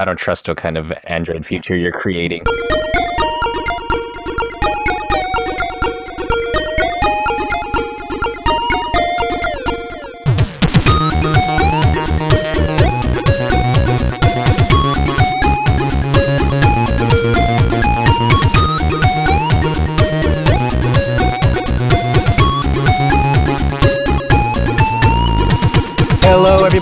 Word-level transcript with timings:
I 0.00 0.06
don't 0.06 0.16
trust 0.16 0.48
what 0.48 0.56
kind 0.56 0.78
of 0.78 0.94
Android 1.04 1.44
future 1.44 1.76
you're 1.76 1.92
creating. 1.92 2.42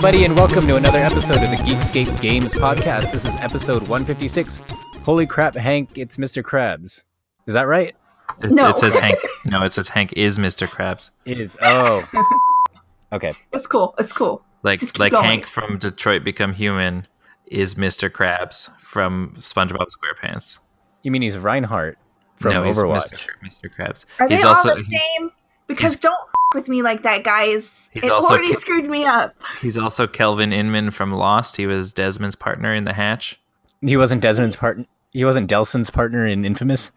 Everybody, 0.01 0.23
and 0.23 0.33
welcome 0.37 0.65
to 0.65 0.77
another 0.77 0.99
episode 0.99 1.43
of 1.43 1.49
the 1.51 1.57
Geekscape 1.57 2.21
Games 2.21 2.53
podcast. 2.53 3.11
This 3.11 3.25
is 3.25 3.35
episode 3.35 3.81
156. 3.81 4.59
Holy 5.03 5.27
crap, 5.27 5.55
Hank, 5.55 5.97
it's 5.97 6.15
Mr. 6.15 6.41
Krabs. 6.41 7.03
Is 7.47 7.53
that 7.53 7.63
right? 7.63 7.93
It, 8.41 8.49
No. 8.49 8.69
it 8.69 8.77
says 8.77 8.95
Hank. 8.97 9.19
No, 9.43 9.61
it 9.63 9.73
says 9.73 9.89
Hank 9.89 10.13
is 10.13 10.37
Mr. 10.37 10.67
Krabs. 10.69 11.09
It 11.25 11.37
is. 11.39 11.57
Oh. 11.61 12.07
Okay. 13.11 13.33
It's 13.51 13.65
cool. 13.67 13.93
It's 13.97 14.13
cool. 14.13 14.41
Like 14.63 14.81
like 14.99 15.11
going. 15.11 15.25
Hank 15.25 15.47
from 15.47 15.79
Detroit 15.79 16.23
Become 16.23 16.53
Human 16.53 17.07
is 17.47 17.73
Mr. 17.75 18.07
Krabs 18.09 18.69
from 18.79 19.33
SpongeBob 19.39 19.87
SquarePants. 19.89 20.59
You 21.01 21.09
mean 21.11 21.23
he's 21.23 21.37
Reinhardt 21.37 21.97
from 22.37 22.53
no, 22.53 22.63
he's 22.63 22.77
Overwatch? 22.81 23.11
Mr. 23.11 23.27
Kra- 23.27 23.49
Mr. 23.49 23.69
Krabs. 23.75 24.05
Are 24.19 24.27
he's 24.29 24.43
they 24.43 24.47
also 24.47 24.69
all 24.69 24.75
the 24.77 24.83
same? 24.85 25.31
Because 25.67 25.95
don't 25.97 26.13
f- 26.13 26.28
with 26.53 26.67
me 26.67 26.81
like 26.81 27.03
that, 27.03 27.23
guys. 27.23 27.89
He's 27.93 28.03
it 28.05 28.11
also 28.11 28.33
already 28.33 28.49
ki- 28.49 28.59
screwed 28.59 28.85
me 28.85 29.05
up. 29.05 29.35
he's 29.61 29.77
also 29.77 30.07
Kelvin 30.07 30.51
Inman 30.51 30.91
from 30.91 31.11
Lost. 31.13 31.57
He 31.57 31.67
was 31.67 31.93
Desmond's 31.93 32.35
partner 32.35 32.73
in 32.73 32.85
The 32.85 32.93
Hatch. 32.93 33.39
He 33.81 33.97
wasn't 33.97 34.21
Desmond's 34.21 34.55
partner. 34.55 34.85
He 35.11 35.25
wasn't 35.25 35.49
Delsin's 35.49 35.89
partner 35.89 36.25
in 36.25 36.45
Infamous. 36.45 36.91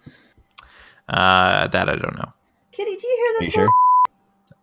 Uh, 1.08 1.66
that 1.68 1.88
I 1.88 1.96
don't 1.96 2.16
know. 2.16 2.32
Kitty, 2.72 2.96
do 2.96 3.06
you 3.06 3.16
hear 3.16 3.26
Are 3.26 3.40
this? 3.40 3.46
you 3.46 3.50
sure? 3.50 3.68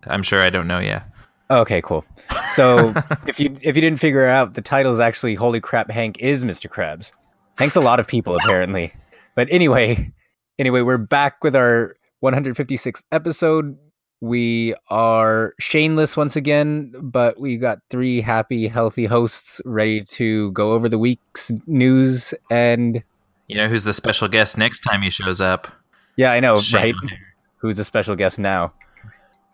I'm 0.08 0.24
sure 0.24 0.40
I 0.40 0.50
don't 0.50 0.68
know. 0.68 0.80
Yeah. 0.80 1.04
Okay, 1.52 1.82
cool. 1.82 2.06
So 2.54 2.94
if 3.28 3.40
you 3.40 3.58
if 3.62 3.76
you 3.76 3.82
didn't 3.82 4.00
figure 4.00 4.28
out, 4.28 4.54
the 4.54 4.62
title 4.62 4.94
is 4.94 5.00
actually 5.00 5.36
"Holy 5.36 5.60
Crap, 5.60 5.90
Hank 5.92 6.20
is 6.20 6.46
Mr. 6.46 6.70
Krabs." 6.70 7.12
Thanks 7.58 7.76
a 7.76 7.82
lot 7.82 8.00
of 8.00 8.08
people 8.08 8.36
apparently. 8.36 8.94
But 9.36 9.48
anyway, 9.52 10.12
anyway, 10.58 10.82
we're 10.82 10.98
back 10.98 11.44
with 11.44 11.56
our 11.56 11.96
156th 12.24 13.04
episode. 13.12 13.78
We 14.22 14.76
are 14.90 15.54
shameless 15.60 16.18
once 16.18 16.36
again, 16.36 16.94
but 17.02 17.40
we 17.40 17.56
got 17.58 17.80
three 17.90 18.20
happy, 18.22 18.68
healthy 18.68 19.06
hosts 19.06 19.62
ready 19.64 20.04
to 20.06 20.52
go 20.52 20.74
over 20.74 20.90
the 20.90 21.00
week's 21.00 21.52
news. 21.68 22.34
And 22.52 23.02
You 23.48 23.56
know 23.56 23.70
who's 23.70 23.86
the 23.86 23.94
special 23.94 24.28
guest 24.28 24.58
next 24.58 24.80
time 24.82 25.02
he 25.02 25.10
shows 25.10 25.40
up? 25.40 25.68
yeah, 26.18 26.34
I 26.34 26.42
know, 26.42 26.60
Shane. 26.60 26.96
right? 27.02 27.14
Who's 27.58 27.80
a 27.80 27.84
special 27.86 28.16
guest 28.18 28.40
now? 28.40 28.74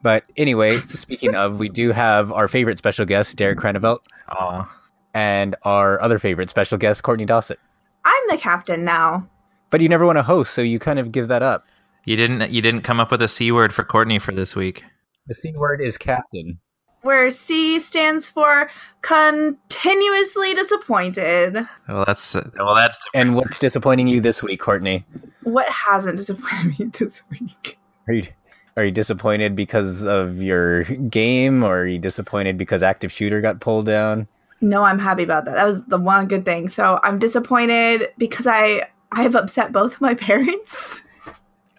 But 0.02 0.24
anyway, 0.38 0.72
speaking 0.72 1.36
of, 1.36 1.58
we 1.58 1.70
do 1.70 1.92
have 1.92 2.32
our 2.32 2.48
favorite 2.48 2.78
special 2.80 3.06
guest, 3.06 3.36
Derek 3.38 3.58
Cranevelt. 3.60 4.00
Aw. 4.30 4.72
and 5.14 5.56
our 5.64 6.02
other 6.02 6.18
favorite 6.20 6.50
special 6.50 6.78
guest, 6.80 7.04
Courtney 7.04 7.26
Dawson. 7.26 7.58
I'm 8.04 8.24
the 8.30 8.38
captain 8.38 8.84
now. 8.84 9.28
But 9.70 9.82
you 9.82 9.90
never 9.90 10.06
want 10.06 10.18
to 10.18 10.24
host, 10.24 10.54
so 10.54 10.62
you 10.62 10.78
kind 10.80 11.00
of 11.00 11.12
give 11.12 11.28
that 11.28 11.42
up. 11.44 11.66
You 12.06 12.16
didn't 12.16 12.52
you 12.52 12.62
didn't 12.62 12.82
come 12.82 13.00
up 13.00 13.10
with 13.10 13.22
a 13.22 13.28
c 13.28 13.52
word 13.52 13.74
for 13.74 13.84
Courtney 13.84 14.20
for 14.20 14.32
this 14.32 14.56
week. 14.56 14.84
The 15.28 15.34
C 15.34 15.54
word 15.56 15.82
is 15.82 15.98
captain. 15.98 16.60
Where 17.02 17.30
C 17.32 17.80
stands 17.80 18.30
for 18.30 18.70
continuously 19.02 20.54
disappointed. 20.54 21.68
Well, 21.88 22.04
that's 22.06 22.36
well 22.36 22.76
that's 22.76 23.00
And 23.16 23.36
what's 23.36 23.58
disappointing 23.58 24.08
you 24.08 24.22
this 24.22 24.44
week, 24.44 24.60
Courtney? 24.60 25.04
What 25.44 25.68
hasn't 25.70 26.18
disappointed 26.18 26.80
me 26.80 26.86
this 27.00 27.24
week? 27.32 27.80
Are 28.08 28.14
you 28.14 28.28
are 28.78 28.86
you 28.86 28.92
disappointed 28.92 29.56
because 29.56 30.04
of 30.04 30.42
your 30.42 30.84
game, 30.84 31.64
or 31.64 31.82
are 31.82 31.88
you 31.88 31.98
disappointed 31.98 32.58
because 32.58 32.84
active 32.84 33.12
shooter 33.12 33.42
got 33.42 33.62
pulled 33.62 33.86
down? 33.86 34.28
No, 34.62 34.84
I'm 34.84 35.00
happy 35.00 35.24
about 35.24 35.46
that. 35.46 35.56
That 35.56 35.66
was 35.66 35.84
the 35.86 35.98
one 35.98 36.28
good 36.28 36.46
thing. 36.46 36.68
So 36.68 37.00
I'm 37.04 37.18
disappointed 37.18 38.10
because 38.18 38.46
I 38.46 38.90
I 39.12 39.24
have 39.24 39.36
upset 39.36 39.72
both 39.72 40.02
my 40.02 40.14
parents. 40.16 41.02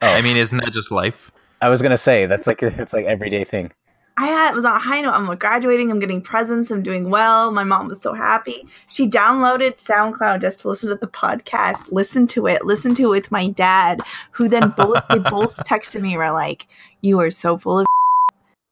Oh. 0.02 0.08
I 0.08 0.20
mean, 0.22 0.36
isn't 0.36 0.58
that 0.58 0.72
just 0.72 0.90
life? 0.90 1.30
I 1.62 1.68
was 1.68 1.80
gonna 1.82 1.96
say 1.98 2.26
that's 2.26 2.46
like 2.46 2.62
it's 2.62 2.92
like 2.92 3.06
everyday 3.06 3.44
thing. 3.44 3.72
I 4.18 4.26
had 4.28 4.54
was 4.54 4.64
on 4.64 4.76
a 4.76 4.78
high 4.78 5.02
note. 5.02 5.12
I'm 5.12 5.34
graduating. 5.36 5.90
I'm 5.90 5.98
getting 5.98 6.22
presents. 6.22 6.70
I'm 6.70 6.82
doing 6.82 7.10
well. 7.10 7.50
My 7.50 7.64
mom 7.64 7.88
was 7.88 8.00
so 8.00 8.14
happy. 8.14 8.66
She 8.88 9.08
downloaded 9.08 9.76
SoundCloud 9.84 10.40
just 10.40 10.60
to 10.60 10.68
listen 10.68 10.88
to 10.88 10.96
the 10.96 11.06
podcast. 11.06 11.92
Listen 11.92 12.26
to 12.28 12.46
it. 12.46 12.64
Listen 12.64 12.94
to 12.94 13.04
it 13.04 13.08
with 13.08 13.30
my 13.30 13.48
dad, 13.48 14.00
who 14.30 14.48
then 14.48 14.70
both 14.76 15.02
they 15.10 15.18
both 15.18 15.56
texted 15.64 16.00
me. 16.00 16.10
and 16.14 16.18
Were 16.18 16.32
like, 16.32 16.66
"You 17.02 17.20
are 17.20 17.30
so 17.30 17.56
full 17.58 17.80
of." 17.80 17.86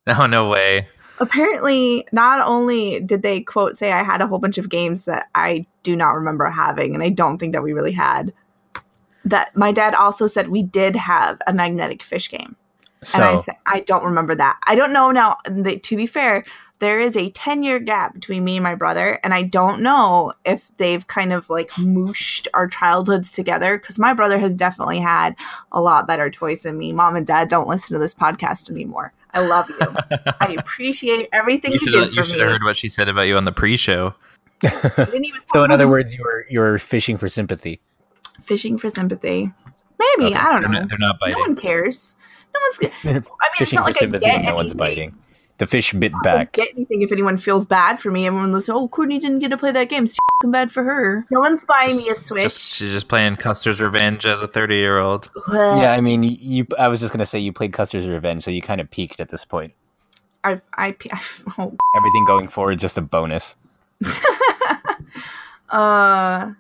Oh 0.07 0.27
no 0.27 0.49
way. 0.51 0.87
Apparently, 1.19 2.07
not 2.13 2.47
only 2.47 3.01
did 3.01 3.23
they 3.23 3.41
quote 3.41 3.79
say 3.79 3.93
I 3.93 4.03
had 4.03 4.21
a 4.21 4.27
whole 4.27 4.39
bunch 4.39 4.59
of 4.59 4.69
games 4.69 5.07
that 5.07 5.29
I 5.35 5.65
do 5.83 5.97
not 5.97 6.11
remember 6.11 6.45
having, 6.47 6.95
and 6.95 7.03
I 7.03 7.09
don't 7.09 7.39
think 7.39 7.55
that 7.55 7.63
we 7.63 7.73
really 7.73 7.93
had. 7.93 8.33
That 9.25 9.57
my 9.57 9.73
dad 9.73 9.95
also 9.95 10.27
said 10.27 10.49
we 10.49 10.63
did 10.63 10.97
have 10.97 11.41
a 11.47 11.53
magnetic 11.53 12.03
fish 12.03 12.29
game. 12.31 12.57
So 13.03 13.23
And 13.23 13.39
I 13.39 13.43
said, 13.43 13.57
I 13.67 13.81
don't 13.81 14.05
remember 14.05 14.35
that. 14.35 14.59
I 14.67 14.75
don't 14.75 14.93
know 14.93 15.11
now. 15.11 15.37
The, 15.49 15.79
to 15.79 15.97
be 15.97 16.07
fair, 16.07 16.45
there 16.79 16.99
is 16.99 17.17
a 17.17 17.31
10 17.31 17.63
year 17.63 17.79
gap 17.79 18.15
between 18.15 18.45
me 18.45 18.57
and 18.57 18.65
my 18.65 18.75
brother. 18.75 19.21
And 19.23 19.33
I 19.33 19.43
don't 19.43 19.81
know 19.81 20.33
if 20.45 20.71
they've 20.77 21.07
kind 21.07 21.33
of 21.33 21.49
like 21.49 21.71
mooshed 21.79 22.49
our 22.55 22.67
childhoods 22.67 23.33
together 23.33 23.79
because 23.79 23.99
my 23.99 24.13
brother 24.13 24.39
has 24.39 24.57
definitely 24.57 24.99
had 25.01 25.37
a 25.73 25.81
lot 25.81 26.07
better 26.07 26.31
toys 26.31 26.63
than 26.63 26.79
me. 26.79 26.93
Mom 26.93 27.17
and 27.17 27.27
dad 27.27 27.49
don't 27.49 27.69
listen 27.69 27.95
to 27.95 28.01
this 28.01 28.15
podcast 28.15 28.71
anymore. 28.71 29.13
I 29.33 29.41
love 29.41 29.69
you. 29.69 29.79
I 30.41 30.57
appreciate 30.59 31.29
everything 31.33 31.73
You 31.73 31.81
you, 31.81 31.91
should 31.91 31.93
did 31.93 32.03
have, 32.09 32.15
you 32.15 32.23
should 32.25 32.37
me. 32.37 32.43
have 32.43 32.53
heard 32.53 32.65
what 32.65 32.77
she 32.77 32.89
said 32.89 33.09
about 33.09 33.23
you 33.23 33.37
on 33.37 33.45
the 33.45 33.53
pre-show. 33.53 34.15
I 34.63 34.93
didn't 34.97 35.25
even 35.25 35.41
so 35.53 35.65
in 35.65 35.71
other 35.71 35.89
words, 35.89 36.15
you 36.15 36.23
were 36.23 36.47
you 36.49 36.61
were 36.61 36.79
fishing 36.79 37.19
for 37.19 37.29
sympathy. 37.29 37.81
Fishing 38.41 38.79
for 38.79 38.89
sympathy. 38.91 39.53
Maybe. 39.99 40.33
Okay. 40.33 40.35
I 40.35 40.53
don't 40.53 40.63
They're 40.63 40.71
know. 40.71 40.81
not, 40.81 40.89
they're 40.89 40.99
not 40.99 41.19
biting. 41.21 41.35
No 41.37 41.41
one 41.41 41.57
cares. 41.57 42.15
No 42.55 42.61
one's. 42.61 42.93
I 43.05 43.09
mean, 43.13 43.25
it's 43.61 43.73
not 43.73 43.83
for 43.83 43.87
like 43.89 43.97
I 43.97 44.01
sympathy, 44.01 44.25
get 44.27 44.45
no 44.45 44.55
one's 44.55 44.75
biting. 44.75 45.19
The 45.59 45.69
fish 45.69 45.93
bit 45.93 46.13
I 46.13 46.19
back. 46.25 46.53
get 46.53 46.71
anything 46.75 47.03
if 47.03 47.13
anyone 47.13 47.37
feels 47.37 47.65
bad 47.65 48.01
for 48.01 48.11
me. 48.11 48.27
Everyone 48.27 48.51
listen, 48.53 48.75
oh, 48.75 48.89
Courtney 48.89 49.21
didn't 49.21 49.39
get 49.39 49.51
to 49.53 49.57
play 49.57 49.71
that 49.71 49.89
game. 49.89 50.03
It's 50.05 50.15
f***ing 50.15 50.51
bad 50.51 50.73
for 50.73 50.83
her. 50.83 51.25
No 51.31 51.39
one's 51.39 51.65
buying 51.65 51.91
Just- 51.91 52.07
me 52.07 52.13
a 52.13 52.15
Switch. 52.17 52.43
Just, 52.43 52.75
she's 52.75 52.91
just 52.91 53.07
playing 53.07 53.37
Custer's 53.37 53.81
Revenge 53.81 54.27
as 54.27 54.43
a 54.43 54.49
30-year-old. 54.49 55.31
Yeah, 55.53 55.93
I 55.97 56.01
mean, 56.01 56.25
you. 56.25 56.67
I 56.77 56.89
was 56.89 56.99
just 56.99 57.13
gonna 57.13 57.25
say 57.25 57.39
you 57.39 57.53
played 57.53 57.73
Custer's 57.73 58.05
Revenge, 58.07 58.43
so 58.43 58.51
you 58.51 58.63
kind 58.63 58.81
of 58.81 58.91
peaked 58.91 59.21
at 59.21 59.29
this 59.29 59.45
point. 59.45 59.73
I've, 60.43 60.61
I, 60.77 60.97
I've, 61.13 61.45
oh, 61.59 61.77
Everything 61.97 62.25
going 62.25 62.49
forward 62.49 62.77
is 62.77 62.83
just 62.83 62.99
a 62.99 63.03
bonus. 63.03 63.55
uh, 65.71 66.51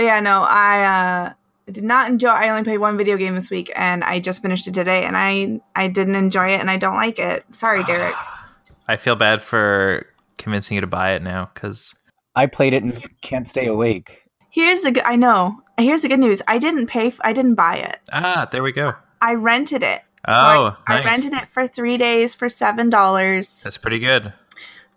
but 0.00 0.06
yeah, 0.06 0.20
no, 0.20 0.40
I, 0.40 0.82
uh, 1.26 1.32
did 1.70 1.84
not 1.84 2.08
enjoy. 2.08 2.28
I 2.30 2.48
only 2.48 2.64
played 2.64 2.78
one 2.78 2.96
video 2.96 3.18
game 3.18 3.34
this 3.34 3.50
week, 3.50 3.70
and 3.76 4.02
I 4.02 4.18
just 4.18 4.40
finished 4.40 4.66
it 4.66 4.72
today, 4.72 5.04
and 5.04 5.14
I, 5.14 5.60
I 5.76 5.88
didn't 5.88 6.16
enjoy 6.16 6.48
it, 6.54 6.60
and 6.60 6.70
I 6.70 6.78
don't 6.78 6.94
like 6.94 7.18
it. 7.18 7.44
Sorry, 7.54 7.84
Derek. 7.84 8.14
I 8.88 8.96
feel 8.96 9.14
bad 9.14 9.42
for 9.42 10.06
convincing 10.38 10.76
you 10.76 10.80
to 10.80 10.86
buy 10.86 11.12
it 11.12 11.22
now 11.22 11.50
because 11.52 11.94
I 12.34 12.46
played 12.46 12.72
it 12.72 12.82
and 12.82 13.06
can't 13.20 13.46
stay 13.46 13.66
awake. 13.66 14.24
Here's 14.48 14.82
the 14.82 14.90
good. 14.90 15.04
I 15.04 15.16
know. 15.16 15.62
Here's 15.76 16.00
the 16.00 16.08
good 16.08 16.18
news. 16.18 16.40
I 16.48 16.56
didn't 16.56 16.86
pay. 16.86 17.08
F- 17.08 17.20
I 17.22 17.34
didn't 17.34 17.56
buy 17.56 17.76
it. 17.76 17.98
ah, 18.12 18.48
there 18.50 18.62
we 18.62 18.72
go. 18.72 18.94
I 19.20 19.34
rented 19.34 19.82
it. 19.82 20.00
So 20.28 20.34
Oh, 20.34 20.76
I, 20.86 20.94
nice. 20.94 21.06
I 21.06 21.10
rented 21.10 21.32
it 21.34 21.48
for 21.48 21.68
three 21.68 21.98
days 21.98 22.34
for 22.34 22.48
seven 22.48 22.88
dollars. 22.88 23.62
That's 23.62 23.76
pretty 23.78 23.98
good. 23.98 24.32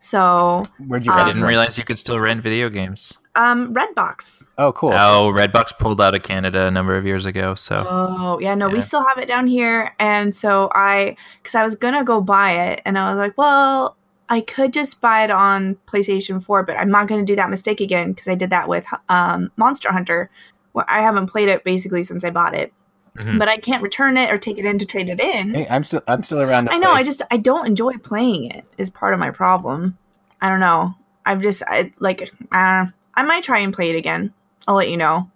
So 0.04 0.68
Where'd 0.86 1.06
you 1.06 1.14
Um, 1.14 1.20
I 1.20 1.24
didn't 1.24 1.44
realize 1.46 1.78
you 1.78 1.86
could 1.86 1.98
still 1.98 2.20
rent 2.20 2.44
video 2.44 2.68
games. 2.70 3.14
um, 3.36 3.74
Redbox. 3.74 4.46
Oh, 4.58 4.74
cool. 4.74 4.92
Oh, 4.92 5.32
Redbox 5.34 5.78
pulled 5.80 6.02
out 6.02 6.14
of 6.14 6.24
Canada 6.24 6.66
a 6.68 6.72
number 6.72 6.98
of 6.98 7.06
years 7.06 7.26
ago, 7.26 7.56
so 7.56 7.86
Oh 7.90 8.38
yeah, 8.42 8.54
no, 8.54 8.68
Yeah. 8.68 8.74
we 8.74 8.82
still 8.82 9.06
have 9.08 9.18
it 9.18 9.30
down 9.30 9.48
here, 9.48 9.96
and 10.00 10.36
so 10.36 10.70
I, 10.76 11.16
because 11.42 11.56
I 11.56 11.64
was 11.64 11.76
gonna 11.76 12.04
go 12.04 12.20
buy 12.20 12.52
it, 12.52 12.82
and 12.86 12.98
I 13.00 13.10
was 13.10 13.18
like, 13.18 13.38
well, 13.38 13.96
I 14.28 14.42
could 14.42 14.74
just 14.74 15.00
buy 15.00 15.24
it 15.24 15.32
on 15.32 15.78
PlayStation 15.88 16.44
Four, 16.44 16.64
but 16.64 16.78
I'm 16.78 16.92
not 16.92 17.08
gonna 17.08 17.24
do 17.24 17.38
that 17.38 17.50
mistake 17.50 17.80
again 17.80 18.12
because 18.12 18.28
I 18.28 18.36
did 18.36 18.50
that 18.50 18.68
with 18.68 18.86
um, 19.08 19.52
Monster 19.56 19.92
Hunter, 19.94 20.30
where 20.74 20.86
I 20.90 21.02
haven't 21.02 21.28
played 21.28 21.48
it 21.48 21.64
basically 21.64 22.04
since 22.04 22.26
I 22.26 22.30
bought 22.30 22.54
it, 22.54 22.74
Mhm. 23.18 23.38
but 23.40 23.48
I 23.48 23.58
can't 23.58 23.84
return 23.84 24.18
it 24.18 24.32
or 24.32 24.38
take 24.38 24.58
it 24.58 24.66
in 24.66 24.80
to 24.80 24.86
trade 24.86 25.08
it 25.10 25.20
in. 25.20 25.54
Hey, 25.54 25.68
I'm 25.70 25.84
still 25.84 26.02
I'm 26.08 26.24
still 26.24 26.42
around. 26.42 26.70
I 26.70 26.78
know. 26.78 26.92
play. 26.92 27.00
I 27.02 27.04
just 27.04 27.22
I 27.30 27.38
don't 27.38 27.68
enjoy 27.68 27.98
playing 27.98 28.46
it. 28.52 28.66
Is 28.78 28.90
part 28.90 29.14
of 29.14 29.20
my 29.20 29.30
problem. 29.30 29.98
I 30.42 30.50
don't 30.50 30.60
know. 30.60 30.96
I've 31.26 31.42
just 31.42 31.62
I 31.68 31.94
like 32.00 32.32
uh, 32.52 32.86
I 33.16 33.24
might 33.24 33.44
try 33.44 33.60
and 33.60 33.74
play 33.74 33.90
it 33.92 33.96
again. 33.96 34.34
I'll 34.68 34.76
let 34.76 34.90
you 34.90 34.98
know. 34.98 35.30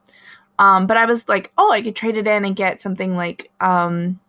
Um, 0.60 0.88
but 0.88 0.98
I 0.98 1.06
was 1.06 1.30
like, 1.30 1.52
oh, 1.58 1.72
I 1.72 1.82
could 1.82 1.96
trade 1.96 2.18
it 2.18 2.26
in 2.26 2.44
and 2.44 2.56
get 2.56 2.82
something 2.82 3.16
like 3.16 3.52
um, 3.62 4.20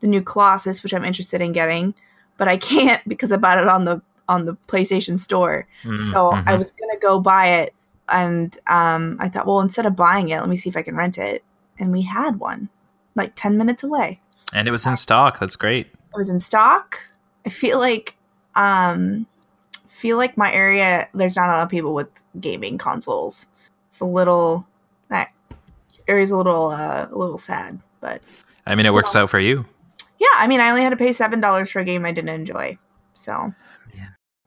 the 0.00 0.06
new 0.06 0.20
Colossus, 0.20 0.82
which 0.82 0.92
I'm 0.92 1.04
interested 1.04 1.40
in 1.40 1.52
getting, 1.52 1.94
but 2.36 2.46
I 2.46 2.56
can't 2.70 3.06
because 3.08 3.32
I 3.32 3.36
bought 3.38 3.58
it 3.58 3.68
on 3.68 3.84
the 3.86 4.02
on 4.28 4.44
the 4.44 4.54
PlayStation 4.68 5.18
Store. 5.18 5.66
Mhm, 5.84 6.02
So 6.10 6.30
I 6.32 6.42
mhm. 6.52 6.58
was 6.58 6.72
gonna 6.72 6.98
go 7.00 7.20
buy 7.20 7.46
it 7.60 7.74
and 8.08 8.56
um, 8.66 9.16
I 9.18 9.28
thought, 9.30 9.46
well, 9.46 9.60
instead 9.60 9.86
of 9.86 9.96
buying 9.96 10.28
it, 10.28 10.40
let 10.40 10.48
me 10.48 10.56
see 10.56 10.68
if 10.68 10.76
I 10.76 10.82
can 10.82 10.94
rent 10.94 11.16
it. 11.16 11.42
And 11.78 11.92
we 11.92 12.02
had 12.02 12.38
one, 12.40 12.68
like 13.14 13.32
ten 13.34 13.56
minutes 13.56 13.82
away. 13.82 14.20
And 14.52 14.66
it 14.68 14.70
was 14.70 14.86
in 14.86 14.96
stock. 14.96 15.38
That's 15.38 15.56
great. 15.56 15.86
It 15.88 16.16
was 16.16 16.30
in 16.30 16.40
stock. 16.40 17.00
I 17.44 17.50
feel 17.50 17.78
like, 17.78 18.16
um, 18.54 19.26
feel 19.86 20.16
like 20.16 20.36
my 20.36 20.52
area 20.52 21.08
there's 21.14 21.36
not 21.36 21.48
a 21.48 21.52
lot 21.52 21.62
of 21.62 21.68
people 21.68 21.94
with 21.94 22.08
gaming 22.40 22.78
consoles. 22.78 23.46
It's 23.88 24.00
a 24.00 24.04
little 24.04 24.66
that 25.08 25.30
area's 26.08 26.30
a 26.30 26.36
little 26.36 26.68
uh, 26.68 27.08
a 27.10 27.16
little 27.16 27.38
sad, 27.38 27.80
but 28.00 28.22
I 28.66 28.74
mean, 28.74 28.86
it 28.86 28.92
works 28.94 29.12
So- 29.12 29.22
out 29.22 29.30
for 29.30 29.40
you. 29.40 29.64
yeah, 30.18 30.26
I 30.36 30.46
mean, 30.46 30.60
I 30.60 30.70
only 30.70 30.82
had 30.82 30.90
to 30.90 30.96
pay 30.96 31.12
seven 31.12 31.40
dollars 31.40 31.70
for 31.70 31.80
a 31.80 31.84
game 31.84 32.04
I 32.06 32.12
didn't 32.12 32.30
enjoy. 32.30 32.78
So. 33.14 33.52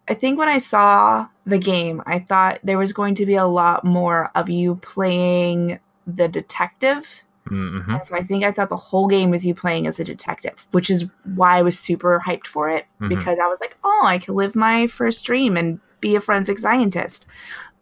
I 0.08 0.16
think 0.16 0.40
when 0.40 0.50
I 0.50 0.58
saw 0.58 1.28
the 1.46 1.60
game, 1.60 2.02
I 2.08 2.18
thought 2.18 2.58
there 2.64 2.80
was 2.80 2.94
going 2.94 3.14
to 3.14 3.28
be 3.28 3.36
a 3.36 3.46
lot 3.46 3.86
more 3.86 4.32
of 4.34 4.50
you 4.50 4.74
playing 4.78 5.80
the 6.16 6.28
detective. 6.28 7.24
hmm 7.48 7.96
so 8.04 8.16
I 8.16 8.22
think 8.22 8.44
I 8.44 8.52
thought 8.52 8.70
the 8.70 8.76
whole 8.78 9.08
game 9.08 9.30
was 9.32 9.44
you 9.46 9.56
playing 9.56 9.88
as 9.88 10.00
a 10.00 10.04
detective, 10.04 10.68
which 10.72 10.90
is 10.90 11.06
why 11.24 11.58
I 11.58 11.62
was 11.64 11.80
super 11.80 12.22
hyped 12.26 12.46
for 12.48 12.70
it 12.70 12.86
Mhm. 13.02 13.10
because 13.10 13.40
I 13.40 13.48
was 13.48 13.60
like, 13.60 13.76
oh, 13.84 14.04
I 14.06 14.18
can 14.20 14.36
live 14.36 14.56
my 14.56 14.86
first 14.88 15.26
dream 15.26 15.58
and 15.58 15.80
be 16.00 16.16
a 16.16 16.20
forensic 16.20 16.60
scientist. 16.60 17.28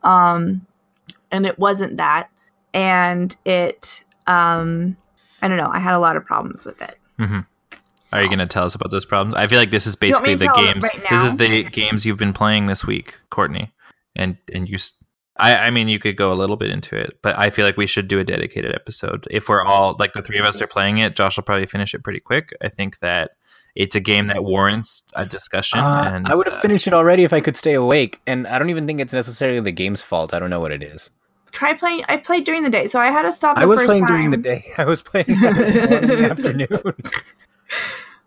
Um, 0.03 0.65
and 1.31 1.45
it 1.45 1.59
wasn't 1.59 1.97
that, 1.97 2.29
and 2.73 3.35
it, 3.43 4.03
um, 4.27 4.95
I 5.41 5.47
don't 5.49 5.57
know, 5.57 5.69
I 5.71 5.79
had 5.79 5.93
a 5.95 5.99
lot 5.99 6.15
of 6.15 6.23
problems 6.25 6.63
with 6.65 6.81
it. 6.81 6.97
Mhm. 7.19 7.45
So- 8.01 8.17
Are 8.17 8.21
you 8.23 8.29
going 8.29 8.39
to 8.39 8.47
tell 8.47 8.63
us 8.63 8.73
about 8.73 8.89
those 8.91 9.05
problems? 9.05 9.35
I 9.35 9.47
feel 9.47 9.59
like 9.59 9.71
this 9.71 9.85
is 9.85 9.97
you 10.01 10.11
want 10.13 10.23
me 10.23 10.33
basically 10.35 10.47
the 10.65 10.71
games. 10.73 10.83
right 10.85 11.09
this 11.09 11.23
is 11.23 11.35
the 11.35 11.63
games 11.65 12.05
you've 12.05 12.17
been 12.17 12.31
playing 12.31 12.67
this 12.67 12.85
week, 12.85 13.15
Courtney, 13.29 13.73
and 14.15 14.37
and 14.53 14.69
you. 14.69 14.77
S- 15.39 15.45
I 15.57 15.67
I 15.67 15.69
mean, 15.69 15.87
you 15.87 15.99
could 15.99 16.17
go 16.17 16.31
a 16.31 16.35
little 16.35 16.55
bit 16.57 16.69
into 16.69 16.95
it, 16.95 17.17
but 17.21 17.37
I 17.37 17.49
feel 17.49 17.65
like 17.65 17.77
we 17.77 17.87
should 17.87 18.07
do 18.07 18.19
a 18.19 18.23
dedicated 18.23 18.73
episode. 18.75 19.27
If 19.31 19.49
we're 19.49 19.63
all 19.63 19.95
like 19.99 20.13
the 20.13 20.21
three 20.21 20.39
of 20.39 20.45
us 20.45 20.61
are 20.61 20.67
playing 20.67 20.97
it, 20.99 21.15
Josh 21.15 21.37
will 21.37 21.43
probably 21.43 21.65
finish 21.67 21.93
it 21.93 22.03
pretty 22.03 22.19
quick. 22.19 22.55
I 22.61 22.69
think 22.69 22.99
that 22.99 23.31
it's 23.75 23.95
a 23.95 23.99
game 23.99 24.25
that 24.27 24.43
warrants 24.43 25.03
a 25.15 25.25
discussion. 25.25 25.79
Uh, 25.79 26.09
and 26.13 26.27
I 26.27 26.33
would 26.35 26.47
have 26.47 26.55
uh, 26.57 26.61
finished 26.61 26.87
it 26.87 26.93
already 26.93 27.23
if 27.23 27.31
I 27.33 27.41
could 27.41 27.55
stay 27.55 27.73
awake, 27.73 28.19
and 28.25 28.47
I 28.47 28.57
don't 28.57 28.69
even 28.71 28.87
think 28.87 28.99
it's 28.99 29.13
necessarily 29.13 29.59
the 29.59 29.71
game's 29.71 30.01
fault. 30.01 30.33
I 30.33 30.39
don't 30.39 30.49
know 30.49 30.59
what 30.59 30.71
it 30.71 30.81
is. 30.83 31.11
try 31.51 31.73
playing. 31.75 32.03
I 32.09 32.17
played 32.17 32.43
during 32.43 32.63
the 32.63 32.69
day, 32.71 32.87
so 32.87 32.99
I 32.99 33.07
had 33.11 33.21
to 33.23 33.31
stop. 33.31 33.57
The 33.57 33.61
I 33.61 33.65
was 33.65 33.79
first 33.79 33.87
playing 33.87 34.05
time. 34.07 34.17
during 34.17 34.31
the 34.31 34.37
day. 34.37 34.65
I 34.79 34.85
was 34.85 35.01
playing 35.03 35.27
in 35.29 35.39
the 35.41 36.27
afternoon. 36.31 36.93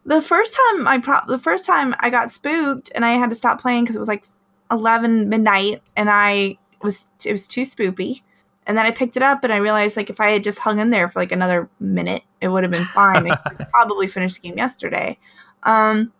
The 0.06 0.22
first 0.22 0.56
time 0.56 0.88
I 0.88 0.98
pro- 0.98 1.26
the 1.26 1.38
first 1.38 1.66
time 1.66 1.94
I 2.00 2.10
got 2.10 2.32
spooked 2.32 2.90
and 2.94 3.04
I 3.04 3.10
had 3.12 3.28
to 3.30 3.36
stop 3.36 3.60
playing 3.60 3.84
because 3.84 3.96
it 3.96 3.98
was 3.98 4.08
like 4.08 4.24
eleven 4.70 5.28
midnight 5.28 5.82
and 5.96 6.08
I 6.10 6.56
was 6.82 7.08
it 7.24 7.32
was 7.32 7.46
too 7.48 7.62
spoopy. 7.62 8.22
And 8.66 8.76
then 8.78 8.86
I 8.86 8.90
picked 8.92 9.16
it 9.16 9.22
up 9.22 9.42
and 9.42 9.52
I 9.52 9.56
realized 9.56 9.96
like 9.96 10.10
if 10.10 10.20
I 10.20 10.30
had 10.30 10.44
just 10.44 10.60
hung 10.60 10.78
in 10.78 10.90
there 10.90 11.08
for 11.08 11.18
like 11.18 11.32
another 11.32 11.68
minute, 11.80 12.22
it 12.40 12.48
would 12.48 12.62
have 12.62 12.70
been 12.72 12.84
fine. 12.94 13.30
I 13.30 13.36
could 13.36 13.68
probably 13.70 14.06
finished 14.06 14.40
the 14.42 14.48
game 14.48 14.58
yesterday. 14.58 15.18
Um, 15.64 16.12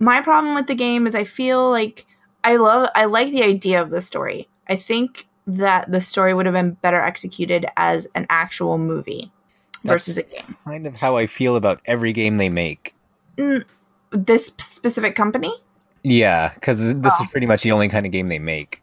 my 0.00 0.20
problem 0.20 0.54
with 0.54 0.66
the 0.66 0.74
game 0.74 1.06
is 1.06 1.14
I 1.14 1.24
feel 1.24 1.70
like 1.70 2.06
I 2.42 2.56
love 2.56 2.88
I 2.94 3.04
like 3.06 3.30
the 3.30 3.42
idea 3.42 3.80
of 3.82 3.90
the 3.90 4.00
story. 4.00 4.48
I 4.68 4.76
think 4.76 5.28
that 5.46 5.90
the 5.90 6.00
story 6.00 6.32
would 6.32 6.46
have 6.46 6.54
been 6.54 6.72
better 6.72 7.00
executed 7.00 7.66
as 7.76 8.06
an 8.14 8.26
actual 8.30 8.78
movie 8.78 9.30
versus 9.84 10.16
a 10.16 10.22
game. 10.22 10.56
kind 10.64 10.86
of 10.86 10.96
how 10.96 11.16
I 11.16 11.26
feel 11.26 11.54
about 11.56 11.82
every 11.84 12.12
game 12.14 12.38
they 12.38 12.48
make. 12.48 12.94
This 14.10 14.52
specific 14.58 15.16
company, 15.16 15.52
Yeah, 16.02 16.52
because 16.54 16.78
this 16.94 17.14
Oh. 17.20 17.24
is 17.24 17.30
pretty 17.30 17.46
much 17.46 17.62
the 17.62 17.72
only 17.72 17.88
kind 17.88 18.06
of 18.06 18.12
game 18.12 18.28
they 18.28 18.38
make. 18.38 18.80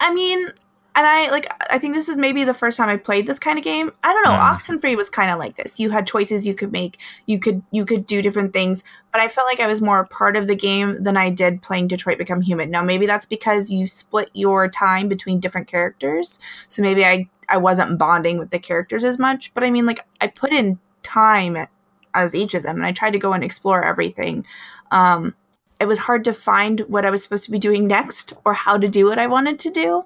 I 0.00 0.14
mean, 0.14 0.52
and 0.96 1.06
I 1.06 1.30
like. 1.30 1.46
I 1.70 1.78
think 1.78 1.94
this 1.94 2.08
is 2.08 2.16
maybe 2.16 2.44
the 2.44 2.54
first 2.54 2.78
time 2.78 2.88
I 2.88 2.96
played 2.96 3.26
this 3.26 3.38
kind 3.38 3.58
of 3.58 3.64
game. 3.64 3.92
I 4.02 4.12
don't 4.12 4.24
know. 4.24 4.30
Mm. 4.30 4.54
Oxenfree 4.54 4.96
was 4.96 5.10
kind 5.10 5.30
of 5.30 5.38
like 5.38 5.56
this. 5.56 5.78
You 5.78 5.90
had 5.90 6.06
choices 6.06 6.46
you 6.46 6.54
could 6.54 6.72
make. 6.72 6.98
You 7.26 7.38
could 7.38 7.62
you 7.70 7.84
could 7.84 8.06
do 8.06 8.22
different 8.22 8.54
things. 8.54 8.82
But 9.12 9.20
I 9.20 9.28
felt 9.28 9.46
like 9.46 9.60
I 9.60 9.66
was 9.66 9.82
more 9.82 10.00
a 10.00 10.06
part 10.06 10.36
of 10.36 10.46
the 10.46 10.56
game 10.56 11.02
than 11.02 11.16
I 11.16 11.28
did 11.28 11.60
playing 11.60 11.88
Detroit 11.88 12.16
Become 12.16 12.40
Human. 12.42 12.70
Now 12.70 12.82
maybe 12.82 13.04
that's 13.04 13.26
because 13.26 13.70
you 13.70 13.86
split 13.86 14.30
your 14.32 14.68
time 14.68 15.08
between 15.08 15.38
different 15.38 15.68
characters. 15.68 16.38
So 16.68 16.80
maybe 16.80 17.04
I 17.04 17.28
I 17.48 17.58
wasn't 17.58 17.98
bonding 17.98 18.38
with 18.38 18.50
the 18.50 18.58
characters 18.58 19.04
as 19.04 19.18
much. 19.18 19.52
But 19.52 19.64
I 19.64 19.70
mean, 19.70 19.84
like 19.84 20.00
I 20.22 20.28
put 20.28 20.52
in 20.52 20.78
time 21.02 21.66
as 22.14 22.34
each 22.34 22.54
of 22.54 22.62
them, 22.62 22.76
and 22.76 22.86
I 22.86 22.92
tried 22.92 23.10
to 23.10 23.18
go 23.18 23.34
and 23.34 23.44
explore 23.44 23.84
everything. 23.84 24.46
Um, 24.90 25.34
it 25.80 25.86
was 25.86 26.00
hard 26.00 26.24
to 26.24 26.32
find 26.32 26.80
what 26.80 27.04
I 27.04 27.10
was 27.10 27.22
supposed 27.22 27.44
to 27.44 27.50
be 27.50 27.58
doing 27.58 27.86
next 27.86 28.32
or 28.44 28.54
how 28.54 28.78
to 28.78 28.88
do 28.88 29.06
what 29.06 29.18
I 29.18 29.26
wanted 29.26 29.58
to 29.60 29.70
do. 29.70 30.04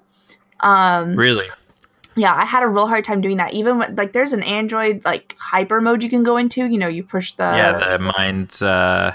Um, 0.59 1.15
really. 1.15 1.47
yeah, 2.15 2.33
I 2.35 2.45
had 2.45 2.63
a 2.63 2.67
real 2.67 2.87
hard 2.87 3.03
time 3.03 3.21
doing 3.21 3.37
that. 3.37 3.53
Even 3.53 3.79
like, 3.95 4.13
there's 4.13 4.33
an 4.33 4.43
Android 4.43 5.03
like 5.05 5.35
hyper 5.39 5.81
mode 5.81 6.03
you 6.03 6.09
can 6.09 6.23
go 6.23 6.37
into. 6.37 6.65
You 6.65 6.77
know, 6.77 6.87
you 6.87 7.03
push 7.03 7.33
the 7.33 7.43
yeah, 7.43 7.97
the 7.97 7.99
mind. 8.17 8.61
Uh, 8.61 9.13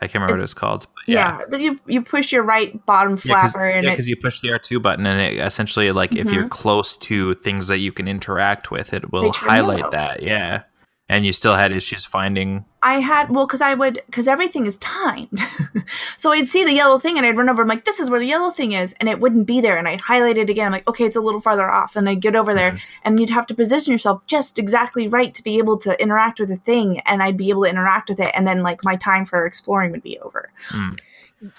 I 0.00 0.06
can't 0.06 0.22
remember 0.22 0.36
what 0.36 0.44
it's 0.44 0.54
called. 0.54 0.86
But 0.94 1.08
yeah. 1.08 1.38
yeah, 1.38 1.44
but 1.50 1.60
you 1.60 1.78
you 1.86 2.02
push 2.02 2.32
your 2.32 2.42
right 2.42 2.84
bottom 2.86 3.12
Yeah, 3.12 3.16
flapper 3.16 3.64
and 3.64 3.86
because 3.86 4.06
it 4.06 4.10
you 4.10 4.16
push 4.16 4.40
the 4.40 4.48
R2 4.48 4.80
button, 4.80 5.06
and 5.06 5.20
it 5.20 5.44
essentially, 5.44 5.90
like, 5.92 6.14
if 6.14 6.30
you're 6.32 6.48
close 6.48 6.96
to 6.98 7.34
things 7.34 7.68
that 7.68 7.78
you 7.78 7.92
can 7.92 8.06
interact 8.06 8.70
with, 8.70 8.92
it 8.92 9.12
will 9.12 9.32
highlight 9.32 9.90
that. 9.90 10.22
Yeah, 10.22 10.62
and 11.08 11.24
you 11.24 11.32
still 11.32 11.56
had 11.56 11.72
issues 11.72 12.04
finding. 12.04 12.64
I 12.82 13.00
had 13.00 13.30
well 13.30 13.46
because 13.46 13.60
I 13.60 13.74
would 13.74 14.02
because 14.06 14.28
everything 14.28 14.66
is 14.66 14.76
timed, 14.76 15.40
so 16.16 16.32
I'd 16.32 16.48
see 16.48 16.64
the 16.64 16.72
yellow 16.72 16.98
thing 16.98 17.16
and 17.16 17.26
I'd 17.26 17.36
run 17.36 17.48
over. 17.48 17.62
I'm 17.62 17.68
like, 17.68 17.84
this 17.84 17.98
is 17.98 18.08
where 18.10 18.20
the 18.20 18.26
yellow 18.26 18.50
thing 18.50 18.72
is, 18.72 18.94
and 19.00 19.08
it 19.08 19.18
wouldn't 19.20 19.46
be 19.46 19.60
there. 19.60 19.76
And 19.76 19.88
I'd 19.88 20.02
highlight 20.02 20.38
it 20.38 20.48
again. 20.50 20.66
I'm 20.66 20.72
like, 20.72 20.86
okay, 20.88 21.04
it's 21.04 21.16
a 21.16 21.20
little 21.20 21.40
farther 21.40 21.68
off, 21.70 21.96
and 21.96 22.08
I'd 22.08 22.20
get 22.20 22.36
over 22.36 22.54
there, 22.54 22.72
Mhm. 22.72 22.80
and 23.04 23.20
you'd 23.20 23.30
have 23.30 23.46
to 23.46 23.54
position 23.54 23.90
yourself 23.92 24.26
just 24.26 24.58
exactly 24.58 25.08
right 25.08 25.32
to 25.34 25.42
be 25.42 25.58
able 25.58 25.76
to 25.78 26.00
interact 26.00 26.38
with 26.40 26.50
the 26.50 26.56
thing, 26.56 27.00
and 27.00 27.22
I'd 27.22 27.36
be 27.36 27.50
able 27.50 27.64
to 27.64 27.70
interact 27.70 28.08
with 28.10 28.20
it, 28.20 28.30
and 28.34 28.46
then 28.46 28.62
like 28.62 28.84
my 28.84 28.96
time 28.96 29.24
for 29.24 29.44
exploring 29.46 29.90
would 29.92 30.02
be 30.02 30.18
over. 30.20 30.50
Mm. 30.68 30.98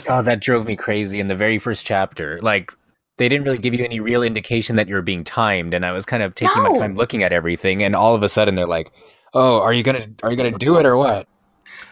Oh, 0.08 0.22
that 0.22 0.40
drove 0.42 0.66
me 0.68 0.76
crazy 0.76 1.20
in 1.20 1.28
the 1.28 1.36
very 1.36 1.58
first 1.58 1.86
chapter. 1.86 2.40
Like, 2.42 2.72
they 3.18 3.28
didn't 3.30 3.46
really 3.46 3.58
give 3.58 3.74
you 3.74 3.84
any 3.84 4.00
real 4.00 4.24
indication 4.24 4.76
that 4.78 4.88
you 4.88 4.96
were 4.96 5.02
being 5.02 5.24
timed, 5.26 5.74
and 5.74 5.86
I 5.86 5.92
was 5.92 6.06
kind 6.06 6.24
of 6.24 6.36
taking 6.36 6.64
No. 6.64 6.72
my 6.74 6.80
time 6.80 6.96
looking 6.96 7.24
at 7.24 7.34
everything, 7.34 7.84
and 7.84 7.96
all 7.96 8.16
of 8.16 8.24
a 8.24 8.30
sudden 8.30 8.56
they're 8.56 8.66
like, 8.68 8.92
"Oh, 9.34 9.62
are 9.62 9.74
you 9.74 9.84
gonna 9.84 10.08
are 10.24 10.32
you 10.32 10.38
gonna 10.38 10.52
do 10.58 10.78
it 10.78 10.86
or 10.86 10.96
what?" 10.98 11.28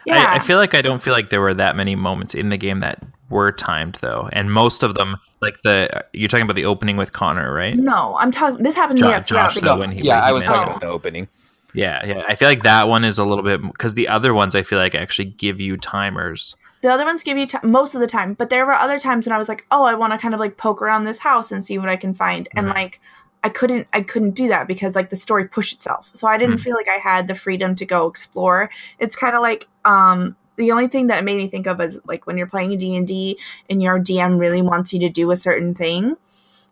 Yeah, 0.04 0.30
I, 0.32 0.36
I 0.36 0.38
feel 0.38 0.58
like 0.58 0.74
I 0.74 0.82
don't 0.82 1.02
feel 1.02 1.12
like 1.12 1.30
there 1.30 1.40
were 1.40 1.54
that 1.54 1.76
many 1.76 1.94
moments 1.94 2.34
in 2.34 2.48
the 2.48 2.56
game 2.56 2.80
that 2.80 3.02
were 3.30 3.52
timed 3.52 3.96
though, 4.00 4.28
and 4.32 4.52
most 4.52 4.82
of 4.82 4.94
them, 4.94 5.16
like 5.40 5.60
the 5.62 6.04
you're 6.12 6.28
talking 6.28 6.44
about 6.44 6.56
the 6.56 6.64
opening 6.64 6.96
with 6.96 7.12
Connor, 7.12 7.52
right? 7.52 7.76
no, 7.76 8.16
I'm 8.18 8.30
talking. 8.30 8.62
This 8.62 8.74
happened 8.74 8.98
to 8.98 9.04
me 9.04 9.08
Jo- 9.08 9.12
yeah, 9.16 9.20
Josh, 9.22 9.54
the 9.56 9.60
though, 9.62 9.78
when 9.78 9.90
he- 9.92 10.02
yeah, 10.02 10.16
when 10.16 10.22
he 10.24 10.28
I 10.28 10.32
was 10.32 10.44
talking 10.46 10.68
about 10.68 10.80
the 10.80 10.86
opening. 10.88 11.28
Yeah, 11.74 12.04
yeah. 12.06 12.24
I 12.26 12.34
feel 12.34 12.48
like 12.48 12.62
that 12.62 12.88
one 12.88 13.04
is 13.04 13.18
a 13.18 13.24
little 13.24 13.44
bit 13.44 13.60
because 13.60 13.94
the 13.94 14.08
other 14.08 14.32
ones 14.32 14.54
I 14.56 14.62
feel 14.62 14.78
like 14.78 14.94
actually 14.94 15.26
give 15.26 15.60
you 15.60 15.76
timers. 15.76 16.56
The 16.80 16.88
other 16.88 17.04
ones 17.04 17.22
give 17.22 17.36
you 17.36 17.46
ti 17.46 17.58
most 17.62 17.94
of 17.94 18.00
the 18.00 18.06
time, 18.06 18.34
but 18.34 18.48
there 18.50 18.64
were 18.64 18.72
other 18.72 18.98
times 18.98 19.26
when 19.26 19.34
I 19.34 19.38
was 19.38 19.48
like, 19.48 19.66
"Oh, 19.70 19.84
I 19.84 19.94
want 19.94 20.12
to 20.12 20.18
kind 20.18 20.32
of 20.32 20.40
like 20.40 20.56
poke 20.56 20.80
around 20.80 21.04
this 21.04 21.18
house 21.18 21.52
and 21.52 21.62
see 21.62 21.76
what 21.76 21.88
I 21.88 21.96
can 21.96 22.14
find," 22.14 22.48
and 22.56 22.68
like 22.68 23.00
I 23.44 23.48
couldn't, 23.48 23.86
I 23.92 24.00
couldn't 24.02 24.32
do 24.32 24.48
that 24.48 24.66
because 24.66 24.94
like 24.94 25.10
the 25.10 25.16
story 25.16 25.46
pushed 25.46 25.72
itself. 25.72 26.10
So 26.12 26.26
I 26.26 26.38
didn't 26.38 26.56
Mm. 26.56 26.60
feel 26.60 26.74
like 26.76 26.88
I 26.88 26.98
had 26.98 27.28
the 27.28 27.34
freedom 27.34 27.74
to 27.76 27.86
go 27.86 28.06
explore. 28.06 28.70
It's 28.98 29.16
kind 29.16 29.34
of 29.36 29.42
like 29.42 29.68
um 29.84 30.36
the 30.56 30.72
only 30.72 30.88
thing 30.88 31.06
that 31.06 31.22
made 31.22 31.36
me 31.38 31.46
think 31.48 31.66
of 31.68 31.80
is 31.80 32.00
like 32.04 32.26
when 32.26 32.36
you're 32.36 32.48
playing 32.48 32.76
D 32.78 32.96
and 32.96 33.06
D 33.06 33.38
and 33.70 33.80
your 33.82 33.98
DM 34.00 34.40
really 34.40 34.60
wants 34.60 34.92
you 34.92 34.98
to 35.00 35.08
do 35.08 35.30
a 35.30 35.36
certain 35.36 35.72
thing. 35.74 36.16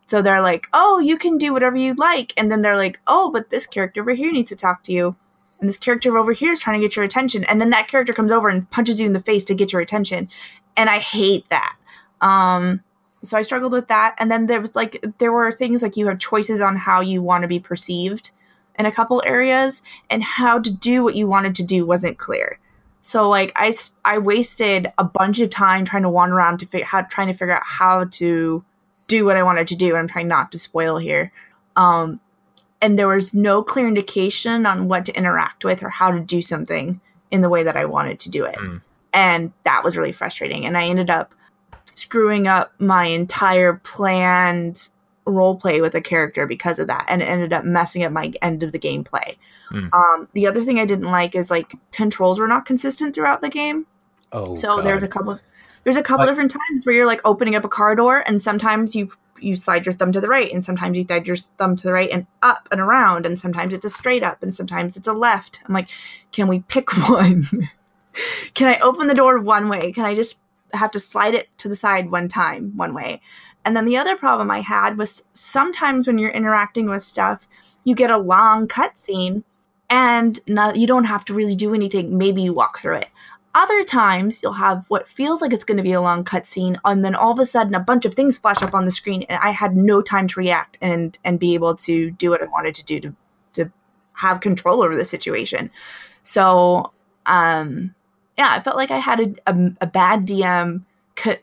So 0.06 0.23
they're 0.23 0.42
like, 0.42 0.66
"Oh, 0.73 0.99
you 0.99 1.16
can 1.18 1.38
do 1.38 1.52
whatever 1.52 1.76
you 1.76 1.94
like," 1.94 2.32
and 2.37 2.50
then 2.50 2.62
they're 2.62 2.76
like, 2.76 3.00
"Oh, 3.06 3.30
but 3.30 3.50
this 3.50 3.66
character 3.66 4.00
over 4.00 4.12
here 4.12 4.32
needs 4.32 4.49
to 4.50 4.56
talk 4.56 4.82
to 4.85 4.92
you." 4.92 5.14
And 5.61 5.68
this 5.68 5.78
character 5.78 6.16
over 6.18 6.32
here 6.32 6.52
is 6.52 6.61
trying 6.61 6.80
to 6.80 6.85
get 6.87 6.96
your 6.96 7.04
attention, 7.04 7.44
and 7.44 7.61
then 7.61 7.70
that 7.70 7.88
character 7.88 8.12
comes 8.12 8.30
over 8.32 8.49
and 8.49 8.68
punches 8.70 9.00
you 9.00 9.06
in 9.06 9.12
the 9.12 9.20
face 9.20 9.44
to 9.44 9.54
get 9.54 9.73
your 9.73 9.80
attention 9.82 10.28
and 10.76 10.90
I 10.90 10.99
hate 10.99 11.49
that. 11.49 11.75
Um, 12.20 12.82
so 13.23 13.37
I 13.37 13.42
struggled 13.42 13.73
with 13.73 13.88
that, 13.88 14.14
and 14.18 14.30
then 14.30 14.46
there 14.46 14.61
was 14.61 14.76
like 14.76 15.04
there 15.18 15.32
were 15.32 15.50
things 15.52 15.82
like 15.82 15.96
you 15.96 16.06
have 16.08 16.18
choices 16.18 16.61
on 16.61 16.76
how 16.76 17.00
you 17.00 17.23
want 17.23 17.42
to 17.42 17.49
be 17.49 17.58
perceived 17.58 18.30
in 18.78 18.87
a 18.87 18.92
couple 18.92 19.23
areas, 19.26 19.82
and 20.11 20.23
how 20.23 20.58
to 20.58 20.73
do 20.73 21.02
what 21.02 21.14
you 21.16 21.26
wanted 21.26 21.54
to 21.56 21.62
do 21.64 21.87
wasn't 21.87 22.18
clear. 22.18 22.58
So 23.00 23.28
like 23.28 23.52
I 23.56 23.73
I 24.04 24.18
wasted 24.18 24.92
a 24.99 25.04
bunch 25.04 25.40
of 25.40 25.50
time 25.50 25.85
trying 25.85 26.02
to 26.02 26.08
wander 26.11 26.37
around 26.37 26.58
to 26.58 26.66
figure 26.66 26.87
how 26.87 27.02
trying 27.02 27.28
to 27.28 27.32
figure 27.32 27.56
out 27.56 27.62
how 27.64 28.04
to 28.04 28.64
do 29.06 29.25
what 29.25 29.37
I 29.37 29.42
wanted 29.42 29.68
to 29.68 29.76
do. 29.76 29.90
And 29.90 29.99
I'm 29.99 30.08
trying 30.08 30.28
not 30.28 30.50
to 30.52 30.58
spoil 30.58 30.99
here. 30.99 31.32
Um, 31.76 32.20
and 32.82 32.99
there 32.99 33.08
was 33.08 33.32
no 33.32 33.62
clear 33.62 33.88
indication 33.88 34.66
on 34.66 34.88
what 34.88 35.04
to 35.06 35.16
interact 35.16 35.64
with 35.64 35.82
or 35.82 35.88
how 35.88 36.11
to 36.11 36.20
do 36.20 36.42
something 36.42 37.00
in 37.30 37.40
the 37.40 37.49
way 37.49 37.62
that 37.62 37.76
I 37.76 37.85
wanted 37.85 38.18
to 38.20 38.30
do 38.30 38.44
it 38.44 38.56
Mm. 38.56 38.80
and 39.12 39.52
that 39.62 39.82
was 39.82 39.96
really 39.96 40.12
frustrating 40.12 40.64
and 40.66 40.76
i 40.76 40.85
ended 40.85 41.11
up 41.11 41.35
screwing 41.87 42.47
up 42.47 42.73
my 42.78 43.07
entire 43.07 43.75
planned 43.75 44.88
role 45.25 45.57
play 45.57 45.81
with 45.81 45.95
a 45.95 46.00
character 46.00 46.47
because 46.47 46.78
of 46.78 46.87
that 46.87 47.05
and 47.09 47.21
it 47.23 47.25
ended 47.25 47.52
up 47.52 47.64
messing 47.64 48.05
up 48.05 48.12
my 48.12 48.33
end 48.43 48.62
of 48.62 48.71
the 48.73 48.78
gameplay. 48.78 49.37
Hmm. 49.71 49.88
um, 49.93 50.28
the 50.33 50.47
other 50.47 50.62
thing 50.62 50.78
i 50.78 50.85
didn't 50.85 51.11
like 51.11 51.35
is 51.35 51.50
like 51.50 51.75
controls 51.90 52.38
were 52.38 52.47
not 52.47 52.66
consistent 52.66 53.14
throughout 53.16 53.40
the 53.40 53.49
game. 53.50 53.87
Oh, 54.31 54.55
so 54.55 54.81
there's 54.83 55.02
a 55.02 55.09
couple 55.09 55.40
there's 55.83 55.97
a 55.97 56.02
couple 56.05 56.25
Like- 56.25 56.31
different 56.31 56.52
times 56.52 56.87
where 56.87 56.95
you're 56.95 57.07
like 57.07 57.21
opening 57.25 57.57
up 57.57 57.64
a 57.64 57.69
car 57.69 57.97
door 57.97 58.23
and 58.26 58.40
sometimes 58.40 58.95
you 58.95 59.11
you 59.40 59.55
slide 59.57 59.85
your 59.85 59.93
thumb 59.93 60.12
to 60.12 60.21
the 60.21 60.28
right 60.28 60.52
and 60.52 60.64
sometimes 60.64 60.97
you 60.97 61.05
slide 61.05 61.26
your 61.26 61.37
thumb 61.37 61.75
to 61.76 61.83
the 61.83 61.93
right 61.93 62.11
and 62.11 62.26
up 62.43 62.69
and 62.71 62.81
around 62.81 63.26
and 63.26 63.38
sometimes 63.38 63.75
it's 63.75 63.85
a 63.85 63.88
straight 63.90 64.23
up 64.23 64.43
and 64.43 64.55
sometimes 64.55 64.97
it's 64.97 65.09
a 65.09 65.12
left. 65.12 65.62
I'm 65.66 65.75
like 65.75 65.88
can 66.31 66.47
we 66.47 66.61
pick 66.61 66.97
one? 67.09 67.47
Can 68.55 68.69
i 68.69 68.78
open 68.78 69.09
the 69.09 69.14
door 69.14 69.38
one 69.40 69.69
way? 69.69 69.90
Can 69.93 70.05
i 70.05 70.14
just 70.14 70.38
have 70.73 70.90
to 70.92 71.00
slide 71.00 71.35
it 71.35 71.49
to 71.58 71.68
the 71.68 71.76
side 71.76 72.11
one 72.11 72.28
time 72.28 72.76
one 72.76 72.94
way. 72.94 73.20
And 73.64 73.76
then 73.76 73.85
the 73.85 73.96
other 73.96 74.16
problem 74.16 74.50
i 74.50 74.61
had 74.61 74.96
was 74.96 75.25
sometimes 75.32 76.06
when 76.06 76.18
you're 76.18 76.30
interacting 76.30 76.88
with 76.88 77.02
stuff 77.02 77.49
you 77.85 77.94
get 77.94 78.11
a 78.11 78.18
long 78.18 78.66
cutscene 78.66 79.44
and 79.88 80.40
not, 80.46 80.76
you 80.76 80.87
don't 80.87 81.04
have 81.04 81.25
to 81.26 81.35
really 81.35 81.54
do 81.54 81.75
anything. 81.75 82.18
Maybe 82.18 82.42
you 82.42 82.52
walk 82.52 82.80
through 82.80 82.96
it. 82.96 83.08
Other 83.54 83.85
times, 83.85 84.42
you'll 84.42 84.52
have 84.54 84.85
what 84.88 85.08
feels 85.08 85.40
like 85.40 85.52
it's 85.52 85.64
going 85.64 85.78
to 85.78 85.82
be 85.82 85.92
a 85.92 86.00
long 86.00 86.25
cutscene, 86.25 86.78
and 86.85 87.02
then 87.02 87.14
all 87.14 87.32
of 87.32 87.38
a 87.38 87.46
sudden, 87.46 87.75
a 87.75 87.80
bunch 87.80 88.04
of 88.04 88.12
things 88.12 88.37
flash 88.37 88.61
up 88.61 88.75
on 88.75 88.85
the 88.85 88.90
screen, 88.90 89.23
and 89.30 89.38
I 89.42 89.50
had 89.50 89.76
no 89.76 90.02
time 90.02 90.28
to 90.28 90.40
react 90.40 90.76
and 90.82 91.18
and 91.25 91.38
be 91.38 91.54
able 91.54 91.75
to 91.76 92.11
do 92.11 92.30
what 92.30 92.42
I 92.42 92.46
wanted 92.46 92.75
to 92.75 92.85
do 92.85 93.00
to 93.00 93.14
to 93.54 93.73
have 94.14 94.40
control 94.40 94.82
over 94.82 94.94
the 94.94 95.06
situation. 95.06 95.70
So, 96.23 96.92
um, 97.25 97.94
yeah, 98.38 98.55
I 98.57 98.62
felt 98.62 98.76
like 98.76 98.90
I 98.90 98.99
had 98.99 99.21
a, 99.21 99.50
a, 99.50 99.71
a 99.83 99.87
bad 99.87 100.26
DM, 100.26 100.83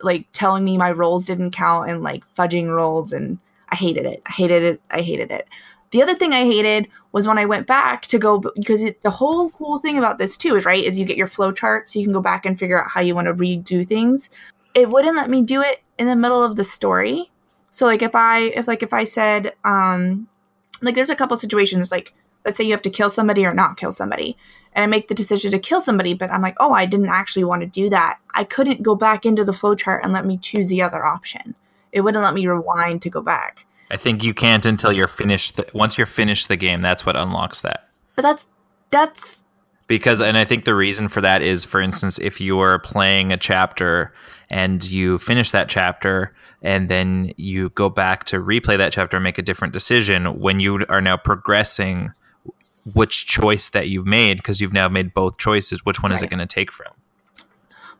like 0.01 0.27
telling 0.31 0.63
me 0.63 0.77
my 0.77 0.91
rolls 0.91 1.25
didn't 1.25 1.51
count 1.51 1.89
and 1.89 2.03
like 2.03 2.25
fudging 2.25 2.73
rolls, 2.73 3.11
and 3.11 3.39
I 3.69 3.75
hated 3.75 4.05
it. 4.05 4.21
I 4.25 4.31
hated 4.31 4.63
it. 4.63 4.81
I 4.91 5.01
hated 5.01 5.31
it. 5.31 5.47
The 5.91 6.01
other 6.01 6.15
thing 6.15 6.33
I 6.33 6.45
hated 6.45 6.87
was 7.11 7.27
when 7.27 7.37
I 7.37 7.45
went 7.45 7.67
back 7.67 8.03
to 8.07 8.17
go 8.17 8.39
because 8.39 8.81
it, 8.81 9.01
the 9.01 9.11
whole 9.11 9.51
cool 9.51 9.77
thing 9.77 9.97
about 9.97 10.17
this 10.17 10.37
too 10.37 10.55
is 10.55 10.65
right 10.65 10.83
is 10.83 10.97
you 10.97 11.05
get 11.05 11.17
your 11.17 11.27
flow 11.27 11.51
chart 11.51 11.87
so 11.87 11.99
you 11.99 12.05
can 12.05 12.13
go 12.13 12.21
back 12.21 12.47
and 12.47 12.57
figure 12.57 12.83
out 12.83 12.89
how 12.89 13.01
you 13.01 13.13
want 13.13 13.27
to 13.27 13.33
redo 13.33 13.85
things. 13.85 14.29
It 14.73 14.89
wouldn't 14.89 15.15
let 15.15 15.29
me 15.29 15.43
do 15.43 15.61
it 15.61 15.81
in 15.99 16.07
the 16.07 16.15
middle 16.15 16.43
of 16.43 16.55
the 16.55 16.63
story. 16.63 17.31
So 17.69 17.85
like 17.85 18.01
if 18.01 18.15
I 18.15 18.39
if 18.55 18.67
like 18.67 18.81
if 18.81 18.91
I 18.91 19.03
said 19.03 19.53
um 19.63 20.27
like 20.81 20.95
there's 20.95 21.11
a 21.11 21.15
couple 21.15 21.37
situations 21.37 21.91
like 21.91 22.13
let's 22.43 22.57
say 22.57 22.63
you 22.63 22.71
have 22.71 22.81
to 22.83 22.89
kill 22.89 23.11
somebody 23.11 23.45
or 23.45 23.53
not 23.53 23.77
kill 23.77 23.91
somebody 23.91 24.35
and 24.75 24.83
I 24.83 24.87
make 24.87 25.07
the 25.07 25.15
decision 25.15 25.51
to 25.51 25.59
kill 25.59 25.81
somebody 25.81 26.13
but 26.13 26.31
I'm 26.31 26.41
like 26.41 26.57
oh 26.59 26.73
I 26.73 26.85
didn't 26.85 27.09
actually 27.09 27.43
want 27.43 27.61
to 27.61 27.67
do 27.67 27.89
that. 27.89 28.19
I 28.33 28.43
couldn't 28.43 28.83
go 28.83 28.95
back 28.95 29.25
into 29.25 29.43
the 29.43 29.53
flow 29.53 29.75
chart 29.75 30.03
and 30.03 30.13
let 30.13 30.25
me 30.25 30.37
choose 30.37 30.67
the 30.67 30.81
other 30.81 31.05
option. 31.05 31.55
It 31.91 32.01
wouldn't 32.01 32.23
let 32.23 32.33
me 32.33 32.47
rewind 32.47 33.01
to 33.03 33.09
go 33.09 33.21
back. 33.21 33.65
I 33.91 33.97
think 33.97 34.23
you 34.23 34.33
can't 34.33 34.65
until 34.65 34.91
you're 34.91 35.07
finished. 35.07 35.55
The, 35.55 35.67
once 35.73 35.97
you're 35.97 36.07
finished 36.07 36.47
the 36.47 36.57
game, 36.57 36.81
that's 36.81 37.05
what 37.05 37.15
unlocks 37.15 37.61
that. 37.61 37.89
But 38.15 38.23
that's 38.23 38.47
that's 38.89 39.43
because, 39.87 40.21
and 40.21 40.37
I 40.37 40.45
think 40.45 40.65
the 40.65 40.75
reason 40.75 41.07
for 41.07 41.21
that 41.21 41.41
is, 41.41 41.65
for 41.65 41.81
instance, 41.81 42.17
if 42.17 42.41
you 42.41 42.59
are 42.59 42.79
playing 42.79 43.31
a 43.31 43.37
chapter 43.37 44.13
and 44.49 44.83
you 44.89 45.19
finish 45.19 45.51
that 45.51 45.69
chapter 45.69 46.33
and 46.61 46.89
then 46.89 47.31
you 47.37 47.69
go 47.71 47.89
back 47.89 48.23
to 48.25 48.37
replay 48.37 48.77
that 48.77 48.93
chapter 48.93 49.17
and 49.17 49.23
make 49.23 49.37
a 49.37 49.43
different 49.43 49.73
decision, 49.73 50.39
when 50.39 50.59
you 50.59 50.85
are 50.89 51.01
now 51.01 51.17
progressing, 51.17 52.11
which 52.91 53.25
choice 53.25 53.69
that 53.69 53.89
you've 53.89 54.05
made 54.05 54.37
because 54.37 54.59
you've 54.59 54.73
now 54.73 54.89
made 54.89 55.13
both 55.13 55.37
choices, 55.37 55.85
which 55.85 56.01
one 56.01 56.11
right. 56.11 56.15
is 56.17 56.21
it 56.23 56.29
going 56.29 56.39
to 56.39 56.45
take 56.45 56.71
from? 56.71 56.93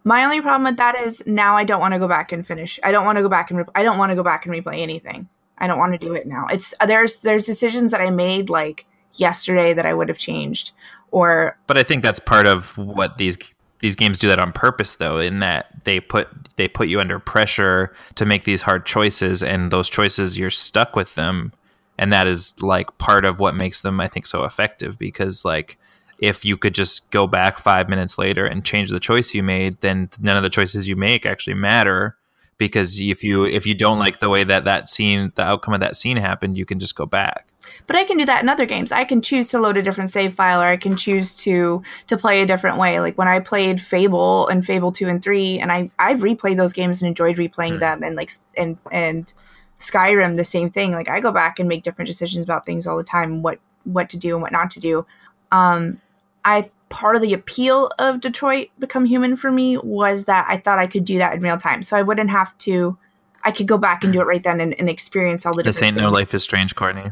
My 0.04 0.24
only 0.25 0.42
problem 0.42 0.63
with 0.63 0.78
that 0.78 1.00
is 1.00 1.24
now 1.25 1.56
I 1.56 1.63
don't 1.63 1.80
want 1.80 1.94
to 1.94 2.00
go 2.00 2.08
back 2.08 2.32
and 2.32 2.46
finish. 2.46 2.80
I 2.84 2.92
don't 2.92 3.06
want 3.06 3.18
to 3.18 3.22
go 3.22 3.30
back 3.30 3.50
and 3.50 3.60
re- 3.60 3.66
I 3.74 3.84
don't 3.84 3.98
want 3.98 4.10
to 4.10 4.16
go 4.16 4.24
back 4.24 4.46
and 4.46 4.54
replay 4.54 4.80
anything. 4.80 5.30
I 5.58 5.68
don't 5.68 5.78
want 5.78 5.94
to 5.94 5.98
do 5.98 6.13
it 6.13 6.28
now. 6.28 6.48
It's 6.48 6.74
there's 6.86 7.20
there's 7.20 7.46
decisions 7.46 7.92
that 7.92 8.02
I 8.02 8.10
made 8.10 8.50
like 8.50 8.86
yesterday 9.13 9.74
that 9.74 9.86
I 9.86 9.94
would 9.94 10.10
have 10.10 10.18
changed 10.18 10.72
or 11.12 11.58
But 11.68 11.78
I 11.78 11.84
think 11.84 12.04
that's 12.04 12.20
part 12.20 12.48
of 12.48 12.78
what 12.78 13.18
these 13.18 13.38
these 13.80 13.96
games 13.96 14.18
do 14.18 14.28
that 14.28 14.40
on 14.40 14.52
purpose 14.52 14.98
though 14.98 15.20
in 15.20 15.40
that 15.40 15.68
they 15.84 16.00
put 16.00 16.28
they 16.58 16.68
put 16.68 16.88
you 16.88 17.00
under 17.00 17.20
pressure 17.20 17.94
to 18.16 18.25
make 18.25 18.44
these 18.44 18.63
hard 18.63 18.86
choices 18.86 19.44
and 19.44 19.72
those 19.72 19.90
choices 19.90 20.38
you're 20.38 20.50
stuck 20.50 20.96
with 20.96 21.16
them 21.16 21.54
and 21.98 22.12
that 22.12 22.28
is 22.28 22.62
like 22.62 22.98
part 22.98 23.26
of 23.26 23.40
what 23.40 23.56
makes 23.56 23.82
them 23.82 24.00
I 24.00 24.08
think 24.08 24.28
so 24.28 24.44
effective 24.44 24.98
because 24.98 25.46
like 25.46 25.78
if 26.20 26.46
you 26.46 26.58
could 26.58 26.76
just 26.76 27.12
go 27.12 27.28
back 27.28 27.58
5 27.58 27.90
minutes 27.90 28.18
later 28.18 28.46
and 28.46 28.64
change 28.64 28.90
the 28.90 29.00
choice 29.00 29.34
you 29.34 29.44
made 29.44 29.82
then 29.82 30.10
none 30.20 30.38
of 30.38 30.44
the 30.44 30.50
choices 30.50 30.88
you 30.88 30.96
make 30.96 31.26
actually 31.26 31.56
matter 31.56 32.18
because 32.58 33.00
if 33.00 33.24
you 33.24 33.46
if 33.46 33.66
you 33.66 33.74
don't 33.74 34.00
like 34.00 34.20
the 34.20 34.30
way 34.30 34.44
that 34.44 34.66
that 34.66 34.88
scene 34.90 35.32
the 35.36 35.42
outcome 35.42 35.74
of 35.74 35.80
that 35.80 35.96
scene 35.98 36.18
happened 36.18 36.58
you 36.58 36.66
can 36.66 36.80
just 36.80 36.96
go 36.96 37.06
back. 37.06 37.48
But 37.88 37.96
i 37.96 38.04
can 38.04 38.18
do 38.18 38.26
that 38.26 38.44
in 38.44 38.50
other 38.50 38.66
games. 38.66 38.92
I 38.92 39.04
can 39.04 39.22
choose 39.22 39.48
to 39.50 39.60
load 39.60 39.78
a 39.78 39.82
different 39.82 40.10
save 40.10 40.34
file 40.34 40.62
or 40.62 40.66
i 40.66 40.78
can 40.78 40.96
choose 40.96 41.34
to 41.36 41.82
to 42.08 42.18
play 42.18 42.42
a 42.42 42.46
different 42.46 42.78
way. 42.78 43.00
Like 43.00 43.18
when 43.18 43.28
i 43.28 43.40
played 43.40 43.82
fable 43.82 44.48
and 44.48 44.66
fable 44.66 44.92
2 44.92 45.08
and 45.08 45.24
3 45.24 45.60
and 45.60 45.72
i 45.72 45.90
i've 46.00 46.20
replayed 46.20 46.58
those 46.58 46.74
games 46.74 47.02
and 47.02 47.08
enjoyed 47.10 47.38
replaying 47.38 47.78
mm. 47.78 47.80
them 47.80 48.04
and 48.04 48.16
like 48.16 48.32
and 48.58 48.78
and 48.92 49.34
skyrim 49.80 50.38
the 50.38 50.44
same 50.44 50.70
thing 50.70 50.92
like 50.92 51.10
i 51.10 51.20
go 51.20 51.32
back 51.32 51.60
and 51.60 51.68
make 51.68 51.84
different 51.84 52.08
decisions 52.08 52.44
about 52.44 52.65
things 52.65 52.88
all 52.88 52.98
the 52.98 53.03
time 53.03 53.42
what 53.42 53.60
what 53.84 54.10
to 54.10 54.18
do 54.18 54.34
and 54.36 54.42
what 54.42 54.51
not 54.51 54.72
to 54.72 54.80
do 54.80 55.06
um 55.51 56.00
i 56.46 56.70
part 56.89 57.15
of 57.15 57.24
the 57.24 57.34
appeal 57.34 57.89
of 57.98 58.22
Detroit 58.22 58.68
Become 58.77 59.06
Human 59.06 59.36
for 59.36 59.51
me 59.51 59.77
was 59.80 60.25
that 60.25 60.46
I 60.48 60.58
thought 60.58 60.77
I 60.77 60.86
could 60.86 61.03
do 61.03 61.18
that 61.18 61.34
in 61.34 61.42
real 61.42 61.58
time. 61.58 61.82
So 61.82 61.98
I 61.98 62.03
wouldn't 62.03 62.30
have 62.30 62.56
to, 62.60 63.00
I 63.44 63.50
could 63.50 63.68
go 63.68 63.80
back 63.80 64.03
and 64.03 64.13
do 64.13 64.22
it 64.22 64.25
right 64.25 64.44
then 64.44 64.62
and, 64.62 64.80
and 64.80 64.88
experience 64.88 65.44
all 65.44 65.56
the 65.56 65.63
This 65.63 65.82
ain't 65.82 65.96
things. 65.96 66.03
no 66.06 66.12
life 66.12 66.36
is 66.36 66.44
strange, 66.44 66.75
Courtney. 66.75 67.12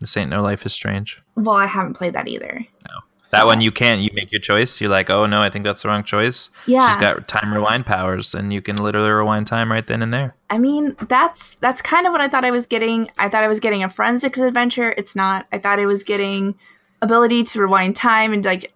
This 0.00 0.16
ain't 0.16 0.30
no 0.30 0.40
life 0.42 0.64
is 0.64 0.72
strange. 0.72 1.20
Well, 1.34 1.56
I 1.56 1.66
haven't 1.66 1.94
played 1.94 2.14
that 2.14 2.28
either. 2.28 2.64
No. 2.88 2.94
That 3.30 3.46
one 3.46 3.60
you 3.60 3.70
can't. 3.70 4.00
You 4.00 4.10
make 4.14 4.32
your 4.32 4.40
choice. 4.40 4.80
You're 4.80 4.90
like, 4.90 5.10
oh 5.10 5.26
no, 5.26 5.42
I 5.42 5.50
think 5.50 5.64
that's 5.64 5.82
the 5.82 5.88
wrong 5.88 6.02
choice. 6.02 6.50
Yeah, 6.66 6.88
she's 6.88 6.96
got 6.96 7.28
time 7.28 7.52
rewind 7.52 7.86
powers, 7.86 8.34
and 8.34 8.52
you 8.52 8.62
can 8.62 8.76
literally 8.76 9.10
rewind 9.10 9.46
time 9.46 9.70
right 9.70 9.86
then 9.86 10.02
and 10.02 10.12
there. 10.12 10.34
I 10.48 10.58
mean, 10.58 10.96
that's 11.08 11.56
that's 11.56 11.82
kind 11.82 12.06
of 12.06 12.12
what 12.12 12.20
I 12.20 12.28
thought 12.28 12.44
I 12.44 12.50
was 12.50 12.66
getting. 12.66 13.10
I 13.18 13.28
thought 13.28 13.44
I 13.44 13.48
was 13.48 13.60
getting 13.60 13.82
a 13.82 13.88
forensics 13.88 14.38
adventure. 14.38 14.94
It's 14.96 15.14
not. 15.14 15.46
I 15.52 15.58
thought 15.58 15.78
I 15.78 15.86
was 15.86 16.02
getting 16.04 16.54
ability 17.02 17.44
to 17.44 17.60
rewind 17.60 17.94
time 17.94 18.32
and 18.32 18.44
like 18.44 18.72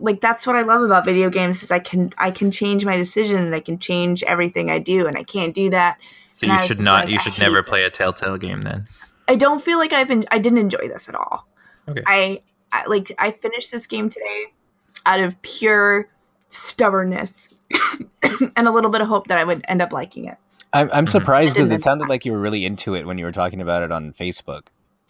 like 0.00 0.20
that's 0.20 0.46
what 0.46 0.56
I 0.56 0.62
love 0.62 0.82
about 0.82 1.04
video 1.04 1.28
games 1.30 1.62
is 1.62 1.70
I 1.70 1.78
can 1.78 2.12
I 2.18 2.30
can 2.30 2.50
change 2.50 2.84
my 2.84 2.96
decision 2.96 3.42
and 3.42 3.54
I 3.54 3.60
can 3.60 3.78
change 3.78 4.22
everything 4.24 4.70
I 4.70 4.78
do 4.78 5.06
and 5.06 5.16
I 5.16 5.22
can't 5.22 5.54
do 5.54 5.70
that. 5.70 6.00
So 6.26 6.46
you 6.46 6.58
should 6.60 6.82
not 6.82 7.04
like, 7.04 7.12
you 7.12 7.18
should 7.18 7.38
never 7.38 7.62
play 7.62 7.84
a 7.84 7.90
Telltale 7.90 8.38
game 8.38 8.62
then. 8.62 8.88
I 9.28 9.36
don't 9.36 9.60
feel 9.60 9.78
like 9.78 9.92
I've 9.92 10.10
I 10.30 10.38
didn't 10.38 10.58
enjoy 10.58 10.88
this 10.88 11.08
at 11.08 11.14
all. 11.14 11.46
Okay. 11.88 12.02
I 12.06 12.40
like 12.86 13.12
I 13.18 13.30
finished 13.30 13.70
this 13.70 13.86
game 13.86 14.08
today 14.08 14.46
out 15.06 15.20
of 15.20 15.40
pure 15.42 16.08
stubbornness 16.50 17.58
and 18.56 18.68
a 18.68 18.70
little 18.70 18.90
bit 18.90 19.00
of 19.00 19.08
hope 19.08 19.28
that 19.28 19.38
I 19.38 19.44
would 19.44 19.64
end 19.68 19.82
up 19.82 19.92
liking 19.92 20.26
it. 20.26 20.38
I'm, 20.72 20.90
I'm 20.92 21.06
surprised 21.06 21.54
because 21.54 21.70
it 21.70 21.82
sounded 21.82 22.08
like 22.08 22.24
you 22.24 22.32
were 22.32 22.40
really 22.40 22.64
into 22.64 22.94
it 22.94 23.06
when 23.06 23.16
you 23.16 23.24
were 23.24 23.32
talking 23.32 23.60
about 23.60 23.82
it 23.82 23.92
on 23.92 24.12
Facebook. 24.12 24.62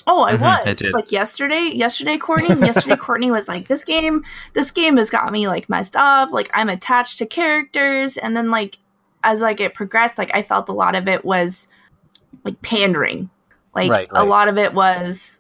Oh, 0.07 0.23
I 0.23 0.35
mm-hmm, 0.35 0.69
was 0.69 0.93
like 0.93 1.11
yesterday. 1.11 1.71
Yesterday, 1.73 2.19
Courtney. 2.19 2.49
yesterday, 2.49 2.97
Courtney 3.01 3.31
was 3.31 3.49
like, 3.49 3.69
"This 3.69 3.85
game, 3.85 4.23
this 4.53 4.71
game 4.71 4.99
has 4.99 5.09
got 5.09 5.33
me 5.33 5.49
like 5.49 5.71
messed 5.71 5.97
up. 5.97 6.31
Like 6.31 6.51
I'm 6.53 6.69
attached 6.69 7.19
to 7.21 7.27
characters." 7.27 8.19
And 8.19 8.37
then, 8.37 8.51
like 8.51 8.77
as 9.23 9.41
like 9.41 9.61
it 9.61 9.73
progressed, 9.73 10.19
like 10.19 10.31
I 10.35 10.43
felt 10.43 10.69
a 10.69 10.73
lot 10.73 10.95
of 10.95 11.09
it 11.09 11.25
was 11.25 11.69
like 12.45 12.61
pandering. 12.61 13.31
Like 13.75 13.91
right, 13.91 14.13
right. 14.13 14.23
a 14.23 14.25
lot 14.25 14.49
of 14.49 14.59
it 14.59 14.75
was, 14.75 15.39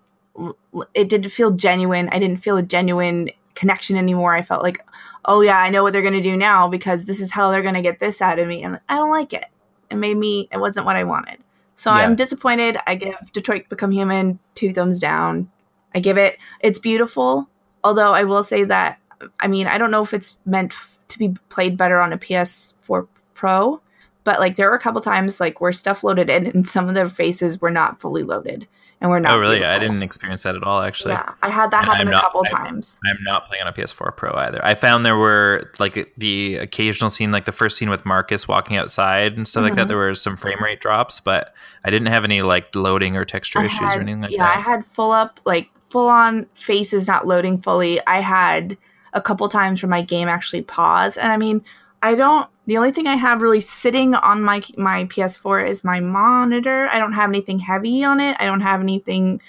it 0.94 1.08
didn't 1.08 1.30
feel 1.30 1.50
genuine. 1.50 2.08
I 2.10 2.18
didn't 2.18 2.38
feel 2.38 2.56
a 2.56 2.62
genuine 2.62 3.30
connection 3.54 3.96
anymore. 3.96 4.34
I 4.34 4.42
felt 4.42 4.62
like, 4.62 4.84
oh 5.24 5.40
yeah, 5.40 5.58
I 5.58 5.70
know 5.70 5.82
what 5.82 5.92
they're 5.92 6.02
gonna 6.02 6.22
do 6.22 6.36
now 6.36 6.68
because 6.68 7.04
this 7.04 7.20
is 7.20 7.30
how 7.30 7.50
they're 7.50 7.62
gonna 7.62 7.82
get 7.82 8.00
this 8.00 8.20
out 8.20 8.38
of 8.38 8.48
me, 8.48 8.62
and 8.62 8.80
I 8.88 8.96
don't 8.96 9.10
like 9.10 9.32
it. 9.32 9.46
It 9.90 9.96
made 9.96 10.16
me. 10.16 10.48
It 10.52 10.58
wasn't 10.58 10.86
what 10.86 10.96
I 10.96 11.04
wanted. 11.04 11.38
So 11.74 11.90
yeah. 11.90 11.98
I'm 11.98 12.14
disappointed. 12.14 12.78
I 12.86 12.94
give 12.94 13.32
Detroit 13.32 13.68
Become 13.68 13.90
Human 13.90 14.38
two 14.54 14.72
thumbs 14.72 15.00
down. 15.00 15.50
I 15.94 16.00
give 16.00 16.18
it, 16.18 16.38
it's 16.60 16.78
beautiful. 16.78 17.48
Although 17.82 18.12
I 18.12 18.24
will 18.24 18.42
say 18.42 18.64
that, 18.64 18.98
I 19.40 19.46
mean, 19.46 19.66
I 19.66 19.78
don't 19.78 19.90
know 19.90 20.02
if 20.02 20.14
it's 20.14 20.36
meant 20.44 20.72
f- 20.72 21.04
to 21.08 21.18
be 21.18 21.34
played 21.48 21.76
better 21.76 22.00
on 22.00 22.12
a 22.12 22.18
PS4 22.18 23.06
Pro, 23.34 23.80
but 24.24 24.40
like 24.40 24.56
there 24.56 24.70
were 24.70 24.76
a 24.76 24.80
couple 24.80 25.00
times 25.00 25.40
like 25.40 25.60
where 25.60 25.72
stuff 25.72 26.02
loaded 26.02 26.30
in 26.30 26.46
and 26.46 26.66
some 26.66 26.88
of 26.88 26.94
the 26.94 27.08
faces 27.08 27.60
were 27.60 27.70
not 27.70 28.00
fully 28.00 28.22
loaded 28.22 28.66
and 29.00 29.10
we're 29.10 29.18
not. 29.18 29.34
Oh, 29.34 29.38
really? 29.38 29.56
Beautiful. 29.56 29.74
I 29.74 29.78
didn't 29.78 30.02
experience 30.02 30.42
that 30.42 30.54
at 30.54 30.62
all. 30.62 30.80
Actually, 30.80 31.12
yeah, 31.12 31.32
I 31.42 31.50
had 31.50 31.70
that 31.72 31.84
happen 31.84 32.08
a 32.08 32.12
not, 32.12 32.24
couple 32.24 32.42
I'm, 32.46 32.56
times. 32.56 33.00
I'm 33.06 33.18
not 33.22 33.48
playing 33.48 33.62
on 33.62 33.68
a 33.68 33.72
PS4 33.72 34.16
Pro 34.16 34.32
either. 34.34 34.60
I 34.64 34.74
found 34.74 35.04
there 35.04 35.16
were 35.16 35.72
like 35.78 36.12
the 36.16 36.56
occasional 36.56 37.10
scene, 37.10 37.30
like 37.30 37.44
the 37.44 37.52
first 37.52 37.76
scene 37.76 37.90
with 37.90 38.06
Marcus 38.06 38.48
walking 38.48 38.76
outside 38.76 39.36
and 39.36 39.46
stuff 39.46 39.60
mm-hmm. 39.60 39.64
like 39.64 39.74
that. 39.74 39.82
Mm-hmm. 39.82 39.88
There 39.88 39.96
were 39.96 40.14
some 40.14 40.36
frame 40.36 40.62
rate 40.62 40.80
drops, 40.80 41.20
but 41.20 41.54
I 41.84 41.90
didn't 41.90 42.08
have 42.08 42.24
any 42.24 42.42
like 42.42 42.74
loading 42.74 43.16
or 43.16 43.24
texture 43.24 43.60
I 43.60 43.66
issues 43.66 43.78
had, 43.78 43.98
or 43.98 44.00
anything 44.00 44.22
like 44.22 44.30
yeah, 44.30 44.38
that. 44.38 44.54
Yeah, 44.54 44.58
I 44.58 44.60
had 44.60 44.86
full 44.86 45.12
up 45.12 45.40
like 45.44 45.70
full 45.90 46.08
on 46.08 46.46
faces 46.54 47.06
not 47.06 47.26
loading 47.26 47.58
fully. 47.58 48.04
I 48.06 48.20
had 48.20 48.76
a 49.12 49.20
couple 49.20 49.48
times 49.48 49.82
where 49.82 49.90
my 49.90 50.02
game 50.02 50.28
actually 50.28 50.62
paused, 50.62 51.18
and 51.18 51.30
I 51.30 51.36
mean, 51.36 51.64
I 52.02 52.14
don't 52.14 52.48
the 52.66 52.76
only 52.76 52.92
thing 52.92 53.06
I 53.06 53.16
have 53.16 53.42
really 53.42 53.60
sitting 53.60 54.14
on 54.14 54.42
my 54.42 54.62
my 54.76 55.04
PS4 55.04 55.68
is 55.68 55.84
my 55.84 56.00
monitor. 56.00 56.88
I 56.88 56.98
don't 56.98 57.12
have 57.12 57.28
anything 57.28 57.58
heavy 57.58 58.02
on 58.04 58.20
it. 58.20 58.36
I 58.40 58.46
don't 58.46 58.62
have 58.62 58.80
anything 58.80 59.40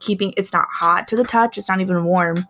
keeping 0.00 0.34
it's 0.36 0.52
not 0.52 0.68
hot 0.68 1.08
to 1.08 1.16
the 1.16 1.24
touch. 1.24 1.58
It's 1.58 1.68
not 1.68 1.80
even 1.80 2.04
warm. 2.04 2.46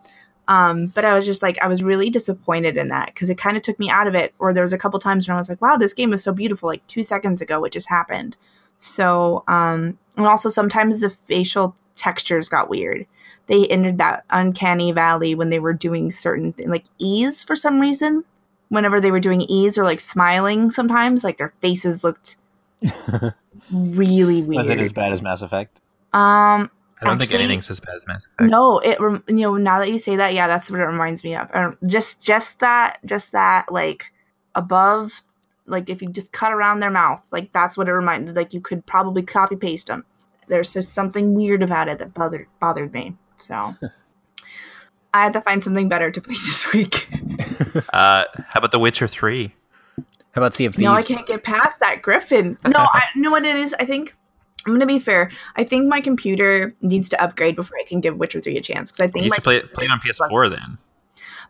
Um, 0.48 0.86
but 0.86 1.04
I 1.04 1.14
was 1.14 1.26
just 1.26 1.42
like 1.42 1.58
I 1.60 1.66
was 1.66 1.82
really 1.82 2.08
disappointed 2.08 2.76
in 2.76 2.88
that 2.88 3.06
because 3.06 3.30
it 3.30 3.38
kind 3.38 3.56
of 3.56 3.62
took 3.62 3.78
me 3.78 3.90
out 3.90 4.06
of 4.06 4.14
it. 4.14 4.32
Or 4.38 4.52
there 4.52 4.62
was 4.62 4.72
a 4.72 4.78
couple 4.78 4.98
times 4.98 5.26
when 5.26 5.34
I 5.34 5.38
was 5.38 5.48
like, 5.48 5.60
"Wow, 5.60 5.76
this 5.76 5.92
game 5.92 6.12
is 6.12 6.22
so 6.22 6.32
beautiful!" 6.32 6.68
Like 6.68 6.86
two 6.86 7.02
seconds 7.02 7.42
ago, 7.42 7.64
it 7.64 7.72
just 7.72 7.88
happened. 7.88 8.36
So, 8.78 9.42
um, 9.48 9.98
and 10.16 10.26
also 10.26 10.48
sometimes 10.48 11.00
the 11.00 11.10
facial 11.10 11.74
textures 11.94 12.48
got 12.48 12.70
weird. 12.70 13.06
They 13.48 13.66
entered 13.66 13.98
that 13.98 14.24
uncanny 14.30 14.92
valley 14.92 15.34
when 15.34 15.50
they 15.50 15.58
were 15.58 15.72
doing 15.72 16.10
certain 16.10 16.52
things, 16.52 16.68
like 16.68 16.86
ease 16.98 17.44
for 17.44 17.56
some 17.56 17.80
reason. 17.80 18.24
Whenever 18.68 19.00
they 19.00 19.10
were 19.10 19.20
doing 19.20 19.42
ease 19.42 19.78
or 19.78 19.84
like 19.84 20.00
smiling, 20.00 20.70
sometimes 20.70 21.22
like 21.22 21.38
their 21.38 21.52
faces 21.60 22.02
looked 22.02 22.36
really 23.72 24.42
weird. 24.42 24.58
Was 24.58 24.68
it 24.70 24.80
as 24.80 24.92
bad 24.92 25.12
as 25.12 25.22
Mass 25.22 25.42
Effect? 25.42 25.80
um, 26.12 26.70
I 27.00 27.04
don't 27.04 27.18
think 27.18 27.30
Actually, 27.30 27.44
anything's 27.44 27.68
as 27.70 27.78
bad 27.78 27.94
as 27.94 28.06
Mass 28.06 28.26
Effect. 28.26 28.50
no, 28.50 28.78
it 28.78 28.98
rem- 29.00 29.22
you 29.28 29.34
know 29.36 29.56
now 29.56 29.78
that 29.78 29.90
you 29.90 29.98
say 29.98 30.16
that, 30.16 30.32
yeah, 30.34 30.46
that's 30.46 30.70
what 30.70 30.80
it 30.80 30.84
reminds 30.84 31.22
me 31.22 31.36
of. 31.36 31.48
Um, 31.52 31.76
just 31.86 32.24
just 32.24 32.60
that 32.60 32.98
just 33.04 33.32
that 33.32 33.70
like 33.70 34.12
above 34.54 35.22
like 35.66 35.90
if 35.90 36.00
you 36.00 36.08
just 36.08 36.32
cut 36.32 36.52
around 36.52 36.80
their 36.80 36.90
mouth, 36.90 37.22
like 37.30 37.52
that's 37.52 37.76
what 37.76 37.88
it 37.88 37.92
reminded. 37.92 38.34
Like 38.34 38.54
you 38.54 38.60
could 38.60 38.86
probably 38.86 39.22
copy 39.22 39.56
paste 39.56 39.88
them. 39.88 40.04
There's 40.48 40.72
just 40.72 40.94
something 40.94 41.34
weird 41.34 41.62
about 41.62 41.88
it 41.88 41.98
that 41.98 42.14
bothered 42.14 42.46
bothered 42.60 42.92
me. 42.92 43.16
So 43.36 43.74
I 45.16 45.24
had 45.24 45.32
to 45.34 45.40
find 45.40 45.62
something 45.64 45.88
better 45.88 46.10
to 46.10 46.20
play 46.20 46.34
this 46.46 46.72
week. 46.72 47.08
Uh, 47.92 48.24
how 48.48 48.58
about 48.58 48.72
The 48.72 48.78
Witcher 48.78 49.06
Three? 49.08 49.54
How 50.32 50.42
about 50.42 50.54
Sea 50.54 50.66
of 50.66 50.74
Thieves? 50.74 50.84
no, 50.84 50.92
I 50.92 51.02
can't 51.02 51.26
get 51.26 51.42
past 51.44 51.80
that 51.80 52.02
Griffin. 52.02 52.58
No, 52.66 52.80
I 52.80 53.04
know 53.16 53.30
what 53.30 53.44
it 53.44 53.56
is. 53.56 53.74
I 53.78 53.86
think 53.86 54.14
I'm 54.66 54.72
gonna 54.72 54.84
be 54.86 54.98
fair. 54.98 55.30
I 55.56 55.64
think 55.64 55.86
my 55.86 56.00
computer 56.00 56.74
needs 56.82 57.08
to 57.10 57.22
upgrade 57.22 57.56
before 57.56 57.78
I 57.78 57.84
can 57.84 58.00
give 58.00 58.18
Witcher 58.18 58.40
Three 58.40 58.56
a 58.56 58.60
chance 58.60 58.90
because 58.92 59.04
I 59.04 59.10
think 59.10 59.24
You 59.24 59.30
my 59.30 59.36
should 59.36 59.44
play 59.44 59.56
it, 59.56 59.72
play 59.72 59.84
it 59.86 59.90
on 59.90 60.00
PS4 60.00 60.50
then. 60.50 60.78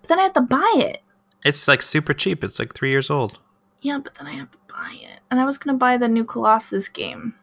but 0.01 0.09
then 0.09 0.19
I 0.21 0.23
have 0.23 0.35
to 0.35 0.41
buy 0.43 0.73
it. 0.77 1.03
It's 1.45 1.67
like 1.67 1.83
super 1.83 2.13
cheap. 2.15 2.45
It's 2.45 2.59
like 2.59 2.75
three 2.75 2.91
years 2.91 3.11
old. 3.11 3.39
Yeah, 3.83 3.99
but 4.03 4.15
then 4.17 4.27
I 4.27 4.33
have 4.33 4.51
to 4.51 4.59
buy 4.69 4.97
it, 5.01 5.21
and 5.31 5.41
I 5.41 5.45
was 5.45 5.59
gonna 5.59 5.79
buy 5.79 5.97
the 5.97 6.09
new 6.09 6.25
Colossus 6.25 6.89
game. 6.89 7.35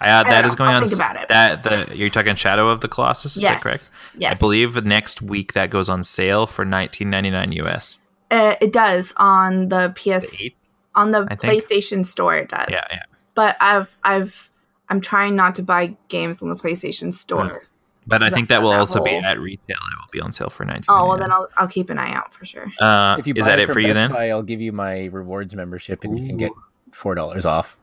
Uh, 0.00 0.22
that 0.24 0.24
don't 0.42 0.44
is 0.46 0.54
going 0.56 0.70
I'll 0.70 0.76
on. 0.76 0.82
think 0.82 0.92
s- 0.92 0.98
about 0.98 1.16
it. 1.16 1.28
That 1.28 1.62
the 1.62 1.96
you're 1.96 2.10
talking 2.10 2.34
Shadow 2.34 2.68
of 2.68 2.80
the 2.80 2.88
Colossus. 2.88 3.36
Is 3.36 3.42
yes, 3.42 3.52
that 3.52 3.62
correct? 3.62 3.90
yes, 4.16 4.32
I 4.32 4.34
believe 4.40 4.84
next 4.84 5.22
week 5.22 5.52
that 5.54 5.70
goes 5.70 5.88
on 5.88 6.02
sale 6.02 6.46
for 6.46 6.64
19.99 6.64 7.54
US. 7.64 7.96
uh, 8.30 8.56
it 8.60 8.72
does 8.72 9.12
on 9.16 9.68
the 9.68 9.92
PS 9.96 10.38
The 10.38 10.46
eight? 10.46 10.56
on 10.94 11.10
the 11.12 11.26
I 11.30 11.36
think. 11.36 11.52
PlayStation 11.52 12.04
Store. 12.04 12.36
It 12.36 12.48
does. 12.48 12.68
Yeah, 12.70 12.82
yeah. 12.90 13.02
But 13.34 13.56
I've 13.60 13.96
I've 14.04 14.50
I'm 14.88 15.00
trying 15.00 15.36
not 15.36 15.54
to 15.56 15.62
buy 15.62 15.96
games 16.08 16.42
on 16.42 16.48
the 16.48 16.56
PlayStation 16.56 17.12
Store. 17.14 17.62
But 18.06 18.22
I 18.22 18.28
think 18.28 18.50
that 18.50 18.60
will 18.62 18.70
that 18.72 18.80
also 18.80 19.02
be 19.02 19.12
at 19.16 19.38
retail. 19.40 19.76
It 19.76 19.96
will 19.96 20.10
be 20.12 20.20
on 20.20 20.30
sale 20.32 20.50
for 20.50 20.64
19. 20.66 20.84
Oh 20.88 21.08
well, 21.08 21.16
then 21.18 21.32
I'll 21.32 21.48
I'll 21.56 21.68
keep 21.68 21.88
an 21.88 21.98
eye 21.98 22.12
out 22.12 22.34
for 22.34 22.44
sure. 22.44 22.66
Uh, 22.80 23.16
If 23.18 23.26
you 23.26 23.32
is 23.34 23.46
buy 23.46 23.52
that 23.52 23.60
it 23.60 23.66
from 23.66 23.74
for 23.74 23.80
you 23.80 23.86
Best 23.88 23.94
then? 23.94 24.10
Buy, 24.10 24.28
I'll 24.30 24.42
give 24.42 24.60
you 24.60 24.72
my 24.72 25.06
rewards 25.06 25.54
membership, 25.54 26.04
and 26.04 26.18
you 26.18 26.26
can 26.26 26.36
get 26.36 26.52
four 26.92 27.14
dollars 27.14 27.46
off. 27.46 27.78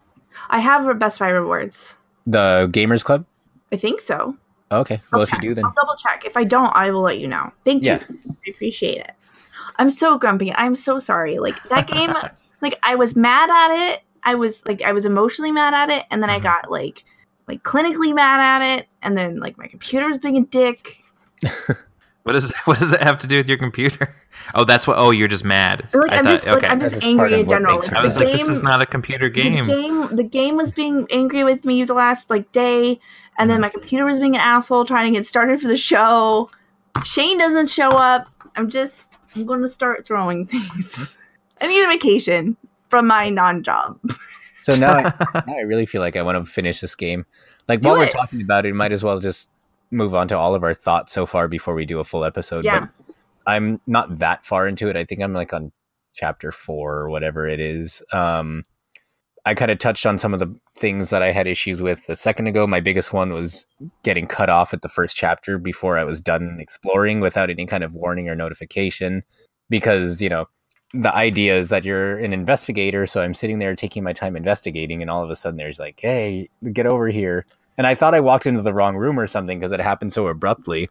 I 0.49 0.59
have 0.59 0.99
Best 0.99 1.17
Buy 1.19 1.29
rewards. 1.29 1.95
The 2.27 2.69
Gamers 2.71 3.03
Club. 3.03 3.25
I 3.71 3.77
think 3.77 3.99
so. 4.01 4.35
Okay. 4.71 4.95
I'll 5.11 5.19
Well, 5.19 5.21
if 5.27 5.33
you 5.33 5.39
do, 5.41 5.53
then 5.53 5.65
I'll 5.65 5.73
double 5.73 5.95
check. 5.95 6.23
If 6.25 6.37
I 6.37 6.43
don't, 6.43 6.71
I 6.75 6.91
will 6.91 7.01
let 7.01 7.19
you 7.19 7.27
know. 7.27 7.51
Thank 7.65 7.83
Yeah. 7.83 7.99
you. 8.09 8.19
I 8.29 8.49
appreciate 8.51 8.97
it. 8.99 9.11
I'm 9.77 9.89
so 9.89 10.17
grumpy. 10.17 10.53
I'm 10.53 10.75
so 10.75 10.99
sorry. 10.99 11.39
Like 11.39 11.61
that 11.69 11.87
game, 11.87 12.13
like 12.61 12.77
I 12.83 12.95
was 12.95 13.15
mad 13.15 13.49
at 13.49 13.91
it. 13.91 14.03
I 14.23 14.35
was 14.35 14.63
like 14.65 14.81
I 14.81 14.91
was 14.91 15.05
emotionally 15.05 15.51
mad 15.51 15.73
at 15.73 15.89
it, 15.89 16.05
and 16.11 16.21
then 16.21 16.29
I 16.29 16.39
Mhm. 16.39 16.43
got 16.43 16.71
like 16.71 17.03
like 17.47 17.63
clinically 17.63 18.13
mad 18.13 18.39
at 18.39 18.77
it, 18.79 18.87
and 19.01 19.17
then 19.17 19.39
like 19.39 19.57
my 19.57 19.67
computer 19.67 20.07
was 20.07 20.17
being 20.17 20.37
a 20.37 20.41
dick. 20.41 21.03
What 22.23 22.33
does 22.33 22.53
what 22.65 22.79
does 22.79 22.91
that 22.91 23.03
have 23.03 23.17
to 23.19 23.27
do 23.27 23.37
with 23.37 23.47
your 23.47 23.57
computer? 23.57 24.15
Oh, 24.55 24.63
that's 24.63 24.87
what. 24.87 24.97
Oh, 24.97 25.11
you're 25.11 25.27
just 25.27 25.45
mad. 25.45 25.87
Like 25.93 26.11
I 26.11 26.17
I'm 26.17 26.23
thought. 26.23 26.31
just 26.31 26.47
like. 26.47 26.63
I'm 26.63 26.79
just 26.79 26.93
just 26.95 27.05
angry 27.05 27.33
of 27.33 27.39
in 27.41 27.49
general. 27.49 27.79
Like, 27.79 27.93
I 27.93 28.01
was 28.01 28.15
the 28.15 28.23
like, 28.23 28.33
this 28.33 28.47
is 28.47 28.63
not 28.63 28.81
a 28.81 28.85
computer 28.85 29.29
game. 29.29 29.65
The 29.65 29.71
game, 29.71 30.15
the 30.15 30.23
game 30.23 30.55
was 30.55 30.71
being 30.71 31.05
angry 31.11 31.43
with 31.43 31.63
me 31.63 31.83
the 31.83 31.93
last 31.93 32.29
like 32.29 32.51
day, 32.51 32.99
and 33.37 33.49
then 33.49 33.57
mm-hmm. 33.57 33.61
my 33.61 33.69
computer 33.69 34.03
was 34.03 34.19
being 34.19 34.35
an 34.35 34.41
asshole 34.41 34.85
trying 34.85 35.11
to 35.11 35.17
get 35.17 35.25
started 35.25 35.61
for 35.61 35.67
the 35.67 35.77
show. 35.77 36.49
Shane 37.03 37.37
doesn't 37.37 37.69
show 37.69 37.89
up. 37.89 38.29
I'm 38.55 38.69
just, 38.69 39.19
I'm 39.35 39.45
going 39.45 39.61
to 39.61 39.69
start 39.69 40.07
throwing 40.07 40.47
things. 40.47 40.95
Mm-hmm. 40.95 41.63
I 41.63 41.67
need 41.67 41.83
a 41.83 41.87
vacation 41.87 42.57
from 42.89 43.07
my 43.07 43.29
non-job. 43.29 43.99
So 44.59 44.75
now, 44.75 44.93
I, 44.93 45.41
now 45.47 45.55
I 45.55 45.61
really 45.61 45.85
feel 45.85 46.01
like 46.01 46.15
I 46.15 46.21
want 46.21 46.43
to 46.43 46.51
finish 46.51 46.81
this 46.81 46.95
game. 46.95 47.25
Like 47.67 47.81
Do 47.81 47.89
while 47.89 47.97
we're 47.99 48.07
talking 48.07 48.41
about 48.41 48.65
it, 48.65 48.73
might 48.73 48.91
as 48.91 49.03
well 49.03 49.19
just 49.19 49.49
move 49.91 50.15
on 50.15 50.27
to 50.29 50.37
all 50.37 50.55
of 50.55 50.63
our 50.63 50.73
thoughts 50.73 51.11
so 51.11 51.25
far 51.25 51.47
before 51.47 51.73
we 51.73 51.85
do 51.85 51.99
a 51.99 52.03
full 52.03 52.23
episode. 52.23 52.65
Yeah. 52.65 52.87
But 53.05 53.15
I'm 53.47 53.81
not 53.87 54.19
that 54.19 54.45
far 54.45 54.67
into 54.67 54.87
it. 54.87 54.95
I 54.95 55.03
think 55.03 55.21
I'm 55.21 55.33
like 55.33 55.53
on 55.53 55.71
chapter 56.13 56.51
four 56.51 56.97
or 56.97 57.09
whatever 57.09 57.47
it 57.47 57.59
is. 57.59 58.01
Um, 58.13 58.65
I 59.45 59.55
kind 59.55 59.71
of 59.71 59.79
touched 59.79 60.05
on 60.05 60.19
some 60.19 60.33
of 60.33 60.39
the 60.39 60.55
things 60.77 61.09
that 61.09 61.23
I 61.23 61.31
had 61.31 61.47
issues 61.47 61.81
with 61.81 62.07
a 62.07 62.15
second 62.15 62.45
ago. 62.47 62.67
My 62.67 62.79
biggest 62.79 63.11
one 63.11 63.33
was 63.33 63.65
getting 64.03 64.27
cut 64.27 64.49
off 64.49 64.73
at 64.73 64.83
the 64.83 64.89
first 64.89 65.15
chapter 65.15 65.57
before 65.57 65.97
I 65.97 66.03
was 66.03 66.21
done 66.21 66.57
exploring 66.59 67.21
without 67.21 67.49
any 67.49 67.65
kind 67.65 67.83
of 67.83 67.93
warning 67.93 68.29
or 68.29 68.35
notification. 68.35 69.23
Because, 69.67 70.21
you 70.21 70.29
know, 70.29 70.45
the 70.93 71.15
idea 71.15 71.55
is 71.55 71.69
that 71.69 71.85
you're 71.85 72.19
an 72.19 72.33
investigator. 72.33 73.07
So 73.07 73.21
I'm 73.21 73.33
sitting 73.33 73.57
there 73.57 73.73
taking 73.75 74.03
my 74.03 74.13
time 74.13 74.35
investigating, 74.35 75.01
and 75.01 75.09
all 75.09 75.23
of 75.23 75.29
a 75.31 75.35
sudden 75.35 75.57
there's 75.57 75.79
like, 75.79 75.99
hey, 75.99 76.47
get 76.71 76.85
over 76.85 77.07
here. 77.07 77.45
And 77.81 77.87
I 77.87 77.95
thought 77.95 78.13
I 78.13 78.19
walked 78.19 78.45
into 78.45 78.61
the 78.61 78.75
wrong 78.75 78.95
room 78.95 79.19
or 79.19 79.25
something 79.25 79.59
because 79.59 79.71
it 79.71 79.79
happened 79.79 80.13
so 80.13 80.27
abruptly. 80.27 80.87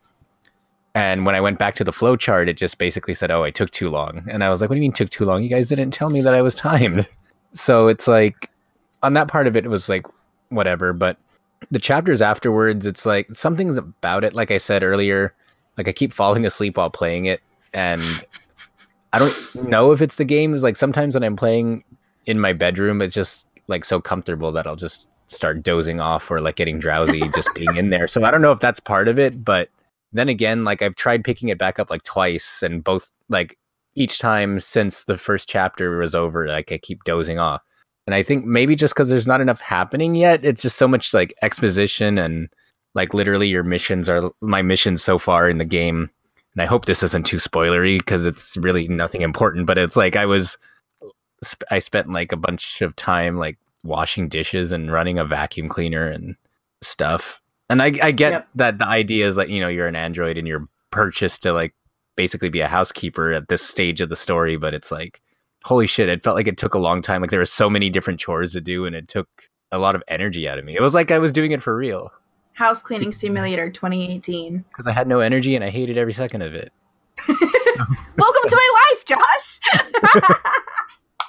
And 0.96 1.24
when 1.24 1.36
I 1.36 1.40
went 1.40 1.56
back 1.56 1.76
to 1.76 1.84
the 1.84 1.92
flow 1.92 2.16
chart, 2.16 2.48
it 2.48 2.56
just 2.56 2.78
basically 2.78 3.14
said, 3.14 3.30
"Oh, 3.30 3.44
I 3.44 3.52
took 3.52 3.70
too 3.70 3.88
long." 3.88 4.24
And 4.28 4.42
I 4.42 4.50
was 4.50 4.60
like, 4.60 4.70
"What 4.70 4.74
do 4.74 4.80
you 4.80 4.86
mean 4.86 4.90
took 4.90 5.08
too 5.08 5.24
long? 5.24 5.44
You 5.44 5.48
guys 5.48 5.68
didn't 5.68 5.92
tell 5.92 6.10
me 6.10 6.20
that 6.20 6.34
I 6.34 6.42
was 6.42 6.56
timed." 6.56 7.06
So 7.52 7.86
it's 7.86 8.08
like 8.08 8.50
on 9.04 9.14
that 9.14 9.28
part 9.28 9.46
of 9.46 9.56
it, 9.56 9.64
it 9.64 9.68
was 9.68 9.88
like 9.88 10.04
whatever. 10.48 10.92
But 10.92 11.16
the 11.70 11.78
chapters 11.78 12.20
afterwards, 12.20 12.86
it's 12.86 13.06
like 13.06 13.32
something's 13.32 13.76
about 13.76 14.24
it. 14.24 14.34
Like 14.34 14.50
I 14.50 14.56
said 14.56 14.82
earlier, 14.82 15.32
like 15.76 15.86
I 15.86 15.92
keep 15.92 16.12
falling 16.12 16.44
asleep 16.44 16.76
while 16.76 16.90
playing 16.90 17.26
it, 17.26 17.40
and 17.72 18.02
I 19.12 19.20
don't 19.20 19.54
know 19.68 19.92
if 19.92 20.02
it's 20.02 20.16
the 20.16 20.24
game. 20.24 20.54
Is 20.54 20.64
like 20.64 20.76
sometimes 20.76 21.14
when 21.14 21.22
I'm 21.22 21.36
playing 21.36 21.84
in 22.26 22.40
my 22.40 22.52
bedroom, 22.52 23.00
it's 23.00 23.14
just 23.14 23.46
like 23.68 23.84
so 23.84 24.00
comfortable 24.00 24.50
that 24.52 24.66
I'll 24.66 24.76
just 24.76 25.09
start 25.30 25.62
dozing 25.62 26.00
off 26.00 26.30
or 26.30 26.40
like 26.40 26.56
getting 26.56 26.78
drowsy 26.78 27.28
just 27.34 27.52
being 27.54 27.76
in 27.76 27.90
there. 27.90 28.08
So 28.08 28.24
I 28.24 28.30
don't 28.30 28.42
know 28.42 28.52
if 28.52 28.60
that's 28.60 28.80
part 28.80 29.08
of 29.08 29.18
it, 29.18 29.44
but 29.44 29.70
then 30.12 30.28
again, 30.28 30.64
like 30.64 30.82
I've 30.82 30.96
tried 30.96 31.24
picking 31.24 31.48
it 31.48 31.58
back 31.58 31.78
up 31.78 31.90
like 31.90 32.02
twice, 32.02 32.62
and 32.62 32.82
both 32.82 33.10
like 33.28 33.56
each 33.94 34.18
time 34.18 34.58
since 34.60 35.04
the 35.04 35.16
first 35.16 35.48
chapter 35.48 35.98
was 35.98 36.14
over, 36.14 36.48
like 36.48 36.72
I 36.72 36.78
keep 36.78 37.04
dozing 37.04 37.38
off. 37.38 37.62
And 38.06 38.14
I 38.14 38.22
think 38.22 38.44
maybe 38.44 38.74
just 38.74 38.94
because 38.94 39.08
there's 39.08 39.26
not 39.26 39.40
enough 39.40 39.60
happening 39.60 40.16
yet, 40.16 40.44
it's 40.44 40.62
just 40.62 40.78
so 40.78 40.88
much 40.88 41.14
like 41.14 41.32
exposition 41.42 42.18
and 42.18 42.48
like 42.94 43.14
literally 43.14 43.46
your 43.46 43.62
missions 43.62 44.08
are 44.08 44.32
my 44.40 44.62
missions 44.62 45.02
so 45.02 45.16
far 45.18 45.48
in 45.48 45.58
the 45.58 45.64
game. 45.64 46.10
And 46.54 46.62
I 46.62 46.66
hope 46.66 46.86
this 46.86 47.04
isn't 47.04 47.26
too 47.26 47.36
spoilery 47.36 47.98
because 47.98 48.26
it's 48.26 48.56
really 48.56 48.88
nothing 48.88 49.22
important. 49.22 49.66
But 49.66 49.78
it's 49.78 49.96
like 49.96 50.16
I 50.16 50.26
was, 50.26 50.58
I 51.70 51.78
spent 51.78 52.10
like 52.10 52.32
a 52.32 52.36
bunch 52.36 52.82
of 52.82 52.96
time 52.96 53.36
like 53.36 53.59
washing 53.82 54.28
dishes 54.28 54.72
and 54.72 54.90
running 54.92 55.18
a 55.18 55.24
vacuum 55.24 55.68
cleaner 55.68 56.06
and 56.06 56.36
stuff. 56.82 57.40
And 57.68 57.80
I, 57.82 57.92
I 58.02 58.10
get 58.10 58.32
Yep. 58.32 58.48
that 58.56 58.78
the 58.78 58.86
idea 58.86 59.26
is 59.26 59.36
like, 59.36 59.48
you 59.48 59.60
know, 59.60 59.68
you're 59.68 59.86
an 59.88 59.96
android 59.96 60.36
and 60.38 60.46
you're 60.48 60.66
purchased 60.90 61.42
to 61.42 61.52
like 61.52 61.72
basically 62.16 62.48
be 62.48 62.60
a 62.60 62.66
housekeeper 62.68 63.32
at 63.32 63.48
this 63.48 63.62
stage 63.62 64.00
of 64.00 64.08
the 64.08 64.16
story. 64.16 64.56
But 64.56 64.74
it's 64.74 64.90
like, 64.90 65.22
holy 65.64 65.86
shit, 65.86 66.08
it 66.08 66.22
felt 66.24 66.36
like 66.36 66.48
it 66.48 66.58
took 66.58 66.74
a 66.74 66.78
long 66.78 67.00
time. 67.02 67.20
Like 67.20 67.30
there 67.30 67.38
were 67.38 67.46
so 67.46 67.70
many 67.70 67.88
different 67.90 68.18
chores 68.20 68.52
to 68.52 68.60
do 68.60 68.84
and 68.86 68.94
it 68.96 69.08
took 69.08 69.28
a 69.72 69.78
lot 69.78 69.94
of 69.94 70.02
energy 70.08 70.48
out 70.48 70.58
of 70.58 70.64
me. 70.64 70.74
It 70.76 70.82
was 70.82 70.94
like 70.94 71.10
I 71.10 71.18
was 71.18 71.32
doing 71.32 71.52
it 71.52 71.62
for 71.62 71.76
real 71.76 72.10
House 72.54 72.82
Cleaning 72.82 73.12
Simulator 73.12 73.70
2018. 73.70 74.64
because 74.68 74.86
I 74.86 74.92
had 74.92 75.06
no 75.06 75.20
energy 75.20 75.54
and 75.54 75.64
I 75.64 75.70
hated 75.70 75.96
every 75.96 76.12
second 76.12 76.42
of 76.42 76.52
it. 76.54 76.72
Welcome 77.28 78.48
to 78.48 78.56
my 78.56 78.88
life, 78.90 79.04
Josh. 79.06 79.60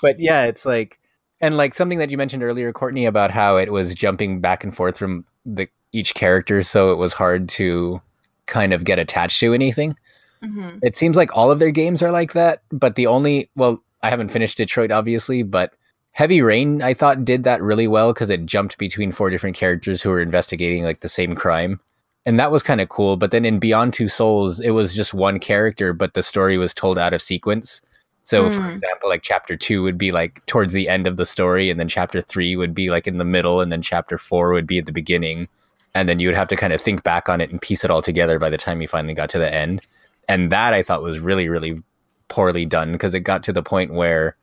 But 0.01 0.19
yeah, 0.19 0.45
it's 0.45 0.65
like, 0.65 0.97
and 1.41 1.57
like 1.57 1.75
something 1.75 1.97
that 1.97 2.11
you 2.11 2.17
mentioned 2.17 2.43
earlier, 2.43 2.71
Courtney, 2.71 3.05
about 3.05 3.31
how 3.31 3.57
it 3.57 3.71
was 3.71 3.95
jumping 3.95 4.39
back 4.39 4.63
and 4.63 4.75
forth 4.75 4.97
from 4.97 5.25
the 5.45 5.67
each 5.91 6.13
character, 6.13 6.63
so 6.63 6.91
it 6.91 6.95
was 6.95 7.13
hard 7.13 7.49
to 7.49 8.01
kind 8.45 8.73
of 8.73 8.83
get 8.83 8.99
attached 8.99 9.39
to 9.39 9.53
anything. 9.53 9.95
Mhm. 10.43 10.79
It 10.81 10.95
seems 10.95 11.17
like 11.17 11.35
all 11.35 11.51
of 11.51 11.59
their 11.59 11.71
games 11.71 12.01
are 12.01 12.11
like 12.11 12.33
that, 12.33 12.61
but 12.71 12.95
the 12.95 13.07
only 13.07 13.49
well, 13.55 13.83
I 14.03 14.09
haven't 14.09 14.29
finished 14.29 14.57
Detroit 14.57 14.91
obviously, 14.91 15.43
but 15.43 15.73
Heavy 16.11 16.41
Rain 16.41 16.81
I 16.81 16.93
thought 16.93 17.23
did 17.25 17.43
that 17.43 17.61
really 17.61 17.87
well 17.87 18.13
because 18.13 18.29
it 18.29 18.45
jumped 18.45 18.77
between 18.77 19.11
four 19.11 19.29
different 19.29 19.55
characters 19.55 20.01
who 20.01 20.09
were 20.09 20.21
investigating 20.21 20.83
like 20.83 21.01
the 21.01 21.09
same 21.09 21.35
crime. 21.35 21.79
And 22.25 22.39
that 22.39 22.51
was 22.51 22.61
kind 22.63 22.81
of 22.81 22.89
cool. 22.89 23.17
But 23.17 23.31
then 23.31 23.45
in 23.45 23.59
Beyond 23.59 23.93
Two 23.93 24.07
Souls, 24.07 24.59
it 24.59 24.71
was 24.71 24.93
just 24.95 25.13
one 25.13 25.39
character, 25.39 25.91
but 25.93 26.13
the 26.13 26.21
story 26.21 26.57
was 26.57 26.73
told 26.73 26.99
out 26.99 27.13
of 27.13 27.21
sequence. 27.21 27.81
So, 28.23 28.49
for 28.49 28.61
Mm. 28.61 28.73
example, 28.73 29.09
like 29.09 29.23
chapter 29.23 29.57
two 29.57 29.81
would 29.83 29.97
be 29.97 30.11
like 30.11 30.45
towards 30.45 30.73
the 30.73 30.87
end 30.87 31.07
of 31.07 31.17
the 31.17 31.25
story, 31.25 31.69
and 31.69 31.79
then 31.79 31.87
chapter 31.87 32.21
three 32.21 32.55
would 32.55 32.73
be 32.73 32.89
like 32.89 33.07
in 33.07 33.17
the 33.17 33.25
middle, 33.25 33.61
and 33.61 33.71
then 33.71 33.81
chapter 33.81 34.17
four 34.17 34.51
would 34.51 34.67
be 34.67 34.79
at 34.79 34.85
the 34.85 34.91
beginning. 34.91 35.47
And 35.93 36.07
then 36.07 36.19
you 36.19 36.27
would 36.27 36.37
have 36.37 36.47
to 36.49 36.55
kind 36.55 36.71
of 36.71 36.81
think 36.81 37.03
back 37.03 37.27
on 37.27 37.41
it 37.41 37.51
and 37.51 37.61
piece 37.61 37.83
it 37.83 37.91
all 37.91 38.01
together 38.01 38.39
by 38.39 38.49
the 38.49 38.57
time 38.57 38.81
you 38.81 38.87
finally 38.87 39.13
got 39.13 39.29
to 39.31 39.39
the 39.39 39.53
end. 39.53 39.81
And 40.29 40.51
that 40.51 40.73
I 40.73 40.83
thought 40.83 41.01
was 41.01 41.19
really, 41.19 41.49
really 41.49 41.81
poorly 42.29 42.65
done 42.65 42.93
because 42.93 43.13
it 43.13 43.21
got 43.21 43.43
to 43.43 43.51
the 43.53 43.63
point 43.63 43.93
where 43.93 44.37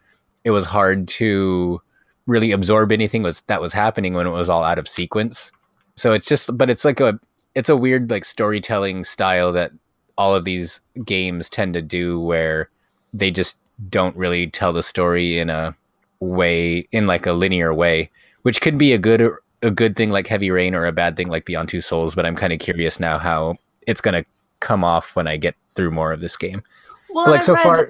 it 0.45 0.51
was 0.51 0.67
hard 0.67 1.09
to 1.09 1.81
really 2.27 2.53
absorb 2.53 2.93
anything 2.93 3.23
was 3.23 3.41
that 3.47 3.63
was 3.63 3.73
happening 3.73 4.13
when 4.13 4.27
it 4.27 4.31
was 4.31 4.51
all 4.51 4.63
out 4.63 4.79
of 4.79 4.87
sequence. 4.87 5.51
So 5.97 6.13
it's 6.13 6.29
just 6.29 6.57
but 6.59 6.69
it's 6.69 6.85
like 6.85 7.01
a 7.01 7.19
it's 7.55 7.71
a 7.71 7.77
weird 7.77 8.11
like 8.11 8.25
storytelling 8.27 9.05
style 9.05 9.53
that 9.53 9.73
all 10.19 10.35
of 10.35 10.45
these 10.45 10.83
games 11.05 11.49
tend 11.49 11.73
to 11.75 11.83
do 11.83 12.21
where 12.21 12.69
they 13.15 13.31
just 13.31 13.59
don't 13.89 14.17
really 14.17 14.49
tell 14.49 14.73
the 14.73 14.83
story 14.83 15.39
in 15.39 15.51
a 15.51 15.75
way 16.21 16.89
in 16.93 17.07
like 17.07 17.27
a 17.27 17.33
linear 17.33 17.73
way, 17.73 18.11
which 18.43 18.61
could 18.61 18.79
be 18.79 18.93
a 18.93 18.99
good 18.99 19.33
a 19.63 19.71
good 19.71 19.97
thing 19.97 20.11
like 20.11 20.27
Heavy 20.27 20.51
Rain 20.51 20.75
or 20.75 20.87
a 20.87 20.93
bad 20.93 21.17
thing 21.17 21.29
like 21.29 21.45
Beyond 21.45 21.69
Two 21.69 21.81
Souls, 21.81 22.15
but 22.15 22.27
I'm 22.27 22.37
kind 22.37 22.53
of 22.53 22.59
curious 22.59 23.01
now 23.01 23.19
how 23.19 23.57
it's 23.87 24.01
going 24.01 24.15
to 24.15 24.29
come 24.61 24.85
off 24.85 25.17
when 25.17 25.27
I 25.27 25.37
get 25.37 25.55
through 25.75 25.91
more 25.91 26.13
of 26.13 26.21
this 26.21 26.37
game. 26.37 26.63
Well, 27.11 27.27
like 27.31 27.41
I've 27.41 27.47
so 27.47 27.55
read- 27.55 27.63
far 27.63 27.89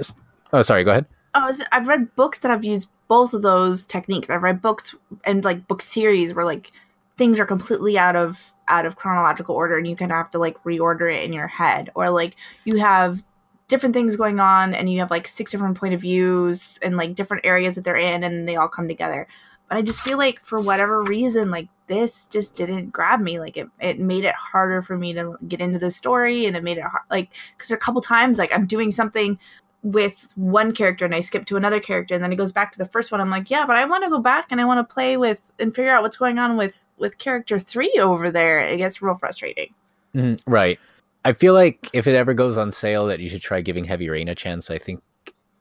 Oh, 0.52 0.62
sorry, 0.62 0.84
go 0.84 0.92
ahead. 0.92 1.06
Oh, 1.34 1.54
I've 1.72 1.88
read 1.88 2.14
books 2.16 2.38
that 2.40 2.50
have 2.50 2.64
used 2.64 2.88
both 3.06 3.34
of 3.34 3.42
those 3.42 3.84
techniques. 3.84 4.30
I've 4.30 4.42
read 4.42 4.62
books 4.62 4.94
and 5.24 5.44
like 5.44 5.68
book 5.68 5.82
series 5.82 6.34
where 6.34 6.44
like 6.44 6.72
things 7.16 7.38
are 7.38 7.46
completely 7.46 7.98
out 7.98 8.16
of 8.16 8.54
out 8.68 8.86
of 8.86 8.96
chronological 8.96 9.54
order 9.54 9.76
and 9.76 9.86
you 9.86 9.96
kind 9.96 10.12
of 10.12 10.16
have 10.16 10.30
to 10.30 10.38
like 10.38 10.62
reorder 10.64 11.12
it 11.12 11.24
in 11.24 11.32
your 11.32 11.48
head 11.48 11.90
or 11.94 12.10
like 12.10 12.36
you 12.64 12.78
have 12.78 13.22
different 13.68 13.94
things 13.94 14.16
going 14.16 14.40
on 14.40 14.74
and 14.74 14.90
you 14.90 14.98
have 14.98 15.10
like 15.10 15.28
six 15.28 15.50
different 15.50 15.76
point 15.76 15.94
of 15.94 16.00
views 16.00 16.78
and 16.82 16.96
like 16.96 17.14
different 17.14 17.44
areas 17.44 17.74
that 17.74 17.84
they're 17.84 17.96
in 17.96 18.24
and 18.24 18.48
they 18.48 18.56
all 18.56 18.68
come 18.68 18.88
together. 18.88 19.28
But 19.68 19.76
I 19.76 19.82
just 19.82 20.00
feel 20.00 20.16
like 20.16 20.40
for 20.40 20.58
whatever 20.58 21.02
reason 21.02 21.50
like 21.50 21.68
this 21.86 22.26
just 22.26 22.56
didn't 22.56 22.90
grab 22.90 23.20
me 23.20 23.38
like 23.38 23.56
it, 23.56 23.68
it 23.78 23.98
made 24.00 24.24
it 24.24 24.34
harder 24.34 24.80
for 24.80 24.96
me 24.96 25.12
to 25.12 25.36
get 25.46 25.60
into 25.60 25.78
the 25.78 25.90
story 25.90 26.46
and 26.46 26.56
it 26.56 26.64
made 26.64 26.78
it 26.78 26.84
hard 26.84 27.04
like 27.10 27.30
because 27.56 27.70
a 27.70 27.76
couple 27.76 28.00
times 28.00 28.38
like 28.38 28.52
I'm 28.52 28.66
doing 28.66 28.90
something 28.90 29.38
with 29.82 30.28
one 30.34 30.72
character 30.74 31.04
and 31.04 31.14
I 31.14 31.20
skip 31.20 31.44
to 31.46 31.56
another 31.56 31.80
character 31.80 32.14
and 32.14 32.24
then 32.24 32.32
it 32.32 32.36
goes 32.36 32.52
back 32.52 32.72
to 32.72 32.78
the 32.78 32.84
first 32.84 33.12
one. 33.12 33.20
I'm 33.20 33.30
like, 33.30 33.50
yeah, 33.50 33.64
but 33.66 33.76
I 33.76 33.84
want 33.84 34.02
to 34.04 34.10
go 34.10 34.18
back 34.18 34.46
and 34.50 34.60
I 34.60 34.64
want 34.64 34.86
to 34.86 34.92
play 34.92 35.16
with 35.16 35.52
and 35.58 35.74
figure 35.74 35.92
out 35.92 36.02
what's 36.02 36.16
going 36.16 36.38
on 36.38 36.56
with 36.56 36.86
with 36.96 37.18
character 37.18 37.60
three 37.60 37.92
over 38.00 38.30
there. 38.30 38.60
It 38.60 38.78
gets 38.78 39.02
real 39.02 39.14
frustrating. 39.14 39.74
Mhm, 40.14 40.40
Right. 40.46 40.80
I 41.24 41.32
feel 41.32 41.54
like 41.54 41.88
if 41.92 42.06
it 42.06 42.14
ever 42.14 42.32
goes 42.34 42.56
on 42.56 42.70
sale, 42.72 43.06
that 43.06 43.20
you 43.20 43.28
should 43.28 43.42
try 43.42 43.60
giving 43.60 43.84
Heavy 43.84 44.08
Rain 44.08 44.28
a 44.28 44.34
chance. 44.34 44.70
I 44.70 44.78
think 44.78 45.02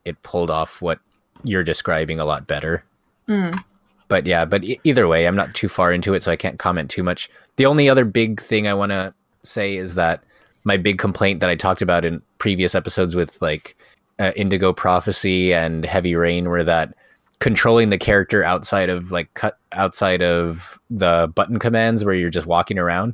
it 0.05 0.21
pulled 0.23 0.49
off 0.49 0.81
what 0.81 0.99
you're 1.43 1.63
describing 1.63 2.19
a 2.19 2.25
lot 2.25 2.47
better. 2.47 2.83
Mm. 3.27 3.59
But 4.07 4.25
yeah, 4.25 4.45
but 4.45 4.63
e- 4.63 4.79
either 4.83 5.07
way, 5.07 5.27
I'm 5.27 5.35
not 5.35 5.53
too 5.53 5.67
far 5.67 5.91
into 5.91 6.13
it, 6.13 6.23
so 6.23 6.31
I 6.31 6.35
can't 6.37 6.59
comment 6.59 6.89
too 6.89 7.03
much. 7.03 7.29
The 7.57 7.65
only 7.65 7.89
other 7.89 8.05
big 8.05 8.39
thing 8.41 8.67
I 8.67 8.73
want 8.73 8.91
to 8.91 9.13
say 9.43 9.75
is 9.75 9.95
that 9.95 10.23
my 10.63 10.77
big 10.77 10.97
complaint 10.97 11.39
that 11.41 11.49
I 11.49 11.55
talked 11.55 11.81
about 11.81 12.05
in 12.05 12.21
previous 12.37 12.73
episodes 12.75 13.15
with 13.15 13.41
like 13.41 13.75
uh, 14.19 14.31
Indigo 14.35 14.71
Prophecy 14.73 15.53
and 15.53 15.83
Heavy 15.85 16.15
Rain 16.15 16.47
were 16.49 16.63
that 16.63 16.93
controlling 17.39 17.89
the 17.89 17.97
character 17.97 18.43
outside 18.43 18.89
of 18.89 19.11
like 19.11 19.31
cut 19.33 19.57
outside 19.73 20.21
of 20.23 20.79
the 20.89 21.31
button 21.35 21.59
commands 21.59 22.03
where 22.03 22.15
you're 22.15 22.29
just 22.31 22.47
walking 22.47 22.79
around 22.79 23.13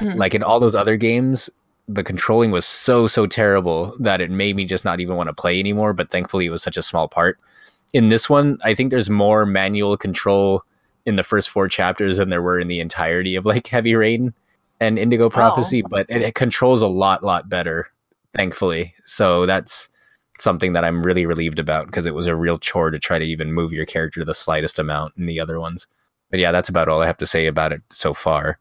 Mhm. 0.00 0.16
like 0.16 0.34
in 0.34 0.42
all 0.42 0.58
those 0.60 0.74
other 0.74 0.96
games 0.96 1.48
the 1.94 2.04
controlling 2.04 2.50
was 2.50 2.64
so 2.64 3.06
so 3.06 3.26
terrible 3.26 3.94
that 3.98 4.20
it 4.20 4.30
made 4.30 4.56
me 4.56 4.64
just 4.64 4.84
not 4.84 5.00
even 5.00 5.16
want 5.16 5.28
to 5.28 5.34
play 5.34 5.58
anymore 5.58 5.92
but 5.92 6.10
thankfully 6.10 6.46
it 6.46 6.50
was 6.50 6.62
such 6.62 6.76
a 6.76 6.82
small 6.82 7.08
part. 7.08 7.38
In 7.92 8.08
this 8.08 8.30
one 8.30 8.58
i 8.64 8.74
think 8.74 8.90
there's 8.90 9.10
more 9.10 9.44
manual 9.44 9.96
control 9.96 10.62
in 11.04 11.16
the 11.16 11.24
first 11.24 11.50
four 11.50 11.68
chapters 11.68 12.16
than 12.16 12.30
there 12.30 12.42
were 12.42 12.58
in 12.58 12.68
the 12.68 12.80
entirety 12.80 13.36
of 13.36 13.44
like 13.44 13.66
heavy 13.66 13.94
rain 13.94 14.32
and 14.80 14.98
indigo 14.98 15.28
prophecy 15.28 15.82
but 15.82 16.06
it, 16.08 16.22
it 16.22 16.34
controls 16.34 16.80
a 16.82 16.86
lot 16.86 17.22
lot 17.22 17.48
better 17.48 17.88
thankfully. 18.34 18.94
So 19.04 19.46
that's 19.46 19.88
something 20.38 20.72
that 20.72 20.84
i'm 20.84 21.02
really 21.02 21.26
relieved 21.26 21.58
about 21.58 21.86
because 21.86 22.06
it 22.06 22.14
was 22.14 22.26
a 22.26 22.34
real 22.34 22.58
chore 22.58 22.90
to 22.90 22.98
try 22.98 23.18
to 23.18 23.24
even 23.24 23.52
move 23.52 23.72
your 23.72 23.84
character 23.84 24.24
the 24.24 24.34
slightest 24.34 24.78
amount 24.78 25.12
in 25.16 25.26
the 25.26 25.38
other 25.38 25.60
ones. 25.60 25.86
But 26.30 26.40
yeah 26.40 26.52
that's 26.52 26.68
about 26.68 26.88
all 26.88 27.02
i 27.02 27.06
have 27.06 27.18
to 27.18 27.26
say 27.26 27.46
about 27.46 27.72
it 27.72 27.82
so 27.90 28.14
far. 28.14 28.58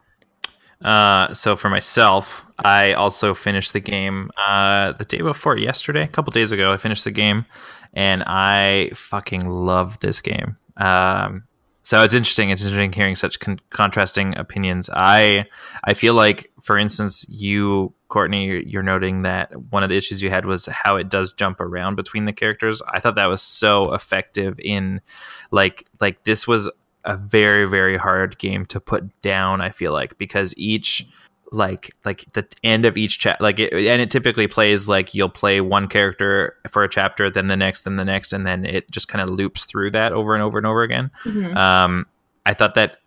Uh, 0.84 1.32
so 1.34 1.56
for 1.56 1.70
myself, 1.70 2.44
I 2.63 2.93
also 2.93 3.34
finished 3.34 3.74
the 3.74 3.80
game 3.80 4.32
uh, 4.38 4.93
the 4.93 5.06
day 5.06 5.21
before 5.21 5.58
yesterday, 5.58 6.04
a 6.04 6.08
couple 6.08 6.32
days 6.32 6.52
ago. 6.52 6.71
I 6.71 6.78
finished 6.78 7.04
the 7.04 7.12
game, 7.12 7.45
and 7.93 8.24
I 8.26 8.91
fucking 8.93 9.47
love 9.47 10.00
this 10.00 10.21
game. 10.21 10.58
Um, 10.78 11.43
so 11.84 12.04
it's 12.04 12.13
interesting. 12.13 12.52
It's 12.52 12.63
interesting 12.63 12.93
hearing 12.93 13.15
such 13.15 13.39
con- 13.39 13.60
contrasting 13.71 14.38
opinions. 14.38 14.89
I 14.93 15.45
I 15.84 15.93
feel 15.93 16.13
like, 16.13 16.52
for 16.62 16.78
instance, 16.78 17.26
you 17.28 17.93
Courtney, 18.08 18.63
you're- 18.65 18.86
noting 18.86 19.21
that 19.21 19.56
one 19.71 19.84
of 19.84 19.89
the 19.89 19.95
issues 19.95 20.21
you 20.21 20.30
had 20.30 20.45
was 20.45 20.65
how 20.65 20.97
it 20.97 21.08
does 21.10 21.32
jump 21.34 21.62
around 21.62 21.95
between 21.95 22.26
the 22.26 22.34
characters. 22.34 22.82
I 22.93 23.00
thought 23.00 23.15
that 23.15 23.28
was 23.28 23.41
so 23.41 23.93
effective 23.93 24.60
in 24.60 25.02
like 25.50 25.88
like 26.00 26.24
this 26.24 26.47
was 26.47 26.69
a 27.06 27.17
very 27.17 27.65
very 27.67 27.97
hard 27.97 28.38
game 28.38 28.63
to 28.63 28.80
put 28.80 29.19
down 29.21 29.60
i 29.60 29.71
feel 29.71 29.91
like 29.91 30.15
because 30.19 30.54
each 30.56 31.08
like 31.52 31.92
like 32.06 32.26
the 32.34 32.48
end 32.64 32.86
of 32.86 32.98
each 32.98 33.20
chapter 33.20 33.44
like 33.44 33.60
it, 33.60 33.74
and 33.74 34.02
it 34.02 34.10
typically 34.10 34.48
plays 34.48 34.88
like 34.88 35.14
you'll 35.14 35.28
play 35.28 35.60
one 35.60 35.88
character 35.88 36.56
for 36.70 36.82
a 36.84 36.90
chapter 36.90 37.30
then 37.30 37.48
the 37.48 37.58
next 37.58 37.82
then 37.82 37.98
the 37.98 38.06
next 38.06 38.32
and 38.32 38.46
then 38.48 38.64
it 38.64 38.90
just 38.90 39.10
kind 39.10 39.22
of 39.22 39.30
loops 39.30 39.66
through 39.66 39.92
that 39.92 40.14
over 40.14 40.34
and 40.34 40.42
over 40.42 40.58
and 40.58 40.66
over 40.66 40.82
again 40.82 41.12
Mhm. 41.26 41.54
um 41.58 42.06
i 42.46 42.54
thought 42.54 42.76
that 42.76 42.98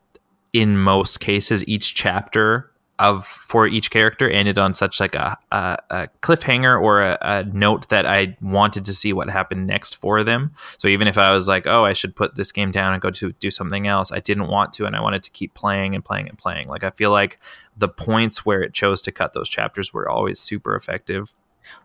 in 0.53 0.77
most 0.77 1.21
cases 1.21 1.67
each 1.67 1.95
chapter 1.95 2.71
of 2.99 3.27
for 3.27 3.67
each 3.67 3.91
character 3.91 4.31
ended 4.31 4.57
on 4.57 4.73
such 4.73 5.01
like 5.01 5.15
a, 5.17 5.37
a, 5.51 5.77
a 5.91 6.09
cliffhanger 6.23 6.81
or 6.81 7.03
a, 7.03 7.19
a 7.21 7.45
note 7.45 7.89
that 7.89 8.07
I 8.07 8.37
wanted 8.41 8.85
to 8.85 8.95
see 8.95 9.13
what 9.13 9.29
happened 9.29 9.67
next 9.67 9.97
for 9.97 10.23
them. 10.23 10.53
So 10.79 10.87
even 10.87 11.09
if 11.09 11.19
I 11.19 11.33
was 11.33 11.49
like, 11.49 11.67
oh, 11.67 11.85
I 11.85 11.93
should 11.93 12.15
put 12.15 12.37
this 12.37 12.53
game 12.53 12.71
down 12.71 12.93
and 12.93 13.03
go 13.03 13.11
to 13.11 13.33
do 13.33 13.51
something 13.51 13.89
else, 13.89 14.13
I 14.13 14.21
didn't 14.21 14.47
want 14.47 14.73
to, 14.75 14.87
and 14.87 14.95
I 14.95 15.01
wanted 15.01 15.25
to 15.25 15.31
keep 15.31 15.55
playing 15.55 15.95
and 15.97 16.05
playing 16.05 16.29
and 16.29 16.39
playing. 16.39 16.69
Like 16.69 16.85
I 16.85 16.91
feel 16.91 17.11
like 17.11 17.41
the 17.77 17.89
points 17.89 18.47
where 18.47 18.63
it 18.63 18.73
chose 18.73 19.01
to 19.03 19.13
cut 19.13 19.33
those 19.33 19.49
chapters 19.49 19.93
were 19.93 20.09
always 20.09 20.39
super 20.39 20.77
effective. 20.77 21.35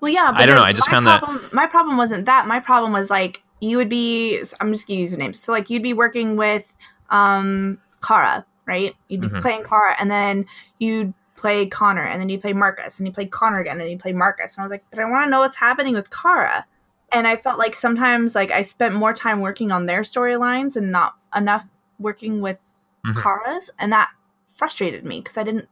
Well, 0.02 0.12
yeah, 0.12 0.32
I 0.36 0.46
don't 0.46 0.56
know, 0.56 0.64
I 0.64 0.74
just 0.74 0.90
found 0.90 1.08
that- 1.08 1.54
my 1.54 1.66
problem 1.66 1.98
wasn't 1.98 2.26
that. 2.26 2.48
My 2.48 2.60
problem 2.60 2.94
was 2.94 3.10
like 3.10 3.44
you 3.62 3.78
would 3.78 3.90
be. 3.90 4.42
I'm 4.62 4.72
just 4.72 4.88
gonna 4.88 5.00
use 5.00 5.12
the 5.12 5.18
names. 5.18 5.40
So 5.40 5.52
like 5.52 5.70
you'd 5.70 5.84
be 5.84 5.94
working 5.94 6.36
with 6.36 6.78
um 7.10 7.80
Kara, 8.06 8.46
right? 8.70 8.96
You'd 9.10 9.22
be 9.22 9.28
Mhm. 9.28 9.42
playing 9.42 9.64
Kara, 9.64 9.96
and 10.00 10.10
then 10.10 10.46
you'd 10.78 11.14
play 11.36 11.66
Connor, 11.66 12.04
and 12.04 12.22
then 12.22 12.30
you 12.30 12.38
play 12.40 12.54
Marcus, 12.54 13.00
and 13.00 13.08
you 13.08 13.14
play 13.14 13.26
Connor 13.26 13.60
again, 13.60 13.82
and 13.82 13.90
you 13.90 13.98
play 13.98 14.14
Marcus. 14.14 14.56
And 14.56 14.62
I 14.62 14.66
was 14.66 14.72
like, 14.72 14.84
but 14.92 15.00
I 15.00 15.06
want 15.06 15.26
to 15.26 15.30
know 15.30 15.40
what's 15.40 15.58
happening 15.58 15.96
with 15.96 16.10
Kara. 16.10 16.66
And 17.12 17.26
I 17.28 17.36
felt 17.38 17.58
like 17.58 17.74
sometimes 17.76 18.36
like 18.36 18.52
I 18.52 18.62
spent 18.62 18.94
more 18.94 19.14
time 19.14 19.42
working 19.42 19.72
on 19.72 19.88
their 19.88 20.02
storylines 20.02 20.76
and 20.76 20.92
not 20.92 21.16
enough 21.36 21.68
working 21.98 22.40
with 22.40 22.60
Mhm. 23.06 23.22
Kara's, 23.22 23.72
and 23.80 23.92
that 23.92 24.10
frustrated 24.56 25.04
me 25.06 25.22
because 25.22 25.38
I 25.38 25.44
didn't 25.44 25.68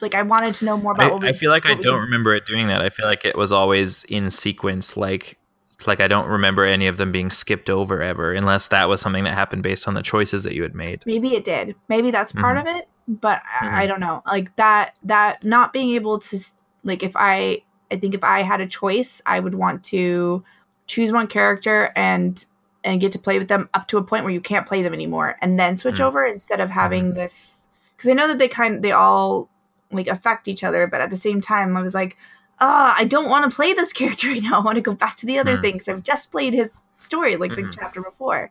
like 0.00 0.14
I 0.14 0.22
wanted 0.22 0.54
to 0.54 0.64
know 0.64 0.76
more 0.76 0.92
about. 0.92 1.06
I, 1.06 1.12
what 1.12 1.22
we, 1.22 1.28
I 1.28 1.32
feel 1.32 1.50
like 1.50 1.68
I 1.68 1.74
don't 1.74 2.00
remember 2.00 2.34
it 2.34 2.46
doing 2.46 2.68
that. 2.68 2.80
I 2.82 2.88
feel 2.90 3.06
like 3.06 3.24
it 3.24 3.36
was 3.36 3.52
always 3.52 4.04
in 4.04 4.30
sequence. 4.30 4.96
Like, 4.96 5.37
like 5.86 6.00
I 6.00 6.08
don't 6.08 6.26
remember 6.28 6.64
any 6.64 6.86
of 6.88 6.96
them 6.96 7.12
being 7.12 7.30
skipped 7.30 7.70
over 7.70 8.02
ever, 8.02 8.32
unless 8.32 8.68
that 8.68 8.88
was 8.88 9.00
something 9.00 9.24
that 9.24 9.34
happened 9.34 9.62
based 9.62 9.86
on 9.86 9.94
the 9.94 10.02
choices 10.02 10.42
that 10.44 10.54
you 10.54 10.62
had 10.62 10.74
made. 10.74 11.02
maybe 11.06 11.34
it 11.34 11.44
did 11.44 11.74
maybe 11.88 12.10
that's 12.10 12.32
part 12.32 12.56
Mhm. 12.56 12.60
of 12.62 12.66
it 12.76 12.88
but 13.06 13.40
I, 13.60 13.84
I 13.84 13.86
don't 13.86 14.00
know 14.00 14.22
like 14.26 14.54
that 14.56 14.94
that 15.04 15.42
not 15.44 15.72
being 15.72 15.94
able 15.94 16.18
to 16.18 16.38
like 16.84 17.02
if 17.02 17.12
i 17.16 17.62
i 17.90 17.96
think 17.96 18.12
if 18.14 18.22
i 18.22 18.42
had 18.42 18.60
a 18.60 18.66
choice 18.66 19.22
i 19.24 19.40
would 19.40 19.54
want 19.54 19.82
to 19.84 20.44
choose 20.86 21.10
one 21.10 21.26
character 21.26 21.90
and 21.96 22.44
and 22.84 23.00
get 23.00 23.12
to 23.12 23.18
play 23.18 23.38
with 23.38 23.48
them 23.48 23.68
up 23.72 23.88
to 23.88 23.96
a 23.98 24.02
point 24.02 24.24
where 24.24 24.32
you 24.32 24.40
can't 24.42 24.66
play 24.66 24.82
them 24.82 24.92
anymore 24.92 25.36
and 25.40 25.58
then 25.58 25.76
switch 25.76 25.96
Mm. 26.00 26.04
over 26.06 26.26
instead 26.26 26.60
of 26.60 26.70
having 26.70 27.14
this 27.14 27.62
because 27.96 28.10
i 28.10 28.12
know 28.12 28.28
that 28.28 28.38
they 28.38 28.48
kind 28.48 28.82
they 28.82 28.92
all 28.92 29.48
like 29.90 30.06
affect 30.08 30.46
each 30.48 30.62
other 30.62 30.86
but 30.86 31.00
at 31.00 31.08
the 31.10 31.16
same 31.16 31.40
time 31.40 31.76
i 31.78 31.80
was 31.82 31.94
like 31.94 32.16
ah 32.60 32.94
i 32.98 33.04
don't 33.04 33.28
want 33.28 33.48
to 33.48 33.54
play 33.54 33.72
this 33.72 33.92
character 34.00 34.28
right 34.28 34.42
now 34.42 34.60
i 34.60 34.64
want 34.64 34.74
to 34.76 34.80
go 34.82 34.92
back 34.94 35.16
to 35.16 35.26
the 35.26 35.38
other 35.38 35.56
Mm. 35.56 35.60
thing 35.62 35.72
because 35.74 35.88
i've 35.88 36.02
just 36.02 36.30
played 36.30 36.54
his 36.54 36.78
story 36.98 37.36
like 37.36 37.54
the 37.54 37.62
Mhm. 37.62 37.74
chapter 37.74 38.00
before 38.02 38.50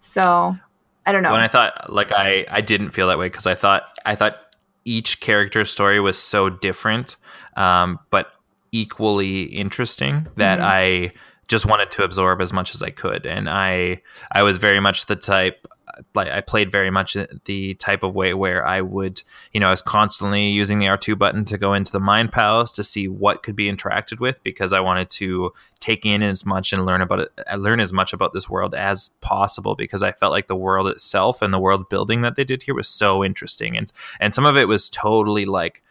so 0.00 0.56
i 1.06 1.12
don't 1.12 1.22
know 1.22 1.32
When 1.32 1.40
I 1.40 1.48
thought, 1.48 1.92
like, 1.92 2.12
I 2.12 2.44
I 2.50 2.60
didn't 2.60 2.90
feel 2.90 3.08
that 3.08 3.18
way 3.18 3.26
because 3.28 3.46
I 3.46 3.54
thought 3.54 3.82
I 4.04 4.14
thought 4.16 4.36
each 4.84 5.20
character's 5.20 5.70
story 5.70 5.98
was 6.00 6.16
so 6.18 6.48
different, 6.48 7.16
um, 7.56 7.98
but 8.10 8.32
equally 8.72 9.42
interesting 9.44 10.26
that 10.36 10.58
Mhm. 10.60 10.64
I 10.68 11.12
just 11.48 11.64
wanted 11.66 11.90
to 11.92 12.02
absorb 12.04 12.40
as 12.40 12.52
much 12.52 12.74
as 12.74 12.82
I 12.82 12.90
could, 12.90 13.24
and 13.26 13.48
I 13.48 14.02
I 14.32 14.42
was 14.42 14.58
very 14.58 14.80
much 14.80 15.06
the 15.06 15.16
type. 15.16 15.66
Like 16.14 16.28
I 16.28 16.40
played 16.40 16.70
very 16.70 16.90
much 16.90 17.16
the 17.44 17.74
type 17.74 18.02
of 18.02 18.14
way 18.14 18.34
where 18.34 18.66
I 18.66 18.80
would, 18.80 19.22
you 19.52 19.60
know, 19.60 19.68
I 19.68 19.70
was 19.70 19.82
constantly 19.82 20.48
using 20.48 20.78
the 20.78 20.88
R 20.88 20.96
two 20.96 21.16
button 21.16 21.44
to 21.46 21.58
go 21.58 21.72
into 21.72 21.92
the 21.92 22.00
mind 22.00 22.32
palace 22.32 22.70
to 22.72 22.84
see 22.84 23.08
what 23.08 23.42
could 23.42 23.56
be 23.56 23.70
interacted 23.70 24.20
with 24.20 24.42
because 24.42 24.72
I 24.72 24.80
wanted 24.80 25.08
to 25.10 25.52
take 25.80 26.04
in 26.04 26.22
as 26.22 26.44
much 26.44 26.72
and 26.72 26.84
learn 26.84 27.00
about 27.00 27.20
it, 27.20 27.28
uh, 27.50 27.56
learn 27.56 27.80
as 27.80 27.92
much 27.92 28.12
about 28.12 28.32
this 28.32 28.48
world 28.50 28.74
as 28.74 29.10
possible 29.20 29.74
because 29.74 30.02
I 30.02 30.12
felt 30.12 30.32
like 30.32 30.46
the 30.46 30.56
world 30.56 30.88
itself 30.88 31.42
and 31.42 31.52
the 31.52 31.58
world 31.58 31.88
building 31.88 32.22
that 32.22 32.36
they 32.36 32.44
did 32.44 32.62
here 32.62 32.74
was 32.74 32.88
so 32.88 33.24
interesting. 33.24 33.76
And 33.76 33.92
and 34.20 34.34
some 34.34 34.44
of 34.44 34.56
it 34.56 34.68
was 34.68 34.90
totally 34.90 35.46
like 35.46 35.82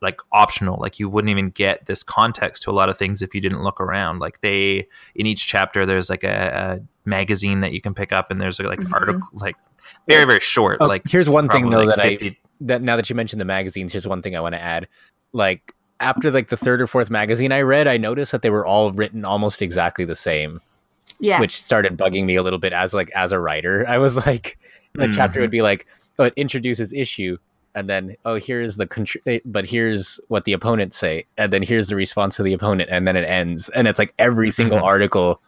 like 0.00 0.20
optional. 0.32 0.78
Like 0.80 0.98
you 0.98 1.08
wouldn't 1.08 1.30
even 1.30 1.50
get 1.50 1.86
this 1.86 2.02
context 2.02 2.62
to 2.64 2.70
a 2.70 2.72
lot 2.72 2.88
of 2.88 2.98
things 2.98 3.22
if 3.22 3.34
you 3.34 3.40
didn't 3.40 3.62
look 3.62 3.80
around. 3.80 4.18
Like 4.18 4.40
they 4.40 4.88
in 5.14 5.26
each 5.26 5.46
chapter 5.46 5.86
there's 5.86 6.10
like 6.10 6.24
a, 6.24 6.80
magazine 7.06 7.60
that 7.60 7.72
you 7.72 7.80
can 7.80 7.94
pick 7.94 8.12
up, 8.12 8.30
and 8.30 8.40
there's 8.40 8.60
like 8.60 8.80
Mhm. 8.80 8.92
article 8.92 9.28
like 9.32 9.56
very 10.08 10.24
very 10.24 10.40
short. 10.40 10.78
Oh, 10.80 10.86
like 10.86 11.02
here's 11.08 11.28
one 11.30 11.48
thing 11.48 11.70
though 11.70 11.78
like 11.78 11.96
that 11.96 12.06
I 12.06 12.36
that 12.60 12.82
now 12.82 12.96
that 12.96 13.08
you 13.08 13.16
mentioned 13.16 13.40
the 13.40 13.44
magazines, 13.46 13.92
here's 13.92 14.06
one 14.06 14.22
thing 14.22 14.36
I 14.36 14.40
want 14.40 14.54
to 14.54 14.60
add. 14.62 14.88
Like 15.32 15.72
after 16.00 16.30
like 16.30 16.48
the 16.48 16.56
third 16.56 16.80
or 16.82 16.86
fourth 16.86 17.10
magazine 17.10 17.52
I 17.52 17.62
read, 17.62 17.86
I 17.86 17.96
noticed 17.96 18.32
that 18.32 18.42
they 18.42 18.50
were 18.50 18.66
all 18.66 18.92
written 18.92 19.24
almost 19.24 19.62
exactly 19.62 20.04
the 20.04 20.14
same, 20.16 20.60
Yes. 21.20 21.40
which 21.40 21.50
started 21.56 21.96
bugging 21.96 22.24
me 22.24 22.36
a 22.36 22.42
little 22.42 22.58
bit 22.58 22.72
as 22.72 22.92
like 22.94 23.10
as 23.14 23.32
a 23.32 23.38
writer. 23.38 23.84
I 23.88 23.98
was 23.98 24.16
like, 24.26 24.58
the 24.94 25.08
chapter 25.08 25.40
would 25.40 25.50
be 25.50 25.62
like, 25.62 25.86
oh, 26.18 26.24
it 26.24 26.34
introduces 26.36 26.92
issue, 26.92 27.36
and 27.74 27.88
then 27.88 28.16
oh, 28.24 28.34
here's 28.36 28.76
the 28.76 28.86
contr- 28.86 29.20
eh, 29.26 29.38
but 29.44 29.64
here's 29.66 30.18
what 30.28 30.44
the 30.44 30.52
opponents 30.54 30.96
say, 30.96 31.24
and 31.38 31.52
then 31.52 31.62
here's 31.62 31.88
the 31.88 31.96
response 31.96 32.36
to 32.36 32.42
the 32.42 32.52
opponent, 32.54 32.88
and 32.90 33.06
then 33.06 33.16
it 33.16 33.24
ends, 33.28 33.68
and 33.70 33.86
it's 33.88 33.98
like 33.98 34.12
every 34.18 34.50
single 34.50 34.78
Mhm. 34.78 34.82
article. 34.84 35.40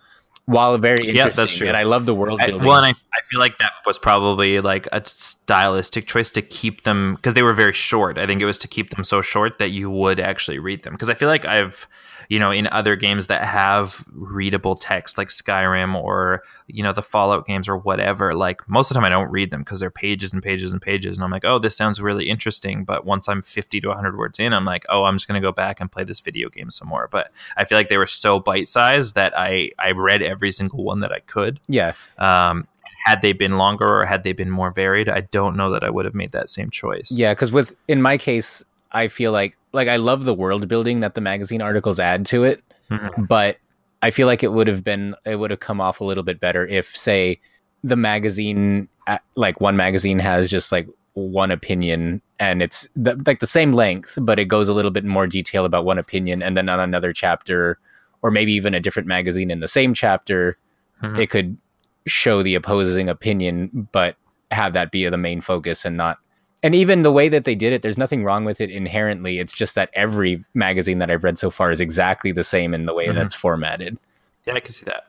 While 0.49 0.79
very 0.79 1.01
interesting. 1.01 1.15
Yeah, 1.15 1.29
that's 1.29 1.55
true. 1.55 1.69
and 1.69 1.77
I 1.77 1.83
love 1.83 2.07
the 2.07 2.15
world 2.15 2.41
I, 2.41 2.53
well, 2.53 2.83
and 2.83 2.87
I, 2.87 2.91
I 3.13 3.21
feel 3.31 3.39
like 3.39 3.59
that 3.59 3.73
was 3.85 3.99
probably 3.99 4.61
like 4.61 4.89
a 4.93 5.03
stylistic 5.05 6.07
choice 6.07 6.31
to 6.31 6.41
keep 6.41 6.85
them 6.85 7.17
because 7.17 7.35
they 7.35 7.43
were 7.43 7.53
very 7.53 7.75
short. 7.75 8.17
I 8.17 8.27
think 8.27 8.41
it 8.41 8.47
was 8.47 8.59
to 8.61 8.69
keep 8.69 8.89
them 8.89 9.05
so 9.05 9.21
short 9.21 9.59
that 9.59 9.73
you 9.73 9.91
would 9.91 10.19
actually 10.19 10.59
read 10.59 10.85
them. 10.85 10.95
Because 10.95 11.11
I 11.11 11.15
feel 11.15 11.29
like 11.29 11.45
I've, 11.45 11.87
you 12.29 12.38
know, 12.38 12.51
in 12.51 12.67
other 12.69 12.95
games 12.95 13.27
that 13.29 13.43
have 13.43 14.05
readable 14.12 14.75
text 14.75 15.17
like 15.17 15.29
Skyrim 15.29 15.95
or, 15.95 16.43
you 16.67 16.83
know, 16.83 16.93
the 16.93 17.03
Fallout 17.03 17.47
games 17.47 17.69
or 17.69 17.77
whatever, 17.77 18.35
like 18.35 18.69
most 18.69 18.91
of 18.91 18.95
the 18.95 19.01
time 19.01 19.07
I 19.07 19.09
don't 19.09 19.31
read 19.31 19.51
them 19.51 19.62
because 19.62 19.81
they're 19.81 19.91
pages 19.91 20.35
and 20.35 20.43
pages 20.43 20.71
and 20.71 20.81
pages. 20.81 21.17
And 21.17 21.25
I'm 21.25 21.31
like, 21.31 21.47
oh, 21.47 21.59
this 21.59 21.75
sounds 21.75 22.03
really 22.03 22.29
interesting. 22.29 22.85
But 22.85 23.07
once 23.07 23.29
I'm 23.29 23.41
50 23.41 23.81
to 23.81 23.88
100 23.88 24.19
words 24.19 24.38
in, 24.38 24.53
I'm 24.53 24.67
like, 24.67 24.85
oh, 24.91 25.05
I'm 25.05 25.17
just 25.17 25.27
going 25.27 25.41
to 25.41 25.47
go 25.47 25.53
back 25.53 25.81
and 25.81 25.91
play 25.91 26.05
this 26.05 26.21
video 26.21 26.51
game 26.51 26.69
some 26.71 26.88
more. 26.88 27.09
But 27.11 27.33
I 27.57 27.64
feel 27.64 27.79
like 27.79 27.88
they 27.88 27.99
were 27.99 28.07
so 28.07 28.38
bite 28.38 28.69
sized 28.69 29.14
that 29.14 29.33
I, 29.37 29.71
I 29.79 29.93
read 29.93 30.23
every 30.23 30.53
single 30.53 30.85
one 30.85 31.01
that 31.01 31.12
I 31.12 31.21
could. 31.21 31.61
yeah, 31.67 31.95
Um, 32.19 32.69
had 33.05 33.23
they 33.23 33.33
been 33.33 33.57
longer 33.57 34.01
or 34.01 34.05
had 34.05 34.23
they 34.23 34.33
been 34.33 34.51
more 34.51 34.71
varied, 34.71 35.09
I 35.09 35.23
don't 35.23 35.57
know 35.57 35.71
that 35.71 35.83
I 35.83 35.88
would 35.88 36.05
have 36.05 36.14
made 36.14 36.33
that 36.33 36.51
same 36.51 36.69
choice. 36.69 37.11
Yeah, 37.11 37.33
because 37.33 37.53
with 37.53 37.73
in 37.87 38.03
my 38.03 38.19
case, 38.19 38.64
I 38.92 39.09
feel 39.09 39.33
like 39.33 39.57
like 39.72 39.88
I 39.88 39.96
love 39.96 40.24
the 40.24 40.35
world 40.35 40.66
building 40.68 41.01
that 41.01 41.14
the 41.14 41.20
magazine 41.20 41.61
articles 41.62 41.98
add 42.01 42.24
to 42.27 42.44
it, 42.44 42.62
Mhm. 42.90 43.29
but 43.29 43.59
I 44.03 44.11
feel 44.11 44.27
like 44.27 44.42
it 44.42 44.53
would 44.53 44.66
have 44.68 44.83
been 44.85 45.14
it 45.27 45.37
would 45.37 45.51
have 45.51 45.61
come 45.61 45.81
off 45.81 46.01
a 46.01 46.05
little 46.05 46.22
bit 46.22 46.40
better 46.40 46.66
if, 46.66 46.96
say, 46.96 47.38
the 47.85 47.96
magazine 47.96 48.88
uh, 49.07 49.18
like 49.37 49.61
one 49.61 49.77
magazine 49.77 50.18
has 50.18 50.51
just 50.51 50.72
like 50.72 50.88
one 51.14 51.51
opinion 51.51 52.22
and 52.38 52.62
it's 52.62 52.88
the, 52.94 53.20
like 53.27 53.40
the 53.40 53.46
same 53.46 53.72
length, 53.72 54.16
but 54.22 54.38
it 54.38 54.44
goes 54.46 54.68
a 54.68 54.74
little 54.74 54.90
bit 54.92 55.05
more 55.05 55.27
detail 55.27 55.64
about 55.64 55.85
one 55.85 55.98
opinion, 55.98 56.42
and 56.42 56.57
then 56.57 56.68
on 56.68 56.79
another 56.81 57.12
chapter, 57.12 57.79
or 58.22 58.31
maybe 58.31 58.53
even 58.53 58.74
a 58.74 58.81
different 58.81 59.09
magazine 59.09 59.51
in 59.51 59.61
the 59.61 59.66
same 59.68 59.92
chapter, 59.94 60.57
Mhm. 61.03 61.18
it 61.18 61.31
could 61.31 61.57
show 62.07 62.42
the 62.42 62.55
opposing 62.55 63.09
opinion, 63.09 63.88
but 63.92 64.16
have 64.53 64.72
that 64.74 64.90
be 64.92 65.07
the 65.09 65.18
main 65.18 65.40
focus 65.40 65.85
and 65.85 65.96
not. 65.96 66.18
And 66.62 66.75
even 66.75 67.03
the 67.03 67.12
way 67.12 67.29
that 67.29 67.44
they 67.44 67.55
did 67.55 67.73
it, 67.73 67.83
there's 67.83 67.99
nothing 67.99 68.25
wrong 68.25 68.44
with 68.44 68.61
it 68.61 68.71
inherently. 68.71 69.38
It's 69.38 69.53
just 69.53 69.75
that 69.77 69.90
every 69.92 70.44
magazine 70.55 70.99
that 70.99 71.11
I've 71.11 71.23
read 71.25 71.38
so 71.38 71.51
far 71.51 71.71
is 71.71 71.81
exactly 71.81 72.33
the 72.33 72.42
same 72.44 72.75
in 72.75 72.87
the 72.87 72.94
way 72.94 73.07
Mhm. 73.07 73.14
that's 73.14 73.35
formatted. 73.35 73.99
Yeah, 74.44 74.55
I 74.55 74.61
can 74.61 74.73
see 74.75 74.87
that. 74.87 75.05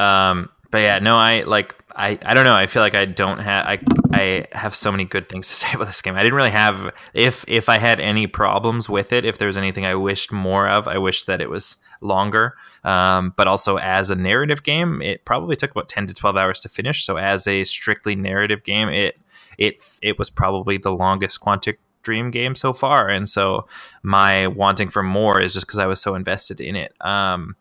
Um, 0.00 0.50
but 0.70 0.78
yeah, 0.78 0.98
no, 0.98 1.16
I 1.16 1.40
like 1.40 1.74
I, 1.96 2.18
I 2.24 2.34
don't 2.34 2.44
know. 2.44 2.54
I 2.54 2.66
feel 2.66 2.82
like 2.82 2.96
I 2.96 3.04
don't 3.04 3.38
have 3.38 3.64
I 3.66 3.78
I 4.12 4.46
have 4.52 4.74
so 4.74 4.90
many 4.90 5.04
good 5.04 5.28
things 5.28 5.48
to 5.48 5.54
say 5.66 5.68
about 5.74 5.86
this 5.86 6.02
game. 6.02 6.16
I 6.16 6.22
didn't 6.22 6.34
really 6.34 6.50
have 6.50 6.92
if 7.14 7.44
if 7.46 7.68
I 7.68 7.78
had 7.78 8.00
any 8.00 8.26
problems 8.26 8.88
with 8.88 9.12
it, 9.12 9.24
if 9.24 9.38
there 9.38 9.46
was 9.46 9.56
anything 9.56 9.86
I 9.86 9.94
wished 9.94 10.32
more 10.32 10.68
of, 10.68 10.88
I 10.88 10.98
wished 10.98 11.26
that 11.28 11.40
it 11.40 11.48
was 11.48 11.76
longer. 12.00 12.54
Um, 12.82 13.32
but 13.36 13.46
also 13.46 13.78
as 13.78 14.10
a 14.10 14.16
narrative 14.16 14.62
game, 14.64 15.00
it 15.00 15.24
probably 15.24 15.54
took 15.56 15.70
about 15.70 15.88
ten 15.88 16.06
to 16.08 16.14
twelve 16.14 16.36
hours 16.36 16.58
to 16.60 16.68
finish. 16.68 17.04
So 17.04 17.16
as 17.18 17.46
a 17.46 17.62
strictly 17.64 18.16
narrative 18.16 18.64
game, 18.64 18.88
it 18.88 19.16
it 19.58 19.80
it 20.02 20.18
was 20.18 20.30
probably 20.30 20.78
the 20.78 20.92
longest 20.92 21.40
Quantic 21.40 21.76
Dream 22.02 22.30
game 22.30 22.54
so 22.54 22.72
far, 22.72 23.08
and 23.08 23.28
so 23.28 23.66
my 24.02 24.46
wanting 24.46 24.90
for 24.90 25.02
more 25.02 25.40
is 25.40 25.54
just 25.54 25.66
because 25.66 25.78
I 25.78 25.86
was 25.86 26.02
so 26.02 26.14
invested 26.14 26.60
in 26.60 26.76
it. 26.76 26.92
Um, 27.00 27.56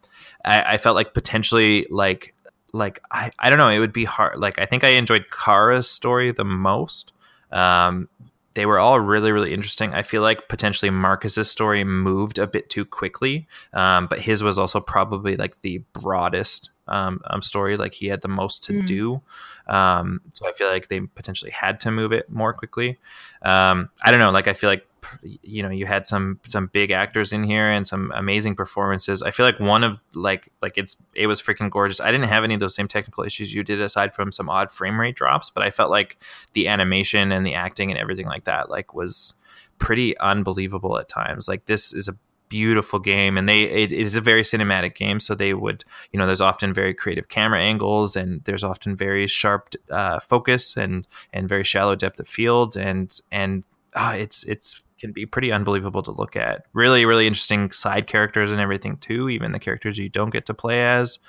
I, 0.46 0.74
I 0.74 0.78
felt 0.78 0.96
like 0.96 1.14
potentially 1.14 1.86
like 1.90 2.36
like 2.74 3.00
I, 3.12 3.32
I 3.40 3.50
don't 3.50 3.60
know 3.60 3.70
it 3.70 3.80
would 3.80 3.94
be 3.94 4.06
hard 4.06 4.40
like 4.40 4.60
I 4.60 4.66
think 4.66 4.84
I 4.84 4.90
enjoyed 4.90 5.26
Kara's 5.30 5.90
story 5.90 6.32
the 6.32 6.44
most 6.44 7.14
um 7.52 8.10
they 8.56 8.66
were 8.66 8.80
all 8.80 9.00
really 9.00 9.32
really 9.32 9.54
interesting. 9.54 9.94
I 9.94 10.04
feel 10.04 10.22
like 10.22 10.48
potentially 10.48 10.90
Marcus's 10.92 11.50
story 11.50 11.84
moved 11.84 12.38
a 12.38 12.48
bit 12.48 12.70
too 12.70 12.86
quickly 12.86 13.48
um 13.74 14.08
but 14.08 14.20
his 14.20 14.44
was 14.44 14.58
also 14.60 14.80
probably 14.80 15.36
like 15.38 15.62
the 15.62 15.84
broadest 15.94 16.70
um, 16.88 17.22
um 17.28 17.42
story 17.42 17.78
like 17.78 17.94
he 17.94 18.08
had 18.08 18.22
the 18.22 18.28
most 18.28 18.64
to 18.66 18.74
Mm. 18.74 18.86
do. 18.86 19.22
Um 19.68 20.22
so 20.34 20.48
I 20.48 20.52
feel 20.52 20.68
like 20.68 20.88
they 20.90 21.00
potentially 21.02 21.52
had 21.52 21.80
to 21.82 21.92
move 21.92 22.12
it 22.12 22.30
more 22.30 22.54
quickly. 22.54 23.00
Um 23.42 23.90
I 24.02 24.12
don't 24.12 24.20
know 24.20 24.32
like 24.32 24.48
I 24.48 24.54
feel 24.54 24.70
like 24.70 24.86
you 25.22 25.62
know 25.64 25.70
you 25.70 25.86
had 25.86 26.08
some 26.08 26.40
some 26.44 26.68
big 26.68 26.92
actors 26.92 27.34
in 27.34 27.44
here 27.44 27.70
and 27.70 27.88
some 27.88 28.12
amazing 28.16 28.56
performances. 28.56 29.22
I 29.22 29.32
feel 29.32 29.46
like 29.46 29.60
one 29.60 29.84
of 29.84 30.04
like 30.14 30.52
like 30.62 30.78
it's 30.78 30.98
it 31.14 31.28
was 31.28 31.42
freaking 31.42 31.70
gorgeous. 31.70 32.00
I 32.00 32.12
didn't 32.12 32.30
have 32.30 32.44
any 32.44 32.54
of 32.54 32.60
those 32.60 32.76
same 32.76 32.88
technical 32.88 33.24
issues 33.24 33.54
you 33.54 33.64
did 33.64 33.82
aside 33.82 34.14
from 34.14 34.32
some 34.32 34.50
odd 34.50 34.72
frame 34.72 35.00
rate 35.00 35.16
drops 35.16 35.50
but 35.50 35.64
i 35.64 35.70
felt 35.70 35.90
like 35.90 36.18
the 36.54 36.68
animation 36.68 37.32
and 37.32 37.46
the 37.46 37.54
acting 37.54 37.92
and 37.92 38.00
everything 38.00 38.26
like 38.26 38.46
that 38.46 38.70
like 38.70 38.94
was 38.94 39.34
pretty 39.80 40.18
unbelievable 40.20 40.98
at 40.98 41.10
times. 41.10 41.48
Like 41.48 41.66
this 41.66 41.94
is 41.94 42.08
a 42.08 42.14
beautiful 42.50 43.00
game 43.00 43.36
and 43.36 43.50
they 43.50 43.64
it, 43.64 43.92
is 43.92 44.16
a 44.16 44.22
very 44.22 44.44
cinematic 44.44 44.94
game 44.94 45.20
so 45.20 45.34
they 45.34 45.56
would 45.56 45.84
you 46.12 46.20
know 46.20 46.28
there's 46.28 46.42
often 46.42 46.72
very 46.72 46.94
creative 46.94 47.28
camera 47.28 47.60
angles 47.60 48.16
and 48.16 48.44
there's 48.44 48.64
often 48.64 48.96
very 48.96 49.26
sharp 49.26 49.70
uh, 49.90 50.20
focus 50.20 50.78
and 50.78 51.08
and 51.32 51.50
very 51.50 51.64
shallow 51.64 51.96
depth 51.96 52.20
of 52.20 52.28
field 52.28 52.78
and 52.78 53.22
and 53.32 53.64
uh, 53.96 54.14
it's 54.16 54.44
it's 54.44 54.82
can 55.04 55.12
be 55.12 55.26
pretty 55.26 55.52
unbelievable 55.52 56.02
to 56.02 56.12
look 56.12 56.38
at. 56.38 56.66
Really, 56.72 57.06
really 57.06 57.28
interesting 57.28 57.72
side 57.72 58.08
characters 58.08 58.52
and 58.52 58.62
everything 58.62 58.96
too. 58.98 59.28
Even 59.28 59.52
the 59.52 59.60
characters 59.60 59.98
you 59.98 60.08
don't 60.08 60.30
get 60.30 60.46
to 60.46 60.54
play 60.54 60.82
as. 60.82 61.20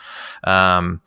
Um, 0.44 1.02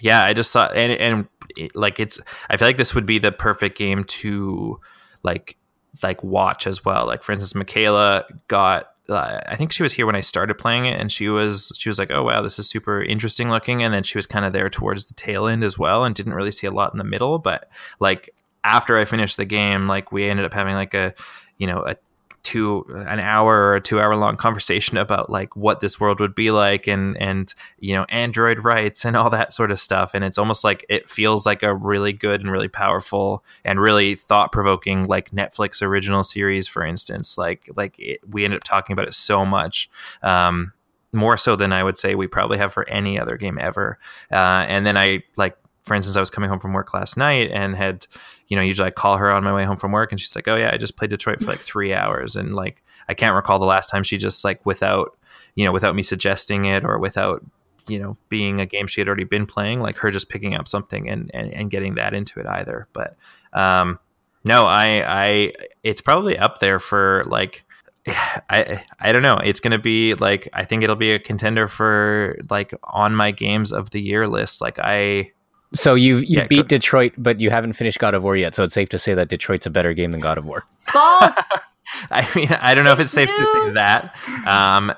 yeah, 0.00 0.22
I 0.22 0.32
just 0.32 0.52
thought, 0.52 0.76
and, 0.76 0.92
and 0.92 1.28
it, 1.56 1.74
like 1.74 1.98
it's, 1.98 2.20
I 2.48 2.56
feel 2.56 2.68
like 2.68 2.76
this 2.76 2.94
would 2.94 3.04
be 3.04 3.18
the 3.18 3.32
perfect 3.32 3.76
game 3.76 4.04
to 4.04 4.80
like 5.24 5.56
like 6.04 6.22
watch 6.22 6.68
as 6.68 6.84
well. 6.84 7.04
Like 7.04 7.24
for 7.24 7.32
instance, 7.32 7.54
Michaela 7.54 8.24
got. 8.46 8.90
Uh, 9.06 9.40
I 9.46 9.56
think 9.56 9.70
she 9.70 9.82
was 9.82 9.92
here 9.92 10.06
when 10.06 10.16
I 10.16 10.20
started 10.20 10.54
playing 10.54 10.86
it, 10.86 10.98
and 10.98 11.10
she 11.10 11.28
was 11.28 11.72
she 11.76 11.88
was 11.88 11.98
like, 11.98 12.10
"Oh 12.10 12.22
wow, 12.22 12.42
this 12.42 12.58
is 12.58 12.68
super 12.68 13.02
interesting 13.02 13.50
looking." 13.50 13.82
And 13.82 13.92
then 13.92 14.02
she 14.02 14.16
was 14.16 14.26
kind 14.26 14.46
of 14.46 14.52
there 14.52 14.70
towards 14.70 15.06
the 15.06 15.14
tail 15.14 15.46
end 15.46 15.62
as 15.62 15.78
well, 15.78 16.04
and 16.04 16.14
didn't 16.14 16.32
really 16.34 16.52
see 16.52 16.66
a 16.66 16.70
lot 16.70 16.94
in 16.94 16.98
the 16.98 17.04
middle. 17.04 17.38
But 17.38 17.68
like 18.00 18.30
after 18.62 18.96
I 18.96 19.04
finished 19.04 19.36
the 19.36 19.44
game, 19.44 19.86
like 19.86 20.10
we 20.10 20.24
ended 20.24 20.46
up 20.46 20.54
having 20.54 20.74
like 20.74 20.94
a 20.94 21.12
you 21.58 21.66
know 21.66 21.84
a 21.86 21.96
two 22.44 22.84
an 23.08 23.18
hour 23.20 23.52
or 23.52 23.76
a 23.76 23.80
two 23.80 24.00
hour 24.00 24.14
long 24.14 24.36
conversation 24.36 24.96
about 24.96 25.30
like 25.30 25.56
what 25.56 25.80
this 25.80 25.98
world 25.98 26.20
would 26.20 26.34
be 26.34 26.50
like 26.50 26.86
and 26.86 27.16
and 27.20 27.54
you 27.80 27.94
know 27.94 28.04
android 28.10 28.62
rights 28.62 29.04
and 29.04 29.16
all 29.16 29.30
that 29.30 29.52
sort 29.52 29.70
of 29.70 29.80
stuff. 29.80 30.12
And 30.14 30.22
it's 30.22 30.38
almost 30.38 30.62
like 30.62 30.86
it 30.88 31.08
feels 31.08 31.46
like 31.46 31.62
a 31.62 31.74
really 31.74 32.12
good 32.12 32.40
and 32.40 32.52
really 32.52 32.68
powerful 32.68 33.42
and 33.64 33.80
really 33.80 34.14
thought 34.14 34.52
provoking 34.52 35.06
like 35.06 35.30
netflix 35.30 35.82
original 35.82 36.22
series 36.22 36.68
for 36.68 36.84
instance. 36.84 37.36
Like 37.36 37.68
like 37.74 37.98
it, 37.98 38.20
we 38.28 38.44
ended 38.44 38.58
up 38.58 38.64
talking 38.64 38.92
about 38.92 39.08
it 39.08 39.14
so 39.14 39.44
much 39.44 39.90
um 40.22 40.72
more 41.12 41.36
so 41.36 41.54
than 41.54 41.72
i 41.72 41.82
would 41.82 41.96
say 41.96 42.16
we 42.16 42.26
probably 42.26 42.58
have 42.58 42.72
for 42.72 42.88
any 42.88 43.18
other 43.18 43.36
game 43.36 43.58
ever. 43.58 43.98
Uh 44.30 44.64
and 44.68 44.84
then 44.84 44.96
i 44.96 45.22
like 45.36 45.56
for 45.84 45.94
instance, 45.94 46.16
I 46.16 46.20
was 46.20 46.30
coming 46.30 46.48
home 46.48 46.60
from 46.60 46.72
work 46.72 46.94
last 46.94 47.16
night 47.16 47.50
and 47.52 47.76
had, 47.76 48.06
you 48.48 48.56
know, 48.56 48.62
usually 48.62 48.88
I 48.88 48.90
call 48.90 49.18
her 49.18 49.30
on 49.30 49.44
my 49.44 49.54
way 49.54 49.64
home 49.64 49.76
from 49.76 49.92
work 49.92 50.10
and 50.10 50.20
she's 50.20 50.34
like, 50.34 50.48
oh, 50.48 50.56
yeah, 50.56 50.70
I 50.72 50.78
just 50.78 50.96
played 50.96 51.10
Detroit 51.10 51.40
for 51.40 51.46
like 51.46 51.60
three 51.60 51.92
hours. 51.92 52.36
And 52.36 52.54
like, 52.54 52.82
I 53.06 53.14
can't 53.14 53.34
recall 53.34 53.58
the 53.58 53.66
last 53.66 53.90
time 53.90 54.02
she 54.02 54.16
just 54.16 54.44
like 54.44 54.64
without, 54.64 55.16
you 55.54 55.64
know, 55.64 55.72
without 55.72 55.94
me 55.94 56.02
suggesting 56.02 56.64
it 56.64 56.84
or 56.84 56.98
without, 56.98 57.44
you 57.86 57.98
know, 57.98 58.16
being 58.30 58.60
a 58.60 58.66
game 58.66 58.86
she 58.86 59.02
had 59.02 59.08
already 59.08 59.24
been 59.24 59.44
playing, 59.44 59.80
like 59.80 59.96
her 59.98 60.10
just 60.10 60.30
picking 60.30 60.54
up 60.54 60.66
something 60.66 61.08
and, 61.08 61.30
and, 61.34 61.52
and 61.52 61.70
getting 61.70 61.96
that 61.96 62.14
into 62.14 62.40
it 62.40 62.46
either. 62.46 62.88
But, 62.94 63.16
um, 63.52 63.98
no, 64.42 64.64
I, 64.64 65.04
I, 65.06 65.52
it's 65.82 66.00
probably 66.00 66.38
up 66.38 66.60
there 66.60 66.78
for 66.78 67.24
like, 67.26 67.62
I 68.06 68.84
I 69.00 69.12
don't 69.12 69.22
know. 69.22 69.38
It's 69.42 69.60
gonna 69.60 69.78
be 69.78 70.12
like 70.12 70.46
I 70.52 70.66
think 70.66 70.82
it'll 70.82 70.94
be 70.94 71.12
a 71.12 71.18
contender 71.18 71.68
for 71.68 72.36
like 72.50 72.74
on 72.84 73.14
my 73.14 73.30
games 73.30 73.72
of 73.72 73.90
the 73.90 74.00
year 74.00 74.28
list. 74.28 74.60
Like 74.60 74.78
I 74.78 75.32
So 75.74 75.94
you 75.94 76.18
you 76.18 76.38
Yeah, 76.38 76.46
beat 76.46 76.56
go- 76.62 76.68
Detroit, 76.68 77.12
but 77.18 77.40
you 77.40 77.50
haven't 77.50 77.74
finished 77.74 77.98
God 77.98 78.14
of 78.14 78.22
War 78.22 78.36
yet. 78.36 78.54
So 78.54 78.62
it's 78.62 78.74
safe 78.74 78.88
to 78.90 78.98
say 78.98 79.14
that 79.14 79.28
Detroit's 79.28 79.66
a 79.66 79.70
better 79.70 79.92
game 79.92 80.10
than 80.12 80.20
God 80.20 80.38
of 80.38 80.44
War. 80.44 80.64
False. 80.80 81.34
I 82.10 82.26
mean, 82.34 82.48
I 82.60 82.74
don't 82.74 82.84
know 82.84 82.92
if 82.92 83.00
it's 83.00 83.12
safe 83.12 83.28
to 83.28 83.46
say 83.46 83.70
that. 83.70 84.16
Um, 84.46 84.92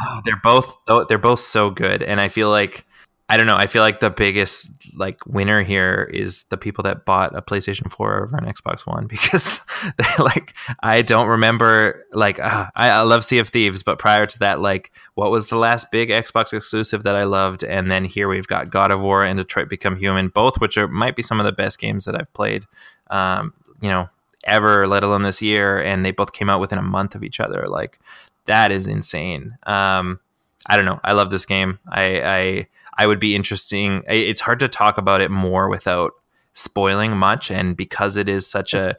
oh, 0.00 0.20
they're 0.24 0.40
both 0.42 0.76
they're 1.08 1.18
both 1.18 1.40
so 1.40 1.70
good, 1.70 2.02
and 2.02 2.20
I 2.20 2.28
feel 2.28 2.50
like 2.50 2.84
I 3.28 3.36
don't 3.36 3.48
know. 3.48 3.56
I 3.56 3.66
feel 3.66 3.82
like 3.82 3.98
the 3.98 4.10
biggest 4.10 4.70
like 4.94 5.24
winner 5.26 5.62
here 5.62 6.08
is 6.14 6.44
the 6.44 6.56
people 6.56 6.82
that 6.84 7.04
bought 7.04 7.36
a 7.36 7.42
PlayStation 7.42 7.90
4 7.90 8.22
over 8.22 8.36
an 8.36 8.44
Xbox 8.44 8.86
One 8.86 9.06
because 9.08 9.60
like 10.18 10.54
I 10.80 11.02
don't 11.02 11.26
remember 11.26 12.04
like 12.12 12.38
uh, 12.38 12.66
I, 12.76 12.90
I 12.90 13.00
love 13.02 13.24
Sea 13.24 13.38
of 13.38 13.48
Thieves, 13.48 13.82
but 13.82 13.98
prior 13.98 14.26
to 14.26 14.38
that, 14.38 14.60
like 14.60 14.92
what 15.14 15.32
was 15.32 15.48
the 15.48 15.56
last 15.56 15.90
big 15.90 16.08
Xbox 16.10 16.52
exclusive 16.52 17.02
that 17.02 17.16
I 17.16 17.24
loved? 17.24 17.64
And 17.64 17.90
then 17.90 18.04
here 18.04 18.28
we've 18.28 18.46
got 18.46 18.70
God 18.70 18.92
of 18.92 19.02
War 19.02 19.24
and 19.24 19.38
Detroit 19.38 19.68
Become 19.68 19.96
Human, 19.96 20.28
both 20.28 20.60
which 20.60 20.78
are 20.78 20.86
might 20.88 21.16
be 21.16 21.22
some 21.22 21.40
of 21.40 21.46
the 21.46 21.52
best 21.52 21.80
games 21.80 22.04
that 22.04 22.14
I've 22.14 22.32
played. 22.32 22.64
Um, 23.10 23.54
you 23.80 23.88
know, 23.88 24.08
ever, 24.44 24.86
let 24.86 25.02
alone 25.02 25.24
this 25.24 25.42
year, 25.42 25.82
and 25.82 26.04
they 26.04 26.12
both 26.12 26.32
came 26.32 26.48
out 26.48 26.60
within 26.60 26.78
a 26.78 26.82
month 26.82 27.14
of 27.14 27.24
each 27.24 27.40
other. 27.40 27.66
Like 27.66 27.98
that 28.46 28.70
is 28.70 28.86
insane. 28.86 29.56
Um, 29.64 30.20
I 30.68 30.76
don't 30.76 30.84
know. 30.84 31.00
I 31.04 31.12
love 31.12 31.30
this 31.30 31.46
game. 31.46 31.78
I, 31.88 32.22
I 32.22 32.66
I 32.98 33.06
would 33.06 33.20
be 33.20 33.34
interesting. 33.34 34.02
It's 34.08 34.40
hard 34.40 34.58
to 34.60 34.68
talk 34.68 34.98
about 34.98 35.20
it 35.20 35.30
more 35.30 35.68
without 35.68 36.12
spoiling 36.54 37.16
much, 37.16 37.50
and 37.50 37.76
because 37.76 38.16
it 38.16 38.28
is 38.28 38.46
such 38.46 38.74
a 38.74 38.96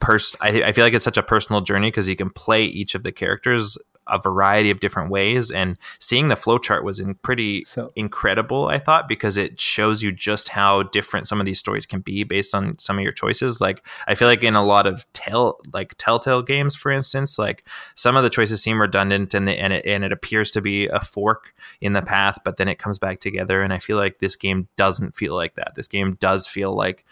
person, 0.00 0.38
I, 0.42 0.62
I 0.62 0.72
feel 0.72 0.84
like 0.84 0.94
it's 0.94 1.04
such 1.04 1.18
a 1.18 1.22
personal 1.22 1.60
journey 1.60 1.88
because 1.88 2.08
you 2.08 2.16
can 2.16 2.30
play 2.30 2.64
each 2.64 2.94
of 2.94 3.02
the 3.02 3.12
characters 3.12 3.78
a 4.06 4.18
variety 4.18 4.70
of 4.70 4.80
different 4.80 5.10
ways 5.10 5.50
and 5.50 5.78
seeing 5.98 6.28
the 6.28 6.34
flowchart 6.34 6.82
was 6.82 7.00
in 7.00 7.14
pretty 7.16 7.64
so, 7.64 7.92
incredible 7.96 8.68
i 8.68 8.78
thought 8.78 9.08
because 9.08 9.36
it 9.36 9.60
shows 9.60 10.02
you 10.02 10.12
just 10.12 10.50
how 10.50 10.82
different 10.82 11.26
some 11.26 11.40
of 11.40 11.46
these 11.46 11.58
stories 11.58 11.86
can 11.86 12.00
be 12.00 12.24
based 12.24 12.54
on 12.54 12.78
some 12.78 12.98
of 12.98 13.02
your 13.02 13.12
choices. 13.12 13.60
Like 13.60 13.84
i 14.06 14.14
feel 14.14 14.28
like 14.28 14.42
in 14.42 14.54
a 14.54 14.64
lot 14.64 14.86
of 14.86 15.10
tell 15.12 15.60
like 15.72 15.94
telltale 15.98 16.42
games 16.42 16.76
for 16.76 16.90
instance 16.90 17.38
like 17.38 17.66
some 17.94 18.16
of 18.16 18.22
the 18.22 18.30
choices 18.30 18.62
seem 18.62 18.80
redundant 18.80 19.34
and, 19.34 19.48
the, 19.48 19.52
and, 19.52 19.72
it, 19.72 19.86
and 19.86 20.04
it 20.04 20.12
appears 20.12 20.50
to 20.52 20.60
be 20.60 20.86
a 20.88 21.00
fork 21.00 21.54
in 21.80 21.92
the 21.92 22.02
path 22.02 22.38
but 22.44 22.56
then 22.56 22.68
it 22.68 22.78
comes 22.78 22.98
back 22.98 23.20
together 23.20 23.62
and 23.62 23.72
i 23.72 23.78
feel 23.78 23.96
like 23.96 24.18
this 24.18 24.36
game 24.36 24.68
doesn't 24.76 25.14
feel 25.16 25.34
like 25.34 25.54
that. 25.54 25.72
This 25.74 25.88
game 25.88 26.16
does 26.20 26.46
feel 26.46 26.74
like 26.74 27.04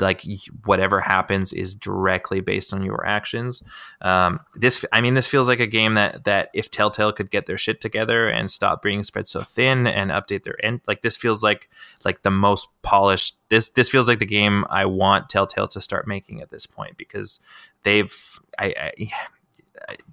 like 0.00 0.24
whatever 0.64 1.00
happens 1.00 1.52
is 1.52 1.74
directly 1.74 2.40
based 2.40 2.72
on 2.72 2.82
your 2.82 3.06
actions. 3.06 3.62
Um, 4.00 4.40
this, 4.54 4.84
I 4.92 5.00
mean, 5.00 5.14
this 5.14 5.26
feels 5.26 5.48
like 5.48 5.60
a 5.60 5.66
game 5.66 5.94
that 5.94 6.24
that 6.24 6.48
if 6.54 6.70
Telltale 6.70 7.12
could 7.12 7.30
get 7.30 7.46
their 7.46 7.58
shit 7.58 7.80
together 7.80 8.28
and 8.28 8.50
stop 8.50 8.82
being 8.82 9.04
spread 9.04 9.28
so 9.28 9.42
thin 9.42 9.86
and 9.86 10.10
update 10.10 10.44
their 10.44 10.62
end, 10.64 10.80
like 10.86 11.02
this 11.02 11.16
feels 11.16 11.42
like 11.42 11.68
like 12.04 12.22
the 12.22 12.30
most 12.30 12.68
polished. 12.82 13.36
This 13.48 13.70
this 13.70 13.88
feels 13.88 14.08
like 14.08 14.18
the 14.18 14.26
game 14.26 14.64
I 14.70 14.86
want 14.86 15.28
Telltale 15.28 15.68
to 15.68 15.80
start 15.80 16.06
making 16.06 16.40
at 16.40 16.50
this 16.50 16.66
point 16.66 16.96
because 16.96 17.38
they've 17.82 18.40
I, 18.58 18.74
I 18.78 19.12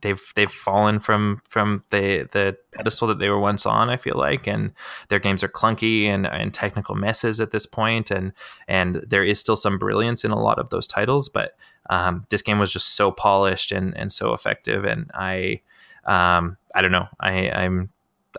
they've 0.01 0.21
they've 0.35 0.51
fallen 0.51 0.99
from 0.99 1.41
from 1.47 1.83
the 1.89 2.27
the 2.31 2.57
pedestal 2.71 3.07
that 3.07 3.19
they 3.19 3.29
were 3.29 3.39
once 3.39 3.65
on. 3.65 3.89
I 3.89 3.97
feel 3.97 4.17
like, 4.17 4.47
and 4.47 4.71
their 5.09 5.19
games 5.19 5.43
are 5.43 5.49
clunky 5.49 6.05
and, 6.05 6.25
and 6.27 6.53
technical 6.53 6.95
messes 6.95 7.39
at 7.39 7.51
this 7.51 7.65
point, 7.65 8.11
and 8.11 8.33
and 8.67 8.95
there 9.07 9.23
is 9.23 9.39
still 9.39 9.55
some 9.55 9.77
brilliance 9.77 10.23
in 10.23 10.31
a 10.31 10.41
lot 10.41 10.59
of 10.59 10.69
those 10.69 10.87
titles, 10.87 11.29
but 11.29 11.51
um, 11.89 12.25
this 12.29 12.41
game 12.41 12.59
was 12.59 12.73
just 12.73 12.95
so 12.95 13.11
polished 13.11 13.71
and 13.71 13.95
and 13.97 14.11
so 14.13 14.33
effective, 14.33 14.85
and 14.85 15.11
I 15.13 15.61
um, 16.05 16.57
I 16.75 16.81
don't 16.81 16.91
know, 16.91 17.07
I 17.19 17.49
I'm 17.49 17.89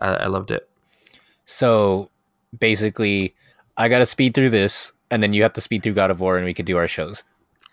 I, 0.01 0.07
I 0.15 0.25
loved 0.27 0.51
it. 0.51 0.69
So 1.45 2.09
basically, 2.57 3.35
I 3.77 3.89
got 3.89 3.99
to 3.99 4.05
speed 4.05 4.33
through 4.33 4.51
this, 4.51 4.93
and 5.09 5.21
then 5.21 5.33
you 5.33 5.43
have 5.43 5.53
to 5.53 5.61
speed 5.61 5.83
through 5.83 5.93
God 5.93 6.11
of 6.11 6.19
War, 6.19 6.37
and 6.37 6.45
we 6.45 6.53
could 6.53 6.65
do 6.65 6.77
our 6.77 6.87
shows. 6.87 7.23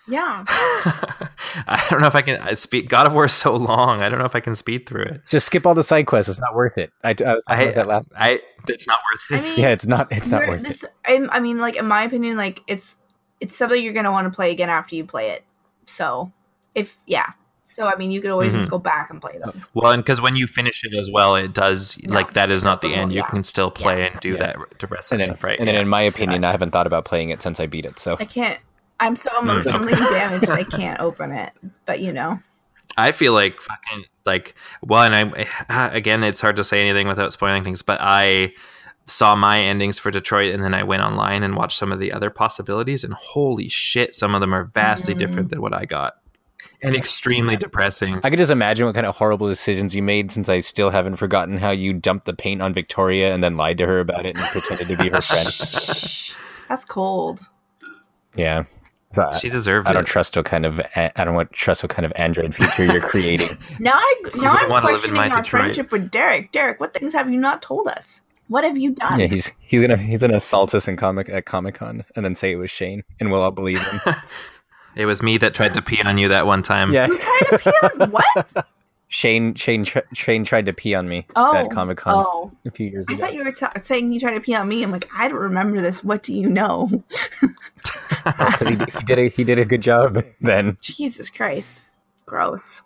Yeah. 0.08 0.44
I 0.48 1.86
don't 1.90 2.00
know 2.00 2.06
if 2.06 2.14
I 2.14 2.22
can 2.22 2.40
I 2.40 2.54
speed. 2.54 2.88
God 2.88 3.06
of 3.06 3.12
War 3.12 3.26
is 3.26 3.32
so 3.32 3.54
long. 3.54 4.02
I 4.02 4.08
don't 4.08 4.18
know 4.18 4.24
if 4.24 4.34
I 4.34 4.40
can 4.40 4.54
speed 4.54 4.88
through 4.88 5.04
it. 5.04 5.22
Just 5.28 5.46
skip 5.46 5.66
all 5.66 5.74
the 5.74 5.82
side 5.82 6.06
quests. 6.06 6.30
It's 6.30 6.40
not 6.40 6.54
worth 6.54 6.78
it. 6.78 6.92
I, 7.04 7.14
I 7.24 7.34
was 7.34 7.44
talking 7.44 7.68
I, 7.68 7.70
about 7.70 7.74
that 7.74 7.86
last. 7.86 8.10
I 8.16 8.40
it's 8.66 8.86
not 8.86 8.98
worth 9.12 9.40
it. 9.40 9.44
I 9.44 9.48
mean, 9.48 9.58
yeah, 9.60 9.68
it's 9.70 9.86
not. 9.86 10.10
It's 10.10 10.28
not 10.28 10.46
worth 10.46 10.62
this, 10.62 10.82
it. 10.82 10.90
I, 11.04 11.26
I 11.30 11.40
mean, 11.40 11.58
like 11.58 11.76
in 11.76 11.86
my 11.86 12.02
opinion, 12.02 12.36
like 12.36 12.62
it's 12.66 12.96
it's 13.40 13.54
something 13.54 13.82
you're 13.82 13.92
gonna 13.92 14.12
want 14.12 14.30
to 14.30 14.34
play 14.34 14.50
again 14.50 14.70
after 14.70 14.96
you 14.96 15.04
play 15.04 15.30
it. 15.30 15.44
So 15.86 16.32
if 16.74 16.96
yeah. 17.06 17.32
So 17.66 17.86
I 17.86 17.96
mean, 17.96 18.10
you 18.10 18.20
could 18.20 18.30
always 18.30 18.52
mm-hmm. 18.52 18.62
just 18.62 18.70
go 18.70 18.78
back 18.78 19.10
and 19.10 19.20
play 19.20 19.38
them. 19.38 19.64
Well, 19.74 19.92
and 19.92 20.02
because 20.02 20.20
when 20.20 20.34
you 20.34 20.46
finish 20.48 20.82
it 20.84 20.94
as 20.94 21.10
well, 21.12 21.36
it 21.36 21.54
does 21.54 21.96
no, 22.02 22.14
like 22.14 22.32
that 22.32 22.50
is 22.50 22.64
not 22.64 22.80
the 22.80 22.92
end. 22.92 23.12
You 23.12 23.18
yeah. 23.18 23.26
can 23.26 23.44
still 23.44 23.70
play 23.70 24.00
yeah. 24.00 24.06
and 24.06 24.20
do 24.20 24.32
yeah. 24.32 24.38
that 24.38 24.78
to 24.80 24.86
rest 24.88 25.12
and 25.12 25.20
then, 25.20 25.28
stuff, 25.28 25.44
right? 25.44 25.58
And 25.58 25.68
then, 25.68 25.76
in 25.76 25.86
my 25.86 26.02
opinion, 26.02 26.42
I 26.44 26.50
haven't 26.50 26.72
thought 26.72 26.88
about 26.88 27.04
playing 27.04 27.30
it 27.30 27.40
since 27.40 27.60
I 27.60 27.66
beat 27.66 27.86
it. 27.86 27.98
So 28.00 28.16
I 28.18 28.24
can't. 28.24 28.58
I'm 29.00 29.16
so 29.16 29.30
emotionally 29.40 29.92
damaged 29.92 30.50
I 30.50 30.64
can't 30.64 31.00
open 31.00 31.32
it. 31.32 31.52
But 31.86 32.00
you 32.00 32.12
know. 32.12 32.40
I 32.96 33.12
feel 33.12 33.32
like 33.32 33.60
fucking 33.60 34.04
like 34.24 34.54
well, 34.82 35.02
and 35.02 35.14
I 35.68 35.90
again, 35.92 36.24
it's 36.24 36.40
hard 36.40 36.56
to 36.56 36.64
say 36.64 36.80
anything 36.82 37.06
without 37.06 37.32
spoiling 37.32 37.64
things, 37.64 37.82
but 37.82 37.98
I 38.00 38.52
saw 39.10 39.34
my 39.34 39.60
endings 39.60 39.98
for 39.98 40.10
Detroit 40.10 40.54
and 40.54 40.62
then 40.62 40.74
I 40.74 40.82
went 40.82 41.02
online 41.02 41.42
and 41.42 41.56
watched 41.56 41.78
some 41.78 41.92
of 41.92 41.98
the 41.98 42.12
other 42.12 42.30
possibilities 42.30 43.04
and 43.04 43.14
holy 43.14 43.68
shit, 43.68 44.14
some 44.14 44.34
of 44.34 44.40
them 44.40 44.54
are 44.54 44.64
vastly 44.64 45.14
mm. 45.14 45.18
different 45.18 45.48
than 45.50 45.62
what 45.62 45.72
I 45.72 45.86
got. 45.86 46.14
And 46.82 46.94
extremely 46.94 47.56
depressing. 47.56 48.20
I 48.22 48.30
could 48.30 48.38
just 48.38 48.52
imagine 48.52 48.86
what 48.86 48.94
kind 48.94 49.06
of 49.06 49.16
horrible 49.16 49.48
decisions 49.48 49.94
you 49.94 50.02
made 50.02 50.30
since 50.30 50.48
I 50.48 50.60
still 50.60 50.90
haven't 50.90 51.16
forgotten 51.16 51.58
how 51.58 51.70
you 51.70 51.92
dumped 51.92 52.26
the 52.26 52.34
paint 52.34 52.62
on 52.62 52.72
Victoria 52.72 53.32
and 53.32 53.42
then 53.42 53.56
lied 53.56 53.78
to 53.78 53.86
her 53.86 54.00
about 54.00 54.26
it 54.26 54.36
and 54.36 54.44
pretended 54.46 54.88
to 54.88 54.96
be 54.96 55.08
her 55.08 55.20
friend. 55.20 55.46
That's 56.68 56.84
cold. 56.84 57.40
Yeah. 58.36 58.64
So 59.10 59.32
she 59.40 59.48
deserved 59.48 59.88
I 59.88 59.92
don't 59.94 60.06
trust 60.06 60.36
what 60.36 60.44
kind 60.44 60.66
of 60.66 60.80
I 60.94 61.10
don't 61.16 61.34
want 61.34 61.50
trust 61.52 61.82
what 61.82 61.90
kind 61.90 62.04
of 62.04 62.12
Android 62.16 62.54
feature 62.54 62.84
you're 62.84 63.00
creating. 63.12 63.56
now 63.80 63.94
I 63.94 64.14
now 64.36 64.52
I'm 64.52 64.80
questioning 64.82 65.16
our 65.18 65.28
Detroit. 65.28 65.46
friendship 65.46 65.90
with 65.92 66.10
Derek. 66.10 66.52
Derek, 66.52 66.78
what 66.78 66.92
things 66.92 67.14
have 67.14 67.30
you 67.30 67.40
not 67.40 67.62
told 67.62 67.88
us? 67.88 68.20
What 68.48 68.64
have 68.64 68.76
you 68.78 68.92
done? 68.92 69.18
Yeah, 69.20 69.26
he's 69.26 69.50
he's 69.60 69.80
gonna 69.80 69.96
he's 69.96 70.20
gonna 70.20 70.36
assault 70.36 70.74
us 70.74 70.88
in 70.88 70.96
comic 70.96 71.28
at 71.30 71.46
Comic 71.46 71.76
Con 71.76 72.04
and 72.16 72.24
then 72.24 72.34
say 72.34 72.52
it 72.52 72.56
was 72.56 72.70
Shane, 72.70 73.02
and 73.20 73.30
we'll 73.30 73.42
all 73.42 73.50
believe 73.50 73.80
him. 73.80 74.14
it 74.96 75.06
was 75.06 75.22
me 75.22 75.38
that 75.38 75.54
tried 75.54 75.74
to 75.74 75.82
pee 75.82 76.02
on 76.02 76.18
you 76.18 76.28
that 76.28 76.46
one 76.46 76.62
time. 76.62 76.92
Yeah, 76.92 77.06
you 77.08 77.18
tried 77.18 77.46
to 77.50 77.58
pee 77.58 77.70
on 78.02 78.10
what? 78.10 78.66
Shane 79.08 79.54
Shane 79.54 79.86
Shane 80.12 80.44
tried 80.44 80.66
to 80.66 80.72
pee 80.74 80.94
on 80.94 81.08
me 81.08 81.26
oh, 81.34 81.54
at 81.54 81.70
Comic 81.70 81.96
Con 81.96 82.26
oh. 82.26 82.52
a 82.66 82.70
few 82.70 82.88
years 82.88 83.08
ago. 83.08 83.14
I 83.14 83.16
thought 83.16 83.34
you 83.34 83.42
were 83.42 83.52
t- 83.52 83.66
saying 83.82 84.12
he 84.12 84.20
tried 84.20 84.34
to 84.34 84.40
pee 84.40 84.54
on 84.54 84.68
me. 84.68 84.82
I'm 84.82 84.90
like, 84.90 85.08
I 85.16 85.28
don't 85.28 85.38
remember 85.38 85.80
this. 85.80 86.04
What 86.04 86.22
do 86.22 86.34
you 86.34 86.48
know? 86.48 86.88
he, 87.40 88.68
he, 88.68 89.04
did 89.06 89.18
a 89.18 89.28
he 89.28 89.44
did 89.44 89.58
a 89.58 89.64
good 89.64 89.80
job 89.80 90.22
then. 90.42 90.76
Jesus 90.80 91.30
Christ, 91.30 91.82
gross. 92.26 92.82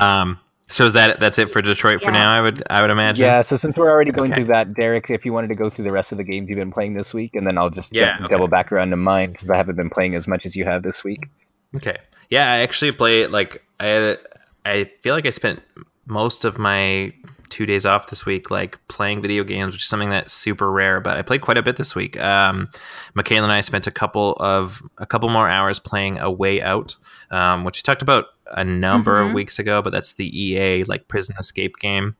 um. 0.00 0.38
So 0.68 0.84
is 0.84 0.92
that 0.92 1.18
that's 1.18 1.38
it 1.40 1.50
for 1.50 1.60
Detroit 1.60 2.00
yeah. 2.00 2.06
for 2.06 2.12
now? 2.12 2.32
I 2.32 2.40
would 2.40 2.62
I 2.70 2.80
would 2.80 2.90
imagine. 2.90 3.26
Yeah. 3.26 3.42
So 3.42 3.56
since 3.56 3.76
we're 3.76 3.90
already 3.90 4.12
going 4.12 4.32
okay. 4.32 4.40
through 4.40 4.54
that, 4.54 4.72
Derek, 4.72 5.10
if 5.10 5.26
you 5.26 5.32
wanted 5.32 5.48
to 5.48 5.56
go 5.56 5.68
through 5.68 5.84
the 5.84 5.92
rest 5.92 6.12
of 6.12 6.16
the 6.16 6.24
games 6.24 6.48
you've 6.48 6.58
been 6.58 6.72
playing 6.72 6.94
this 6.94 7.12
week, 7.12 7.34
and 7.34 7.46
then 7.46 7.58
I'll 7.58 7.70
just 7.70 7.92
yeah, 7.92 8.16
d- 8.16 8.24
okay. 8.24 8.32
double 8.32 8.48
back 8.48 8.70
around 8.72 8.90
to 8.90 8.96
mine 8.96 9.32
because 9.32 9.50
I 9.50 9.56
haven't 9.56 9.74
been 9.74 9.90
playing 9.90 10.14
as 10.14 10.28
much 10.28 10.46
as 10.46 10.54
you 10.54 10.64
have 10.64 10.84
this 10.84 11.02
week. 11.04 11.28
Okay. 11.74 11.98
Yeah, 12.30 12.50
I 12.50 12.58
actually 12.60 12.92
play 12.92 13.26
like 13.26 13.62
I 13.80 13.86
had 13.86 14.18
I 14.64 14.90
feel 15.02 15.14
like 15.14 15.26
I 15.26 15.30
spent 15.30 15.60
most 16.06 16.44
of 16.44 16.58
my 16.58 17.12
two 17.50 17.66
days 17.66 17.84
off 17.84 18.06
this 18.06 18.24
week, 18.24 18.50
like 18.50 18.78
playing 18.88 19.20
video 19.20 19.44
games, 19.44 19.74
which 19.74 19.82
is 19.82 19.88
something 19.88 20.10
that's 20.10 20.32
super 20.32 20.70
rare. 20.70 21.00
But 21.00 21.16
I 21.16 21.22
played 21.22 21.42
quite 21.42 21.58
a 21.58 21.62
bit 21.62 21.76
this 21.76 21.94
week. 21.94 22.18
Um, 22.18 22.68
Michaela 23.14 23.44
and 23.44 23.52
I 23.52 23.60
spent 23.60 23.86
a 23.86 23.90
couple 23.90 24.34
of 24.40 24.82
a 24.98 25.06
couple 25.06 25.28
more 25.28 25.48
hours 25.48 25.78
playing 25.78 26.18
A 26.18 26.30
Way 26.30 26.62
Out, 26.62 26.96
um, 27.30 27.64
which 27.64 27.78
we 27.78 27.82
talked 27.82 28.02
about 28.02 28.26
a 28.52 28.64
number 28.64 29.16
mm-hmm. 29.16 29.28
of 29.28 29.34
weeks 29.34 29.58
ago. 29.58 29.82
But 29.82 29.90
that's 29.90 30.14
the 30.14 30.26
EA 30.40 30.84
like 30.84 31.08
prison 31.08 31.36
escape 31.38 31.76
game. 31.76 32.16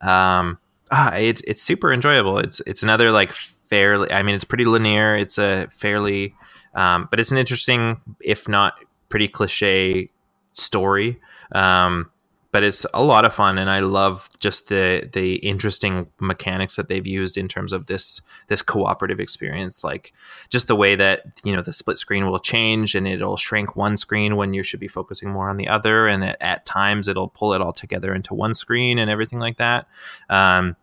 Um, 0.00 0.58
ah, 0.90 1.14
it's 1.14 1.42
it's 1.42 1.62
super 1.62 1.92
enjoyable. 1.92 2.38
It's 2.38 2.60
it's 2.60 2.82
another 2.82 3.10
like 3.10 3.32
fairly. 3.32 4.12
I 4.12 4.22
mean, 4.22 4.34
it's 4.34 4.44
pretty 4.44 4.64
linear. 4.66 5.16
It's 5.16 5.38
a 5.38 5.66
fairly, 5.70 6.34
um, 6.74 7.08
but 7.10 7.18
it's 7.18 7.32
an 7.32 7.38
interesting, 7.38 8.00
if 8.20 8.48
not 8.48 8.74
pretty 9.08 9.28
cliche 9.28 10.10
story. 10.52 11.20
Um, 11.54 12.10
but 12.54 12.62
it's 12.62 12.86
a 12.94 13.02
lot 13.02 13.24
of 13.24 13.34
fun, 13.34 13.58
and 13.58 13.68
I 13.68 13.80
love 13.80 14.28
just 14.38 14.68
the 14.68 15.10
the 15.12 15.36
interesting 15.36 16.06
mechanics 16.20 16.76
that 16.76 16.86
they've 16.86 17.04
used 17.04 17.36
in 17.36 17.48
terms 17.48 17.72
of 17.72 17.86
this 17.86 18.20
this 18.46 18.62
cooperative 18.62 19.18
experience. 19.18 19.82
Like 19.82 20.12
just 20.50 20.68
the 20.68 20.76
way 20.76 20.94
that 20.94 21.40
you 21.42 21.52
know 21.52 21.62
the 21.62 21.72
split 21.72 21.98
screen 21.98 22.26
will 22.30 22.38
change, 22.38 22.94
and 22.94 23.08
it'll 23.08 23.36
shrink 23.36 23.74
one 23.74 23.96
screen 23.96 24.36
when 24.36 24.54
you 24.54 24.62
should 24.62 24.78
be 24.78 24.86
focusing 24.86 25.30
more 25.30 25.50
on 25.50 25.56
the 25.56 25.66
other, 25.66 26.06
and 26.06 26.22
at, 26.22 26.36
at 26.40 26.64
times 26.64 27.08
it'll 27.08 27.26
pull 27.26 27.54
it 27.54 27.60
all 27.60 27.72
together 27.72 28.14
into 28.14 28.34
one 28.34 28.54
screen 28.54 29.00
and 29.00 29.10
everything 29.10 29.40
like 29.40 29.56
that. 29.56 29.88
Um, 30.30 30.76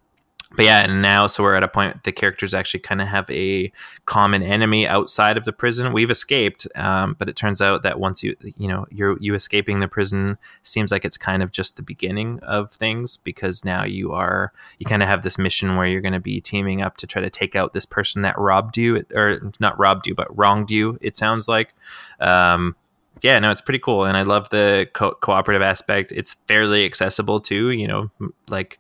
but 0.55 0.65
yeah, 0.65 0.83
and 0.83 1.01
now 1.01 1.27
so 1.27 1.43
we're 1.43 1.55
at 1.55 1.63
a 1.63 1.67
point 1.67 2.03
the 2.03 2.11
characters 2.11 2.53
actually 2.53 2.81
kind 2.81 3.01
of 3.01 3.07
have 3.07 3.29
a 3.29 3.71
common 4.05 4.43
enemy 4.43 4.87
outside 4.87 5.37
of 5.37 5.45
the 5.45 5.53
prison. 5.53 5.93
We've 5.93 6.11
escaped, 6.11 6.67
um, 6.75 7.15
but 7.17 7.29
it 7.29 7.35
turns 7.35 7.61
out 7.61 7.83
that 7.83 7.99
once 7.99 8.21
you 8.21 8.35
you 8.41 8.67
know 8.67 8.85
you're 8.89 9.17
you 9.19 9.33
escaping 9.33 9.79
the 9.79 9.87
prison 9.87 10.37
seems 10.63 10.91
like 10.91 11.05
it's 11.05 11.17
kind 11.17 11.41
of 11.41 11.51
just 11.51 11.77
the 11.77 11.83
beginning 11.83 12.39
of 12.41 12.71
things 12.71 13.17
because 13.17 13.63
now 13.63 13.83
you 13.83 14.11
are 14.11 14.51
you 14.77 14.85
kind 14.85 15.01
of 15.01 15.09
have 15.09 15.23
this 15.23 15.37
mission 15.37 15.77
where 15.77 15.87
you're 15.87 16.01
going 16.01 16.13
to 16.13 16.19
be 16.19 16.41
teaming 16.41 16.81
up 16.81 16.97
to 16.97 17.07
try 17.07 17.21
to 17.21 17.29
take 17.29 17.55
out 17.55 17.73
this 17.73 17.85
person 17.85 18.21
that 18.21 18.37
robbed 18.37 18.77
you 18.77 19.05
or 19.15 19.51
not 19.59 19.79
robbed 19.79 20.05
you 20.05 20.15
but 20.15 20.35
wronged 20.37 20.69
you. 20.69 20.97
It 21.01 21.15
sounds 21.15 21.47
like. 21.47 21.73
Um, 22.19 22.75
yeah, 23.21 23.39
no, 23.39 23.51
it's 23.51 23.61
pretty 23.61 23.79
cool, 23.79 24.05
and 24.05 24.17
I 24.17 24.23
love 24.23 24.49
the 24.49 24.89
co- 24.93 25.13
cooperative 25.15 25.61
aspect. 25.61 26.11
It's 26.11 26.33
fairly 26.47 26.85
accessible 26.85 27.39
too. 27.39 27.69
You 27.71 27.87
know, 27.87 28.11
like 28.49 28.79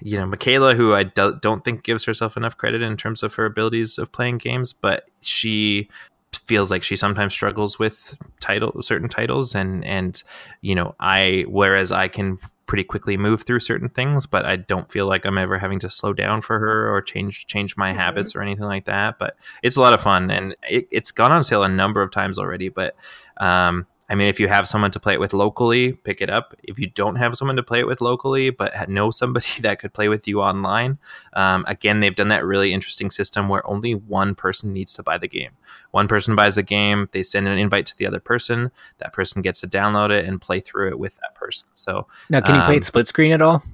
you 0.00 0.18
know, 0.18 0.26
Michaela, 0.26 0.74
who 0.74 0.94
I 0.94 1.04
do- 1.04 1.38
don't 1.40 1.64
think 1.64 1.82
gives 1.82 2.04
herself 2.04 2.36
enough 2.36 2.56
credit 2.56 2.82
in 2.82 2.96
terms 2.96 3.22
of 3.22 3.34
her 3.34 3.44
abilities 3.44 3.98
of 3.98 4.12
playing 4.12 4.38
games, 4.38 4.72
but 4.72 5.04
she 5.20 5.88
feels 6.44 6.70
like 6.70 6.82
she 6.82 6.96
sometimes 6.96 7.32
struggles 7.32 7.78
with 7.78 8.16
title 8.40 8.82
certain 8.82 9.08
titles 9.08 9.54
and 9.54 9.84
and 9.84 10.22
you 10.60 10.74
know 10.74 10.94
i 11.00 11.44
whereas 11.48 11.90
i 11.90 12.08
can 12.08 12.38
pretty 12.66 12.84
quickly 12.84 13.16
move 13.16 13.42
through 13.42 13.60
certain 13.60 13.88
things 13.88 14.26
but 14.26 14.44
i 14.44 14.56
don't 14.56 14.90
feel 14.90 15.06
like 15.06 15.24
i'm 15.24 15.38
ever 15.38 15.58
having 15.58 15.78
to 15.78 15.88
slow 15.88 16.12
down 16.12 16.40
for 16.40 16.58
her 16.58 16.92
or 16.92 17.00
change 17.00 17.46
change 17.46 17.76
my 17.76 17.90
mm-hmm. 17.90 17.98
habits 17.98 18.34
or 18.34 18.42
anything 18.42 18.64
like 18.64 18.84
that 18.84 19.18
but 19.18 19.36
it's 19.62 19.76
a 19.76 19.80
lot 19.80 19.92
of 19.92 20.00
fun 20.00 20.30
and 20.30 20.56
it, 20.68 20.86
it's 20.90 21.10
gone 21.10 21.32
on 21.32 21.44
sale 21.44 21.62
a 21.62 21.68
number 21.68 22.02
of 22.02 22.10
times 22.10 22.38
already 22.38 22.68
but 22.68 22.96
um 23.38 23.86
I 24.08 24.14
mean, 24.14 24.28
if 24.28 24.38
you 24.38 24.46
have 24.46 24.68
someone 24.68 24.92
to 24.92 25.00
play 25.00 25.14
it 25.14 25.20
with 25.20 25.32
locally, 25.32 25.92
pick 25.92 26.20
it 26.20 26.30
up. 26.30 26.54
If 26.62 26.78
you 26.78 26.86
don't 26.86 27.16
have 27.16 27.36
someone 27.36 27.56
to 27.56 27.62
play 27.62 27.80
it 27.80 27.86
with 27.86 28.00
locally, 28.00 28.50
but 28.50 28.88
know 28.88 29.10
somebody 29.10 29.46
that 29.60 29.78
could 29.80 29.92
play 29.92 30.08
with 30.08 30.28
you 30.28 30.40
online, 30.40 30.98
um, 31.32 31.64
again, 31.66 32.00
they've 32.00 32.14
done 32.14 32.28
that 32.28 32.44
really 32.44 32.72
interesting 32.72 33.10
system 33.10 33.48
where 33.48 33.66
only 33.66 33.94
one 33.94 34.34
person 34.34 34.72
needs 34.72 34.92
to 34.94 35.02
buy 35.02 35.18
the 35.18 35.28
game. 35.28 35.52
One 35.90 36.06
person 36.06 36.36
buys 36.36 36.54
the 36.54 36.62
game, 36.62 37.08
they 37.12 37.22
send 37.22 37.48
an 37.48 37.58
invite 37.58 37.86
to 37.86 37.96
the 37.96 38.06
other 38.06 38.20
person. 38.20 38.70
That 38.98 39.12
person 39.12 39.42
gets 39.42 39.60
to 39.62 39.66
download 39.66 40.10
it 40.10 40.24
and 40.24 40.40
play 40.40 40.60
through 40.60 40.88
it 40.90 40.98
with 40.98 41.16
that 41.16 41.34
person. 41.34 41.66
So 41.74 42.06
now, 42.30 42.40
can 42.40 42.54
you 42.54 42.62
play 42.62 42.74
it 42.76 42.78
um, 42.78 42.82
split 42.82 43.08
screen 43.08 43.32
at 43.32 43.42
all? 43.42 43.64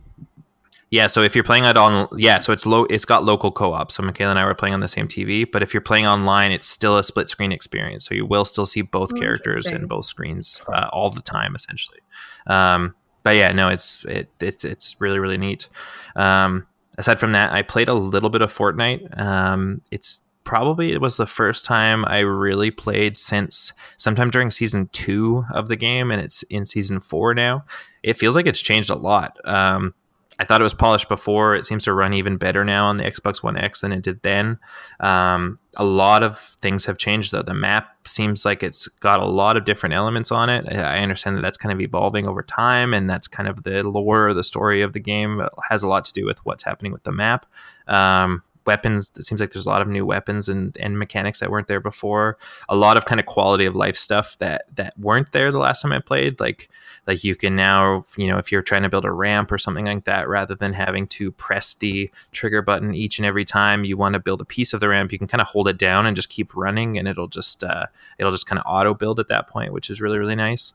Yeah, 0.92 1.06
so 1.06 1.22
if 1.22 1.34
you're 1.34 1.42
playing 1.42 1.64
it 1.64 1.78
on, 1.78 2.06
yeah, 2.18 2.38
so 2.38 2.52
it's 2.52 2.66
low. 2.66 2.84
It's 2.84 3.06
got 3.06 3.24
local 3.24 3.50
co-op. 3.50 3.90
So 3.90 4.02
Michaela 4.02 4.32
and 4.32 4.38
I 4.38 4.44
were 4.44 4.54
playing 4.54 4.74
on 4.74 4.80
the 4.80 4.88
same 4.88 5.08
TV, 5.08 5.50
but 5.50 5.62
if 5.62 5.72
you're 5.72 5.80
playing 5.80 6.06
online, 6.06 6.52
it's 6.52 6.68
still 6.68 6.98
a 6.98 7.02
split 7.02 7.30
screen 7.30 7.50
experience. 7.50 8.04
So 8.04 8.14
you 8.14 8.26
will 8.26 8.44
still 8.44 8.66
see 8.66 8.82
both 8.82 9.10
oh, 9.14 9.18
characters 9.18 9.64
in 9.70 9.86
both 9.86 10.04
screens 10.04 10.60
uh, 10.70 10.90
all 10.92 11.08
the 11.08 11.22
time, 11.22 11.56
essentially. 11.56 12.00
Um, 12.46 12.94
but 13.22 13.36
yeah, 13.36 13.52
no, 13.52 13.68
it's 13.68 14.04
it, 14.04 14.28
it's 14.38 14.66
it's 14.66 15.00
really 15.00 15.18
really 15.18 15.38
neat. 15.38 15.70
Um, 16.14 16.66
aside 16.98 17.18
from 17.18 17.32
that, 17.32 17.52
I 17.52 17.62
played 17.62 17.88
a 17.88 17.94
little 17.94 18.28
bit 18.28 18.42
of 18.42 18.52
Fortnite. 18.52 19.18
Um, 19.18 19.80
it's 19.90 20.26
probably 20.44 20.92
it 20.92 21.00
was 21.00 21.16
the 21.16 21.26
first 21.26 21.64
time 21.64 22.04
I 22.04 22.18
really 22.18 22.70
played 22.70 23.16
since 23.16 23.72
sometime 23.96 24.28
during 24.28 24.50
season 24.50 24.90
two 24.92 25.46
of 25.54 25.68
the 25.68 25.76
game, 25.76 26.10
and 26.10 26.20
it's 26.20 26.42
in 26.44 26.66
season 26.66 27.00
four 27.00 27.32
now. 27.32 27.64
It 28.02 28.18
feels 28.18 28.36
like 28.36 28.44
it's 28.44 28.60
changed 28.60 28.90
a 28.90 28.94
lot. 28.94 29.38
Um, 29.48 29.94
I 30.38 30.44
thought 30.44 30.60
it 30.60 30.64
was 30.64 30.74
polished 30.74 31.08
before. 31.08 31.54
It 31.54 31.66
seems 31.66 31.84
to 31.84 31.92
run 31.92 32.14
even 32.14 32.36
better 32.36 32.64
now 32.64 32.86
on 32.86 32.96
the 32.96 33.04
Xbox 33.04 33.42
One 33.42 33.56
X 33.56 33.82
than 33.82 33.92
it 33.92 34.02
did 34.02 34.22
then. 34.22 34.58
Um, 35.00 35.58
a 35.76 35.84
lot 35.84 36.22
of 36.22 36.38
things 36.60 36.84
have 36.86 36.98
changed 36.98 37.32
though. 37.32 37.42
The 37.42 37.54
map 37.54 38.08
seems 38.08 38.44
like 38.44 38.62
it's 38.62 38.88
got 38.88 39.20
a 39.20 39.26
lot 39.26 39.56
of 39.56 39.64
different 39.64 39.94
elements 39.94 40.32
on 40.32 40.48
it. 40.48 40.66
I 40.72 40.98
understand 41.00 41.36
that 41.36 41.42
that's 41.42 41.58
kind 41.58 41.72
of 41.72 41.80
evolving 41.80 42.26
over 42.26 42.42
time, 42.42 42.94
and 42.94 43.08
that's 43.08 43.28
kind 43.28 43.48
of 43.48 43.62
the 43.62 43.86
lore, 43.86 44.34
the 44.34 44.42
story 44.42 44.82
of 44.82 44.92
the 44.92 45.00
game 45.00 45.40
it 45.40 45.50
has 45.68 45.82
a 45.82 45.88
lot 45.88 46.04
to 46.06 46.12
do 46.12 46.24
with 46.24 46.44
what's 46.44 46.64
happening 46.64 46.92
with 46.92 47.04
the 47.04 47.12
map. 47.12 47.46
Um, 47.86 48.42
weapons 48.66 49.10
it 49.16 49.24
seems 49.24 49.40
like 49.40 49.52
there's 49.52 49.66
a 49.66 49.70
lot 49.70 49.82
of 49.82 49.88
new 49.88 50.04
weapons 50.06 50.48
and, 50.48 50.76
and 50.78 50.98
mechanics 50.98 51.40
that 51.40 51.50
weren't 51.50 51.68
there 51.68 51.80
before. 51.80 52.38
A 52.68 52.76
lot 52.76 52.96
of 52.96 53.04
kind 53.04 53.20
of 53.20 53.26
quality 53.26 53.64
of 53.64 53.76
life 53.76 53.96
stuff 53.96 54.36
that 54.38 54.64
that 54.74 54.98
weren't 54.98 55.32
there 55.32 55.50
the 55.50 55.58
last 55.58 55.82
time 55.82 55.92
i 55.92 55.98
played 55.98 56.38
like 56.40 56.68
like 57.06 57.24
you 57.24 57.34
can 57.34 57.56
now 57.56 58.04
you 58.16 58.26
know 58.26 58.38
if 58.38 58.52
you're 58.52 58.62
trying 58.62 58.82
to 58.82 58.88
build 58.88 59.04
a 59.04 59.10
ramp 59.10 59.50
or 59.50 59.58
something 59.58 59.86
like 59.86 60.04
that 60.04 60.28
rather 60.28 60.54
than 60.54 60.72
having 60.72 61.06
to 61.06 61.32
press 61.32 61.74
the 61.74 62.10
trigger 62.32 62.62
button 62.62 62.94
each 62.94 63.18
and 63.18 63.26
every 63.26 63.44
time 63.44 63.84
you 63.84 63.96
want 63.96 64.14
to 64.14 64.20
build 64.20 64.40
a 64.40 64.44
piece 64.44 64.72
of 64.72 64.80
the 64.80 64.88
ramp 64.88 65.12
you 65.12 65.18
can 65.18 65.28
kind 65.28 65.40
of 65.40 65.48
hold 65.48 65.68
it 65.68 65.78
down 65.78 66.06
and 66.06 66.16
just 66.16 66.28
keep 66.28 66.54
running 66.56 66.98
and 66.98 67.08
it'll 67.08 67.28
just 67.28 67.64
uh, 67.64 67.86
it'll 68.18 68.32
just 68.32 68.46
kind 68.46 68.58
of 68.58 68.64
auto 68.66 68.94
build 68.94 69.18
at 69.18 69.28
that 69.28 69.48
point 69.48 69.72
which 69.72 69.90
is 69.90 70.00
really 70.00 70.18
really 70.18 70.36
nice 70.36 70.72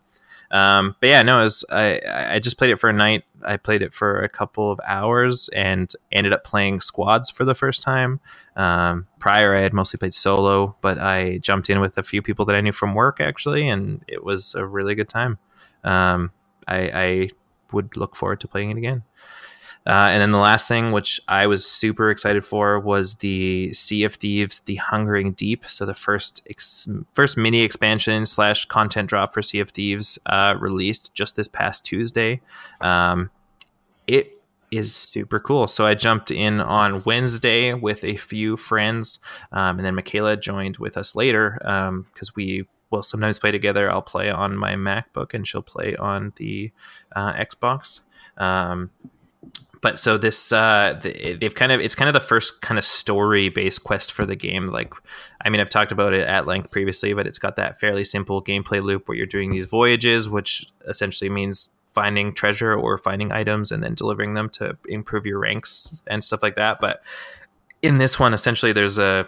um, 0.51 0.95
but 0.99 1.09
yeah, 1.09 1.21
no, 1.23 1.37
was, 1.43 1.65
I, 1.69 2.01
I 2.07 2.39
just 2.39 2.57
played 2.57 2.71
it 2.71 2.79
for 2.79 2.89
a 2.89 2.93
night. 2.93 3.23
I 3.45 3.57
played 3.57 3.81
it 3.81 3.93
for 3.93 4.21
a 4.21 4.29
couple 4.29 4.71
of 4.71 4.79
hours 4.87 5.49
and 5.49 5.91
ended 6.11 6.33
up 6.33 6.43
playing 6.43 6.79
squads 6.79 7.29
for 7.29 7.45
the 7.45 7.55
first 7.55 7.81
time. 7.81 8.19
Um, 8.55 9.07
prior, 9.19 9.55
I 9.55 9.61
had 9.61 9.73
mostly 9.73 9.97
played 9.97 10.13
solo, 10.13 10.75
but 10.81 10.97
I 10.97 11.39
jumped 11.39 11.69
in 11.69 11.79
with 11.79 11.97
a 11.97 12.03
few 12.03 12.21
people 12.21 12.45
that 12.45 12.55
I 12.55 12.61
knew 12.61 12.71
from 12.71 12.95
work 12.95 13.19
actually, 13.19 13.67
and 13.67 14.03
it 14.07 14.23
was 14.23 14.55
a 14.55 14.65
really 14.65 14.95
good 14.95 15.09
time. 15.09 15.37
Um, 15.83 16.31
I, 16.67 16.91
I 16.93 17.29
would 17.71 17.97
look 17.97 18.15
forward 18.15 18.39
to 18.41 18.47
playing 18.47 18.71
it 18.71 18.77
again. 18.77 19.03
Uh, 19.87 20.09
and 20.11 20.21
then 20.21 20.31
the 20.31 20.37
last 20.37 20.67
thing, 20.67 20.91
which 20.91 21.21
I 21.29 21.47
was 21.47 21.65
super 21.65 22.11
excited 22.11 22.43
for, 22.43 22.77
was 22.77 23.15
the 23.15 23.73
Sea 23.73 24.03
of 24.03 24.15
Thieves: 24.15 24.59
The 24.59 24.75
Hungering 24.75 25.31
Deep. 25.31 25.65
So 25.65 25.85
the 25.85 25.93
first 25.93 26.45
ex- 26.49 26.89
first 27.13 27.37
mini 27.37 27.61
expansion 27.61 28.25
slash 28.25 28.65
content 28.65 29.07
drop 29.09 29.33
for 29.33 29.41
Sea 29.41 29.61
of 29.61 29.69
Thieves 29.69 30.19
uh, 30.25 30.55
released 30.59 31.13
just 31.13 31.37
this 31.37 31.47
past 31.47 31.85
Tuesday. 31.85 32.41
Um, 32.81 33.29
it 34.07 34.33
is 34.71 34.93
super 34.93 35.39
cool. 35.39 35.67
So 35.67 35.85
I 35.85 35.93
jumped 35.93 36.31
in 36.31 36.59
on 36.59 37.03
Wednesday 37.05 37.73
with 37.73 38.03
a 38.03 38.17
few 38.17 38.57
friends, 38.57 39.19
um, 39.53 39.77
and 39.77 39.85
then 39.85 39.95
Michaela 39.95 40.35
joined 40.35 40.77
with 40.77 40.97
us 40.97 41.15
later 41.15 41.55
because 41.61 42.29
um, 42.29 42.33
we 42.35 42.67
will 42.89 43.03
sometimes 43.03 43.39
play 43.39 43.51
together. 43.51 43.89
I'll 43.89 44.01
play 44.01 44.29
on 44.29 44.57
my 44.57 44.73
MacBook, 44.73 45.33
and 45.33 45.47
she'll 45.47 45.61
play 45.61 45.95
on 45.95 46.33
the 46.35 46.71
uh, 47.15 47.33
Xbox. 47.33 48.01
Um, 48.37 48.91
but 49.81 49.99
so 49.99 50.17
this 50.17 50.51
uh, 50.51 50.99
they've 51.01 51.55
kind 51.55 51.71
of 51.71 51.79
it's 51.79 51.95
kind 51.95 52.07
of 52.07 52.13
the 52.13 52.19
first 52.19 52.61
kind 52.61 52.77
of 52.77 52.85
story 52.85 53.49
based 53.49 53.83
quest 53.83 54.11
for 54.11 54.25
the 54.25 54.35
game 54.35 54.67
like 54.67 54.93
i 55.41 55.49
mean 55.49 55.61
i've 55.61 55.69
talked 55.69 55.91
about 55.91 56.13
it 56.13 56.27
at 56.27 56.45
length 56.45 56.71
previously 56.71 57.13
but 57.13 57.27
it's 57.27 57.39
got 57.39 57.55
that 57.55 57.79
fairly 57.79 58.03
simple 58.03 58.43
gameplay 58.43 58.81
loop 58.81 59.07
where 59.07 59.17
you're 59.17 59.25
doing 59.25 59.49
these 59.49 59.65
voyages 59.65 60.29
which 60.29 60.67
essentially 60.87 61.29
means 61.29 61.69
finding 61.97 62.31
treasure 62.31 62.75
or 62.75 62.95
finding 62.95 63.31
items 63.31 63.71
and 63.71 63.81
then 63.81 63.95
delivering 63.95 64.35
them 64.35 64.47
to 64.47 64.77
improve 64.87 65.25
your 65.25 65.39
ranks 65.39 66.03
and 66.05 66.23
stuff 66.23 66.43
like 66.43 66.53
that. 66.53 66.79
But 66.79 67.01
in 67.81 67.97
this 67.97 68.19
one 68.19 68.35
essentially 68.35 68.71
there's 68.71 68.99
a 68.99 69.27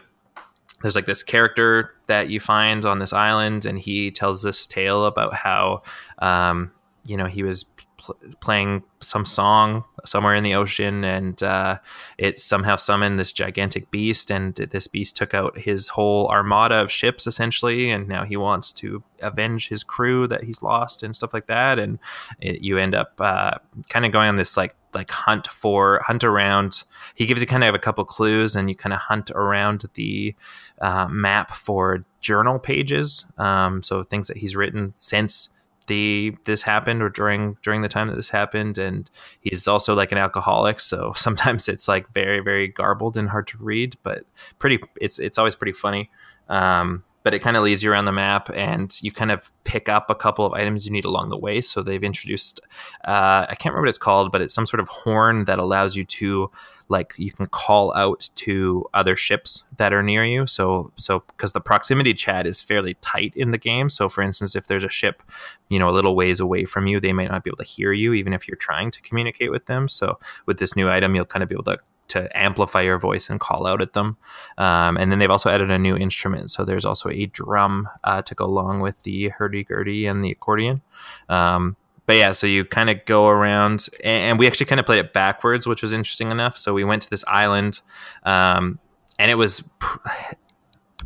there's 0.84 0.96
like 0.96 1.08
this 1.08 1.24
character 1.24 1.96
that 2.06 2.30
you 2.30 2.40
find 2.40 2.86
on 2.86 3.00
this 3.00 3.12
island 3.12 3.66
and 3.66 3.80
he 3.80 4.12
tells 4.12 4.44
this 4.44 4.68
tale 4.68 5.06
about 5.06 5.34
how 5.34 5.82
um, 6.20 6.72
you 7.06 7.18
know 7.18 7.26
he 7.26 7.42
was 7.42 7.66
pl- 8.00 8.18
playing 8.40 8.84
some 9.02 9.26
song 9.26 9.84
somewhere 10.06 10.36
in 10.36 10.44
the 10.44 10.56
ocean, 10.56 11.04
and 11.04 11.42
uh, 11.44 11.78
it 12.18 12.40
somehow 12.40 12.76
summoned 12.76 13.20
this 13.20 13.32
gigantic 13.32 13.92
beast, 13.92 14.32
and 14.32 14.56
this 14.56 14.88
beast 14.88 15.16
took 15.16 15.34
out 15.34 15.60
his 15.60 15.90
whole 15.90 16.28
armada 16.30 16.76
of 16.76 16.92
ships 16.92 17.28
essentially, 17.28 17.92
and 17.92 18.08
now 18.08 18.24
he 18.24 18.38
wants 18.38 18.72
to 18.74 19.04
avenge 19.22 19.70
his 19.70 19.84
crew 19.84 20.28
that 20.28 20.44
he's 20.44 20.64
lost 20.64 21.04
and 21.04 21.16
stuff 21.16 21.34
like 21.34 21.48
that, 21.48 21.80
and 21.80 22.00
it, 22.42 22.62
you 22.62 22.78
end 22.78 22.96
up 22.96 23.14
uh, 23.20 23.58
kind 23.90 24.06
of 24.06 24.12
going 24.12 24.30
on 24.30 24.36
this 24.36 24.58
like 24.58 24.76
like 24.94 25.12
hunt 25.12 25.48
for 25.48 26.02
hunt 26.06 26.24
around. 26.24 26.84
He 27.14 27.26
gives 27.26 27.42
you 27.42 27.48
kind 27.48 27.64
of 27.64 27.76
a 27.76 27.80
couple 27.80 28.06
clues, 28.06 28.56
and 28.56 28.70
you 28.70 28.76
kind 28.76 28.94
of 28.94 29.00
hunt 29.00 29.30
around 29.32 29.86
the 29.94 30.36
uh, 30.82 31.08
map 31.08 31.52
for 31.52 32.06
journal 32.22 32.60
pages, 32.60 33.26
um, 33.38 33.84
so 33.84 34.04
things 34.04 34.28
that 34.28 34.38
he's 34.38 34.56
written 34.56 34.92
since 34.96 35.50
the 35.90 36.36
this 36.46 36.62
happened 36.62 37.02
or 37.02 37.10
during 37.10 37.58
during 37.62 37.82
the 37.82 37.90
time 37.90 38.08
that 38.08 38.16
this 38.16 38.30
happened 38.30 38.78
and 38.78 39.10
he's 39.42 39.68
also 39.68 39.94
like 39.94 40.14
an 40.14 40.18
alcoholic 40.18 40.80
so 40.80 41.12
sometimes 41.18 41.68
it's 41.68 41.88
like 41.88 42.08
very 42.14 42.40
very 42.40 42.68
garbled 42.68 43.18
and 43.18 43.30
hard 43.30 43.48
to 43.48 43.58
read 43.58 43.98
but 44.04 44.24
pretty 44.60 44.80
it's 45.02 45.20
it's 45.20 45.38
always 45.38 45.56
pretty 45.56 45.74
funny. 45.74 46.10
Um, 46.48 47.04
but 47.24 47.34
it 47.34 47.40
kind 47.40 47.58
of 47.58 47.64
leads 47.64 47.84
you 47.84 47.92
around 47.92 48.06
the 48.06 48.12
map 48.12 48.50
and 48.54 49.02
you 49.02 49.12
kind 49.12 49.32
of 49.32 49.52
pick 49.64 49.90
up 49.90 50.10
a 50.10 50.16
couple 50.16 50.46
of 50.46 50.54
items 50.54 50.86
you 50.86 50.92
need 50.92 51.06
along 51.06 51.30
the 51.30 51.38
way. 51.38 51.62
So 51.62 51.82
they've 51.82 52.04
introduced 52.04 52.62
uh, 53.06 53.46
i 53.50 53.56
can't 53.56 53.74
remember 53.74 53.82
what 53.82 53.90
it's 53.90 53.98
called 53.98 54.32
but 54.32 54.42
it's 54.42 54.54
some 54.54 54.66
sort 54.66 54.80
of 54.80 54.88
horn 54.88 55.46
that 55.46 55.58
allows 55.58 55.96
you 55.96 56.06
to 56.06 56.50
like 56.90 57.14
you 57.18 57.32
can 57.32 57.46
call 57.46 57.94
out 57.94 58.30
to 58.36 58.86
other 58.94 59.16
ships 59.16 59.64
that 59.78 59.94
are 59.94 60.04
near 60.04 60.26
you. 60.26 60.48
So 60.48 60.92
so 60.96 61.24
because 61.28 61.54
the 61.54 61.62
proximity 61.62 62.14
chat 62.14 62.46
is 62.48 62.62
fairly 62.62 62.96
tight 62.96 63.34
in 63.36 63.52
the 63.52 63.58
game. 63.58 63.90
So 63.90 64.10
for 64.10 64.22
instance 64.22 64.56
if 64.56 64.68
there's 64.68 64.84
a 64.84 64.90
ship 64.90 65.24
you 65.70 65.80
know 65.80 65.90
a 65.90 65.92
little 65.92 66.16
ways 66.16 66.40
away 66.40 66.66
from 66.66 66.88
you 66.88 67.00
they 67.00 67.14
might 67.14 67.30
not 67.30 67.44
be 67.44 67.50
able 67.50 67.58
to 67.58 67.64
hear 67.64 67.94
you 67.94 68.14
even 68.14 68.34
if 68.34 68.48
you're 68.48 68.58
trying 68.58 68.92
to 68.92 69.02
communicate 69.02 69.52
with 69.52 69.68
them. 69.68 69.88
So 69.88 70.20
with 70.46 70.58
this 70.60 70.76
new 70.76 70.90
item 70.90 71.16
you'll 71.16 71.26
kind 71.26 71.44
of 71.44 71.50
be 71.50 71.56
able 71.56 71.66
to 71.66 71.80
to 72.10 72.30
amplify 72.38 72.82
your 72.82 72.98
voice 72.98 73.30
and 73.30 73.40
call 73.40 73.66
out 73.66 73.82
at 73.82 73.94
them. 73.94 74.18
Um, 74.58 74.98
and 74.98 75.12
then 75.12 75.20
they've 75.20 75.30
also 75.30 75.50
added 75.50 75.72
a 75.72 75.80
new 75.80 75.96
instrument. 75.96 76.52
So 76.52 76.66
there's 76.66 76.86
also 76.86 77.10
a 77.10 77.26
drum 77.28 77.90
uh, 78.04 78.22
to 78.24 78.36
go 78.36 78.46
along 78.46 78.82
with 78.82 79.04
the 79.04 79.30
hurdy-gurdy 79.30 80.06
and 80.06 80.24
the 80.24 80.32
accordion. 80.32 80.82
Um, 81.28 81.76
but 82.06 82.16
yeah, 82.16 82.32
so 82.32 82.48
you 82.48 82.66
kind 82.66 82.90
of 82.90 83.06
go 83.06 83.28
around, 83.28 83.88
and, 84.04 84.40
we 84.40 84.48
actually 84.48 84.66
kind 84.66 84.80
of 84.80 84.86
played 84.88 85.00
it 85.00 85.14
backwards, 85.14 85.68
which 85.68 85.84
was 85.84 85.94
interesting 85.94 86.32
enough. 86.32 86.58
So 86.58 86.74
we 86.74 86.84
went 86.84 87.04
to 87.04 87.10
this 87.10 87.24
island, 87.28 87.82
um, 88.24 88.80
and 89.20 89.30
it 89.32 89.36
was. 89.36 89.70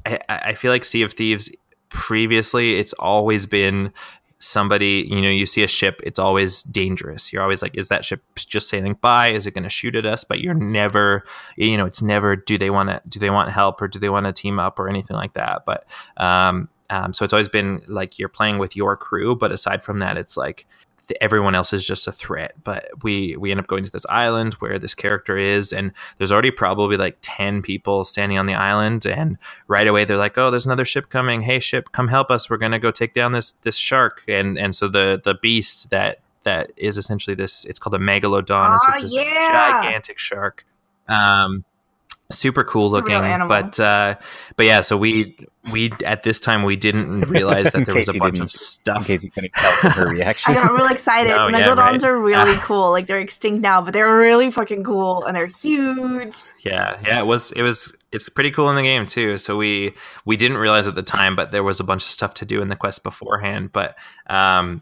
I, 0.06 0.20
I 0.28 0.54
feel 0.54 0.72
like 0.72 0.84
Sea 0.84 1.04
of 1.04 1.14
Thieves 1.14 1.56
previously, 1.90 2.76
it's 2.76 2.92
always 2.94 3.46
been 3.46 3.94
somebody, 4.44 5.08
you 5.10 5.22
know, 5.22 5.30
you 5.30 5.46
see 5.46 5.64
a 5.64 5.68
ship, 5.68 6.02
it's 6.04 6.20
always 6.20 6.64
dangerous. 6.64 7.32
You're 7.32 7.42
always 7.42 7.62
like, 7.62 7.78
is 7.78 7.88
that 7.88 8.04
ship 8.04 8.22
just 8.36 8.68
sailing 8.68 8.98
by? 9.02 9.30
Is 9.30 9.48
it 9.48 9.54
going 9.54 9.64
to 9.64 9.70
shoot 9.70 9.96
at 9.96 10.06
us? 10.06 10.24
But 10.24 10.42
you're 10.42 10.54
never, 10.54 11.24
you 11.56 11.78
know, 11.78 11.86
it's 11.86 12.02
never, 12.02 12.36
do 12.36 12.58
they 12.58 12.70
want 12.70 12.90
to, 12.90 13.02
do 13.08 13.20
they 13.20 13.30
want 13.30 13.52
help 13.52 13.82
or 13.82 13.88
do 13.88 14.00
they 14.00 14.10
want 14.10 14.26
to 14.26 14.34
team 14.34 14.60
up 14.60 14.80
or 14.80 14.90
anything 14.90 15.16
like 15.16 15.34
that? 15.34 15.64
But 15.66 15.86
um, 16.18 16.70
Um, 16.90 17.14
so 17.14 17.24
it's 17.26 17.34
always 17.34 17.50
been 17.50 17.82
like 17.88 18.20
you're 18.20 18.30
playing 18.30 18.60
with 18.60 18.76
your 18.76 18.96
crew, 18.98 19.36
but 19.36 19.52
aside 19.52 19.84
from 19.84 20.00
that, 20.00 20.18
it's 20.18 20.38
like 20.38 20.68
everyone 21.22 21.56
else 21.56 21.74
is 21.74 21.86
just 21.86 22.08
a 22.08 22.12
threat. 22.12 22.54
But 22.64 22.86
we 23.04 23.36
we 23.38 23.52
end 23.52 23.60
up 23.60 23.68
going 23.68 23.84
to 23.84 23.92
this 23.92 24.06
island 24.10 24.56
where 24.56 24.80
this 24.80 24.94
character 24.94 25.38
is, 25.38 25.74
and 25.74 25.92
there's 26.18 26.32
already 26.32 26.52
probably 26.52 26.98
like 26.98 27.18
ten 27.22 27.62
people 27.62 28.04
standing 28.04 28.38
on 28.38 28.46
the 28.46 28.56
island, 28.56 29.06
and 29.06 29.38
right 29.68 29.88
away 29.88 30.06
they're 30.06 30.18
like, 30.18 30.38
"Oh, 30.38 30.50
there's 30.50 30.66
another 30.66 30.86
ship 30.86 31.10
coming! 31.10 31.42
Hey, 31.42 31.60
ship, 31.60 31.92
come 31.92 32.08
help 32.08 32.32
us! 32.32 32.50
We're 32.50 32.58
gonna 32.58 32.80
go 32.80 32.92
take 32.92 33.14
down 33.14 33.32
this 33.32 33.52
this 33.52 33.76
shark!" 33.76 34.24
And 34.28 34.58
and 34.58 34.76
so 34.76 34.88
the 34.88 35.22
the 35.24 35.36
beast 35.36 35.90
that 35.90 36.20
that 36.44 36.72
is 36.78 36.98
essentially 36.98 37.36
this, 37.36 37.66
it's 37.66 37.80
called 37.80 37.96
a 37.96 38.00
megalodon, 38.00 38.76
oh, 38.76 38.80
so 38.80 38.92
it's 38.92 39.02
this 39.02 39.16
yeah. 39.16 39.82
gigantic 39.82 40.20
shark. 40.20 40.66
Um, 41.08 41.66
super 42.34 42.64
cool 42.64 42.96
It's 42.96 43.06
a 43.08 43.10
real 43.10 43.22
looking 43.22 43.48
but 43.48 43.80
uh 43.80 44.16
but 44.58 44.66
yeah 44.66 44.82
so 44.82 44.98
we 44.98 45.38
we 45.72 45.92
at 46.06 46.24
this 46.24 46.40
time 46.40 46.64
we 46.64 46.76
didn't 46.76 47.22
realize 47.30 47.72
that 47.72 47.86
there 47.86 47.96
was 47.96 48.10
a 48.10 48.14
bunch 48.14 48.34
didn't- 48.36 48.50
of 48.50 48.54
In 48.54 48.58
stuff 48.60 49.08
case 49.08 49.24
you 49.24 49.32
couldn't 49.32 49.54
tell 49.54 49.72
from 49.74 49.92
her 49.92 50.10
reaction. 50.18 50.52
I 50.52 50.56
got 50.56 50.74
real 50.74 50.88
excited. 50.88 51.30
No, 51.30 51.48
yeah, 51.48 51.62
Megalodons 51.62 51.78
right. 51.78 52.04
are 52.04 52.20
really 52.20 52.56
cool. 52.62 52.92
Like 52.92 53.08
they're 53.08 53.20
extinct 53.20 53.62
now, 53.62 53.82
but 53.82 53.94
they're 53.94 54.18
really 54.18 54.52
fucking 54.52 54.84
cool 54.84 55.24
and 55.26 55.38
they're 55.38 55.48
huge. 55.48 56.36
yeah 56.66 57.00
yeah 57.06 57.20
it 57.20 57.26
was 57.26 57.52
it 57.54 57.62
was 57.62 57.96
it's 58.12 58.28
pretty 58.30 58.52
cool 58.52 58.70
in 58.70 58.76
the 58.76 58.82
game 58.84 59.06
too 59.08 59.38
so 59.38 59.56
we 59.58 59.94
we 60.26 60.36
didn't 60.38 60.58
realize 60.58 60.88
at 60.88 60.96
the 60.96 61.02
time 61.04 61.36
but 61.36 61.52
there 61.52 61.64
was 61.64 61.80
a 61.80 61.84
bunch 61.84 62.04
of 62.04 62.10
stuff 62.10 62.34
to 62.36 62.46
do 62.46 62.62
in 62.62 62.68
the 62.68 62.76
quest 62.76 63.04
beforehand 63.04 63.72
but 63.72 63.98
um 64.28 64.82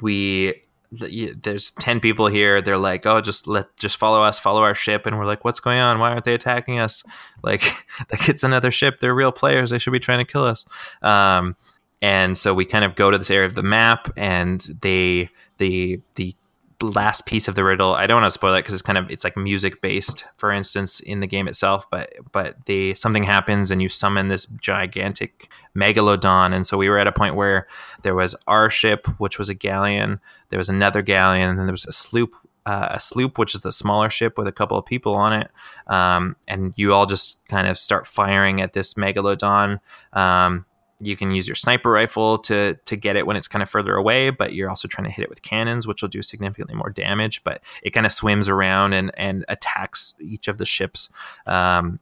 we 0.00 0.46
the- 0.52 0.56
there's 0.92 1.70
10 1.70 2.00
people 2.00 2.26
here. 2.26 2.60
They're 2.60 2.78
like 2.78 3.06
oh 3.06 3.20
just 3.20 3.46
let 3.46 3.74
just 3.76 3.96
follow 3.96 4.22
us 4.22 4.38
follow 4.38 4.62
our 4.62 4.74
ship. 4.74 5.06
And 5.06 5.18
we're 5.18 5.26
like 5.26 5.44
what's 5.44 5.60
going 5.60 5.80
on? 5.80 5.98
Why 5.98 6.10
aren't 6.10 6.24
they 6.24 6.34
attacking 6.34 6.78
us? 6.78 7.02
Like 7.44 7.62
like 8.12 8.28
it's 8.28 8.44
another 8.44 8.70
ship. 8.70 9.00
They're 9.00 9.14
real 9.14 9.32
players. 9.32 9.70
They 9.70 9.78
should 9.78 9.92
be 9.92 9.98
trying 9.98 10.24
to 10.24 10.30
kill 10.30 10.44
us. 10.44 10.64
Um 11.02 11.56
and 12.00 12.38
so 12.38 12.54
we 12.54 12.64
kind 12.64 12.84
of 12.84 12.94
go 12.94 13.10
to 13.10 13.18
this 13.18 13.30
area 13.30 13.46
of 13.46 13.54
the 13.54 13.62
map 13.62 14.12
and 14.16 14.60
they 14.80 15.28
the 15.58 16.00
the 16.14 16.34
last 16.82 17.26
piece 17.26 17.48
of 17.48 17.54
the 17.54 17.64
riddle. 17.64 17.94
I 17.94 18.06
don't 18.06 18.20
want 18.20 18.26
to 18.26 18.38
spoil 18.38 18.54
it 18.54 18.60
because 18.60 18.74
it's 18.74 18.82
kind 18.82 18.98
of 18.98 19.10
it's 19.10 19.24
like 19.24 19.36
music 19.36 19.80
based 19.80 20.24
for 20.36 20.50
instance 20.50 21.00
in 21.00 21.20
the 21.20 21.26
game 21.26 21.48
itself 21.48 21.88
but 21.90 22.12
but 22.32 22.66
they 22.66 22.94
something 22.94 23.22
happens 23.22 23.70
and 23.70 23.80
you 23.80 23.88
summon 23.88 24.28
this 24.28 24.46
gigantic 24.46 25.50
megalodon. 25.76 26.54
And 26.54 26.66
so 26.66 26.76
we 26.76 26.88
were 26.88 26.98
at 26.98 27.06
a 27.06 27.12
point 27.12 27.34
where 27.34 27.66
there 28.02 28.14
was 28.14 28.34
our 28.46 28.68
ship 28.70 29.06
which 29.18 29.38
was 29.38 29.48
a 29.48 29.54
galleon 29.54 30.20
there 30.50 30.58
was 30.58 30.68
another 30.68 31.02
galleon 31.02 31.50
and 31.50 31.58
then 31.58 31.66
there 31.66 31.72
was 31.72 31.86
a 31.86 31.92
sloop 31.92 32.34
uh, 32.66 32.88
a 32.90 33.00
sloop 33.00 33.38
which 33.38 33.54
is 33.54 33.62
the 33.62 33.72
smaller 33.72 34.08
ship 34.08 34.38
with 34.38 34.46
a 34.46 34.52
couple 34.52 34.78
of 34.78 34.86
people 34.86 35.14
on 35.14 35.32
it. 35.32 35.50
Um, 35.86 36.36
and 36.46 36.72
you 36.76 36.94
all 36.94 37.06
just 37.06 37.46
kind 37.48 37.66
of 37.66 37.76
start 37.76 38.06
firing 38.06 38.60
at 38.60 38.72
this 38.72 38.94
megalodon. 38.94 39.80
Um, 40.12 40.64
you 41.02 41.16
can 41.16 41.32
use 41.32 41.48
your 41.48 41.54
sniper 41.54 41.90
rifle 41.90 42.38
to 42.38 42.74
to 42.84 42.96
get 42.96 43.16
it 43.16 43.26
when 43.26 43.36
it's 43.36 43.48
kind 43.48 43.62
of 43.62 43.70
further 43.70 43.94
away, 43.94 44.30
but 44.30 44.54
you're 44.54 44.70
also 44.70 44.88
trying 44.88 45.06
to 45.06 45.12
hit 45.12 45.22
it 45.22 45.28
with 45.28 45.42
cannons, 45.42 45.86
which 45.86 46.02
will 46.02 46.08
do 46.08 46.22
significantly 46.22 46.74
more 46.74 46.90
damage. 46.90 47.42
But 47.44 47.62
it 47.82 47.90
kind 47.90 48.06
of 48.06 48.12
swims 48.12 48.48
around 48.48 48.92
and 48.92 49.10
and 49.16 49.44
attacks 49.48 50.14
each 50.20 50.48
of 50.48 50.58
the 50.58 50.64
ships, 50.64 51.10
um, 51.46 51.98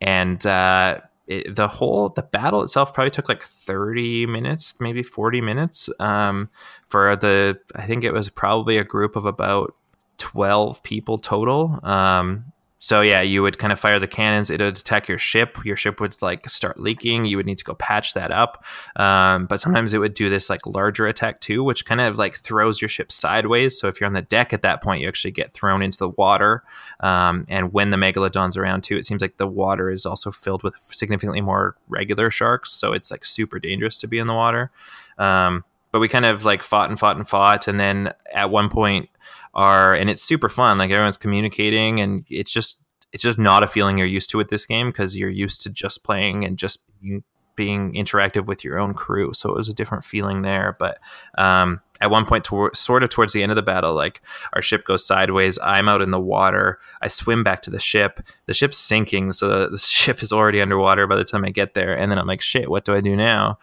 and 0.00 0.44
uh, 0.46 1.00
it, 1.26 1.54
the 1.54 1.68
whole 1.68 2.10
the 2.10 2.22
battle 2.22 2.62
itself 2.62 2.94
probably 2.94 3.10
took 3.10 3.28
like 3.28 3.42
30 3.42 4.26
minutes, 4.26 4.74
maybe 4.80 5.02
40 5.02 5.40
minutes. 5.40 5.88
Um, 5.98 6.50
for 6.88 7.16
the 7.16 7.58
I 7.74 7.86
think 7.86 8.04
it 8.04 8.12
was 8.12 8.28
probably 8.28 8.78
a 8.78 8.84
group 8.84 9.16
of 9.16 9.26
about 9.26 9.74
12 10.18 10.82
people 10.82 11.18
total. 11.18 11.80
Um, 11.82 12.52
so 12.84 13.00
yeah, 13.00 13.22
you 13.22 13.40
would 13.40 13.56
kind 13.56 13.72
of 13.72 13.80
fire 13.80 13.98
the 13.98 14.06
cannons. 14.06 14.50
It 14.50 14.60
would 14.60 14.76
attack 14.76 15.08
your 15.08 15.16
ship. 15.16 15.56
Your 15.64 15.74
ship 15.74 16.02
would 16.02 16.20
like 16.20 16.46
start 16.50 16.78
leaking. 16.78 17.24
You 17.24 17.38
would 17.38 17.46
need 17.46 17.56
to 17.56 17.64
go 17.64 17.72
patch 17.72 18.12
that 18.12 18.30
up. 18.30 18.62
Um, 18.96 19.46
but 19.46 19.58
sometimes 19.58 19.94
it 19.94 19.98
would 20.00 20.12
do 20.12 20.28
this 20.28 20.50
like 20.50 20.66
larger 20.66 21.06
attack 21.06 21.40
too, 21.40 21.64
which 21.64 21.86
kind 21.86 22.02
of 22.02 22.18
like 22.18 22.40
throws 22.40 22.82
your 22.82 22.90
ship 22.90 23.10
sideways. 23.10 23.80
So 23.80 23.88
if 23.88 23.98
you're 23.98 24.06
on 24.06 24.12
the 24.12 24.20
deck 24.20 24.52
at 24.52 24.60
that 24.60 24.82
point, 24.82 25.00
you 25.00 25.08
actually 25.08 25.30
get 25.30 25.50
thrown 25.50 25.80
into 25.80 25.96
the 25.96 26.10
water. 26.10 26.62
Um, 27.00 27.46
and 27.48 27.72
when 27.72 27.88
the 27.88 27.96
megalodon's 27.96 28.58
around 28.58 28.82
too, 28.82 28.98
it 28.98 29.06
seems 29.06 29.22
like 29.22 29.38
the 29.38 29.46
water 29.46 29.88
is 29.88 30.04
also 30.04 30.30
filled 30.30 30.62
with 30.62 30.76
significantly 30.76 31.40
more 31.40 31.76
regular 31.88 32.30
sharks. 32.30 32.70
So 32.70 32.92
it's 32.92 33.10
like 33.10 33.24
super 33.24 33.58
dangerous 33.58 33.96
to 33.96 34.06
be 34.06 34.18
in 34.18 34.26
the 34.26 34.34
water. 34.34 34.70
Um, 35.16 35.64
but 35.90 36.00
we 36.00 36.08
kind 36.08 36.26
of 36.26 36.44
like 36.44 36.62
fought 36.62 36.90
and 36.90 36.98
fought 36.98 37.16
and 37.16 37.26
fought, 37.26 37.68
and 37.68 37.80
then 37.80 38.12
at 38.32 38.50
one 38.50 38.68
point 38.68 39.08
are 39.54 39.94
and 39.94 40.10
it's 40.10 40.22
super 40.22 40.48
fun. 40.48 40.78
Like 40.78 40.90
everyone's 40.90 41.16
communicating 41.16 42.00
and 42.00 42.24
it's 42.28 42.52
just 42.52 42.84
it's 43.12 43.22
just 43.22 43.38
not 43.38 43.62
a 43.62 43.68
feeling 43.68 43.96
you're 43.96 44.06
used 44.06 44.30
to 44.30 44.38
with 44.38 44.48
this 44.48 44.66
game 44.66 44.88
because 44.88 45.16
you're 45.16 45.30
used 45.30 45.60
to 45.62 45.72
just 45.72 46.02
playing 46.02 46.44
and 46.44 46.58
just 46.58 46.84
being, 47.00 47.22
being 47.54 47.92
interactive 47.94 48.46
with 48.46 48.64
your 48.64 48.76
own 48.76 48.92
crew. 48.92 49.32
So 49.32 49.50
it 49.50 49.56
was 49.56 49.68
a 49.68 49.72
different 49.72 50.02
feeling 50.02 50.42
there. 50.42 50.76
But 50.80 50.98
um, 51.38 51.80
at 52.00 52.10
one 52.10 52.24
point 52.24 52.42
toward, 52.42 52.76
sort 52.76 53.04
of 53.04 53.10
towards 53.10 53.32
the 53.32 53.44
end 53.44 53.52
of 53.52 53.56
the 53.56 53.62
battle 53.62 53.94
like 53.94 54.20
our 54.52 54.62
ship 54.62 54.84
goes 54.84 55.06
sideways. 55.06 55.60
I'm 55.62 55.88
out 55.88 56.02
in 56.02 56.10
the 56.10 56.18
water. 56.18 56.80
I 57.02 57.06
swim 57.06 57.44
back 57.44 57.62
to 57.62 57.70
the 57.70 57.78
ship. 57.78 58.18
The 58.46 58.54
ship's 58.54 58.78
sinking 58.78 59.30
so 59.30 59.48
the, 59.48 59.70
the 59.70 59.78
ship 59.78 60.20
is 60.20 60.32
already 60.32 60.60
underwater 60.60 61.06
by 61.06 61.14
the 61.14 61.24
time 61.24 61.44
i 61.44 61.50
get 61.50 61.74
there. 61.74 61.96
And 61.96 62.10
then 62.10 62.18
i'm 62.18 62.26
like 62.26 62.40
shit 62.40 62.68
what 62.68 62.84
do 62.84 62.94
i 62.94 63.00
do 63.00 63.14
now? 63.14 63.60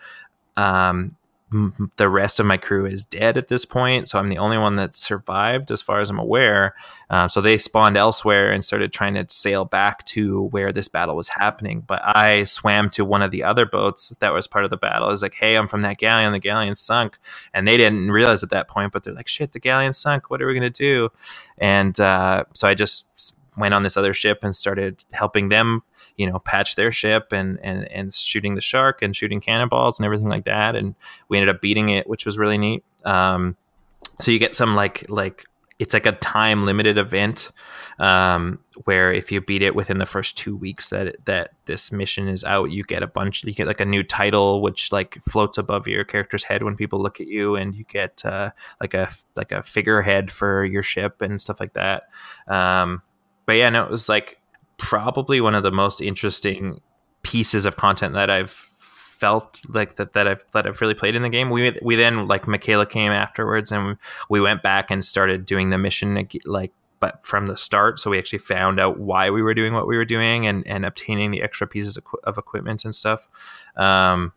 Um, 0.56 1.18
m- 1.52 1.91
the 1.97 2.10
rest 2.10 2.39
of 2.39 2.45
my 2.45 2.58
crew 2.58 2.86
is 2.86 3.06
dead 3.06 3.38
at 3.38 3.47
this 3.47 3.66
point, 3.66 4.08
so 4.08 4.20
I'm 4.20 4.30
the 4.30 4.38
only 4.38 4.58
one 4.58 4.76
that 4.78 4.95
survived, 4.95 5.72
as 5.72 5.82
far 5.82 5.99
as 5.99 6.10
I'm 6.10 6.20
aware. 6.20 6.76
Uh, 7.10 7.28
so 7.28 7.41
they 7.41 7.58
spawned 7.58 7.97
elsewhere 7.97 8.52
and 8.52 8.64
started 8.64 8.91
trying 8.93 9.14
to 9.16 9.26
sail 9.30 9.66
back 9.66 10.06
to 10.06 10.43
where 10.45 10.72
this 10.72 10.88
battle 10.88 11.16
was 11.16 11.30
happening. 11.30 11.82
But 11.82 12.02
I 12.04 12.45
swam 12.45 12.89
to 12.91 13.06
one 13.06 13.22
of 13.22 13.32
the 13.32 13.43
other 13.43 13.66
boats 13.66 14.10
that 14.20 14.34
was 14.34 14.47
part 14.47 14.64
of 14.64 14.70
the 14.70 14.78
battle. 14.78 15.08
I 15.08 15.12
was 15.12 15.22
like, 15.22 15.36
"Hey, 15.36 15.56
I'm 15.56 15.68
from 15.68 15.82
that 15.82 15.97
galleon. 15.97 16.32
The 16.32 16.39
galleon 16.39 16.76
sunk," 16.76 17.18
and 17.54 17.68
they 17.68 17.78
didn't 17.78 18.12
realize 18.12 18.43
at 18.43 18.49
that 18.52 18.68
point. 18.68 18.91
But 18.91 19.04
they're 19.04 19.14
like, 19.14 19.28
"Shit, 19.28 19.54
the 19.54 19.60
galleon 19.60 19.93
sunk. 19.93 20.30
What 20.30 20.41
are 20.41 20.47
we 20.47 20.54
gonna 20.54 20.70
do?" 20.70 21.10
And 21.58 21.99
uh, 21.99 22.45
so 22.54 22.68
I 22.68 22.74
just 22.74 23.36
went 23.58 23.74
on 23.74 23.84
this 23.84 23.97
other 23.97 24.14
ship 24.14 24.39
and 24.43 24.56
started 24.56 25.04
helping 25.12 25.49
them 25.49 25.84
you 26.18 26.30
know 26.30 26.39
patch 26.39 26.76
their 26.76 26.91
ship 26.91 27.32
and 27.32 27.59
and 27.64 27.89
and 27.91 28.14
shooting 28.14 28.55
the 28.55 28.62
shark 28.62 29.01
and 29.01 29.16
shooting 29.16 29.39
cannonballs 29.39 29.99
and 29.99 30.05
everything 30.05 30.30
like 30.30 30.45
that. 30.45 30.76
And 30.76 30.95
we 31.30 31.38
ended 31.38 31.53
up 31.53 31.62
beating 31.62 31.89
it 31.89 32.07
which 32.07 32.26
was 32.26 32.38
really 32.38 32.57
neat. 32.57 32.84
Um 33.05 33.57
so 34.20 34.32
you 34.32 34.39
get 34.39 34.55
some 34.55 34.76
like 34.76 35.09
like 35.09 35.45
it's 35.80 35.95
like 35.95 36.05
a 36.05 36.12
time 36.12 36.64
limited 36.66 36.97
event 36.99 37.49
um 37.97 38.59
where 38.86 39.12
if 39.12 39.32
you 39.32 39.41
beat 39.41 39.64
it 39.64 39.74
within 39.74 39.97
the 39.97 40.05
first 40.05 40.38
two 40.38 40.55
weeks 40.55 40.91
that 40.91 41.16
that 41.26 41.53
this 41.66 41.91
mission 41.91 42.28
is 42.28 42.43
out 42.43 42.70
you 42.70 42.84
get 42.84 43.01
a 43.01 43.07
bunch 43.07 43.43
you 43.43 43.53
get 43.53 43.66
like 43.66 43.82
a 43.82 43.86
new 43.86 44.03
title 44.03 44.62
which 44.62 44.91
like 44.91 45.18
floats 45.30 45.57
above 45.57 45.88
your 45.88 46.03
character's 46.03 46.43
head 46.43 46.64
when 46.64 46.76
people 46.76 47.01
look 47.01 47.20
at 47.20 47.28
you. 47.28 47.55
And 47.55 47.76
you 47.76 47.84
get 47.86 48.24
uh 48.26 48.51
like 48.80 48.93
a 48.93 49.09
like 49.36 49.51
a 49.51 49.64
figurehead 49.64 50.32
for 50.32 50.66
your 50.66 50.84
ship 50.84 51.22
and 51.22 51.41
stuff 51.41 51.59
like 51.59 51.74
that. 51.74 52.03
Um 52.47 53.01
but 53.45 53.53
yeah 53.53 53.70
no 53.70 53.84
it 53.84 53.91
was 53.91 54.09
like 54.09 54.41
probably 54.82 55.40
one 55.40 55.54
of 55.54 55.62
the 55.64 55.72
most 55.72 56.02
interesting 56.02 56.82
pieces 57.22 57.66
of 57.66 57.78
content 57.78 58.16
that 58.16 58.30
I've 58.30 58.50
felt 58.50 59.62
like 59.70 59.98
that 59.98 60.14
that 60.14 60.28
I've 60.28 60.44
that 60.54 60.66
I've 60.66 60.82
really 60.82 60.96
played 60.96 61.16
in 61.16 61.22
the 61.22 61.30
game. 61.30 61.52
We 61.52 61.78
we 61.84 61.96
then 61.96 62.28
like 62.28 62.48
Michaela 62.48 62.88
came 62.88 63.12
afterwards 63.12 63.72
and 63.72 63.96
we 64.28 64.42
went 64.42 64.64
back 64.64 64.90
and 64.90 65.06
started 65.06 65.46
doing 65.46 65.70
the 65.70 65.78
mission 65.78 66.28
like 66.46 66.74
but 67.00 67.26
from 67.26 67.46
the 67.46 67.58
start 67.58 68.00
so 68.00 68.10
we 68.10 68.18
actually 68.18 68.40
found 68.40 68.80
out 68.80 69.00
why 69.00 69.30
we 69.30 69.42
were 69.42 69.54
doing 69.54 69.74
what 69.74 69.88
we 69.88 69.98
were 69.98 70.06
doing 70.06 70.48
and 70.48 70.66
and 70.68 70.86
obtaining 70.86 71.32
the 71.32 71.42
extra 71.42 71.68
pieces 71.68 71.98
of, 71.98 72.04
of 72.24 72.38
equipment 72.38 72.86
and 72.86 72.94
stuff 72.94 73.28
um 73.76 74.32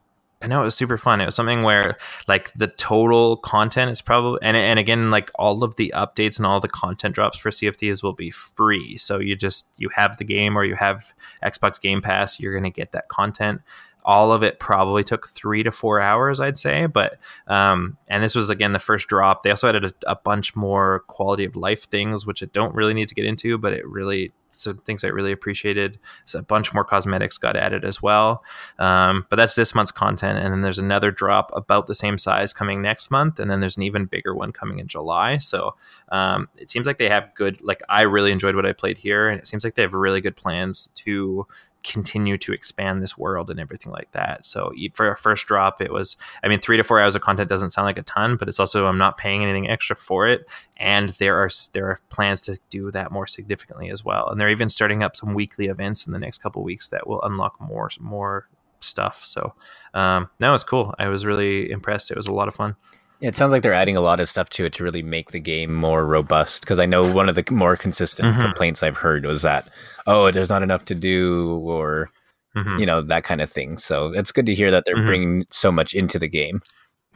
I 0.44 0.46
know 0.46 0.60
it 0.60 0.64
was 0.64 0.74
super 0.74 0.98
fun. 0.98 1.22
It 1.22 1.24
was 1.24 1.34
something 1.34 1.62
where 1.62 1.96
like 2.28 2.52
the 2.52 2.66
total 2.66 3.38
content 3.38 3.90
is 3.90 4.02
probably 4.02 4.40
and 4.42 4.58
and 4.58 4.78
again 4.78 5.10
like 5.10 5.30
all 5.36 5.64
of 5.64 5.76
the 5.76 5.90
updates 5.96 6.36
and 6.36 6.44
all 6.44 6.60
the 6.60 6.68
content 6.68 7.14
drops 7.14 7.38
for 7.38 7.50
Sea 7.50 7.66
of 7.66 7.76
Thieves 7.76 8.02
will 8.02 8.12
be 8.12 8.30
free. 8.30 8.98
So 8.98 9.18
you 9.18 9.36
just 9.36 9.74
you 9.78 9.88
have 9.94 10.18
the 10.18 10.24
game 10.24 10.58
or 10.58 10.64
you 10.64 10.74
have 10.74 11.14
Xbox 11.42 11.80
Game 11.80 12.02
Pass, 12.02 12.38
you're 12.38 12.54
gonna 12.54 12.68
get 12.68 12.92
that 12.92 13.08
content. 13.08 13.62
All 14.04 14.32
of 14.32 14.42
it 14.42 14.58
probably 14.58 15.02
took 15.02 15.28
three 15.28 15.62
to 15.62 15.72
four 15.72 16.00
hours, 16.00 16.40
I'd 16.40 16.58
say. 16.58 16.86
But 16.86 17.18
um, 17.46 17.96
and 18.08 18.22
this 18.22 18.34
was 18.34 18.50
again 18.50 18.72
the 18.72 18.78
first 18.78 19.08
drop. 19.08 19.42
They 19.42 19.50
also 19.50 19.68
added 19.68 19.84
a, 19.84 20.12
a 20.12 20.16
bunch 20.16 20.54
more 20.54 21.00
quality 21.06 21.44
of 21.44 21.56
life 21.56 21.84
things, 21.84 22.26
which 22.26 22.42
I 22.42 22.46
don't 22.46 22.74
really 22.74 22.94
need 22.94 23.08
to 23.08 23.14
get 23.14 23.24
into, 23.24 23.58
but 23.58 23.72
it 23.72 23.86
really 23.86 24.32
some 24.56 24.78
things 24.78 25.04
I 25.04 25.08
really 25.08 25.32
appreciated. 25.32 25.98
So 26.24 26.38
a 26.38 26.42
bunch 26.42 26.72
more 26.72 26.84
cosmetics 26.84 27.38
got 27.38 27.56
added 27.56 27.84
as 27.84 28.02
well. 28.02 28.44
Um, 28.78 29.26
but 29.28 29.36
that's 29.36 29.54
this 29.54 29.74
month's 29.74 29.90
content, 29.90 30.38
and 30.38 30.52
then 30.52 30.62
there's 30.62 30.78
another 30.78 31.10
drop 31.10 31.50
about 31.54 31.86
the 31.86 31.94
same 31.94 32.18
size 32.18 32.52
coming 32.52 32.82
next 32.82 33.10
month, 33.10 33.38
and 33.38 33.50
then 33.50 33.60
there's 33.60 33.76
an 33.76 33.82
even 33.82 34.06
bigger 34.06 34.34
one 34.34 34.52
coming 34.52 34.78
in 34.78 34.86
July. 34.86 35.38
So 35.38 35.74
um, 36.10 36.48
it 36.56 36.70
seems 36.70 36.86
like 36.86 36.98
they 36.98 37.08
have 37.08 37.34
good. 37.34 37.62
Like 37.62 37.82
I 37.88 38.02
really 38.02 38.32
enjoyed 38.32 38.56
what 38.56 38.66
I 38.66 38.72
played 38.72 38.98
here, 38.98 39.28
and 39.28 39.38
it 39.38 39.46
seems 39.46 39.64
like 39.64 39.74
they 39.74 39.82
have 39.82 39.94
really 39.94 40.20
good 40.20 40.36
plans 40.36 40.88
to 40.96 41.46
continue 41.84 42.36
to 42.38 42.52
expand 42.52 43.02
this 43.02 43.16
world 43.16 43.50
and 43.50 43.60
everything 43.60 43.92
like 43.92 44.10
that. 44.12 44.44
So 44.44 44.72
for 44.94 45.10
a 45.10 45.16
first 45.16 45.46
drop, 45.46 45.80
it 45.80 45.92
was, 45.92 46.16
I 46.42 46.48
mean, 46.48 46.58
three 46.58 46.76
to 46.76 46.82
four 46.82 46.98
hours 46.98 47.14
of 47.14 47.22
content 47.22 47.48
doesn't 47.48 47.70
sound 47.70 47.86
like 47.86 47.98
a 47.98 48.02
ton, 48.02 48.36
but 48.36 48.48
it's 48.48 48.58
also 48.58 48.86
I'm 48.86 48.98
not 48.98 49.18
paying 49.18 49.42
anything 49.42 49.68
extra 49.68 49.94
for 49.94 50.26
it, 50.26 50.48
and 50.78 51.10
there 51.10 51.36
are 51.38 51.50
there 51.74 51.86
are 51.86 51.98
plans 52.08 52.40
to 52.42 52.58
do 52.70 52.90
that 52.90 53.12
more 53.12 53.26
significantly 53.26 53.90
as 53.90 54.04
well. 54.04 54.28
And 54.28 54.40
they're 54.40 54.50
even 54.50 54.68
starting 54.68 55.02
up 55.02 55.14
some 55.14 55.34
weekly 55.34 55.66
events 55.66 56.06
in 56.06 56.12
the 56.12 56.18
next 56.18 56.38
couple 56.38 56.64
weeks 56.64 56.88
that 56.88 57.06
will 57.06 57.22
unlock 57.22 57.60
more 57.60 57.90
more 58.00 58.48
stuff. 58.80 59.24
So 59.24 59.54
um, 59.92 60.30
that 60.38 60.50
was 60.50 60.64
cool. 60.64 60.94
I 60.98 61.08
was 61.08 61.24
really 61.26 61.70
impressed. 61.70 62.10
It 62.10 62.16
was 62.16 62.26
a 62.26 62.32
lot 62.32 62.48
of 62.48 62.54
fun. 62.54 62.76
It 63.24 63.34
sounds 63.36 63.52
like 63.52 63.62
they're 63.62 63.72
adding 63.72 63.96
a 63.96 64.02
lot 64.02 64.20
of 64.20 64.28
stuff 64.28 64.50
to 64.50 64.66
it 64.66 64.74
to 64.74 64.84
really 64.84 65.02
make 65.02 65.30
the 65.30 65.40
game 65.40 65.72
more 65.74 66.06
robust. 66.06 66.60
Because 66.62 66.78
I 66.78 66.84
know 66.86 67.10
one 67.10 67.28
of 67.28 67.34
the 67.36 67.44
more 67.50 67.76
consistent 67.76 68.36
Mhm. 68.36 68.40
complaints 68.42 68.82
I've 68.82 68.96
heard 68.98 69.24
was 69.24 69.42
that, 69.42 69.68
oh, 70.06 70.30
there's 70.30 70.50
not 70.50 70.62
enough 70.62 70.84
to 70.86 70.94
do, 70.94 71.58
or 71.64 72.10
Mhm. 72.56 72.78
you 72.78 72.86
know 72.86 73.00
that 73.00 73.24
kind 73.24 73.40
of 73.40 73.50
thing. 73.50 73.78
So 73.78 74.12
it's 74.14 74.30
good 74.32 74.46
to 74.46 74.54
hear 74.54 74.70
that 74.70 74.84
they're 74.84 74.96
Mhm. 74.96 75.06
bringing 75.06 75.44
so 75.50 75.72
much 75.72 75.94
into 75.94 76.18
the 76.18 76.28
game. 76.28 76.60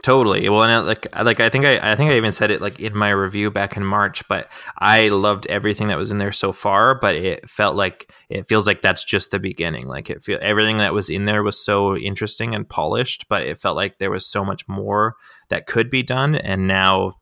Totally. 0.03 0.49
Well, 0.49 0.63
and 0.63 0.73
I, 0.73 0.79
like, 0.79 1.13
like 1.25 1.41
I 1.41 1.49
think 1.49 1.65
I, 1.65 1.93
I 1.93 1.97
think 1.97 2.11
I 2.11 2.17
even 2.17 2.31
said 2.31 2.53
it 2.53 2.61
like 2.61 2.79
in 2.79 2.97
my 2.97 3.11
review 3.11 3.51
back 3.51 3.77
in 3.77 3.85
March. 3.85 4.27
But 4.29 4.49
I 4.79 5.09
loved 5.09 5.47
everything 5.49 5.89
that 5.89 5.99
was 5.99 6.13
in 6.13 6.19
there 6.19 6.33
so 6.33 6.53
far. 6.53 6.95
But 6.95 7.17
it 7.17 7.51
felt 7.51 7.75
like 7.75 8.13
it 8.29 8.49
feels 8.49 8.67
like 8.67 8.81
that's 8.81 9.05
just 9.05 9.33
the 9.33 9.41
beginning. 9.41 9.89
Like 9.89 10.09
it 10.09 10.23
feel 10.23 10.39
everything 10.41 10.77
that 10.79 10.95
was 10.95 11.11
in 11.11 11.25
there 11.25 11.43
was 11.43 11.59
so 11.59 11.97
interesting 11.97 12.55
and 12.55 12.69
polished. 12.69 13.27
But 13.29 13.43
it 13.43 13.59
felt 13.59 13.77
like 13.77 13.99
there 13.99 14.11
was 14.11 14.25
so 14.25 14.45
much 14.45 14.67
more 14.69 15.17
that 15.49 15.67
could 15.67 15.91
be 15.91 16.05
done. 16.05 16.37
And 16.37 16.69
now, 16.69 17.15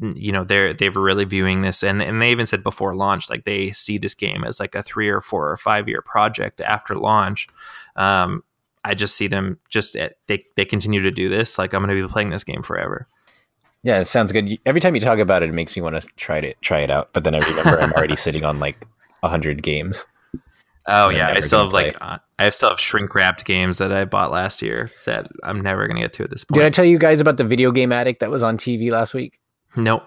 you 0.00 0.30
know, 0.30 0.44
they're 0.44 0.72
they've 0.72 0.94
really 0.94 1.24
viewing 1.24 1.62
this, 1.62 1.82
and 1.82 2.00
and 2.00 2.22
they 2.22 2.30
even 2.30 2.46
said 2.46 2.62
before 2.62 2.94
launch, 2.94 3.28
like 3.28 3.44
they 3.44 3.72
see 3.72 3.98
this 3.98 4.14
game 4.14 4.44
as 4.44 4.60
like 4.60 4.76
a 4.76 4.84
three 4.84 5.08
or 5.08 5.20
four 5.20 5.50
or 5.50 5.56
five 5.56 5.88
year 5.88 6.00
project 6.00 6.60
after 6.60 6.94
launch. 6.94 7.48
Um, 7.96 8.44
I 8.84 8.94
just 8.94 9.16
see 9.16 9.26
them 9.26 9.58
just 9.68 9.96
at, 9.96 10.14
they 10.26 10.42
they 10.56 10.64
continue 10.64 11.02
to 11.02 11.10
do 11.10 11.28
this. 11.28 11.58
Like 11.58 11.74
I'm 11.74 11.84
going 11.84 11.94
to 11.96 12.06
be 12.06 12.10
playing 12.10 12.30
this 12.30 12.44
game 12.44 12.62
forever. 12.62 13.06
Yeah, 13.82 14.00
it 14.00 14.06
sounds 14.06 14.30
good. 14.32 14.58
Every 14.66 14.80
time 14.80 14.94
you 14.94 15.00
talk 15.00 15.18
about 15.18 15.42
it, 15.42 15.48
it 15.48 15.52
makes 15.52 15.74
me 15.74 15.82
want 15.82 16.00
to 16.00 16.06
try 16.16 16.38
it 16.38 16.56
try 16.60 16.80
it 16.80 16.90
out. 16.90 17.12
But 17.12 17.24
then 17.24 17.34
I 17.34 17.38
remember 17.38 17.80
I'm 17.80 17.92
already 17.92 18.16
sitting 18.16 18.44
on 18.44 18.58
like 18.58 18.86
hundred 19.22 19.62
games. 19.62 20.06
Oh 20.86 21.10
yeah, 21.10 21.34
I 21.36 21.40
still 21.40 21.64
have 21.64 21.72
like 21.72 21.96
uh, 22.00 22.18
I 22.38 22.50
still 22.50 22.70
have 22.70 22.80
shrink 22.80 23.14
wrapped 23.14 23.44
games 23.44 23.78
that 23.78 23.92
I 23.92 24.04
bought 24.04 24.30
last 24.30 24.62
year 24.62 24.90
that 25.04 25.28
I'm 25.44 25.60
never 25.60 25.86
going 25.86 25.96
to 25.96 26.02
get 26.02 26.12
to 26.14 26.24
at 26.24 26.30
this 26.30 26.44
point. 26.44 26.56
Did 26.56 26.64
I 26.64 26.70
tell 26.70 26.84
you 26.84 26.98
guys 26.98 27.20
about 27.20 27.36
the 27.36 27.44
video 27.44 27.70
game 27.70 27.92
addict 27.92 28.20
that 28.20 28.30
was 28.30 28.42
on 28.42 28.56
TV 28.56 28.90
last 28.90 29.14
week? 29.14 29.38
nope. 29.76 30.02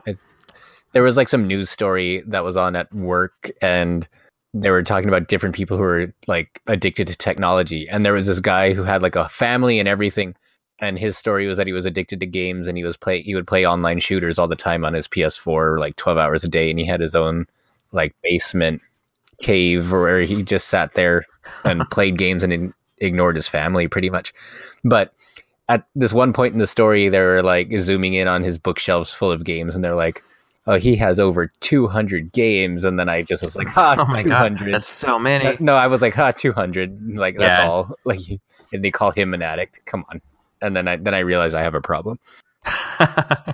there 0.92 1.04
was 1.04 1.16
like 1.16 1.30
some 1.30 1.48
news 1.48 1.70
story 1.70 2.22
that 2.28 2.44
was 2.44 2.58
on 2.58 2.76
at 2.76 2.94
work 2.94 3.50
and 3.62 4.10
they 4.54 4.70
were 4.70 4.84
talking 4.84 5.10
about 5.10 5.28
different 5.28 5.56
people 5.56 5.78
who 5.78 5.84
were 5.84 6.14
like 6.28 6.62
addicted 6.68 7.08
to 7.08 7.16
technology. 7.16 7.90
And 7.90 8.06
there 8.06 8.14
was 8.14 8.28
this 8.28 8.40
guy 8.40 8.74
who 8.74 8.84
had 8.84 9.02
like 9.02 9.16
a 9.16 9.30
family 9.30 9.80
and 9.80 9.88
everything. 9.88 10.36
And 10.80 11.00
his 11.00 11.18
story 11.18 11.48
was 11.48 11.58
that 11.58 11.68
he 11.68 11.74
was 11.74 11.86
addicted 11.86 12.20
to 12.20 12.26
games 12.26 12.68
and 12.68 12.78
he 12.78 12.84
was 12.84 12.98
play 12.98 13.22
he 13.22 13.36
would 13.36 13.48
play 13.48 13.66
online 13.66 14.00
shooters 14.00 14.38
all 14.38 14.48
the 14.48 14.56
time 14.56 14.86
on 14.86 14.94
his 14.94 15.08
PS4 15.08 15.80
like 15.80 15.96
12 15.96 16.18
hours 16.18 16.44
a 16.44 16.50
day. 16.50 16.70
And 16.70 16.78
he 16.78 16.86
had 16.86 17.00
his 17.00 17.16
own 17.16 17.48
like 17.92 18.16
basement 18.22 18.84
cave 19.42 19.92
where 19.92 20.22
he 20.22 20.44
just 20.44 20.68
sat 20.68 20.94
there 20.94 21.26
and 21.64 21.88
played 21.92 22.18
games 22.18 22.44
and 22.44 22.54
in- 22.54 22.74
ignored 23.00 23.36
his 23.36 23.48
family 23.48 23.88
pretty 23.88 24.10
much. 24.10 24.34
But 24.84 25.14
at 25.70 25.88
this 25.96 26.14
one 26.14 26.34
point 26.34 26.54
in 26.54 26.60
the 26.60 26.68
story 26.68 27.10
they 27.10 27.22
were 27.22 27.42
like 27.42 27.72
zooming 27.80 28.14
in 28.14 28.28
on 28.28 28.44
his 28.44 28.60
bookshelves 28.60 29.14
full 29.14 29.32
of 29.32 29.46
games 29.46 29.76
and 29.76 29.84
they're 29.84 29.96
like 29.96 30.22
oh, 30.68 30.76
he 30.76 30.96
has 30.96 31.20
over 31.20 31.52
200 31.60 32.32
games. 32.32 32.84
And 32.86 32.98
then 33.00 33.10
I 33.10 33.22
just 33.22 33.44
was 33.44 33.56
like, 33.56 33.68
ha, 33.68 33.96
Oh 33.98 34.06
my 34.06 34.24
god, 34.24 34.58
200. 34.58 34.74
that's 34.74 34.88
so 34.88 35.20
many. 35.20 35.58
No, 35.60 35.76
I 35.76 35.88
was 35.88 36.02
like, 36.02 36.14
ha, 36.14 36.32
200. 36.32 37.16
Like, 37.16 37.38
that's 37.38 37.60
Yeah. 37.64 37.68
all. 37.70 37.96
Like, 38.06 38.20
and 38.72 38.84
they 38.84 38.92
call 38.92 39.12
him 39.12 39.34
an 39.34 39.42
addict. 39.42 39.86
Come 39.86 40.06
on. 40.12 40.22
And 40.62 40.76
then 40.76 40.88
I, 40.88 40.96
then 40.96 41.14
I 41.14 41.20
realize 41.20 41.54
I 41.54 41.62
have 41.64 41.76
a 41.76 41.82
problem. 41.82 42.20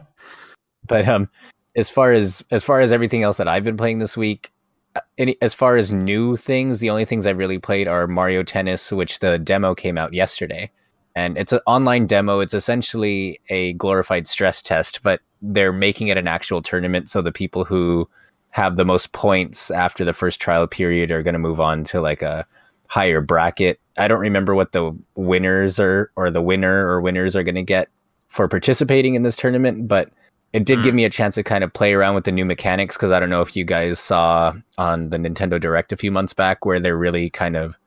But, 0.87 1.07
um, 1.07 1.29
as 1.75 1.89
far 1.91 2.11
as, 2.11 2.43
as 2.49 2.63
far 2.63 2.79
as 2.81 2.91
everything 2.91 3.21
else 3.21 3.37
that 3.37 3.47
I've 3.47 3.63
been 3.63 3.77
playing 3.77 3.99
this 3.99 4.17
week, 4.17 4.51
uh, 4.95 5.01
any, 5.19 5.37
as 5.39 5.53
far 5.53 5.75
as 5.75 5.93
new 5.93 6.35
things, 6.35 6.79
the 6.79 6.89
only 6.89 7.05
things 7.05 7.27
I've 7.27 7.37
really 7.37 7.59
played 7.59 7.87
are 7.87 8.07
Mario 8.07 8.41
Tennis, 8.41 8.91
which 8.91 9.19
the 9.19 9.37
demo 9.37 9.75
came 9.75 9.97
out 9.99 10.13
yesterday. 10.13 10.71
And 11.15 11.37
it's 11.37 11.53
an 11.53 11.59
online 11.65 12.05
demo. 12.07 12.39
It's 12.39 12.53
essentially 12.53 13.39
a 13.49 13.73
glorified 13.73 14.27
stress 14.27 14.61
test, 14.61 15.01
but 15.03 15.21
they're 15.41 15.73
making 15.73 16.07
it 16.09 16.17
an 16.17 16.27
actual 16.27 16.61
tournament. 16.61 17.09
So 17.09 17.21
the 17.21 17.31
people 17.31 17.65
who 17.65 18.07
have 18.51 18.75
the 18.77 18.85
most 18.85 19.11
points 19.11 19.71
after 19.71 20.03
the 20.03 20.13
first 20.13 20.39
trial 20.41 20.67
period 20.67 21.11
are 21.11 21.23
going 21.23 21.33
to 21.33 21.39
move 21.39 21.59
on 21.59 21.83
to 21.85 22.01
like 22.01 22.21
a 22.21 22.45
higher 22.87 23.21
bracket. 23.21 23.79
I 23.97 24.07
don't 24.07 24.19
remember 24.19 24.55
what 24.55 24.71
the 24.71 24.95
winners 25.15 25.79
are 25.79 26.11
or 26.15 26.31
the 26.31 26.41
winner 26.41 26.87
or 26.87 27.01
winners 27.01 27.35
are 27.35 27.43
going 27.43 27.55
to 27.55 27.63
get 27.63 27.89
for 28.29 28.47
participating 28.47 29.15
in 29.15 29.23
this 29.23 29.35
tournament, 29.35 29.87
but 29.87 30.09
it 30.53 30.65
did 30.65 30.79
Mm. 30.79 30.83
give 30.83 30.95
me 30.95 31.05
a 31.05 31.09
chance 31.09 31.35
to 31.35 31.43
kind 31.43 31.63
of 31.63 31.71
play 31.73 31.93
around 31.93 32.15
with 32.15 32.23
the 32.23 32.31
new 32.31 32.45
mechanics 32.45 32.97
because 32.97 33.11
I 33.11 33.19
don't 33.19 33.29
know 33.29 33.41
if 33.41 33.55
you 33.55 33.63
guys 33.63 33.99
saw 33.99 34.53
on 34.77 35.09
the 35.09 35.17
Nintendo 35.17 35.59
Direct 35.59 35.91
a 35.91 35.97
few 35.97 36.11
months 36.11 36.33
back 36.33 36.65
where 36.65 36.79
they're 36.79 36.97
really 36.97 37.29
kind 37.29 37.55
of 37.55 37.77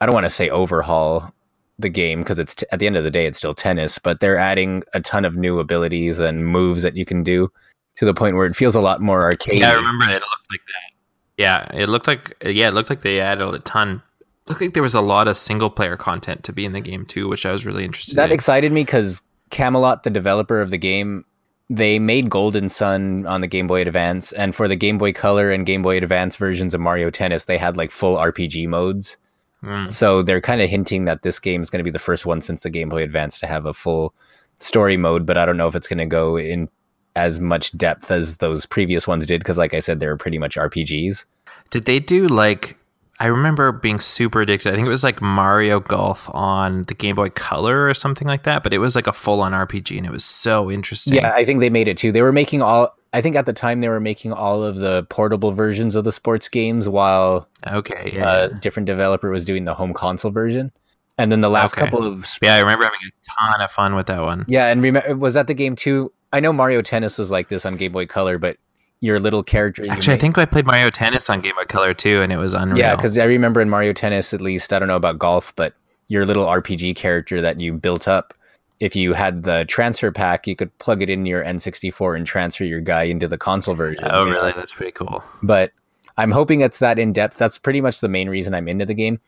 I 0.00 0.06
don't 0.06 0.14
want 0.14 0.26
to 0.26 0.30
say 0.30 0.48
overhaul 0.48 1.32
the 1.78 1.88
game 1.88 2.20
because 2.20 2.38
it's 2.38 2.54
t- 2.56 2.66
at 2.72 2.78
the 2.80 2.86
end 2.86 2.96
of 2.96 3.04
the 3.04 3.10
day 3.10 3.26
it's 3.26 3.38
still 3.38 3.54
tennis, 3.54 3.98
but 3.98 4.20
they're 4.20 4.36
adding 4.38 4.82
a 4.94 5.00
ton 5.00 5.24
of 5.24 5.36
new 5.36 5.58
abilities 5.58 6.18
and 6.20 6.46
moves 6.46 6.82
that 6.82 6.96
you 6.96 7.04
can 7.04 7.22
do 7.22 7.50
to 7.96 8.04
the 8.04 8.14
point 8.14 8.36
where 8.36 8.46
it 8.46 8.56
feels 8.56 8.74
a 8.74 8.80
lot 8.80 9.00
more 9.00 9.22
arcade. 9.22 9.60
yeah, 9.60 9.72
I 9.72 9.74
remember 9.74 10.04
it 10.06 10.14
looked 10.14 10.50
like 10.50 10.60
that. 10.66 10.92
Yeah, 11.36 11.68
it 11.80 11.88
looked 11.88 12.06
like 12.08 12.36
yeah, 12.44 12.68
it 12.68 12.74
looked 12.74 12.90
like 12.90 13.02
they 13.02 13.20
added 13.20 13.46
a 13.54 13.58
ton. 13.60 14.02
Looked 14.48 14.60
like 14.60 14.74
there 14.74 14.82
was 14.82 14.94
a 14.94 15.00
lot 15.00 15.28
of 15.28 15.36
single 15.38 15.70
player 15.70 15.96
content 15.96 16.42
to 16.44 16.52
be 16.52 16.64
in 16.64 16.72
the 16.72 16.80
game 16.80 17.04
too, 17.04 17.28
which 17.28 17.44
I 17.46 17.52
was 17.52 17.66
really 17.66 17.84
interested 17.84 18.16
That 18.16 18.30
in. 18.30 18.34
excited 18.34 18.72
me 18.72 18.82
because 18.82 19.22
Camelot, 19.50 20.02
the 20.04 20.10
developer 20.10 20.60
of 20.60 20.70
the 20.70 20.78
game, 20.78 21.24
they 21.70 21.98
made 21.98 22.30
Golden 22.30 22.68
Sun 22.70 23.26
on 23.26 23.40
the 23.42 23.46
Game 23.46 23.66
Boy 23.66 23.82
Advance, 23.82 24.32
and 24.32 24.54
for 24.54 24.66
the 24.66 24.74
Game 24.76 24.96
Boy 24.98 25.12
Color 25.12 25.50
and 25.50 25.66
Game 25.66 25.82
Boy 25.82 25.98
Advance 25.98 26.36
versions 26.36 26.74
of 26.74 26.80
Mario 26.80 27.10
Tennis, 27.10 27.44
they 27.44 27.58
had 27.58 27.76
like 27.76 27.90
full 27.90 28.16
RPG 28.16 28.66
modes. 28.68 29.16
Mm. 29.62 29.92
So 29.92 30.22
they're 30.22 30.40
kind 30.40 30.60
of 30.60 30.68
hinting 30.68 31.04
that 31.06 31.22
this 31.22 31.38
game 31.38 31.62
is 31.62 31.70
going 31.70 31.80
to 31.80 31.84
be 31.84 31.90
the 31.90 31.98
first 31.98 32.26
one 32.26 32.40
since 32.40 32.62
the 32.62 32.70
Game 32.70 32.88
Boy 32.88 33.02
Advance 33.02 33.38
to 33.40 33.46
have 33.46 33.66
a 33.66 33.74
full 33.74 34.14
story 34.60 34.96
mode, 34.96 35.26
but 35.26 35.36
I 35.36 35.46
don't 35.46 35.56
know 35.56 35.68
if 35.68 35.74
it's 35.74 35.88
going 35.88 35.98
to 35.98 36.06
go 36.06 36.36
in 36.36 36.68
as 37.16 37.40
much 37.40 37.76
depth 37.76 38.10
as 38.10 38.36
those 38.36 38.66
previous 38.66 39.08
ones 39.08 39.26
did 39.26 39.40
because, 39.40 39.58
like 39.58 39.74
I 39.74 39.80
said, 39.80 40.00
they 40.00 40.06
were 40.06 40.16
pretty 40.16 40.38
much 40.38 40.56
RPGs. 40.56 41.24
Did 41.70 41.84
they 41.84 42.00
do 42.00 42.26
like 42.26 42.78
I 43.20 43.26
remember 43.26 43.72
being 43.72 43.98
super 43.98 44.42
addicted. 44.42 44.72
I 44.72 44.76
think 44.76 44.86
it 44.86 44.90
was 44.90 45.02
like 45.02 45.20
Mario 45.20 45.80
Golf 45.80 46.32
on 46.32 46.82
the 46.82 46.94
Game 46.94 47.16
Boy 47.16 47.30
Color 47.30 47.88
or 47.88 47.94
something 47.94 48.28
like 48.28 48.44
that, 48.44 48.62
but 48.62 48.72
it 48.72 48.78
was 48.78 48.94
like 48.94 49.08
a 49.08 49.12
full 49.12 49.40
on 49.40 49.52
RPG 49.52 49.96
and 49.96 50.06
it 50.06 50.12
was 50.12 50.24
so 50.24 50.70
interesting. 50.70 51.14
Yeah, 51.14 51.32
I 51.32 51.44
think 51.44 51.58
they 51.58 51.70
made 51.70 51.88
it 51.88 51.98
too. 51.98 52.12
They 52.12 52.22
were 52.22 52.32
making 52.32 52.62
all. 52.62 52.94
I 53.12 53.20
think 53.22 53.36
at 53.36 53.46
the 53.46 53.52
time 53.54 53.80
they 53.80 53.88
were 53.88 54.00
making 54.00 54.32
all 54.32 54.62
of 54.62 54.76
the 54.76 55.04
portable 55.04 55.52
versions 55.52 55.94
of 55.94 56.04
the 56.04 56.12
sports 56.12 56.48
games, 56.48 56.88
while 56.88 57.48
Okay. 57.66 58.12
Yeah. 58.14 58.30
Uh, 58.30 58.48
a 58.52 58.54
different 58.54 58.86
developer 58.86 59.30
was 59.30 59.44
doing 59.44 59.64
the 59.64 59.74
home 59.74 59.94
console 59.94 60.30
version. 60.30 60.70
And 61.16 61.32
then 61.32 61.40
the 61.40 61.48
last 61.48 61.74
Okay. 61.74 61.84
couple 61.84 62.06
of 62.06 62.26
yeah, 62.42 62.54
I 62.54 62.60
remember 62.60 62.84
having 62.84 63.00
a 63.02 63.50
ton 63.50 63.60
of 63.60 63.70
fun 63.72 63.94
with 63.96 64.06
that 64.08 64.20
one. 64.20 64.44
yeah, 64.46 64.66
and 64.66 64.82
remember 64.82 65.16
was 65.16 65.34
that 65.34 65.46
the 65.46 65.54
game 65.54 65.74
too? 65.74 66.12
I 66.32 66.40
know 66.40 66.52
Mario 66.52 66.82
Tennis 66.82 67.16
was 67.18 67.30
like 67.30 67.48
this 67.48 67.64
on 67.66 67.76
Game 67.76 67.92
Boy 67.92 68.06
Color, 68.06 68.38
but 68.38 68.58
your 69.00 69.18
little 69.18 69.42
character. 69.42 69.82
you 69.84 69.90
Actually, 69.90 70.14
I 70.14 70.18
think 70.18 70.36
I 70.38 70.44
played 70.44 70.66
Mario 70.66 70.90
Tennis 70.90 71.30
on 71.30 71.40
Game 71.40 71.54
Boy 71.56 71.64
Color 71.64 71.94
too, 71.94 72.20
and 72.20 72.32
it 72.32 72.36
was 72.36 72.52
unreal. 72.52 72.78
yeah, 72.78 72.94
because 72.94 73.16
I 73.16 73.24
remember 73.24 73.60
in 73.60 73.70
Mario 73.70 73.92
Tennis, 73.94 74.34
at 74.34 74.40
least 74.40 74.72
I 74.72 74.78
don't 74.78 74.88
know 74.88 74.96
about 74.96 75.18
golf, 75.18 75.52
but 75.56 75.72
your 76.08 76.26
little 76.26 76.44
RPG 76.46 76.94
character 76.96 77.40
that 77.40 77.58
you 77.60 77.72
built 77.72 78.06
up. 78.06 78.34
If 78.80 78.94
you 78.94 79.12
had 79.12 79.42
the 79.42 79.64
transfer 79.66 80.12
pack, 80.12 80.46
you 80.46 80.54
could 80.54 80.76
plug 80.78 81.02
it 81.02 81.10
in 81.10 81.26
your 81.26 81.42
N64 81.42 82.16
and 82.16 82.26
transfer 82.26 82.64
your 82.64 82.80
guy 82.80 83.02
into 83.02 83.26
the 83.26 83.38
console 83.38 83.72
oh, 83.72 83.76
version. 83.76 84.08
oh, 84.10 84.24
you 84.24 84.30
know? 84.30 84.36
really? 84.36 84.52
That's 84.52 84.72
pretty 84.72 84.92
cool. 84.92 85.22
but 85.42 85.72
I'm 86.16 86.30
hoping 86.32 86.60
it's 86.60 86.80
that 86.80 86.98
in 86.98 87.12
depth. 87.12 87.38
That's 87.38 87.58
pretty 87.58 87.80
much 87.80 88.00
the 88.00 88.08
main 88.08 88.28
reason 88.28 88.54
I'm 88.54 88.68
into 88.68 88.84
the 88.84 88.94
game. 88.94 89.20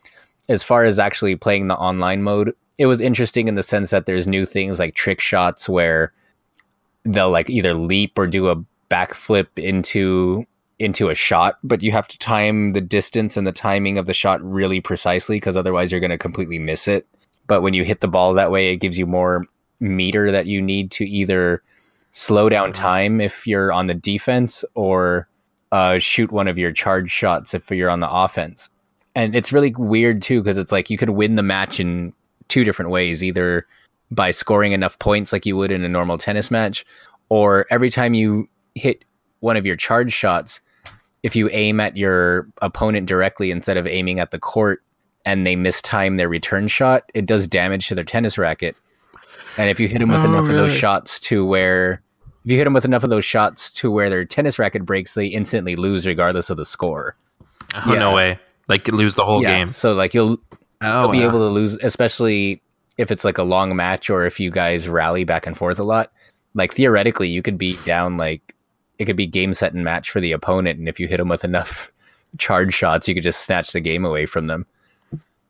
As 0.48 0.64
far 0.64 0.84
as 0.84 0.98
actually 0.98 1.36
playing 1.36 1.68
the 1.68 1.76
online 1.76 2.22
mode, 2.22 2.52
it 2.78 2.86
was 2.86 3.00
interesting 3.00 3.46
in 3.46 3.54
the 3.54 3.62
sense 3.62 3.90
that 3.90 4.06
there's 4.06 4.26
new 4.26 4.44
things 4.44 4.78
like 4.78 4.94
trick 4.94 5.20
shots 5.20 5.68
where 5.68 6.12
they'll 7.04 7.30
like 7.30 7.48
either 7.48 7.74
leap 7.74 8.18
or 8.18 8.26
do 8.26 8.48
a 8.48 8.56
backflip 8.90 9.46
into 9.56 10.44
into 10.80 11.10
a 11.10 11.14
shot, 11.14 11.58
but 11.62 11.82
you 11.82 11.92
have 11.92 12.08
to 12.08 12.18
time 12.18 12.72
the 12.72 12.80
distance 12.80 13.36
and 13.36 13.46
the 13.46 13.52
timing 13.52 13.98
of 13.98 14.06
the 14.06 14.14
shot 14.14 14.42
really 14.42 14.80
precisely 14.80 15.36
because 15.36 15.56
otherwise 15.56 15.92
you're 15.92 16.00
going 16.00 16.10
to 16.10 16.16
completely 16.16 16.58
miss 16.58 16.88
it. 16.88 17.06
But 17.50 17.62
when 17.62 17.74
you 17.74 17.82
hit 17.82 18.00
the 18.00 18.06
ball 18.06 18.32
that 18.34 18.52
way, 18.52 18.72
it 18.72 18.76
gives 18.76 18.96
you 18.96 19.06
more 19.06 19.44
meter 19.80 20.30
that 20.30 20.46
you 20.46 20.62
need 20.62 20.92
to 20.92 21.04
either 21.04 21.64
slow 22.12 22.48
down 22.48 22.72
time 22.72 23.20
if 23.20 23.44
you're 23.44 23.72
on 23.72 23.88
the 23.88 23.94
defense 23.94 24.64
or 24.74 25.26
uh, 25.72 25.98
shoot 25.98 26.30
one 26.30 26.46
of 26.46 26.58
your 26.58 26.70
charge 26.70 27.10
shots 27.10 27.52
if 27.52 27.68
you're 27.68 27.90
on 27.90 27.98
the 27.98 28.08
offense. 28.08 28.70
And 29.16 29.34
it's 29.34 29.52
really 29.52 29.74
weird 29.76 30.22
too 30.22 30.40
because 30.40 30.58
it's 30.58 30.70
like 30.70 30.90
you 30.90 30.96
could 30.96 31.10
win 31.10 31.34
the 31.34 31.42
match 31.42 31.80
in 31.80 32.12
two 32.46 32.62
different 32.62 32.92
ways, 32.92 33.24
either 33.24 33.66
by 34.12 34.30
scoring 34.30 34.70
enough 34.70 34.96
points 35.00 35.32
like 35.32 35.44
you 35.44 35.56
would 35.56 35.72
in 35.72 35.82
a 35.82 35.88
normal 35.88 36.18
tennis 36.18 36.52
match, 36.52 36.86
or 37.30 37.66
every 37.68 37.90
time 37.90 38.14
you 38.14 38.48
hit 38.76 39.04
one 39.40 39.56
of 39.56 39.66
your 39.66 39.74
charge 39.74 40.12
shots, 40.12 40.60
if 41.24 41.34
you 41.34 41.48
aim 41.50 41.80
at 41.80 41.96
your 41.96 42.46
opponent 42.62 43.08
directly 43.08 43.50
instead 43.50 43.76
of 43.76 43.88
aiming 43.88 44.20
at 44.20 44.30
the 44.30 44.38
court 44.38 44.84
and 45.24 45.46
they 45.46 45.56
mistime 45.56 46.16
their 46.16 46.28
return 46.28 46.68
shot, 46.68 47.04
it 47.14 47.26
does 47.26 47.46
damage 47.46 47.88
to 47.88 47.94
their 47.94 48.04
tennis 48.04 48.38
racket. 48.38 48.76
And 49.56 49.68
if 49.68 49.80
you 49.80 49.88
hit 49.88 49.98
them 49.98 50.10
with 50.10 50.20
Oh, 50.20 50.24
enough 50.24 50.48
of 50.48 50.54
those 50.54 50.72
shots 50.72 51.18
to 51.20 51.44
where 51.44 52.02
if 52.44 52.50
you 52.50 52.56
hit 52.56 52.64
them 52.64 52.72
with 52.72 52.84
enough 52.84 53.04
of 53.04 53.10
those 53.10 53.24
shots 53.24 53.70
to 53.74 53.90
where 53.90 54.08
their 54.08 54.24
tennis 54.24 54.58
racket 54.58 54.86
breaks, 54.86 55.14
they 55.14 55.26
instantly 55.26 55.76
lose 55.76 56.06
regardless 56.06 56.48
of 56.48 56.56
the 56.56 56.64
score. 56.64 57.14
Oh, 57.86 57.94
no 57.94 58.14
way. 58.14 58.38
Like 58.68 58.88
lose 58.88 59.14
the 59.14 59.24
whole 59.24 59.42
yeah. 59.42 59.58
game. 59.58 59.72
So 59.72 59.92
like 59.92 60.14
you'll 60.14 60.38
Oh, 60.82 61.02
you'll 61.02 61.12
be 61.12 61.20
wow. 61.20 61.28
able 61.28 61.38
to 61.40 61.52
lose, 61.52 61.76
especially 61.82 62.62
if 62.96 63.10
it's 63.10 63.24
like 63.24 63.38
a 63.38 63.42
long 63.42 63.76
match 63.76 64.08
or 64.08 64.24
if 64.24 64.40
you 64.40 64.50
guys 64.50 64.88
rally 64.88 65.24
back 65.24 65.46
and 65.46 65.56
forth 65.56 65.78
a 65.78 65.84
lot, 65.84 66.12
like 66.54 66.72
theoretically 66.74 67.28
you 67.28 67.42
could 67.42 67.58
be 67.58 67.76
down 67.84 68.16
like 68.16 68.54
it 68.98 69.04
could 69.04 69.16
be 69.16 69.26
game 69.26 69.54
set 69.54 69.72
and 69.72 69.84
match 69.84 70.10
for 70.10 70.20
the 70.20 70.32
opponent, 70.32 70.78
and 70.78 70.88
if 70.88 71.00
you 71.00 71.08
hit 71.08 71.16
them 71.18 71.28
with 71.28 71.44
enough 71.44 71.90
charge 72.38 72.74
shots, 72.74 73.08
you 73.08 73.14
could 73.14 73.22
just 73.22 73.44
snatch 73.44 73.72
the 73.72 73.80
game 73.80 74.04
away 74.04 74.26
from 74.26 74.46
them. 74.46 74.66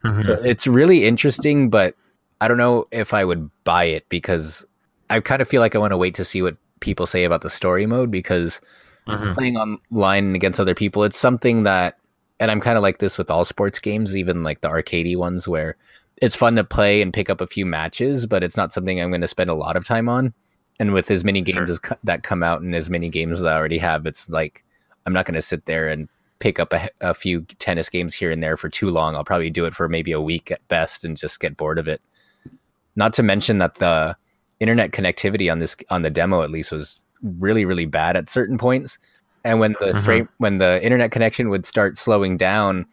Mhm. 0.05 0.24
So 0.24 0.32
it's 0.44 0.66
really 0.66 1.05
interesting, 1.05 1.68
but 1.70 1.94
I 2.40 2.48
don't 2.48 2.57
know 2.59 2.86
if 2.90 3.12
I 3.12 3.24
would 3.24 3.51
buy 3.64 3.84
it 3.84 4.09
because 4.09 4.64
I 5.11 5.20
kind 5.20 5.42
of 5.42 5.48
feel 5.48 5.61
like 5.61 5.74
I 5.74 5.78
want 5.78 5.92
to 5.92 5.96
wait 5.96 6.14
to 6.14 6.24
see 6.24 6.40
what 6.42 6.57
people 6.80 7.07
say 7.07 7.24
about 7.24 7.42
the 7.42 7.51
story 7.51 7.84
mode 7.86 8.11
because 8.11 8.61
Mhm. 9.09 9.34
playing 9.34 9.57
online 9.57 10.34
against 10.34 10.61
other 10.61 10.74
people, 10.74 11.03
it's 11.05 11.18
something 11.18 11.64
that, 11.64 11.98
and 12.38 12.51
I'm 12.51 12.61
kind 12.61 12.76
of 12.78 12.82
like 12.82 12.98
this 12.98 13.18
with 13.18 13.30
all 13.30 13.44
sports 13.44 13.78
games, 13.78 14.16
even 14.16 14.42
like 14.42 14.61
the 14.62 14.68
arcadey 14.68 15.16
ones, 15.16 15.46
where 15.48 15.76
it's 16.22 16.36
fun 16.36 16.55
to 16.57 16.64
play 16.64 17.03
and 17.03 17.12
pick 17.12 17.28
up 17.28 17.40
a 17.40 17.46
few 17.46 17.66
matches, 17.66 18.26
but 18.26 18.42
it's 18.42 18.57
not 18.57 18.72
something 18.72 19.01
I'm 19.01 19.11
going 19.11 19.20
to 19.22 19.28
spend 19.28 19.51
a 19.51 19.55
lot 19.55 19.76
of 19.76 19.84
time 19.84 20.09
on. 20.09 20.32
And 20.78 20.94
with 20.94 21.11
as 21.11 21.24
many 21.24 21.42
games 21.42 21.57
Sure. 21.57 21.70
as 21.70 21.78
co- 21.78 21.96
that 22.05 22.22
come 22.22 22.42
out 22.42 22.62
and 22.62 22.74
as 22.74 22.88
many 22.88 23.09
games 23.11 23.40
as 23.40 23.46
I 23.46 23.55
already 23.57 23.78
have, 23.78 24.07
it's 24.07 24.28
like 24.30 24.64
I'm 25.05 25.12
not 25.12 25.26
going 25.26 25.34
to 25.34 25.42
sit 25.42 25.66
there 25.66 25.88
and 25.88 26.09
pick 26.41 26.59
up 26.59 26.72
a, 26.72 26.88
a 27.01 27.14
few 27.14 27.43
tennis 27.59 27.88
games 27.88 28.12
here 28.14 28.30
and 28.30 28.43
there 28.43 28.57
for 28.57 28.68
too 28.68 28.91
long. 28.91 29.14
I'll 29.14 29.24
probably 29.24 29.51
do 29.51 29.64
it 29.66 29.74
for 29.74 29.88
maybe 29.88 30.11
a 30.12 30.20
week 30.20 30.51
at 30.51 30.66
best 30.68 31.05
and 31.05 31.16
just 31.16 31.38
get 31.38 31.57
bored 31.57 31.78
of 31.78 31.86
it. 31.86 32.01
Not 32.97 33.12
to 33.14 33.22
mention 33.22 33.59
that 33.59 33.76
the 33.76 34.16
internet 34.59 34.91
connectivity 34.91 35.51
on 35.51 35.59
this 35.59 35.76
on 35.91 36.03
the 36.03 36.11
demo 36.11 36.43
at 36.43 36.51
least 36.51 36.72
was 36.72 37.05
really 37.22 37.64
really 37.64 37.86
bad 37.86 38.16
at 38.16 38.28
certain 38.28 38.59
points 38.59 38.99
and 39.45 39.59
when 39.61 39.72
the 39.80 39.93
Mhm. 39.93 40.05
frame 40.05 40.28
when 40.38 40.59
the 40.59 40.82
internet 40.84 41.11
connection 41.12 41.49
would 41.49 41.64
start 41.64 41.97
slowing 41.97 42.36
down 42.36 42.84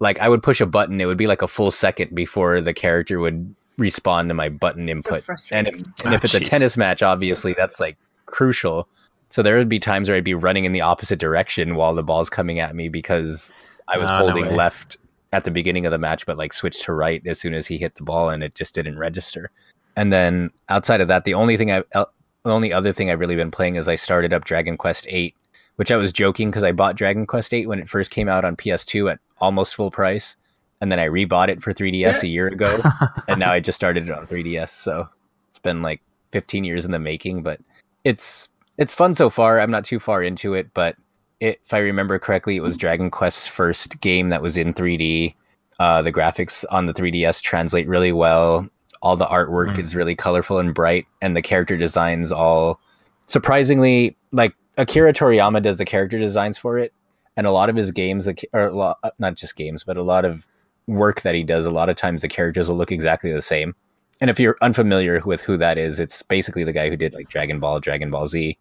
like 0.00 0.18
i 0.18 0.28
would 0.28 0.42
push 0.42 0.60
a 0.60 0.66
button 0.66 1.00
it 1.00 1.06
would 1.06 1.16
be 1.16 1.28
like 1.28 1.42
a 1.42 1.46
full 1.48 1.70
second 1.70 2.12
before 2.14 2.60
the 2.60 2.74
character 2.74 3.20
would 3.20 3.54
respond 3.78 4.28
to 4.30 4.34
my 4.34 4.48
button 4.48 4.86
So 4.86 4.90
input 4.90 5.06
and 5.12 5.18
if, 5.18 5.24
frustrating. 5.24 5.74
and 6.04 6.14
if 6.14 6.20
Ah, 6.22 6.24
it's 6.24 6.34
a 6.34 6.40
tennis 6.40 6.76
match 6.76 7.02
obviously 7.04 7.52
that's 7.52 7.78
like 7.78 7.96
crucial 8.26 8.88
so 9.30 9.42
there 9.42 9.56
would 9.56 9.68
be 9.68 9.78
times 9.78 10.08
where 10.08 10.16
i'd 10.16 10.24
be 10.24 10.34
running 10.34 10.64
in 10.64 10.72
the 10.72 10.80
opposite 10.80 11.18
direction 11.18 11.74
while 11.74 11.94
the 11.94 12.02
ball's 12.02 12.30
coming 12.30 12.58
at 12.60 12.76
me 12.76 12.88
because 12.88 13.52
i 13.88 13.96
was 13.96 14.10
ah, 14.10 14.18
no 14.18 14.26
holding 14.26 14.46
way. 14.46 14.54
left 14.54 14.96
at 15.32 15.44
the 15.44 15.50
beginning 15.50 15.86
of 15.86 15.92
the 15.92 15.98
match 15.98 16.26
but 16.26 16.36
like 16.36 16.52
switched 16.52 16.82
to 16.82 16.92
right 16.92 17.26
as 17.26 17.40
soon 17.40 17.54
as 17.54 17.66
he 17.66 17.78
hit 17.78 17.94
the 17.94 18.02
ball 18.02 18.28
and 18.28 18.42
it 18.42 18.54
just 18.54 18.74
didn't 18.74 18.98
register 18.98 19.50
and 19.96 20.12
then 20.12 20.50
outside 20.68 21.00
of 21.00 21.08
that, 21.08 21.24
the 21.24 21.34
only 21.34 21.56
thing 21.56 21.70
I, 21.70 21.82
the 21.92 22.06
only 22.44 22.72
other 22.72 22.92
thing 22.92 23.10
I've 23.10 23.20
really 23.20 23.36
been 23.36 23.50
playing 23.50 23.76
is 23.76 23.88
I 23.88 23.96
started 23.96 24.32
up 24.32 24.44
Dragon 24.44 24.76
Quest 24.76 25.06
Eight, 25.08 25.34
which 25.76 25.90
I 25.90 25.96
was 25.96 26.12
joking 26.12 26.50
because 26.50 26.62
I 26.62 26.72
bought 26.72 26.96
Dragon 26.96 27.26
Quest 27.26 27.52
Eight 27.52 27.68
when 27.68 27.78
it 27.78 27.88
first 27.88 28.10
came 28.10 28.28
out 28.28 28.44
on 28.44 28.56
PS2 28.56 29.12
at 29.12 29.20
almost 29.40 29.74
full 29.74 29.90
price, 29.90 30.36
and 30.80 30.90
then 30.90 30.98
I 30.98 31.08
rebought 31.08 31.48
it 31.48 31.62
for 31.62 31.74
3DS 31.74 32.22
a 32.22 32.28
year 32.28 32.46
ago, 32.48 32.80
and 33.28 33.40
now 33.40 33.52
I 33.52 33.60
just 33.60 33.76
started 33.76 34.08
it 34.08 34.16
on 34.16 34.26
3DS. 34.26 34.70
So 34.70 35.08
it's 35.48 35.58
been 35.58 35.82
like 35.82 36.00
15 36.32 36.64
years 36.64 36.84
in 36.84 36.92
the 36.92 36.98
making, 36.98 37.42
but 37.42 37.60
it's 38.04 38.48
it's 38.80 38.94
fun 38.94 39.14
so 39.14 39.30
far. 39.30 39.60
I'm 39.60 39.70
not 39.70 39.84
too 39.84 40.00
far 40.00 40.22
into 40.22 40.54
it, 40.54 40.74
but 40.74 40.96
it, 41.38 41.60
if 41.64 41.72
I 41.72 41.78
remember 41.78 42.18
correctly, 42.18 42.56
it 42.56 42.62
was 42.62 42.76
Dragon 42.76 43.10
Quest's 43.10 43.46
first 43.46 44.00
game 44.00 44.30
that 44.30 44.42
was 44.42 44.56
in 44.56 44.74
3D. 44.74 45.34
Uh, 45.78 46.02
the 46.02 46.12
graphics 46.12 46.64
on 46.70 46.86
the 46.86 46.92
3DS 46.94 47.40
translate 47.40 47.86
really 47.86 48.12
well. 48.12 48.66
All 49.02 49.16
the 49.16 49.26
artwork 49.26 49.76
Mm. 49.76 49.84
is 49.84 49.94
really 49.94 50.14
colorful 50.14 50.58
and 50.58 50.74
bright, 50.74 51.06
and 51.22 51.36
the 51.36 51.40
character 51.42 51.76
designs 51.76 52.32
all 52.32 52.80
surprisingly 53.26 54.16
like 54.32 54.54
Akira 54.76 55.12
Toriyama 55.12 55.62
does 55.62 55.78
the 55.78 55.84
character 55.84 56.18
designs 56.18 56.58
for 56.58 56.76
it, 56.78 56.92
and 57.36 57.46
a 57.46 57.52
lot 57.52 57.70
of 57.70 57.76
his 57.76 57.90
games, 57.90 58.28
or 58.52 58.62
a 58.66 58.70
lot, 58.72 58.98
not 59.18 59.36
just 59.36 59.56
games, 59.56 59.84
but 59.84 59.96
a 59.96 60.02
lot 60.02 60.24
of 60.24 60.46
work 60.86 61.20
that 61.22 61.34
he 61.34 61.42
does. 61.44 61.64
A 61.64 61.70
lot 61.70 61.88
of 61.88 61.96
times 61.96 62.22
the 62.22 62.28
characters 62.28 62.68
will 62.68 62.76
look 62.76 62.92
exactly 62.92 63.32
the 63.32 63.40
same. 63.42 63.74
And 64.20 64.28
if 64.28 64.38
you're 64.38 64.56
unfamiliar 64.60 65.22
with 65.24 65.40
who 65.40 65.56
that 65.56 65.78
is, 65.78 65.98
it's 65.98 66.22
basically 66.22 66.64
the 66.64 66.72
guy 66.74 66.90
who 66.90 66.96
did 66.96 67.14
like 67.14 67.28
Dragon 67.30 67.58
Ball, 67.60 67.80
Dragon 67.80 68.10
Ball 68.10 68.26
Z, 68.26 68.58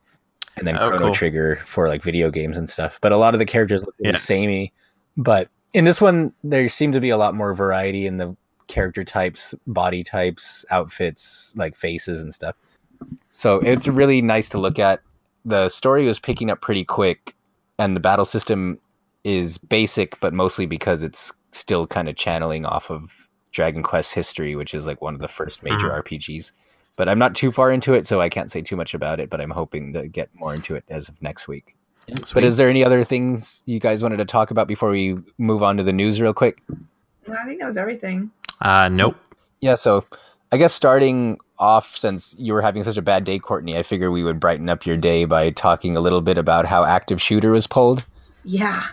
and 0.57 0.67
then 0.67 0.77
Oh, 0.77 0.89
Chrono 0.89 1.05
cool. 1.07 1.15
Trigger 1.15 1.57
for 1.65 1.87
like 1.87 2.03
video 2.03 2.29
games 2.29 2.57
and 2.57 2.69
stuff. 2.69 2.99
But 3.01 3.11
a 3.11 3.17
lot 3.17 3.33
of 3.33 3.39
the 3.39 3.45
characters 3.45 3.83
look 3.83 3.95
really 3.99 4.11
Yeah. 4.13 4.17
samey. 4.17 4.73
But 5.17 5.49
in 5.73 5.85
this 5.85 6.01
one, 6.01 6.33
there 6.43 6.67
seemed 6.69 6.93
to 6.93 6.99
be 7.01 7.09
a 7.09 7.17
lot 7.17 7.35
more 7.35 7.53
variety 7.53 8.05
in 8.07 8.17
the 8.17 8.35
character 8.67 9.03
types, 9.03 9.53
body 9.67 10.03
types, 10.03 10.65
outfits, 10.71 11.53
like 11.57 11.75
faces 11.75 12.21
and 12.21 12.33
stuff. 12.33 12.55
So 13.29 13.59
it's 13.59 13.87
really 13.87 14.21
nice 14.21 14.49
to 14.49 14.57
look 14.57 14.79
at. 14.79 15.01
The 15.45 15.69
story 15.69 16.05
was 16.05 16.19
picking 16.19 16.51
up 16.51 16.61
pretty 16.61 16.83
quick, 16.83 17.35
and 17.77 17.95
the 17.95 17.99
battle 18.01 18.25
system 18.25 18.77
is 19.23 19.57
basic, 19.57 20.19
but 20.19 20.33
mostly 20.33 20.65
because 20.65 21.01
it's 21.03 21.31
still 21.51 21.87
kind 21.87 22.09
of 22.09 22.15
channeling 22.15 22.65
off 22.65 22.91
of 22.91 23.27
Dragon 23.51 23.81
Quest 23.81 24.13
history, 24.13 24.55
which 24.55 24.73
is 24.73 24.85
like 24.85 25.01
one 25.01 25.13
of 25.15 25.21
the 25.21 25.27
first 25.27 25.63
major 25.63 25.87
Mhm. 25.89 25.93
RPGs. 26.03 26.51
But 26.99 27.07
I'm 27.07 27.17
not 27.17 27.33
too 27.33 27.49
far 27.49 27.71
into 27.71 27.93
it, 27.93 28.05
so 28.05 28.19
I 28.19 28.27
can't 28.27 28.51
say 28.51 28.61
too 28.61 28.75
much 28.75 28.93
about 28.93 29.21
it. 29.21 29.29
But 29.29 29.39
I'm 29.39 29.51
hoping 29.51 29.93
to 29.93 30.09
get 30.09 30.29
more 30.35 30.53
into 30.53 30.75
it 30.75 30.83
as 30.89 31.07
of 31.07 31.21
next 31.21 31.47
week. 31.47 31.77
But 32.09 32.27
Sweet. 32.27 32.43
is 32.43 32.57
there 32.57 32.67
any 32.67 32.83
other 32.83 33.05
things 33.05 33.63
you 33.65 33.79
guys 33.79 34.03
wanted 34.03 34.17
to 34.17 34.25
talk 34.25 34.51
about 34.51 34.67
before 34.67 34.89
we 34.89 35.15
move 35.37 35.63
on 35.63 35.77
to 35.77 35.83
the 35.83 35.93
news, 35.93 36.19
real 36.19 36.33
quick? 36.33 36.61
No, 37.25 37.35
I 37.41 37.45
think 37.45 37.61
that 37.61 37.67
was 37.67 37.77
everything. 37.77 38.31
uh, 38.59 38.89
nope. 38.89 39.15
Yeah, 39.61 39.75
so 39.75 40.03
I 40.51 40.57
guess 40.57 40.73
starting 40.73 41.37
off, 41.57 41.95
since 41.95 42.35
you 42.37 42.51
were 42.51 42.61
having 42.61 42.83
such 42.83 42.97
a 42.97 43.01
bad 43.01 43.23
day, 43.23 43.39
Courtney, 43.39 43.77
I 43.77 43.83
figure 43.83 44.11
we 44.11 44.25
would 44.25 44.41
brighten 44.41 44.67
up 44.67 44.85
your 44.85 44.97
day 44.97 45.23
by 45.23 45.51
talking 45.51 45.95
a 45.95 46.01
little 46.01 46.21
bit 46.21 46.37
about 46.37 46.65
how 46.65 46.83
Active 46.83 47.21
Shooter 47.21 47.51
was 47.51 47.65
pulled. 47.65 48.03
Yeah. 48.43 48.83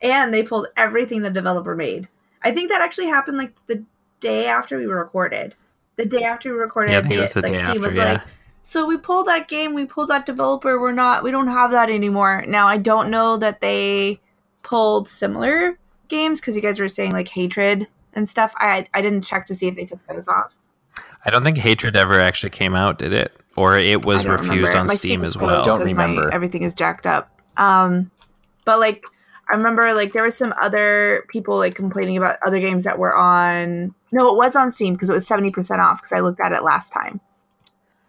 And 0.00 0.32
they 0.32 0.42
pulled 0.42 0.68
everything 0.78 1.20
the 1.20 1.28
developer 1.30 1.76
made. 1.76 2.08
I 2.42 2.52
think 2.52 2.70
that 2.70 2.80
actually 2.80 3.08
happened 3.08 3.36
like 3.36 3.52
the 3.66 3.84
day 4.20 4.46
after 4.46 4.78
we 4.78 4.86
were 4.86 4.98
recorded. 4.98 5.56
The 6.00 6.06
day 6.06 6.22
after 6.24 6.52
we 6.52 6.58
recorded, 6.58 6.92
Yeah, 6.92 6.98
I 6.98 7.02
think 7.02 7.10
they, 7.20 7.26
the 7.26 7.40
like 7.42 7.52
day 7.52 7.58
Steam 7.58 7.68
after, 7.68 7.80
was 7.80 7.94
yeah. 7.94 8.12
like, 8.12 8.22
so 8.62 8.86
we 8.86 8.96
pulled 8.96 9.26
that 9.26 9.48
game, 9.48 9.74
we 9.74 9.84
pulled 9.86 10.08
that 10.08 10.24
developer, 10.24 10.80
we're 10.80 10.92
not 10.92 11.22
we 11.22 11.30
don't 11.30 11.48
have 11.48 11.70
that 11.72 11.90
anymore. 11.90 12.44
Now 12.48 12.66
I 12.68 12.78
don't 12.78 13.10
know 13.10 13.36
that 13.36 13.60
they 13.60 14.20
pulled 14.62 15.08
similar 15.08 15.78
games 16.08 16.40
because 16.40 16.56
you 16.56 16.62
guys 16.62 16.80
were 16.80 16.88
saying 16.88 17.12
like 17.12 17.28
hatred 17.28 17.86
and 18.14 18.28
stuff. 18.28 18.54
I 18.56 18.86
I 18.94 19.02
didn't 19.02 19.22
check 19.24 19.44
to 19.46 19.54
see 19.54 19.66
if 19.68 19.76
they 19.76 19.84
took 19.84 20.00
those 20.06 20.26
off. 20.26 20.56
I 21.24 21.28
don't 21.30 21.44
think 21.44 21.58
Hatred 21.58 21.96
ever 21.96 22.18
actually 22.18 22.48
came 22.48 22.74
out, 22.74 22.98
did 22.98 23.12
it? 23.12 23.32
Or 23.56 23.78
it 23.78 24.06
was 24.06 24.26
refused 24.26 24.50
remember. 24.50 24.78
on 24.78 24.86
My 24.86 24.94
Steam 24.94 25.22
is 25.22 25.30
as 25.30 25.36
full 25.36 25.48
well. 25.48 25.64
Don't 25.64 25.80
because 25.80 25.94
my- 25.94 26.04
remember. 26.06 26.32
everything 26.32 26.62
is 26.62 26.72
jacked 26.72 27.06
up. 27.06 27.30
Um, 27.58 28.10
but 28.64 28.78
like 28.80 29.04
I 29.52 29.56
remember, 29.56 29.92
like 29.92 30.12
there 30.14 30.22
were 30.22 30.32
some 30.32 30.54
other 30.60 31.24
people 31.28 31.58
like 31.58 31.74
complaining 31.74 32.16
about 32.16 32.38
other 32.46 32.58
games 32.58 32.84
that 32.84 32.98
were 32.98 33.14
on. 33.14 33.94
No, 34.12 34.28
it 34.28 34.36
was 34.36 34.56
on 34.56 34.72
Steam 34.72 34.94
because 34.94 35.10
it 35.10 35.14
was 35.14 35.26
seventy 35.26 35.50
percent 35.50 35.80
off. 35.80 36.00
Because 36.00 36.12
I 36.12 36.20
looked 36.20 36.40
at 36.40 36.52
it 36.52 36.62
last 36.62 36.92
time. 36.92 37.20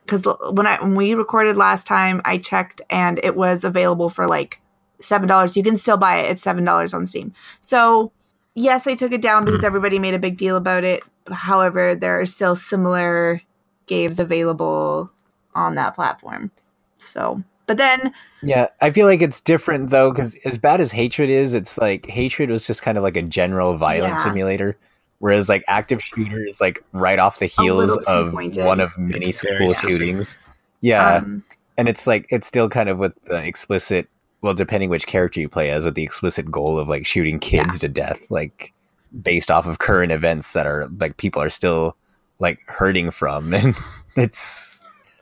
Because 0.05 0.25
when 0.51 0.67
I 0.67 0.81
when 0.81 0.95
we 0.95 1.13
recorded 1.13 1.57
last 1.57 1.87
time, 1.87 2.21
I 2.25 2.37
checked 2.37 2.81
and 2.89 3.19
it 3.23 3.35
was 3.35 3.63
available 3.63 4.09
for 4.09 4.27
like 4.27 4.61
seven 4.99 5.27
dollars. 5.27 5.55
You 5.55 5.63
can 5.63 5.75
still 5.75 5.97
buy 5.97 6.17
it. 6.17 6.31
It's 6.31 6.43
seven 6.43 6.65
dollars 6.65 6.93
on 6.93 7.05
Steam. 7.05 7.33
So 7.61 8.11
yes, 8.55 8.87
I 8.87 8.95
took 8.95 9.11
it 9.11 9.21
down 9.21 9.45
because 9.45 9.61
hmm. 9.61 9.67
everybody 9.67 9.99
made 9.99 10.13
a 10.13 10.19
big 10.19 10.37
deal 10.37 10.57
about 10.57 10.83
it. 10.83 11.03
However, 11.31 11.95
there 11.95 12.19
are 12.19 12.25
still 12.25 12.55
similar 12.55 13.41
games 13.85 14.19
available 14.19 15.11
on 15.53 15.75
that 15.75 15.95
platform. 15.95 16.51
So, 16.95 17.43
but 17.67 17.77
then 17.77 18.13
Yeah, 18.41 18.67
I 18.81 18.91
feel 18.91 19.05
like 19.05 19.21
it's 19.21 19.41
different 19.41 19.89
though, 19.89 20.11
because 20.11 20.35
as 20.45 20.57
bad 20.57 20.81
as 20.81 20.91
Hatred 20.91 21.29
is, 21.29 21.53
it's 21.53 21.77
like 21.77 22.07
Hatred 22.07 22.49
was 22.49 22.65
just 22.65 22.83
kind 22.83 22.97
of 22.97 23.03
like 23.03 23.17
a 23.17 23.21
general 23.21 23.77
violence 23.77 24.19
Yeah. 24.19 24.23
simulator, 24.23 24.77
whereas 25.21 25.47
like 25.47 25.63
Active 25.67 26.03
Shooter 26.03 26.43
is 26.43 26.59
like 26.59 26.83
right 26.91 27.19
off 27.19 27.39
the 27.39 27.45
heels 27.45 27.97
of 28.07 28.31
pointed. 28.31 28.65
one 28.65 28.79
of 28.81 28.97
many 28.97 29.31
school 29.31 29.71
shootings. 29.73 30.37
Yeah, 30.81 31.15
um, 31.15 31.43
and 31.77 31.87
it's 31.87 32.05
like 32.05 32.25
it's 32.29 32.47
still 32.47 32.67
kind 32.67 32.89
of 32.89 32.97
with 32.97 33.17
the 33.25 33.43
explicit 33.43 34.09
well 34.41 34.53
depending 34.53 34.89
which 34.89 35.07
character 35.07 35.39
you 35.39 35.47
play 35.47 35.69
as 35.69 35.85
with 35.85 35.95
the 35.95 36.03
explicit 36.03 36.51
goal 36.51 36.79
of 36.79 36.87
like 36.87 37.05
shooting 37.05 37.39
kids 37.39 37.79
to 37.79 37.87
death 37.87 38.29
like 38.31 38.73
based 39.21 39.51
off 39.51 39.67
of 39.67 39.79
current 39.79 40.11
events 40.11 40.53
that 40.53 40.65
are 40.65 40.87
like 40.99 41.17
people 41.17 41.41
are 41.41 41.49
still 41.49 41.95
like 42.39 42.59
hurting 42.67 43.11
from 43.11 43.53
and 43.53 43.75
it's 44.15 44.80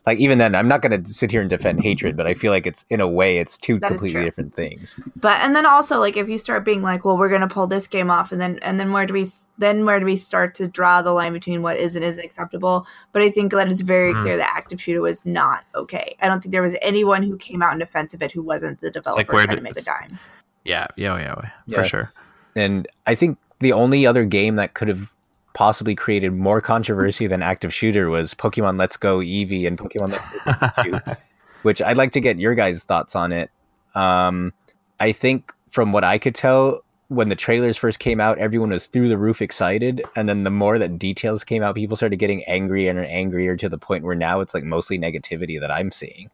like 0.10 0.20
even 0.20 0.38
then 0.39 0.55
i'm 0.55 0.68
not 0.68 0.82
going 0.82 1.03
to 1.03 1.14
sit 1.14 1.30
here 1.32 1.39
and 1.41 1.49
defend 1.49 1.82
hatred 1.82 2.18
but 2.18 2.26
i 2.28 2.34
feel 2.34 2.51
like 2.51 2.66
it's 2.66 2.84
in 2.89 2.99
a 2.99 3.07
way 3.07 3.38
it's 3.38 3.57
two 3.57 3.78
That 3.80 3.91
is 3.91 3.99
completely 3.99 4.24
different 4.26 4.53
things 4.55 4.95
but 5.16 5.38
and 5.43 5.55
then 5.55 5.66
also 5.66 5.99
like 5.99 6.18
if 6.18 6.28
you 6.28 6.38
start 6.38 6.66
being 6.66 6.82
like, 6.82 7.05
well, 7.05 7.18
we're 7.18 7.30
gonna 7.30 7.47
pull 7.47 7.68
this 7.68 7.88
game 7.88 8.10
off, 8.10 8.32
and 8.32 8.39
then 8.41 8.60
and 8.62 8.80
then 8.80 8.91
where 8.91 9.05
do 9.05 9.14
we 9.14 9.28
then 9.57 9.86
where 9.86 9.99
do 9.99 10.05
we 10.05 10.16
start 10.16 10.55
to 10.55 10.68
draw 10.68 11.01
the 11.01 11.12
line 11.12 11.34
between 11.34 11.62
what 11.62 11.78
is 11.78 11.95
and 11.95 12.03
isn't 12.05 12.24
acceptable? 12.24 12.86
But 13.14 13.22
I 13.22 13.30
think 13.30 13.51
that 13.51 13.68
it's 13.70 13.82
very 13.82 14.14
Mhm. 14.14 14.22
clear 14.22 14.38
that 14.38 14.51
active 14.55 14.82
shooter 14.82 15.01
was 15.01 15.26
not 15.26 15.64
okay. 15.76 16.16
I 16.22 16.28
don't 16.28 16.41
think 16.41 16.51
there 16.53 16.62
was 16.62 16.76
anyone 16.82 17.24
who 17.24 17.38
came 17.38 17.62
out 17.62 17.74
in 17.74 17.80
defense 17.80 18.14
of 18.14 18.22
it 18.22 18.32
who 18.32 18.41
wasn't 18.41 18.80
the 18.82 18.89
developer 18.91 19.32
where 19.34 19.45
trying 19.45 19.57
do- 19.57 19.62
to 19.62 19.64
make 19.70 19.78
a 19.78 19.82
dime. 19.84 20.18
Yeah, 20.66 20.88
yeah, 20.95 21.18
yeah, 21.18 21.36
yeah, 21.43 21.49
Yeah. 21.68 21.78
for 21.78 21.84
sure. 21.84 22.12
and 22.55 22.88
i 23.05 23.14
think 23.16 23.38
the 23.60 23.74
only 23.74 24.05
other 24.07 24.26
game 24.26 24.55
that 24.55 24.74
could 24.74 24.88
have 24.88 25.12
possibly 25.54 25.95
created 25.95 26.34
more 26.34 26.62
controversy 26.62 27.28
than 27.28 27.41
active 27.41 27.74
shooter 27.74 28.10
was 28.10 28.34
pokemon 28.34 28.78
let's 28.78 28.97
go 28.97 29.20
eevee 29.20 29.66
and 29.66 29.78
pokemon 29.78 30.12
let's 30.12 30.26
go 30.28 30.39
Pikachu. 30.52 31.18
which 31.64 31.82
I'd 31.82 31.97
like 31.97 32.12
to 32.14 32.22
get 32.22 32.39
your 32.39 32.56
guys' 32.56 32.84
thoughts 32.84 33.16
on 33.16 33.32
it. 33.32 33.52
Um, 33.95 34.54
I 35.00 35.12
think 35.12 35.54
from 35.70 35.91
what 35.91 36.04
I 36.04 36.18
could 36.18 36.36
tell, 36.36 36.82
when 37.08 37.30
the 37.30 37.36
trailers 37.36 37.76
first 37.76 38.00
came 38.00 38.20
out, 38.20 38.38
everyone 38.38 38.70
was 38.70 38.88
through 38.88 39.10
the 39.10 39.18
roof 39.18 39.41
excited, 39.41 40.04
and 40.16 40.30
then 40.30 40.43
the 40.43 40.52
more 40.52 40.78
that 40.78 41.00
details 41.00 41.43
came 41.43 41.64
out, 41.64 41.76
people 41.76 41.97
started 41.97 42.18
getting 42.18 42.43
angrier 42.43 42.89
and 42.89 43.00
angrier 43.00 43.56
to 43.56 43.68
the 43.68 43.78
point 43.78 44.04
where 44.04 44.16
now 44.16 44.41
it's 44.41 44.54
like 44.54 44.64
mostly 44.64 45.00
negativity 45.00 45.60
that 45.60 45.72
I'm 45.72 45.91
seeing. 45.91 46.30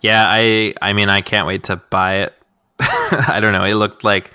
Yeah, 0.00 0.26
I 0.28 0.74
I 0.80 0.92
mean 0.92 1.08
I 1.08 1.20
can't 1.20 1.46
wait 1.46 1.64
to 1.64 1.76
buy 1.76 2.16
it. 2.16 2.34
I 2.80 3.38
don't 3.40 3.52
know. 3.52 3.64
It 3.64 3.74
looked 3.74 4.02
like 4.02 4.30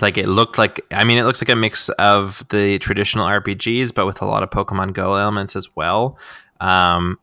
like 0.00 0.18
it 0.18 0.28
looked 0.28 0.58
like 0.58 0.80
I 0.90 1.04
mean 1.04 1.18
it 1.18 1.24
looks 1.24 1.42
like 1.42 1.48
a 1.48 1.56
mix 1.56 1.88
of 1.90 2.44
the 2.48 2.78
traditional 2.78 3.26
RPGs 3.26 3.94
but 3.94 4.06
with 4.06 4.22
a 4.22 4.26
lot 4.26 4.42
of 4.42 4.50
Pokemon 4.50 4.92
Go 4.92 5.14
elements 5.14 5.56
as 5.56 5.74
well. 5.74 6.18
Um, 6.60 7.18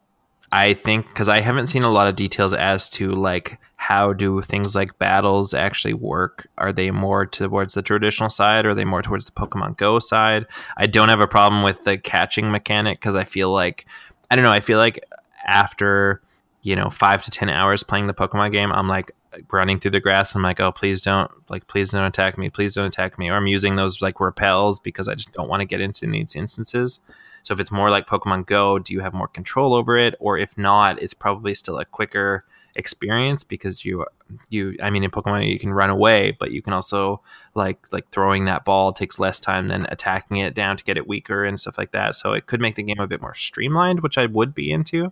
I 0.51 0.75
think 0.75 1.07
because 1.07 1.29
I 1.29 1.39
haven't 1.39 1.67
seen 1.67 1.81
a 1.81 1.89
lot 1.89 2.07
of 2.07 2.15
details 2.15 2.53
as 2.53 2.87
to 2.91 3.09
like 3.09 3.59
how 3.77 4.13
do 4.13 4.39
things 4.41 4.75
like 4.75 4.97
battles 4.99 5.53
actually 5.53 5.95
work. 5.95 6.47
Are 6.57 6.71
they 6.71 6.91
more 6.91 7.25
towards 7.25 7.73
the 7.73 7.81
traditional 7.81 8.29
side 8.29 8.65
or 8.65 8.69
are 8.69 8.75
they 8.75 8.85
more 8.85 9.01
towards 9.01 9.25
the 9.25 9.31
Pokemon 9.31 9.77
Go 9.77 9.97
side? 9.97 10.45
I 10.77 10.85
don't 10.85 11.09
have 11.09 11.19
a 11.19 11.27
problem 11.27 11.63
with 11.63 11.83
the 11.83 11.97
catching 11.97 12.51
mechanic 12.51 12.99
because 12.99 13.15
I 13.15 13.23
feel 13.23 13.51
like 13.51 13.87
I 14.29 14.35
don't 14.35 14.45
know. 14.45 14.51
I 14.51 14.59
feel 14.59 14.77
like 14.77 15.03
after 15.45 16.21
you 16.61 16.75
know 16.75 16.89
five 16.89 17.23
to 17.23 17.31
ten 17.31 17.49
hours 17.49 17.81
playing 17.83 18.07
the 18.07 18.13
Pokemon 18.13 18.51
game, 18.51 18.71
I'm 18.71 18.87
like 18.87 19.11
running 19.51 19.79
through 19.79 19.91
the 19.91 19.99
grass. 19.99 20.33
And 20.33 20.39
I'm 20.39 20.49
like, 20.49 20.59
oh, 20.59 20.71
please 20.71 21.01
don't 21.01 21.31
like, 21.49 21.67
please 21.67 21.91
don't 21.91 22.03
attack 22.03 22.37
me, 22.37 22.49
please 22.49 22.75
don't 22.75 22.85
attack 22.85 23.17
me. 23.17 23.29
Or 23.29 23.35
I'm 23.35 23.47
using 23.47 23.75
those 23.75 24.01
like 24.01 24.19
repels 24.19 24.79
because 24.79 25.07
I 25.07 25.15
just 25.15 25.31
don't 25.33 25.49
want 25.49 25.61
to 25.61 25.65
get 25.65 25.81
into 25.81 26.07
these 26.07 26.35
instances. 26.35 26.99
So 27.43 27.53
if 27.53 27.59
it's 27.59 27.71
more 27.71 27.89
like 27.89 28.07
Pokemon 28.07 28.45
Go, 28.45 28.79
do 28.79 28.93
you 28.93 29.01
have 29.01 29.13
more 29.13 29.27
control 29.27 29.73
over 29.73 29.97
it? 29.97 30.15
Or 30.19 30.37
if 30.37 30.57
not, 30.57 31.01
it's 31.01 31.13
probably 31.13 31.53
still 31.53 31.77
a 31.77 31.85
quicker 31.85 32.45
experience 32.75 33.43
because 33.43 33.85
you 33.85 34.05
you 34.49 34.75
I 34.81 34.89
mean 34.89 35.03
in 35.03 35.11
Pokemon 35.11 35.47
you 35.47 35.59
can 35.59 35.73
run 35.73 35.89
away, 35.89 36.35
but 36.39 36.51
you 36.51 36.61
can 36.61 36.73
also 36.73 37.21
like 37.53 37.91
like 37.91 38.09
throwing 38.09 38.45
that 38.45 38.65
ball 38.65 38.93
takes 38.93 39.19
less 39.19 39.39
time 39.39 39.67
than 39.67 39.85
attacking 39.89 40.37
it 40.37 40.55
down 40.55 40.77
to 40.77 40.83
get 40.83 40.97
it 40.97 41.07
weaker 41.07 41.43
and 41.43 41.59
stuff 41.59 41.77
like 41.77 41.91
that. 41.91 42.15
So 42.15 42.33
it 42.33 42.45
could 42.45 42.61
make 42.61 42.75
the 42.75 42.83
game 42.83 42.99
a 42.99 43.07
bit 43.07 43.21
more 43.21 43.33
streamlined, 43.33 43.99
which 43.99 44.17
I 44.17 44.25
would 44.25 44.55
be 44.55 44.71
into. 44.71 45.11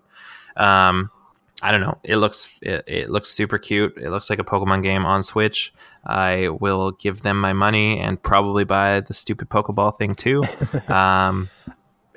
Um, 0.56 1.12
I 1.62 1.72
don't 1.72 1.82
know. 1.82 1.98
It 2.04 2.18
looks 2.18 2.60
it, 2.62 2.84
it, 2.88 3.10
looks 3.10 3.30
super 3.30 3.58
cute. 3.58 3.96
It 3.98 4.10
looks 4.10 4.30
like 4.30 4.40
a 4.40 4.44
Pokemon 4.44 4.84
game 4.84 5.06
on 5.06 5.24
Switch. 5.24 5.74
I 6.06 6.50
will 6.50 6.92
give 6.92 7.22
them 7.22 7.40
my 7.40 7.54
money 7.54 8.00
and 8.00 8.22
probably 8.22 8.64
buy 8.64 9.02
the 9.02 9.14
stupid 9.14 9.50
Pokeball 9.50 9.98
thing 9.98 10.16
too. 10.16 10.44
Um, 10.88 11.50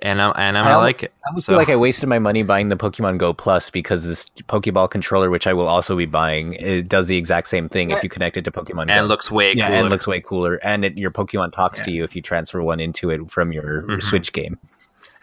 and 0.05 0.21
I'm 0.21 0.33
and 0.37 0.59
I'm 0.59 0.67
I, 0.67 0.77
like 0.77 1.03
it. 1.03 1.13
I 1.25 1.29
almost 1.29 1.47
so. 1.47 1.53
feel 1.53 1.59
like 1.59 1.71
I 1.71 1.77
wasted 1.77 2.09
my 2.09 2.19
money 2.19 2.43
buying 2.43 2.69
the 2.69 2.77
Pokemon 2.77 3.19
Go 3.19 3.33
Plus 3.33 3.71
because 3.71 4.05
this 4.05 4.27
Pokeball 4.27 4.91
controller, 4.91 5.31
which 5.31 5.47
I 5.47 5.55
will 5.55 5.67
also 5.67 5.97
be 5.97 6.05
buying, 6.05 6.53
it 6.55 6.89
does 6.89 7.09
the 7.09 7.17
exact 7.17 7.49
same 7.49 7.69
thing 7.69 7.91
if 7.91 8.03
you 8.03 8.11
connect 8.11 8.37
it 8.37 8.45
to 8.45 8.51
Pokemon 8.51 8.83
and 8.83 8.91
Go. 8.91 8.99
And 8.99 9.09
looks 9.09 9.31
way 9.31 9.55
yeah, 9.55 9.69
cooler. 9.69 9.81
and 9.81 9.91
looks 9.91 10.07
way 10.07 10.21
cooler. 10.21 10.57
And 10.57 10.85
it, 10.85 10.99
your 10.99 11.11
Pokemon 11.11 11.53
talks 11.53 11.79
yeah. 11.79 11.85
to 11.87 11.91
you 11.91 12.05
if 12.05 12.15
you 12.15 12.21
transfer 12.21 12.63
one 12.63 12.81
into 12.81 13.09
it 13.11 13.31
from 13.31 13.51
your 13.51 13.83
mm-hmm. 13.83 14.01
Switch 14.01 14.33
game. 14.33 14.59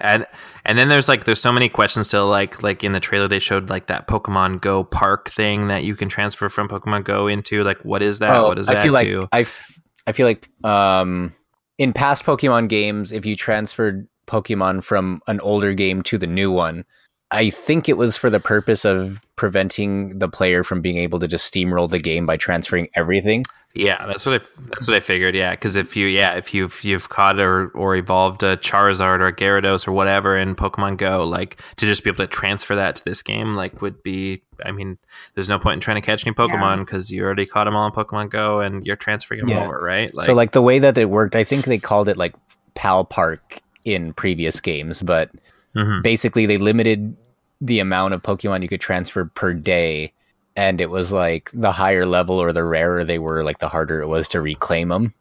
And 0.01 0.25
and 0.65 0.77
then 0.77 0.89
there's 0.89 1.07
like 1.07 1.23
there's 1.23 1.41
so 1.41 1.51
many 1.51 1.69
questions 1.69 2.07
still 2.07 2.27
like 2.27 2.61
like 2.63 2.83
in 2.83 2.93
the 2.93 2.99
trailer 2.99 3.27
they 3.27 3.39
showed 3.39 3.69
like 3.69 3.87
that 3.87 4.07
Pokemon 4.07 4.61
Go 4.61 4.83
Park 4.83 5.29
thing 5.29 5.67
that 5.67 5.83
you 5.83 5.95
can 5.95 6.09
transfer 6.09 6.49
from 6.49 6.67
Pokemon 6.67 7.03
Go 7.03 7.27
into 7.27 7.63
like 7.63 7.83
what 7.83 8.01
is 8.01 8.19
that? 8.19 8.31
Oh, 8.31 8.47
what 8.47 8.55
does 8.55 8.67
that 8.67 8.77
I 8.77 8.83
feel 8.83 8.95
do? 8.97 9.19
Like 9.21 9.29
I, 9.31 9.41
f- 9.41 9.79
I 10.07 10.11
feel 10.11 10.27
like 10.27 10.49
um 10.63 11.33
in 11.77 11.93
past 11.93 12.25
Pokemon 12.25 12.69
games, 12.69 13.11
if 13.11 13.25
you 13.25 13.35
transferred 13.35 14.07
Pokemon 14.27 14.83
from 14.83 15.21
an 15.27 15.39
older 15.41 15.73
game 15.73 16.01
to 16.03 16.17
the 16.17 16.27
new 16.27 16.51
one. 16.51 16.85
I 17.33 17.49
think 17.49 17.87
it 17.87 17.97
was 17.97 18.17
for 18.17 18.29
the 18.29 18.39
purpose 18.39 18.83
of 18.83 19.21
preventing 19.37 20.19
the 20.19 20.27
player 20.27 20.63
from 20.63 20.81
being 20.81 20.97
able 20.97 21.17
to 21.19 21.27
just 21.27 21.51
steamroll 21.51 21.89
the 21.89 21.99
game 21.99 22.25
by 22.25 22.35
transferring 22.37 22.89
everything. 22.93 23.45
Yeah, 23.73 24.05
that's 24.05 24.25
what 24.25 24.41
I 24.41 24.45
that's 24.69 24.87
what 24.87 24.97
I 24.97 24.99
figured. 24.99 25.33
Yeah, 25.33 25.51
because 25.51 25.75
if 25.75 25.95
you 25.95 26.07
yeah 26.07 26.33
if 26.33 26.53
you've 26.53 26.83
you've 26.83 27.07
caught 27.09 27.39
or 27.39 27.69
or 27.69 27.95
evolved 27.95 28.43
a 28.43 28.57
Charizard 28.57 29.19
or 29.19 29.27
a 29.27 29.35
Gyarados 29.35 29.87
or 29.87 29.93
whatever 29.93 30.37
in 30.37 30.55
Pokemon 30.55 30.97
Go, 30.97 31.23
like 31.23 31.61
to 31.77 31.85
just 31.85 32.03
be 32.03 32.09
able 32.09 32.17
to 32.17 32.27
transfer 32.27 32.75
that 32.75 32.97
to 32.97 33.05
this 33.05 33.21
game, 33.23 33.55
like 33.55 33.81
would 33.81 34.03
be. 34.03 34.41
I 34.65 34.71
mean, 34.71 34.97
there's 35.35 35.49
no 35.49 35.57
point 35.57 35.75
in 35.75 35.79
trying 35.79 35.95
to 35.95 36.05
catch 36.05 36.27
any 36.27 36.35
Pokemon 36.35 36.85
because 36.85 37.11
yeah. 37.11 37.17
you 37.17 37.23
already 37.23 37.45
caught 37.45 37.63
them 37.63 37.75
all 37.75 37.85
in 37.85 37.93
Pokemon 37.93 38.29
Go 38.29 38.59
and 38.59 38.85
you're 38.85 38.95
transferring 38.95 39.39
them 39.39 39.49
yeah. 39.49 39.63
over, 39.63 39.81
right? 39.81 40.13
Like, 40.13 40.25
so 40.25 40.33
like 40.33 40.51
the 40.51 40.61
way 40.61 40.77
that 40.79 40.97
it 40.97 41.09
worked, 41.09 41.35
I 41.35 41.43
think 41.43 41.65
they 41.65 41.77
called 41.79 42.09
it 42.09 42.17
like 42.17 42.35
Pal 42.75 43.05
Park 43.05 43.61
in 43.85 44.13
previous 44.13 44.59
games, 44.59 45.01
but 45.01 45.31
mm-hmm. 45.75 46.01
basically 46.01 46.45
they 46.45 46.57
limited 46.57 47.15
the 47.61 47.79
amount 47.79 48.13
of 48.13 48.21
Pokemon 48.21 48.61
you 48.61 48.67
could 48.67 48.81
transfer 48.81 49.25
per 49.25 49.53
day. 49.53 50.13
And 50.55 50.81
it 50.81 50.89
was 50.89 51.11
like 51.11 51.49
the 51.53 51.71
higher 51.71 52.05
level 52.05 52.35
or 52.35 52.51
the 52.51 52.63
rarer 52.63 53.03
they 53.03 53.19
were, 53.19 53.43
like 53.43 53.59
the 53.59 53.69
harder 53.69 54.01
it 54.01 54.07
was 54.07 54.27
to 54.29 54.41
reclaim 54.41 54.89
them. 54.89 55.13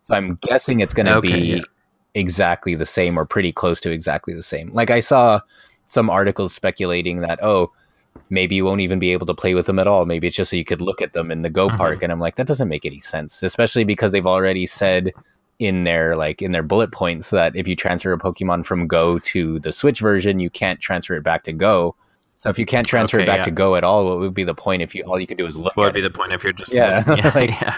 So 0.00 0.14
I'm 0.14 0.38
guessing 0.42 0.80
it's 0.80 0.94
going 0.94 1.06
to 1.06 1.16
okay, 1.16 1.32
be 1.32 1.40
yeah. 1.56 1.62
exactly 2.14 2.74
the 2.74 2.86
same 2.86 3.18
or 3.18 3.26
pretty 3.26 3.52
close 3.52 3.80
to 3.80 3.90
exactly 3.90 4.34
the 4.34 4.42
same. 4.42 4.72
Like 4.72 4.90
I 4.90 5.00
saw 5.00 5.40
some 5.86 6.10
articles 6.10 6.54
speculating 6.54 7.20
that, 7.20 7.42
oh, 7.42 7.72
maybe 8.30 8.54
you 8.54 8.64
won't 8.64 8.80
even 8.80 8.98
be 8.98 9.12
able 9.12 9.26
to 9.26 9.34
play 9.34 9.54
with 9.54 9.66
them 9.66 9.78
at 9.78 9.86
all. 9.86 10.06
Maybe 10.06 10.26
it's 10.26 10.36
just 10.36 10.50
so 10.50 10.56
you 10.56 10.64
could 10.64 10.80
look 10.80 11.00
at 11.00 11.12
them 11.12 11.30
in 11.30 11.42
the 11.42 11.50
Go 11.50 11.68
mm-hmm. 11.68 11.76
Park. 11.76 12.02
And 12.02 12.12
I'm 12.12 12.20
like, 12.20 12.36
that 12.36 12.46
doesn't 12.46 12.68
make 12.68 12.84
any 12.84 13.00
sense, 13.00 13.42
especially 13.42 13.84
because 13.84 14.12
they've 14.12 14.26
already 14.26 14.66
said 14.66 15.12
in 15.58 15.84
their 15.84 16.14
like 16.16 16.40
in 16.40 16.52
their 16.52 16.62
bullet 16.62 16.92
points 16.92 17.30
that 17.30 17.56
if 17.56 17.66
you 17.66 17.74
transfer 17.74 18.12
a 18.12 18.18
Pokemon 18.18 18.64
from 18.64 18.86
Go 18.86 19.18
to 19.20 19.58
the 19.60 19.72
Switch 19.72 20.00
version, 20.00 20.40
you 20.40 20.50
can't 20.50 20.80
transfer 20.80 21.16
it 21.16 21.24
back 21.24 21.42
to 21.44 21.52
Go. 21.52 21.96
So 22.38 22.48
if 22.48 22.56
you 22.56 22.66
can't 22.66 22.86
transfer 22.86 23.16
okay, 23.16 23.24
it 23.24 23.26
back 23.26 23.38
yeah. 23.38 23.42
to 23.44 23.50
Go 23.50 23.74
at 23.74 23.82
all, 23.82 24.04
what 24.04 24.20
would 24.20 24.32
be 24.32 24.44
the 24.44 24.54
point 24.54 24.80
if 24.80 24.94
you 24.94 25.02
all 25.02 25.18
you 25.18 25.26
could 25.26 25.38
do 25.38 25.46
is 25.46 25.56
look? 25.56 25.76
What 25.76 25.86
would 25.86 25.94
be 25.94 26.00
the 26.00 26.08
point 26.08 26.32
if 26.32 26.44
you're 26.44 26.52
just 26.52 26.72
yeah, 26.72 27.02
yeah, 27.16 27.32
like, 27.34 27.50
yeah. 27.60 27.76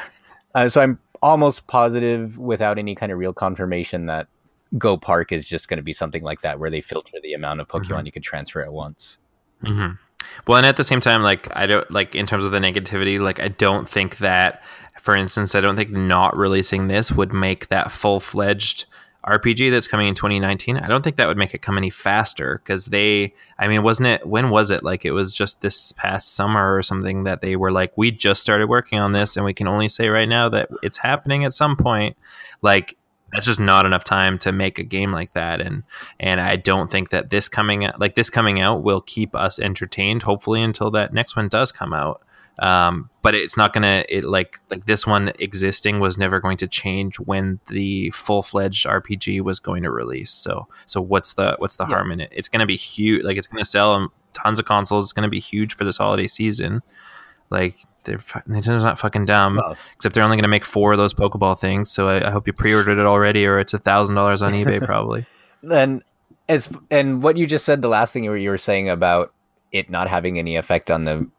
Uh, 0.54 0.68
so 0.68 0.82
I'm 0.82 0.98
almost 1.22 1.66
positive, 1.66 2.36
without 2.36 2.78
any 2.78 2.94
kind 2.94 3.10
of 3.10 3.16
real 3.16 3.32
confirmation, 3.32 4.04
that 4.06 4.28
Go 4.76 4.98
Park 4.98 5.32
is 5.32 5.48
just 5.48 5.68
going 5.68 5.78
to 5.78 5.82
be 5.82 5.94
something 5.94 6.22
like 6.22 6.42
that, 6.42 6.60
where 6.60 6.68
they 6.68 6.82
filter 6.82 7.16
the 7.22 7.32
amount 7.32 7.62
of 7.62 7.68
Pokemon 7.68 7.84
mm-hmm. 7.84 8.06
you 8.06 8.12
can 8.12 8.20
transfer 8.20 8.60
at 8.60 8.70
once. 8.70 9.16
Mm-hmm. 9.64 9.94
Well, 10.46 10.58
and 10.58 10.66
at 10.66 10.76
the 10.76 10.84
same 10.84 11.00
time, 11.00 11.22
like 11.22 11.48
I 11.56 11.66
don't 11.66 11.90
like 11.90 12.14
in 12.14 12.26
terms 12.26 12.44
of 12.44 12.52
the 12.52 12.58
negativity, 12.58 13.18
like 13.18 13.40
I 13.40 13.48
don't 13.48 13.88
think 13.88 14.18
that 14.18 14.62
for 15.00 15.16
instance, 15.16 15.54
I 15.54 15.62
don't 15.62 15.76
think 15.76 15.90
not 15.90 16.36
releasing 16.36 16.88
this 16.88 17.10
would 17.10 17.32
make 17.32 17.68
that 17.68 17.90
full 17.90 18.20
fledged 18.20 18.84
RPG 19.26 19.70
that's 19.70 19.86
coming 19.86 20.08
in 20.08 20.14
2019. 20.14 20.78
I 20.78 20.88
don't 20.88 21.02
think 21.02 21.16
that 21.16 21.28
would 21.28 21.36
make 21.36 21.54
it 21.54 21.62
come 21.62 21.76
any 21.76 21.90
faster 21.90 22.60
because 22.62 22.86
they, 22.86 23.34
I 23.58 23.68
mean, 23.68 23.82
wasn't 23.82 24.08
it, 24.08 24.26
when 24.26 24.50
was 24.50 24.70
it? 24.70 24.82
Like 24.82 25.04
it 25.04 25.12
was 25.12 25.34
just 25.34 25.60
this 25.60 25.92
past 25.92 26.34
summer 26.34 26.74
or 26.74 26.82
something 26.82 27.24
that 27.24 27.40
they 27.40 27.56
were 27.56 27.70
like, 27.70 27.92
we 27.96 28.10
just 28.10 28.40
started 28.40 28.68
working 28.68 28.98
on 28.98 29.12
this 29.12 29.36
and 29.36 29.44
we 29.44 29.52
can 29.52 29.68
only 29.68 29.88
say 29.88 30.08
right 30.08 30.28
now 30.28 30.48
that 30.48 30.70
it's 30.82 30.98
happening 30.98 31.44
at 31.44 31.52
some 31.52 31.76
point. 31.76 32.16
Like, 32.62 32.96
that's 33.32 33.46
just 33.46 33.60
not 33.60 33.86
enough 33.86 34.04
time 34.04 34.38
to 34.38 34.52
make 34.52 34.78
a 34.78 34.82
game 34.82 35.12
like 35.12 35.32
that 35.32 35.60
and 35.60 35.84
and 36.18 36.40
I 36.40 36.56
don't 36.56 36.90
think 36.90 37.10
that 37.10 37.30
this 37.30 37.48
coming 37.48 37.88
like 37.98 38.16
this 38.16 38.28
coming 38.28 38.60
out 38.60 38.82
will 38.82 39.00
keep 39.00 39.36
us 39.36 39.60
entertained 39.60 40.24
hopefully 40.24 40.62
until 40.62 40.90
that 40.92 41.12
next 41.12 41.36
one 41.36 41.48
does 41.48 41.70
come 41.70 41.92
out 41.92 42.22
um, 42.60 43.08
but 43.22 43.34
it's 43.34 43.56
not 43.56 43.72
gonna 43.72 44.04
it 44.08 44.22
like 44.22 44.60
like 44.70 44.84
this 44.84 45.06
one 45.06 45.32
existing 45.38 45.98
was 45.98 46.18
never 46.18 46.40
going 46.40 46.58
to 46.58 46.68
change 46.68 47.18
when 47.18 47.58
the 47.68 48.10
full 48.10 48.42
fledged 48.42 48.86
RPG 48.86 49.40
was 49.40 49.58
going 49.58 49.82
to 49.82 49.90
release. 49.90 50.30
So 50.30 50.68
so 50.84 51.00
what's 51.00 51.34
the 51.34 51.56
what's 51.58 51.76
the 51.76 51.84
yeah. 51.84 51.94
harm 51.94 52.12
in 52.12 52.20
it? 52.20 52.28
It's 52.32 52.48
gonna 52.48 52.66
be 52.66 52.76
huge. 52.76 53.24
Like 53.24 53.38
it's 53.38 53.46
gonna 53.46 53.64
sell 53.64 54.12
tons 54.34 54.58
of 54.58 54.66
consoles. 54.66 55.06
It's 55.06 55.12
gonna 55.14 55.28
be 55.28 55.40
huge 55.40 55.74
for 55.74 55.84
this 55.84 55.96
holiday 55.96 56.28
season. 56.28 56.82
Like 57.48 57.76
they're 58.04 58.18
Nintendo's 58.18 58.84
not 58.84 58.98
fucking 58.98 59.24
dumb. 59.24 59.56
Well, 59.56 59.76
except 59.94 60.14
they're 60.14 60.24
only 60.24 60.36
gonna 60.36 60.48
make 60.48 60.66
four 60.66 60.92
of 60.92 60.98
those 60.98 61.14
Pokeball 61.14 61.58
things. 61.58 61.90
So 61.90 62.08
I, 62.08 62.28
I 62.28 62.30
hope 62.30 62.46
you 62.46 62.52
pre-ordered 62.52 62.98
it 62.98 63.06
already, 63.06 63.46
or 63.46 63.58
it's 63.58 63.72
a 63.72 63.78
thousand 63.78 64.16
dollars 64.16 64.42
on 64.42 64.52
eBay 64.52 64.84
probably. 64.84 65.26
Then 65.62 66.02
as 66.48 66.74
and 66.90 67.22
what 67.22 67.36
you 67.36 67.46
just 67.46 67.66
said, 67.66 67.82
the 67.82 67.88
last 67.88 68.14
thing 68.14 68.24
you 68.24 68.30
were, 68.30 68.36
you 68.38 68.48
were 68.48 68.56
saying 68.56 68.88
about 68.88 69.34
it 69.72 69.90
not 69.90 70.08
having 70.08 70.38
any 70.38 70.56
effect 70.56 70.90
on 70.90 71.04
the 71.04 71.30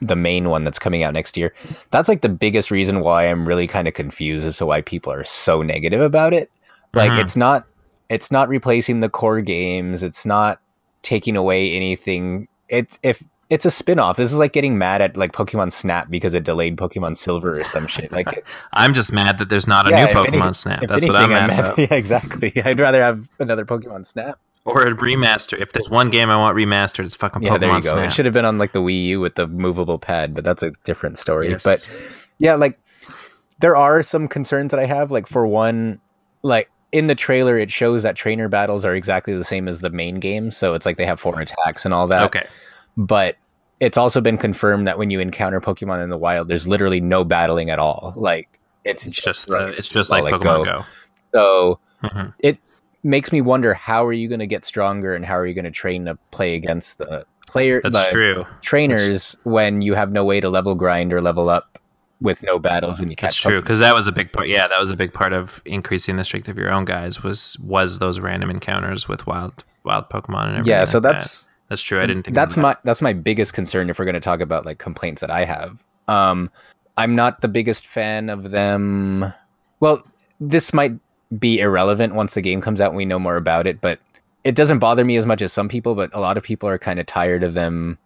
the 0.00 0.16
main 0.16 0.48
one 0.48 0.64
that's 0.64 0.78
coming 0.78 1.02
out 1.02 1.14
next 1.14 1.36
year. 1.36 1.54
That's 1.90 2.08
like 2.08 2.22
the 2.22 2.28
biggest 2.28 2.70
reason 2.70 3.00
why 3.00 3.24
I'm 3.24 3.46
really 3.46 3.66
kind 3.66 3.88
of 3.88 3.94
confused 3.94 4.46
as 4.46 4.56
to 4.58 4.66
why 4.66 4.82
people 4.82 5.12
are 5.12 5.24
so 5.24 5.62
negative 5.62 6.00
about 6.00 6.32
it. 6.32 6.50
Like 6.94 7.10
mm-hmm. 7.10 7.20
it's 7.20 7.36
not 7.36 7.66
it's 8.08 8.30
not 8.30 8.48
replacing 8.48 9.00
the 9.00 9.08
core 9.08 9.40
games, 9.40 10.02
it's 10.02 10.24
not 10.24 10.60
taking 11.02 11.36
away 11.36 11.72
anything. 11.72 12.48
It's 12.68 12.98
if 13.02 13.22
it's 13.50 13.64
a 13.64 13.70
spin-off. 13.70 14.18
This 14.18 14.30
is 14.30 14.38
like 14.38 14.52
getting 14.52 14.76
mad 14.76 15.00
at 15.00 15.16
like 15.16 15.32
Pokemon 15.32 15.72
Snap 15.72 16.10
because 16.10 16.34
it 16.34 16.44
delayed 16.44 16.76
Pokemon 16.76 17.16
Silver 17.16 17.58
or 17.58 17.64
some 17.64 17.86
shit. 17.86 18.12
Like 18.12 18.46
I'm 18.72 18.92
just 18.92 19.12
mad 19.12 19.38
that 19.38 19.48
there's 19.48 19.66
not 19.66 19.88
a 19.88 19.90
yeah, 19.90 20.06
new 20.06 20.12
Pokemon 20.12 20.42
any, 20.42 20.52
Snap. 20.54 20.80
That's 20.80 21.04
anything, 21.04 21.12
what 21.12 21.22
I'm 21.22 21.30
mad, 21.30 21.50
about. 21.50 21.78
Yeah, 21.78 21.94
exactly. 21.94 22.52
I'd 22.62 22.78
rather 22.78 23.02
have 23.02 23.28
another 23.38 23.64
Pokemon 23.64 24.06
Snap 24.06 24.38
or 24.68 24.82
a 24.82 24.94
remaster. 24.94 25.60
If 25.60 25.72
there's 25.72 25.88
one 25.90 26.10
game 26.10 26.30
I 26.30 26.36
want 26.36 26.56
remastered, 26.56 27.04
it's 27.04 27.16
fucking 27.16 27.42
yeah, 27.42 27.56
Pokemon 27.56 27.60
there 27.60 27.70
you 27.70 27.82
go. 27.82 27.88
Snap. 27.90 28.06
It 28.06 28.12
should 28.12 28.26
have 28.26 28.34
been 28.34 28.44
on 28.44 28.58
like 28.58 28.72
the 28.72 28.82
Wii 28.82 29.04
U 29.06 29.20
with 29.20 29.34
the 29.34 29.46
movable 29.48 29.98
pad, 29.98 30.34
but 30.34 30.44
that's 30.44 30.62
a 30.62 30.70
different 30.84 31.18
story. 31.18 31.50
Yes. 31.50 31.64
But 31.64 31.88
yeah, 32.38 32.54
like 32.54 32.78
there 33.60 33.76
are 33.76 34.02
some 34.02 34.28
concerns 34.28 34.70
that 34.70 34.80
I 34.80 34.86
have. 34.86 35.10
Like 35.10 35.26
for 35.26 35.46
one, 35.46 36.00
like 36.42 36.70
in 36.92 37.06
the 37.06 37.14
trailer, 37.14 37.58
it 37.58 37.70
shows 37.70 38.02
that 38.02 38.16
trainer 38.16 38.48
battles 38.48 38.84
are 38.84 38.94
exactly 38.94 39.34
the 39.34 39.44
same 39.44 39.68
as 39.68 39.80
the 39.80 39.90
main 39.90 40.20
game, 40.20 40.50
so 40.50 40.74
it's 40.74 40.86
like 40.86 40.96
they 40.96 41.06
have 41.06 41.20
four 41.20 41.40
attacks 41.40 41.84
and 41.84 41.92
all 41.92 42.06
that. 42.08 42.22
Okay, 42.22 42.46
but 42.96 43.36
it's 43.80 43.96
also 43.98 44.20
been 44.20 44.38
confirmed 44.38 44.86
that 44.88 44.98
when 44.98 45.10
you 45.10 45.20
encounter 45.20 45.60
Pokemon 45.60 46.02
in 46.02 46.10
the 46.10 46.18
wild, 46.18 46.48
there's 46.48 46.66
literally 46.66 47.00
no 47.00 47.24
battling 47.24 47.70
at 47.70 47.78
all. 47.78 48.12
Like 48.16 48.48
It's, 48.84 49.06
It's 49.06 49.20
just 49.20 49.48
right. 49.48 49.66
the, 49.66 49.68
it's 49.78 49.86
just 49.88 50.10
like 50.10 50.24
Pokemon 50.24 50.40
Go. 50.40 50.64
Go. 50.64 50.84
So 51.32 51.78
Mhm. 52.02 52.34
it 52.40 52.58
makes 53.02 53.32
me 53.32 53.40
wonder 53.40 53.74
how 53.74 54.04
are 54.04 54.12
you 54.12 54.28
going 54.28 54.40
to 54.40 54.46
get 54.46 54.64
stronger 54.64 55.14
and 55.14 55.24
how 55.24 55.36
are 55.36 55.46
you 55.46 55.54
going 55.54 55.64
to 55.64 55.70
train 55.70 56.04
to 56.06 56.16
play 56.30 56.54
against 56.54 56.98
the 56.98 57.24
player 57.46 57.80
That's 57.82 58.10
true. 58.10 58.44
trainers 58.60 59.36
when 59.44 59.82
you 59.82 59.94
have 59.94 60.12
no 60.12 60.24
way 60.24 60.40
to 60.40 60.50
level 60.50 60.74
grind 60.74 61.12
or 61.12 61.20
level 61.20 61.48
up 61.48 61.78
with 62.20 62.42
no 62.42 62.58
battles 62.58 62.98
when 62.98 63.10
you 63.10 63.16
catch. 63.16 63.28
That's 63.28 63.40
true 63.40 63.60
because 63.60 63.78
that 63.78 63.94
was 63.94 64.06
a 64.08 64.12
big 64.12 64.32
part. 64.32 64.48
Yeah, 64.48 64.66
that 64.66 64.80
was 64.80 64.90
a 64.90 64.96
big 64.96 65.12
part 65.12 65.32
of 65.32 65.62
increasing 65.64 66.16
the 66.16 66.24
strength 66.24 66.48
of 66.48 66.58
your 66.58 66.70
own 66.70 66.84
guys 66.84 67.22
was 67.22 67.56
was 67.60 67.98
those 67.98 68.20
random 68.20 68.50
encounters 68.50 69.08
with 69.08 69.26
wild 69.26 69.64
wild 69.84 70.10
Pokemon 70.10 70.46
and 70.46 70.50
everything. 70.56 70.70
Yeah, 70.70 70.84
so 70.84 70.98
like 70.98 71.04
that. 71.04 71.12
that's 71.12 71.48
that's 71.68 71.82
true. 71.82 71.98
I 71.98 72.06
didn't 72.06 72.24
think 72.24 72.34
that's 72.34 72.56
that. 72.56 72.60
my 72.60 72.76
that's 72.84 73.02
my 73.02 73.12
biggest 73.12 73.54
concern 73.54 73.88
if 73.88 73.98
we're 73.98 74.04
going 74.04 74.14
to 74.14 74.20
talk 74.20 74.40
about 74.40 74.66
like 74.66 74.78
complaints 74.78 75.20
that 75.20 75.30
I 75.30 75.44
have. 75.44 75.84
Um, 76.08 76.50
I'm 76.96 77.14
not 77.14 77.40
the 77.40 77.48
biggest 77.48 77.86
fan 77.86 78.30
of 78.30 78.50
them. 78.50 79.32
Well, 79.80 80.02
this 80.40 80.72
might 80.72 80.98
be 81.36 81.60
irrelevant 81.60 82.14
once 82.14 82.34
the 82.34 82.40
game 82.40 82.60
comes 82.60 82.80
out 82.80 82.90
and 82.90 82.96
we 82.96 83.04
know 83.04 83.18
more 83.18 83.36
about 83.36 83.66
it, 83.66 83.80
but 83.80 84.00
it 84.44 84.54
doesn't 84.54 84.78
bother 84.78 85.04
me 85.04 85.16
as 85.16 85.26
much 85.26 85.42
as 85.42 85.52
some 85.52 85.68
people. 85.68 85.94
But 85.94 86.10
a 86.14 86.20
lot 86.20 86.36
of 86.36 86.42
people 86.42 86.68
are 86.68 86.78
kind 86.78 86.98
of 86.98 87.06
tired 87.06 87.42
of 87.42 87.54
them 87.54 87.98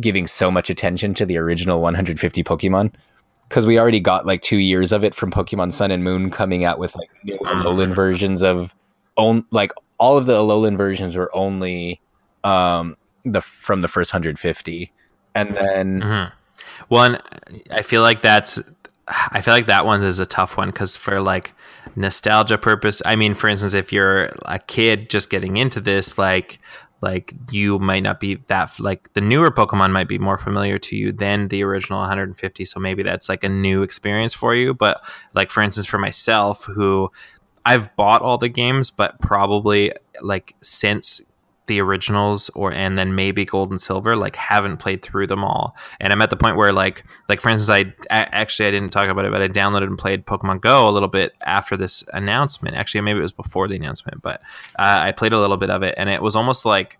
giving 0.00 0.26
so 0.26 0.50
much 0.50 0.70
attention 0.70 1.14
to 1.14 1.26
the 1.26 1.36
original 1.36 1.80
150 1.80 2.42
Pokemon 2.44 2.92
because 3.48 3.66
we 3.66 3.78
already 3.78 4.00
got 4.00 4.24
like 4.24 4.42
two 4.42 4.58
years 4.58 4.92
of 4.92 5.04
it 5.04 5.14
from 5.14 5.30
Pokemon 5.30 5.72
Sun 5.72 5.90
and 5.90 6.02
Moon 6.02 6.30
coming 6.30 6.64
out 6.64 6.78
with 6.78 6.94
like 6.96 7.10
new 7.24 7.38
Alolan 7.38 7.94
versions 7.94 8.42
of 8.42 8.74
own 9.18 9.44
like 9.50 9.72
all 9.98 10.16
of 10.16 10.26
the 10.26 10.32
Alolan 10.32 10.76
versions 10.76 11.16
were 11.16 11.30
only 11.34 12.00
um 12.44 12.96
the 13.24 13.42
from 13.42 13.82
the 13.82 13.88
first 13.88 14.12
150 14.12 14.90
and 15.34 15.56
then 15.56 16.00
Mhm. 16.00 16.32
One, 16.88 17.18
I 17.70 17.82
feel 17.82 18.02
like 18.02 18.22
that's. 18.22 18.60
I 19.08 19.40
feel 19.40 19.54
like 19.54 19.66
that 19.66 19.84
one 19.84 20.02
is 20.02 20.20
a 20.20 20.26
tough 20.26 20.56
one 20.56 20.68
because 20.70 20.96
for 20.96 21.20
like 21.20 21.54
nostalgia 21.96 22.58
purpose, 22.58 23.02
I 23.04 23.16
mean, 23.16 23.34
for 23.34 23.48
instance, 23.48 23.74
if 23.74 23.92
you're 23.92 24.30
a 24.44 24.58
kid 24.58 25.10
just 25.10 25.30
getting 25.30 25.56
into 25.56 25.80
this, 25.80 26.18
like, 26.18 26.58
like 27.02 27.34
you 27.50 27.80
might 27.80 28.04
not 28.04 28.20
be 28.20 28.36
that 28.46 28.78
like 28.78 29.12
the 29.14 29.20
newer 29.20 29.50
Pokemon 29.50 29.90
might 29.90 30.06
be 30.06 30.18
more 30.18 30.38
familiar 30.38 30.78
to 30.78 30.96
you 30.96 31.10
than 31.10 31.48
the 31.48 31.64
original 31.64 31.98
150. 31.98 32.64
So 32.64 32.78
maybe 32.78 33.02
that's 33.02 33.28
like 33.28 33.42
a 33.42 33.48
new 33.48 33.82
experience 33.82 34.32
for 34.32 34.54
you. 34.54 34.72
But 34.72 35.04
like 35.34 35.50
for 35.50 35.62
instance, 35.62 35.86
for 35.86 35.98
myself, 35.98 36.64
who 36.64 37.10
I've 37.64 37.94
bought 37.96 38.22
all 38.22 38.38
the 38.38 38.48
games, 38.48 38.90
but 38.90 39.20
probably 39.20 39.92
like 40.20 40.54
since 40.62 41.20
the 41.72 41.80
originals 41.80 42.50
or 42.50 42.70
and 42.72 42.98
then 42.98 43.14
maybe 43.14 43.46
gold 43.46 43.70
and 43.70 43.80
silver 43.80 44.14
like 44.14 44.36
haven't 44.36 44.76
played 44.76 45.02
through 45.02 45.26
them 45.26 45.42
all. 45.42 45.74
And 46.00 46.12
i'm 46.12 46.20
at 46.20 46.28
the 46.28 46.36
point 46.36 46.56
where 46.56 46.72
like 46.72 47.04
like 47.28 47.40
for 47.40 47.48
instance 47.48 47.70
I 47.70 47.94
actually 48.10 48.68
i 48.68 48.70
didn't 48.70 48.90
talk 48.90 49.08
about 49.08 49.24
it 49.24 49.32
but 49.32 49.40
i 49.40 49.48
downloaded 49.48 49.86
and 49.86 49.98
played 49.98 50.26
pokemon 50.26 50.60
go 50.60 50.88
a 50.88 50.92
little 50.92 51.08
bit 51.08 51.32
after 51.46 51.76
this 51.76 52.04
announcement. 52.12 52.76
Actually 52.76 53.00
maybe 53.00 53.20
it 53.20 53.22
was 53.22 53.32
before 53.32 53.68
the 53.68 53.76
announcement 53.76 54.20
but 54.20 54.40
uh, 54.78 55.00
i 55.08 55.12
played 55.12 55.32
a 55.32 55.40
little 55.40 55.56
bit 55.56 55.70
of 55.70 55.82
it 55.82 55.94
and 55.96 56.10
it 56.10 56.20
was 56.20 56.36
almost 56.36 56.64
like 56.66 56.98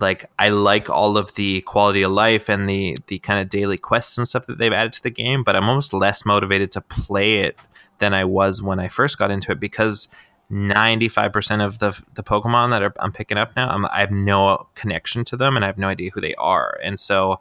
like 0.00 0.30
i 0.38 0.48
like 0.48 0.88
all 0.88 1.16
of 1.16 1.34
the 1.34 1.60
quality 1.62 2.02
of 2.02 2.10
life 2.10 2.48
and 2.48 2.68
the 2.68 2.96
the 3.08 3.18
kind 3.18 3.40
of 3.40 3.48
daily 3.48 3.78
quests 3.78 4.16
and 4.16 4.26
stuff 4.26 4.46
that 4.46 4.58
they've 4.58 4.72
added 4.72 4.92
to 4.92 5.02
the 5.02 5.10
game 5.10 5.44
but 5.44 5.54
i'm 5.54 5.68
almost 5.68 5.92
less 5.92 6.24
motivated 6.24 6.72
to 6.72 6.80
play 6.80 7.36
it 7.36 7.60
than 7.98 8.12
i 8.12 8.24
was 8.24 8.60
when 8.60 8.80
i 8.80 8.88
first 8.88 9.18
got 9.18 9.30
into 9.30 9.52
it 9.52 9.60
because 9.60 10.08
95% 10.54 11.64
of 11.64 11.78
the 11.80 12.00
the 12.14 12.22
Pokemon 12.22 12.70
that 12.70 12.82
are, 12.82 12.94
I'm 13.00 13.12
picking 13.12 13.36
up 13.36 13.54
now, 13.56 13.68
I'm, 13.70 13.84
I 13.86 14.00
have 14.00 14.12
no 14.12 14.68
connection 14.74 15.24
to 15.26 15.36
them 15.36 15.56
and 15.56 15.64
I 15.64 15.68
have 15.68 15.78
no 15.78 15.88
idea 15.88 16.10
who 16.14 16.20
they 16.20 16.34
are. 16.36 16.78
And 16.82 16.98
so 16.98 17.40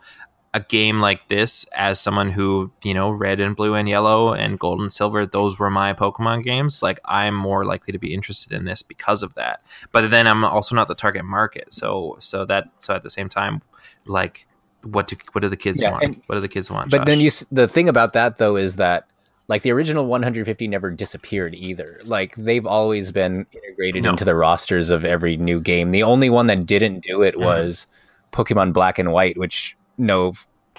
a 0.55 0.59
game 0.59 0.99
like 0.99 1.27
this, 1.29 1.65
as 1.75 1.99
someone 1.99 2.29
who, 2.29 2.71
you 2.83 2.93
know, 2.93 3.09
red 3.09 3.39
and 3.39 3.55
blue 3.55 3.73
and 3.75 3.87
yellow 3.89 4.33
and 4.33 4.59
gold 4.59 4.81
and 4.81 4.91
silver, 4.93 5.25
those 5.25 5.57
were 5.57 5.69
my 5.71 5.93
Pokemon 5.93 6.43
games, 6.43 6.83
like 6.83 6.99
I'm 7.05 7.33
more 7.35 7.65
likely 7.65 7.91
to 7.91 7.97
be 7.99 8.13
interested 8.13 8.51
in 8.53 8.65
this 8.65 8.83
because 8.83 9.23
of 9.23 9.33
that. 9.35 9.65
But 9.91 10.09
then 10.11 10.27
I'm 10.27 10.43
also 10.43 10.75
not 10.75 10.87
the 10.87 10.95
target 10.95 11.25
market. 11.25 11.71
So 11.73 12.17
so 12.19 12.45
that 12.45 12.69
so 12.79 12.95
at 12.95 13.03
the 13.03 13.09
same 13.09 13.29
time, 13.29 13.61
like 14.05 14.45
what 14.83 15.07
do 15.07 15.15
what 15.31 15.41
do 15.41 15.49
the 15.49 15.57
kids 15.57 15.79
Yeah, 15.81 15.91
want? 15.91 16.03
and- 16.03 16.21
what 16.27 16.35
do 16.35 16.41
the 16.41 16.47
kids 16.47 16.69
want? 16.71 16.89
but 16.91 17.05
then 17.05 17.19
you 17.19 17.29
the 17.51 17.67
thing 17.67 17.87
about 17.89 18.13
that 18.13 18.37
though 18.37 18.55
is 18.55 18.75
that 18.77 19.07
like 19.47 19.61
the 19.63 19.71
original 19.71 20.05
150 20.05 20.67
never 20.67 20.89
disappeared 20.89 21.53
either 21.55 21.99
like 22.05 22.35
they've 22.37 22.65
always 22.65 23.11
been 23.11 23.45
integrated 23.51 24.03
No. 24.03 24.11
into 24.11 24.25
the 24.25 24.35
rosters 24.35 24.89
of 24.89 25.03
every 25.05 25.37
new 25.37 25.59
game 25.59 25.91
the 25.91 26.03
only 26.03 26.29
one 26.29 26.47
that 26.47 26.65
didn't 26.65 27.01
do 27.03 27.21
it 27.21 27.35
Mhm. 27.35 27.43
was 27.45 27.87
pokemon 28.31 28.73
black 28.73 28.97
and 28.99 29.11
white 29.11 29.37
which 29.37 29.75
no 29.97 30.33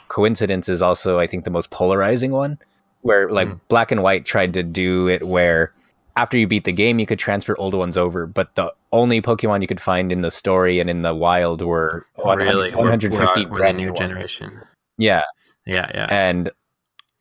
coincidence 0.08 0.68
is 0.68 0.82
also 0.82 1.18
i 1.18 1.26
think 1.26 1.44
the 1.44 1.50
most 1.50 1.70
polarizing 1.70 2.30
one 2.32 2.58
where 3.02 3.28
like 3.30 3.48
Mm. 3.48 3.60
black 3.68 3.90
and 3.92 4.02
white 4.02 4.24
tried 4.24 4.52
to 4.54 4.62
do 4.62 5.08
it 5.08 5.22
where 5.26 5.72
after 6.16 6.36
you 6.38 6.46
beat 6.46 6.64
the 6.64 6.72
game 6.72 6.98
you 6.98 7.06
could 7.06 7.18
transfer 7.18 7.54
old 7.58 7.74
ones 7.74 7.96
over 7.98 8.26
but 8.26 8.54
the 8.54 8.72
only 8.92 9.20
pokemon 9.20 9.60
you 9.60 9.66
could 9.66 9.80
find 9.80 10.10
in 10.12 10.22
the 10.22 10.30
story 10.30 10.78
and 10.80 10.88
in 10.88 11.02
the 11.02 11.14
wild 11.14 11.60
were 11.62 12.06
100 12.16 12.44
really 12.44 12.70
We're- 12.70 12.76
150 12.90 13.44
we're, 13.46 13.50
we're 13.52 13.58
brand 13.58 13.76
new 13.76 13.84
new 13.84 13.88
ones. 13.90 13.98
generation. 13.98 14.60
yeah 14.98 15.22
Yeah, 15.66 15.90
yeah. 15.94 16.06
and 16.10 16.50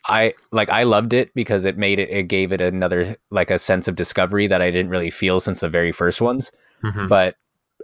i 0.09 0.33
like 0.51 0.69
i 0.69 0.83
loved 0.83 1.13
it 1.13 1.33
because 1.33 1.65
it 1.65 1.77
made 1.77 1.99
it 1.99 2.09
it 2.09 2.23
gave 2.23 2.51
it 2.51 2.61
another 2.61 3.15
like 3.31 3.49
a 3.49 3.59
sense 3.59 3.87
of 3.87 3.95
discovery 3.95 4.47
that 4.47 4.61
i 4.61 4.69
didn't 4.71 4.89
really 4.91 5.09
feel 5.09 5.39
since 5.39 5.59
the 5.61 5.69
very 5.69 5.91
first 5.91 6.21
ones 6.21 6.51
Mhm. 6.83 7.07
but 7.07 7.35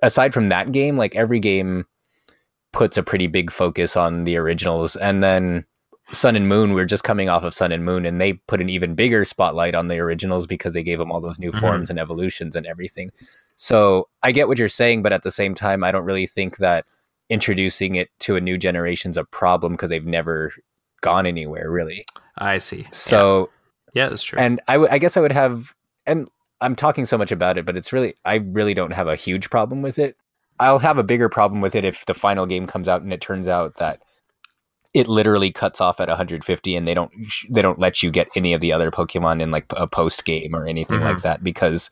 aside 0.03 0.33
from 0.33 0.49
that 0.49 0.71
game 0.71 0.97
like 0.97 1.15
every 1.15 1.39
game 1.39 1.85
puts 2.73 2.97
a 2.97 3.03
pretty 3.03 3.27
big 3.27 3.51
focus 3.51 3.95
on 3.97 4.25
the 4.25 4.37
originals 4.37 4.95
and 4.97 5.23
then 5.23 5.65
sun 6.11 6.35
and 6.35 6.47
moon 6.49 6.73
we're 6.73 6.85
just 6.85 7.03
coming 7.03 7.29
off 7.29 7.43
of 7.43 7.53
sun 7.53 7.71
and 7.71 7.85
moon 7.85 8.05
and 8.05 8.19
they 8.19 8.33
put 8.33 8.59
an 8.61 8.69
even 8.69 8.95
bigger 8.95 9.23
spotlight 9.23 9.75
on 9.75 9.87
the 9.87 9.99
originals 9.99 10.45
because 10.47 10.73
they 10.73 10.83
gave 10.83 10.97
them 10.99 11.11
all 11.11 11.21
those 11.21 11.39
new 11.39 11.51
Mhm. 11.51 11.59
forms 11.61 11.89
and 11.89 11.99
evolutions 11.99 12.55
and 12.55 12.65
everything 12.65 13.11
so 13.55 14.07
i 14.23 14.31
get 14.31 14.47
what 14.47 14.57
you're 14.57 14.69
saying 14.69 15.01
but 15.03 15.13
at 15.13 15.23
the 15.23 15.31
same 15.31 15.53
time 15.55 15.83
i 15.83 15.91
don't 15.91 16.05
really 16.05 16.25
think 16.27 16.57
that 16.57 16.85
introducing 17.29 17.93
it 17.95 18.09
to 18.19 18.35
a 18.35 18.41
new 18.41 18.57
generation's 18.57 19.17
a 19.17 19.23
problem 19.23 19.73
because 19.73 19.89
they've 19.89 20.05
never 20.05 20.51
gone 21.01 21.25
anywhere 21.25 21.69
really 21.71 22.05
I 22.37 22.57
see. 22.57 22.87
so 22.91 23.49
yeah, 23.93 24.03
yeah 24.05 24.09
that's 24.09 24.23
true. 24.23 24.39
and 24.39 24.61
I, 24.67 24.73
w- 24.73 24.89
I 24.91 24.97
guess 24.97 25.17
I 25.17 25.21
would 25.21 25.31
have, 25.31 25.73
and 26.05 26.29
I'm 26.61 26.75
talking 26.75 27.05
so 27.05 27.17
much 27.17 27.31
about 27.31 27.57
it, 27.57 27.65
but 27.65 27.75
it's 27.77 27.91
really, 27.93 28.13
I 28.25 28.35
really 28.35 28.73
don't 28.73 28.93
have 28.93 29.07
a 29.07 29.15
huge 29.15 29.49
problem 29.49 29.81
with 29.81 29.97
it. 29.99 30.15
I'll 30.59 30.79
have 30.79 30.97
a 30.97 31.03
bigger 31.03 31.29
problem 31.29 31.61
with 31.61 31.73
it 31.75 31.85
if 31.85 32.05
the 32.05 32.13
final 32.13 32.45
game 32.45 32.67
comes 32.67 32.87
out 32.87 33.01
and 33.01 33.11
it 33.13 33.21
turns 33.21 33.47
out 33.47 33.75
that 33.77 34.01
it 34.93 35.07
literally 35.07 35.51
cuts 35.51 35.79
off 35.81 35.99
at 35.99 36.07
150 36.09 36.75
and 36.75 36.87
they 36.87 36.93
don't, 36.93 37.11
sh- 37.27 37.45
they 37.49 37.61
don't 37.61 37.79
let 37.79 38.01
you 38.03 38.09
get 38.11 38.27
any 38.35 38.53
of 38.53 38.61
the 38.61 38.73
other 38.73 38.89
Pokemon 38.91 39.41
in 39.41 39.51
like 39.51 39.65
a 39.77 39.87
post 39.87 40.25
game 40.25 40.55
or 40.55 40.65
anything 40.67 40.99
like 41.01 41.17
Mhm. 41.17 41.21
that 41.23 41.43
because 41.43 41.89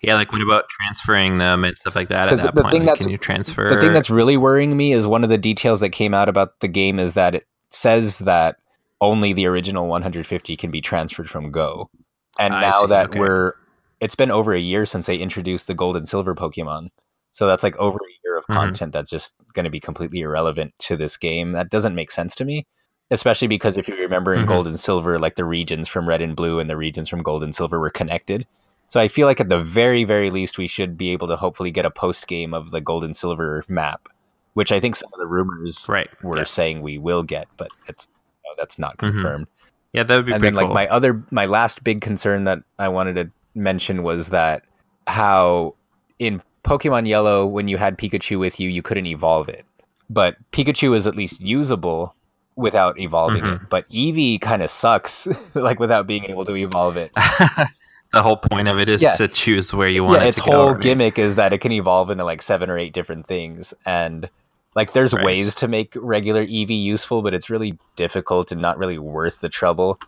yeah, 0.00 0.14
like 0.14 0.32
what 0.32 0.40
about 0.40 0.64
transferring 0.70 1.36
them 1.38 1.62
and 1.64 1.76
stuff 1.76 1.94
like 1.94 2.08
that? 2.08 2.28
At 2.32 2.38
that 2.38 2.54
the 2.54 2.62
point, 2.62 2.72
thing 2.72 2.80
like, 2.82 2.86
that's- 2.92 3.04
can 3.04 3.10
you 3.12 3.18
transfer? 3.18 3.68
the 3.68 3.78
thing 3.80 3.92
that's 3.92 4.08
really 4.10 4.36
worrying 4.38 4.74
me 4.76 4.92
is 4.94 5.06
one 5.06 5.22
of 5.22 5.28
the 5.28 5.36
details 5.38 5.80
that 5.80 5.90
came 5.90 6.14
out 6.14 6.28
about 6.30 6.60
the 6.60 6.68
game 6.68 6.98
is 6.98 7.12
that 7.14 7.34
it 7.34 7.46
says 7.70 8.20
that 8.20 8.56
only 9.00 9.32
the 9.32 9.46
original 9.46 9.86
150 9.88 10.56
can 10.56 10.70
be 10.70 10.80
transferred 10.80 11.28
from 11.28 11.50
Go. 11.50 11.90
And 12.38 12.54
I 12.54 12.60
now 12.62 12.80
see, 12.82 12.86
that 12.88 13.10
okay. 13.10 13.18
we're 13.18 13.54
it's 14.00 14.14
been 14.14 14.30
over 14.30 14.52
a 14.52 14.58
year 14.60 14.84
since 14.84 15.06
they 15.06 15.16
introduced 15.16 15.66
the 15.66 15.74
gold 15.74 15.96
and 15.96 16.08
silver 16.08 16.34
Pokemon. 16.34 16.88
So 17.32 17.46
that's 17.46 17.62
like 17.62 17.76
over 17.76 17.98
a 17.98 18.16
year 18.24 18.38
of 18.38 18.46
Mhm. 18.46 18.54
content 18.54 18.92
that's 18.92 19.10
just 19.10 19.34
going 19.54 19.64
to 19.64 19.70
be 19.70 19.80
completely 19.80 20.20
irrelevant 20.20 20.74
to 20.80 20.96
this 20.96 21.16
game. 21.16 21.52
That 21.52 21.70
doesn't 21.70 21.94
make 21.94 22.10
sense 22.10 22.34
to 22.36 22.44
me. 22.44 22.66
Especially 23.10 23.46
because 23.48 23.76
if 23.76 23.88
you 23.88 23.96
remember 23.96 24.34
in 24.34 24.44
Mhm. 24.44 24.48
gold 24.48 24.66
and 24.66 24.80
silver, 24.80 25.18
like 25.18 25.36
the 25.36 25.44
regions 25.44 25.88
from 25.88 26.08
red 26.08 26.20
and 26.20 26.34
blue 26.34 26.58
and 26.58 26.68
the 26.68 26.76
regions 26.76 27.08
from 27.08 27.22
gold 27.22 27.42
and 27.42 27.54
silver 27.54 27.78
were 27.78 27.90
connected. 27.90 28.46
So 28.88 29.00
I 29.00 29.08
feel 29.08 29.26
like 29.26 29.40
at 29.40 29.48
the 29.48 29.62
very, 29.62 30.04
very 30.04 30.30
least, 30.30 30.58
we 30.58 30.66
should 30.66 30.96
be 30.96 31.10
able 31.10 31.28
to 31.28 31.36
hopefully 31.36 31.70
get 31.70 31.86
a 31.86 31.90
post 31.90 32.26
game 32.26 32.52
of 32.52 32.70
the 32.70 32.80
gold 32.80 33.04
and 33.04 33.16
silver 33.16 33.64
map, 33.68 34.08
which 34.56 34.72
I 34.72 34.80
think 34.80 34.96
some 34.96 35.10
of 35.12 35.18
the 35.18 35.26
rumors 35.26 35.84
right. 35.86 36.08
were 36.22 36.38
Yeah. 36.38 36.44
saying 36.44 36.80
we 36.80 36.96
will 36.96 37.22
get, 37.22 37.46
but 37.58 37.68
it's 37.88 38.08
no, 38.44 38.52
that's 38.56 38.78
not 38.78 38.96
Mhm. 38.96 39.12
confirmed. 39.12 39.46
yeah, 39.92 40.02
that 40.02 40.16
would 40.16 40.24
be 40.26 40.32
And 40.32 40.42
then 40.42 40.54
like 40.54 40.66
cool. 40.66 40.74
my 40.74 40.86
other, 40.88 41.22
my 41.30 41.44
last 41.44 41.84
big 41.84 42.00
concern 42.00 42.44
that 42.44 42.60
I 42.78 42.88
wanted 42.88 43.14
to 43.16 43.30
mention 43.54 44.02
was 44.02 44.28
that 44.30 44.62
how 45.06 45.74
in 46.18 46.42
Pokemon 46.64 47.06
Yellow, 47.06 47.44
when 47.46 47.68
you 47.68 47.76
had 47.76 47.96
Pikachu 47.98 48.38
with 48.38 48.58
you, 48.58 48.68
you 48.70 48.82
couldn't 48.82 49.06
evolve 49.06 49.48
it, 49.50 49.64
but 50.10 50.36
Pikachu 50.52 50.96
is 50.96 51.06
at 51.06 51.14
least 51.16 51.38
usable 51.40 52.14
without 52.56 52.98
evolving 52.98 53.42
Mhm. 53.42 53.54
it. 53.56 53.60
But 53.68 53.88
Eevee 53.90 54.40
kind 54.40 54.62
of 54.62 54.70
sucks, 54.70 55.28
like 55.54 55.78
without 55.80 56.06
being 56.06 56.24
able 56.24 56.44
to 56.46 56.56
evolve 56.56 56.96
it. 56.96 57.12
the 58.12 58.22
whole 58.22 58.36
point 58.38 58.68
of 58.68 58.78
it 58.78 58.88
is 58.88 59.02
Yeah. 59.02 59.12
to 59.16 59.28
choose 59.28 59.74
where 59.74 59.88
you 59.88 60.04
want 60.04 60.20
yeah, 60.20 60.24
it 60.24 60.28
its 60.28 60.42
to 60.42 60.50
go. 60.50 60.56
whole 60.56 60.74
gimmick 60.74 61.18
is 61.18 61.36
that 61.36 61.52
it 61.52 61.58
can 61.58 61.72
evolve 61.72 62.08
into 62.10 62.24
like 62.24 62.40
seven 62.42 62.70
or 62.70 62.78
eight 62.78 62.92
different 62.94 63.26
things, 63.26 63.74
and 63.84 64.28
like 64.76 64.92
there's 64.92 65.12
Right. 65.12 65.24
ways 65.24 65.54
to 65.56 65.66
make 65.66 65.94
regular 65.96 66.46
Eevee 66.46 66.80
useful, 66.80 67.22
but 67.22 67.34
it's 67.34 67.50
really 67.50 67.76
difficult 67.96 68.52
and 68.52 68.62
not 68.62 68.78
really 68.78 68.98
worth 68.98 69.40
the 69.40 69.48
trouble. 69.48 69.98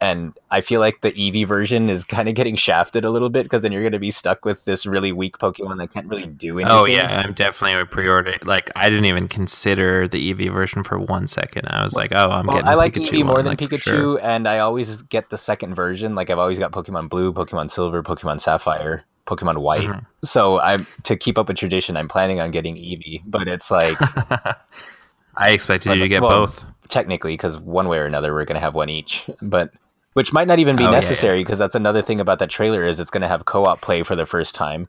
And 0.00 0.34
I 0.50 0.60
feel 0.60 0.80
like 0.80 1.00
the 1.02 1.12
Eevee 1.12 1.46
version 1.46 1.88
is 1.88 2.04
kind 2.16 2.28
of 2.28 2.34
getting 2.34 2.56
shafted 2.56 3.04
a 3.04 3.10
little 3.10 3.30
bit 3.30 3.44
because 3.44 3.62
then 3.62 3.70
you're 3.72 3.80
going 3.80 3.92
to 3.92 3.98
be 4.00 4.10
stuck 4.10 4.44
with 4.44 4.64
this 4.64 4.84
really 4.86 5.12
weak 5.12 5.38
Pokemon 5.38 5.78
that 5.78 5.92
can't 5.92 6.08
really 6.08 6.26
do 6.26 6.58
anything. 6.58 6.76
Oh 6.76 6.84
yeah, 6.84 7.22
I'm 7.24 7.32
definitely 7.32 7.80
a 7.80 7.86
pre-order. 7.86 8.36
Like 8.44 8.70
I 8.76 8.90
didn't 8.90 9.04
even 9.06 9.28
consider 9.28 10.08
the 10.08 10.34
Eevee 10.34 10.52
version 10.52 10.82
for 10.82 10.98
one 10.98 11.26
second. 11.28 11.66
I 11.68 11.82
was 11.84 11.94
like, 11.94 12.12
oh, 12.12 12.30
I'm 12.30 12.46
Well, 12.46 12.56
getting. 12.56 12.68
I 12.68 12.74
like 12.74 12.94
Pikachu 12.94 13.20
Eevee 13.20 13.24
more 13.24 13.34
one, 13.36 13.44
than 13.44 13.52
like, 13.52 13.58
Pikachu, 13.60 13.82
sure. 13.82 14.20
and 14.22 14.48
I 14.48 14.58
always 14.58 15.02
get 15.02 15.30
the 15.30 15.38
second 15.38 15.74
version. 15.74 16.14
Like 16.14 16.28
I've 16.28 16.38
always 16.40 16.58
got 16.58 16.72
Pokemon 16.72 17.08
Blue, 17.08 17.32
Pokemon 17.32 17.70
Silver, 17.70 18.02
Pokemon 18.02 18.40
Sapphire, 18.40 19.04
Pokemon 19.26 19.58
White. 19.58 19.88
Mhm. 19.88 20.04
So 20.24 20.60
I'm 20.60 20.86
to 21.04 21.16
keep 21.16 21.38
up 21.38 21.48
with 21.48 21.56
tradition. 21.56 21.96
I'm 21.96 22.08
planning 22.08 22.40
on 22.40 22.50
getting 22.50 22.76
Eevee, 22.76 23.22
but 23.26 23.48
it's 23.48 23.70
like 23.70 23.96
I 25.36 25.50
expected 25.50 25.94
you 25.94 26.00
to 26.00 26.08
get 26.08 26.22
well, 26.22 26.46
both. 26.46 26.64
technically 26.88 27.34
because 27.34 27.58
one 27.58 27.88
way 27.88 27.98
or 27.98 28.04
another 28.04 28.32
we're 28.34 28.44
going 28.44 28.54
to 28.56 28.60
have 28.60 28.74
one 28.74 28.88
each 28.88 29.28
but 29.42 29.72
which 30.12 30.32
might 30.32 30.46
not 30.46 30.58
even 30.60 30.76
be 30.76 30.82
Oh, 30.84 30.86
yeah, 30.86 30.90
yeah. 30.92 30.96
necessary 31.00 31.40
because 31.42 31.58
that's 31.58 31.74
another 31.74 32.02
thing 32.02 32.20
about 32.20 32.38
that 32.38 32.50
trailer 32.50 32.84
is 32.84 33.00
it's 33.00 33.10
going 33.10 33.22
to 33.22 33.28
have 33.28 33.46
co-op 33.46 33.80
play 33.80 34.02
for 34.04 34.14
the 34.14 34.26
first 34.26 34.54
time 34.54 34.86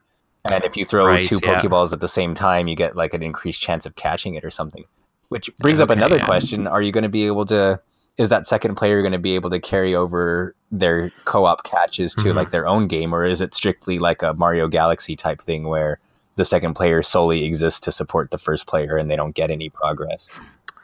and 0.52 0.64
if 0.64 0.78
you 0.78 0.86
throw 0.86 1.08
Right, 1.08 1.26
two 1.26 1.40
yeah. 1.42 1.60
pokeballs 1.60 1.94
at 1.94 2.00
the 2.02 2.08
same 2.08 2.36
time 2.36 2.68
you 2.68 2.76
get 2.76 2.96
like 2.96 3.14
an 3.16 3.24
increased 3.24 3.62
chance 3.62 3.86
of 3.88 3.96
catching 3.96 4.36
it 4.36 4.46
or 4.46 4.52
something 4.52 4.84
which 5.30 5.50
brings 5.58 5.80
up 5.80 5.90
another 5.90 6.18
yeah. 6.18 6.26
question 6.26 6.68
are 6.68 6.82
you 6.82 6.92
going 6.92 7.04
to 7.04 7.10
be 7.10 7.26
able 7.26 7.46
to 7.46 7.80
is 8.18 8.30
that 8.30 8.48
second 8.48 8.76
player 8.76 9.02
going 9.02 9.12
to 9.12 9.20
be 9.20 9.36
able 9.36 9.50
to 9.50 9.60
carry 9.60 9.94
over 9.96 10.56
their 10.72 11.12
co-op 11.26 11.64
catches 11.64 12.16
to 12.16 12.26
Mhm. 12.30 12.36
like 12.36 12.52
their 12.52 12.68
own 12.68 12.88
game 12.88 13.14
or 13.14 13.24
is 13.26 13.42
it 13.42 13.54
strictly 13.54 14.00
like 14.00 14.22
a 14.24 14.34
mario 14.34 14.68
galaxy 14.68 15.16
type 15.16 15.42
thing 15.42 15.68
where 15.68 16.00
the 16.36 16.46
second 16.46 16.74
player 16.76 17.02
solely 17.02 17.46
exists 17.46 17.80
to 17.82 17.92
support 17.92 18.32
the 18.32 18.38
first 18.38 18.68
player 18.68 18.98
and 18.98 19.10
they 19.12 19.16
don't 19.16 19.36
get 19.36 19.50
any 19.52 19.70
progress 19.70 20.30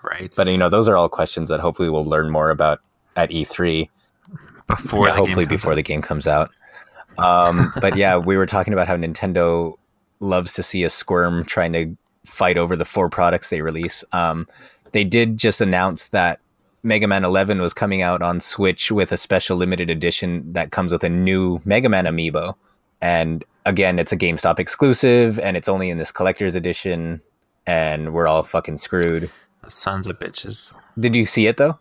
Right. 0.03 0.33
but 0.35 0.47
you 0.47 0.57
know, 0.57 0.69
those 0.69 0.87
are 0.87 0.97
all 0.97 1.09
questions 1.09 1.49
that 1.49 1.59
hopefully 1.59 1.89
we'll 1.89 2.05
learn 2.05 2.29
more 2.29 2.49
about 2.49 2.79
at 3.15 3.29
E3. 3.31 3.89
before 4.67 5.07
Yeah, 5.07 5.15
hopefully 5.15 5.45
before 5.45 5.73
out. 5.73 5.75
the 5.75 5.83
game 5.83 6.01
comes 6.01 6.27
out. 6.27 6.49
Um, 7.17 7.73
but 7.81 7.95
yeah, 7.97 8.17
we 8.17 8.37
were 8.37 8.45
talking 8.45 8.73
about 8.73 8.87
how 8.87 8.95
Nintendo 8.95 9.75
loves 10.21 10.53
to 10.53 10.63
see 10.63 10.83
a 10.83 10.89
squirm 10.89 11.43
trying 11.45 11.73
to 11.73 11.95
fight 12.25 12.57
over 12.57 12.75
the 12.75 12.85
four 12.85 13.09
products 13.09 13.49
they 13.49 13.61
release. 13.61 14.03
Um, 14.13 14.47
they 14.93 15.03
did 15.03 15.37
just 15.37 15.59
announce 15.61 16.09
that 16.09 16.39
Mega 16.83 17.07
Man 17.07 17.23
11 17.23 17.61
was 17.61 17.73
coming 17.73 18.01
out 18.01 18.21
on 18.21 18.39
Switch 18.39 18.91
with 18.91 19.11
a 19.11 19.17
special 19.17 19.57
limited 19.57 19.89
edition 19.89 20.51
that 20.53 20.71
comes 20.71 20.91
with 20.91 21.03
a 21.03 21.09
new 21.09 21.61
Mega 21.65 21.89
Man 21.89 22.05
amiibo. 22.05 22.55
And 23.01 23.43
again, 23.65 23.99
it's 23.99 24.11
a 24.11 24.17
GameStop 24.17 24.59
exclusive 24.59 25.37
and 25.39 25.55
it's 25.57 25.67
only 25.69 25.89
in 25.89 25.97
this 25.97 26.11
collector's 26.11 26.55
edition. 26.55 27.21
And 27.67 28.13
we're 28.13 28.27
all 28.27 28.43
fucking 28.43 28.77
screwed. 28.79 29.29
Sons 29.67 30.07
of 30.07 30.17
bitches. 30.17 30.75
Did 30.99 31.15
you 31.15 31.25
see 31.25 31.47
it 31.47 31.57
though? 31.57 31.77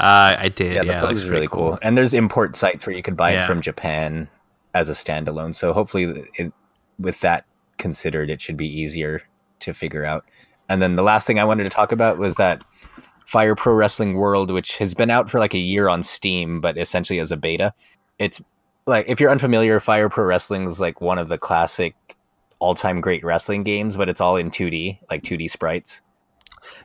Uh, 0.00 0.34
I 0.38 0.48
did. 0.48 0.72
yeah, 0.74 0.82
Yeah, 0.82 1.00
the 1.00 1.06
looks 1.08 1.16
is 1.22 1.28
really 1.28 1.46
pretty 1.48 1.60
cool. 1.62 1.78
And 1.82 1.98
there's 1.98 2.14
import 2.14 2.56
sites 2.56 2.86
where 2.86 2.94
you 2.96 3.02
could 3.02 3.16
buy 3.16 3.32
Yeah. 3.32 3.44
it 3.44 3.46
from 3.46 3.60
Japan 3.60 4.28
as 4.74 4.88
a 4.88 4.92
standalone. 4.92 5.54
So 5.54 5.72
hopefully, 5.72 6.24
it, 6.36 6.52
with 6.98 7.20
that 7.20 7.44
considered, 7.78 8.30
it 8.30 8.40
should 8.40 8.56
be 8.56 8.66
easier 8.66 9.22
to 9.60 9.74
figure 9.74 10.04
out. 10.04 10.24
And 10.68 10.80
then 10.80 10.96
the 10.96 11.02
last 11.02 11.26
thing 11.26 11.38
I 11.38 11.44
wanted 11.44 11.64
to 11.64 11.70
talk 11.70 11.92
about 11.92 12.18
was 12.18 12.36
that 12.36 12.62
Fire 13.26 13.54
Pro 13.54 13.74
Wrestling 13.74 14.14
World, 14.14 14.50
which 14.50 14.76
has 14.78 14.94
been 14.94 15.10
out 15.10 15.30
for 15.30 15.38
like 15.38 15.54
a 15.54 15.58
year 15.58 15.88
on 15.88 16.02
Steam, 16.02 16.60
but 16.60 16.76
essentially 16.76 17.18
as 17.18 17.32
a 17.32 17.36
beta. 17.36 17.72
It's 18.18 18.42
like 18.86 19.08
if 19.08 19.20
you're 19.20 19.30
unfamiliar, 19.30 19.80
Fire 19.80 20.08
Pro 20.08 20.24
Wrestling 20.24 20.66
is 20.66 20.80
like 20.80 21.00
one 21.00 21.18
of 21.18 21.28
the 21.28 21.38
classic 21.38 21.94
all-time 22.58 23.00
great 23.00 23.24
wrestling 23.24 23.62
games, 23.62 23.96
but 23.96 24.08
it's 24.08 24.20
all 24.20 24.36
in 24.36 24.50
2D, 24.50 24.98
like 25.10 25.22
2D 25.22 25.50
sprites. 25.50 26.00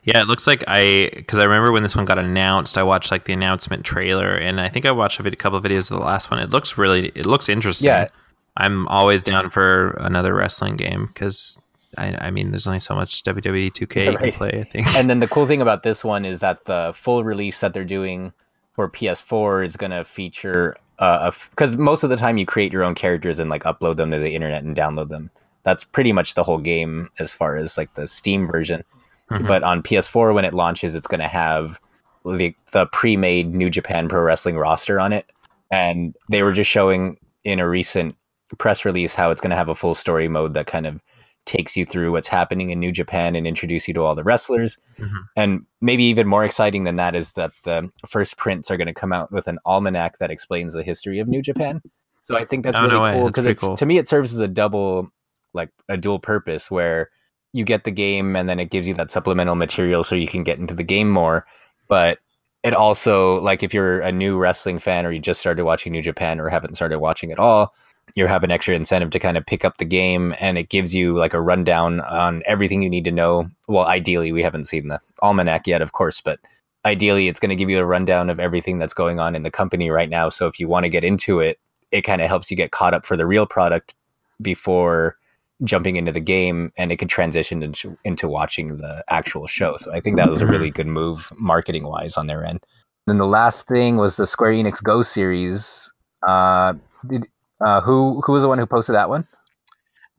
Yeah, 0.04 0.20
it 0.20 0.26
looks 0.26 0.46
like 0.46 0.62
I 0.68 1.10
because 1.14 1.38
I 1.38 1.44
remember 1.44 1.72
when 1.72 1.82
this 1.82 1.96
one 1.96 2.04
got 2.04 2.18
announced, 2.18 2.76
I 2.76 2.82
watched 2.82 3.10
like 3.10 3.24
the 3.24 3.32
announcement 3.32 3.84
trailer, 3.84 4.34
and 4.34 4.60
I 4.60 4.68
think 4.68 4.84
I 4.84 4.90
watched 4.90 5.18
a, 5.20 5.22
vid- 5.22 5.38
couple 5.38 5.58
of 5.58 5.64
videos 5.64 5.90
of 5.90 5.98
the 5.98 6.04
last 6.04 6.30
one. 6.30 6.38
It 6.40 6.50
looks 6.50 6.76
really, 6.76 7.08
it 7.14 7.24
looks 7.24 7.48
interesting. 7.48 7.86
Yeah. 7.86 8.08
I'm 8.56 8.86
always 8.88 9.22
down 9.22 9.48
for 9.48 9.92
another 10.00 10.34
wrestling 10.34 10.76
game 10.76 11.06
because 11.06 11.58
I, 11.98 12.16
I 12.26 12.30
mean, 12.30 12.50
there's 12.50 12.66
only 12.66 12.80
so 12.80 12.94
much 12.94 13.22
WWE 13.24 13.72
2K 13.72 14.12
you 14.12 14.18
can 14.18 14.32
play. 14.32 14.60
I 14.60 14.64
think. 14.64 14.86
and 14.96 15.10
then 15.10 15.20
the 15.20 15.26
cool 15.28 15.46
thing 15.46 15.60
about 15.60 15.82
this 15.82 16.04
one 16.04 16.24
is 16.24 16.40
that 16.40 16.64
the 16.66 16.92
full 16.94 17.24
release 17.24 17.60
that 17.60 17.74
they're 17.74 17.84
doing 17.84 18.32
for 18.74 18.88
PS4 18.88 19.64
is 19.64 19.76
going 19.76 19.90
to 19.90 20.04
feature 20.04 20.76
uh 21.00 21.30
because 21.50 21.76
most 21.76 22.02
of 22.02 22.10
the 22.10 22.16
time 22.16 22.36
you 22.38 22.44
create 22.46 22.72
your 22.72 22.84
own 22.84 22.94
characters 22.94 23.40
and 23.40 23.48
like 23.50 23.62
upload 23.64 23.96
them 23.96 24.10
to 24.10 24.18
the 24.18 24.34
internet 24.34 24.62
and 24.62 24.76
download 24.76 25.08
them. 25.08 25.30
That's 25.62 25.82
pretty 25.84 26.12
much 26.12 26.34
the 26.34 26.44
whole 26.44 26.58
game 26.58 27.08
as 27.18 27.32
far 27.32 27.56
as 27.56 27.76
like 27.76 27.94
the 27.94 28.06
Steam 28.06 28.46
version. 28.46 28.84
Mhm. 29.30 29.48
But 29.48 29.62
on 29.62 29.82
PS4 29.82 30.34
when 30.34 30.44
it 30.44 30.54
launches, 30.54 30.94
it's 30.94 31.06
going 31.06 31.20
to 31.20 31.28
have 31.28 31.80
the 32.24 32.54
the 32.72 32.86
pre-made 32.86 33.54
New 33.54 33.70
Japan 33.70 34.08
Pro 34.08 34.20
Wrestling 34.22 34.56
roster 34.58 35.00
on 35.00 35.12
it, 35.12 35.26
and 35.70 36.14
they 36.28 36.42
were 36.42 36.52
just 36.52 36.70
showing 36.70 37.16
in 37.44 37.60
a 37.60 37.68
recent 37.68 38.14
press 38.58 38.84
release 38.84 39.14
how 39.14 39.30
it's 39.30 39.40
going 39.40 39.50
to 39.50 39.56
have 39.56 39.68
a 39.68 39.74
full 39.74 39.94
story 39.94 40.28
mode 40.28 40.52
that 40.54 40.66
kind 40.66 40.86
of 40.86 41.00
takes 41.46 41.76
you 41.76 41.84
through 41.84 42.12
what's 42.12 42.28
happening 42.28 42.70
in 42.70 42.78
New 42.78 42.92
Japan 42.92 43.34
and 43.34 43.46
introduce 43.46 43.88
you 43.88 43.94
to 43.94 44.02
all 44.02 44.14
the 44.14 44.22
wrestlers. 44.22 44.78
Mhm. 44.98 45.18
And 45.36 45.66
maybe 45.80 46.04
even 46.04 46.26
more 46.28 46.44
exciting 46.44 46.84
than 46.84 46.96
that 46.96 47.14
is 47.14 47.32
that 47.32 47.50
the 47.64 47.90
first 48.06 48.36
prints 48.36 48.70
are 48.70 48.76
going 48.76 48.86
to 48.86 48.94
come 48.94 49.12
out 49.12 49.32
with 49.32 49.48
an 49.48 49.58
almanac 49.64 50.18
that 50.18 50.30
explains 50.30 50.74
the 50.74 50.82
history 50.82 51.18
of 51.18 51.28
New 51.28 51.42
Japan. 51.42 51.80
So 52.22 52.38
I 52.38 52.44
think 52.44 52.64
that's 52.64 52.78
Oh, 52.78 52.82
really 52.82 53.12
no 53.12 53.12
cool 53.18 53.26
because 53.28 53.46
it's 53.46 53.62
cool. 53.64 53.76
to 53.76 53.86
me 53.86 53.98
it 53.98 54.06
serves 54.06 54.32
as 54.32 54.38
a 54.38 54.46
double 54.48 55.10
like 55.52 55.70
a 55.88 55.96
dual 55.96 56.20
purpose 56.20 56.70
where 56.70 57.10
you 57.52 57.64
get 57.64 57.82
the 57.82 57.90
game 57.90 58.36
and 58.36 58.48
then 58.48 58.60
it 58.60 58.70
gives 58.70 58.86
you 58.86 58.94
that 58.94 59.10
supplemental 59.10 59.56
material 59.56 60.04
so 60.04 60.14
you 60.14 60.28
can 60.28 60.44
get 60.44 60.58
into 60.58 60.74
the 60.74 60.84
game 60.84 61.10
more. 61.10 61.44
But 61.88 62.18
it 62.62 62.74
also 62.74 63.40
like 63.40 63.62
if 63.64 63.72
you're 63.74 64.00
a 64.00 64.12
new 64.12 64.36
wrestling 64.38 64.78
fan 64.78 65.06
or 65.06 65.10
you 65.10 65.18
just 65.18 65.40
started 65.40 65.64
watching 65.64 65.90
New 65.90 66.02
Japan 66.02 66.38
or 66.38 66.48
haven't 66.48 66.74
started 66.74 67.00
watching 67.00 67.32
at 67.32 67.38
all, 67.40 67.74
you 68.14 68.26
have 68.26 68.42
an 68.44 68.50
extra 68.50 68.74
incentive 68.74 69.10
to 69.10 69.18
kind 69.18 69.36
of 69.36 69.46
pick 69.46 69.64
up 69.64 69.78
the 69.78 69.84
game 69.84 70.34
and 70.40 70.58
it 70.58 70.68
gives 70.68 70.94
you 70.94 71.16
like 71.16 71.34
a 71.34 71.40
rundown 71.40 72.00
on 72.00 72.42
everything 72.46 72.82
you 72.82 72.90
need 72.90 73.04
to 73.04 73.12
know. 73.12 73.48
Well, 73.68 73.86
ideally, 73.86 74.32
we 74.32 74.42
haven't 74.42 74.64
seen 74.64 74.88
the 74.88 75.00
almanac 75.22 75.66
yet, 75.66 75.82
of 75.82 75.92
course, 75.92 76.20
but 76.20 76.40
ideally, 76.84 77.28
it's 77.28 77.40
going 77.40 77.50
to 77.50 77.56
give 77.56 77.70
you 77.70 77.78
a 77.78 77.84
rundown 77.84 78.30
of 78.30 78.40
everything 78.40 78.78
that's 78.78 78.94
going 78.94 79.20
on 79.20 79.34
in 79.34 79.42
the 79.42 79.50
company 79.50 79.90
right 79.90 80.08
now. 80.08 80.28
So 80.28 80.46
if 80.46 80.58
you 80.58 80.68
want 80.68 80.84
to 80.84 80.90
get 80.90 81.04
into 81.04 81.40
it, 81.40 81.58
it 81.90 82.02
kind 82.02 82.22
of 82.22 82.28
helps 82.28 82.50
you 82.50 82.56
get 82.56 82.70
caught 82.70 82.94
up 82.94 83.04
for 83.04 83.16
the 83.16 83.26
real 83.26 83.46
product 83.46 83.94
before 84.40 85.16
jumping 85.64 85.96
into 85.96 86.12
the 86.12 86.20
game 86.20 86.72
and 86.78 86.90
it 86.90 86.96
could 86.96 87.10
transition 87.10 87.62
into, 87.62 87.96
into 88.04 88.28
watching 88.28 88.78
the 88.78 89.04
actual 89.10 89.46
show. 89.46 89.76
So 89.82 89.92
I 89.92 90.00
think 90.00 90.16
that 90.16 90.30
was 90.30 90.40
a 90.40 90.46
really 90.46 90.70
good 90.70 90.86
move 90.86 91.30
marketing 91.36 91.84
wise 91.84 92.16
on 92.16 92.28
their 92.28 92.44
end. 92.44 92.64
Then 93.06 93.18
the 93.18 93.26
last 93.26 93.68
thing 93.68 93.96
was 93.96 94.16
the 94.16 94.26
Square 94.26 94.52
Enix 94.52 94.82
Go 94.82 95.02
series. 95.02 95.92
Uh, 96.26 96.74
did, 97.06 97.26
uh, 97.60 97.80
who 97.80 98.20
who 98.24 98.32
was 98.32 98.42
the 98.42 98.48
one 98.48 98.58
who 98.58 98.66
posted 98.66 98.94
that 98.94 99.08
one? 99.08 99.26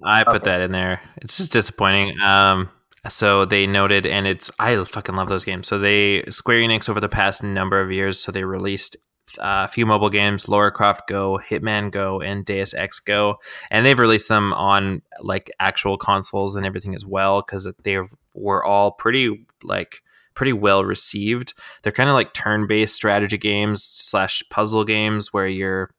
I 0.04 0.24
put 0.24 0.38
Okay. 0.38 0.46
that 0.46 0.62
in 0.62 0.72
there. 0.72 1.02
It's 1.18 1.38
just 1.38 1.52
disappointing. 1.54 2.20
Um, 2.22 2.70
so 3.10 3.46
they 3.46 3.68
noted, 3.68 4.06
and 4.06 4.26
it's 4.28 4.50
I 4.60 4.84
fucking 4.84 5.16
love 5.16 5.30
those 5.30 5.46
games. 5.46 5.68
So 5.68 5.78
they 5.80 6.24
Square 6.30 6.62
Enix 6.62 6.90
over 6.90 7.00
the 7.00 7.10
past 7.10 7.44
number 7.44 7.80
of 7.82 7.92
years, 7.92 8.20
so 8.20 8.32
they 8.32 8.44
released 8.44 8.96
uh, 9.40 9.66
a 9.66 9.68
few 9.68 9.86
mobile 9.86 10.10
games: 10.10 10.48
Lara 10.48 10.72
Croft 10.72 11.08
Go, 11.08 11.40
Hitman 11.48 11.92
Go, 11.92 12.20
and 12.22 12.46
Deus 12.46 12.74
Ex 12.74 13.00
Go, 13.00 13.38
and 13.70 13.86
they've 13.86 13.98
released 14.00 14.30
them 14.30 14.54
on 14.54 15.02
like 15.20 15.52
actual 15.60 15.98
consoles 15.98 16.56
and 16.56 16.66
everything 16.66 16.96
as 16.96 17.06
well 17.06 17.42
because 17.42 17.68
they 17.84 17.98
were 18.34 18.64
all 18.66 18.92
pretty 18.92 19.46
like 19.64 20.02
pretty 20.34 20.54
well 20.54 20.84
received. 20.84 21.54
They're 21.84 21.92
kind 21.92 22.10
of 22.10 22.14
like 22.16 22.34
turn-based 22.34 22.96
strategy 22.96 23.38
games 23.38 23.84
slash 23.84 24.42
puzzle 24.50 24.84
games 24.86 25.34
where 25.34 25.48
you're 25.48 25.92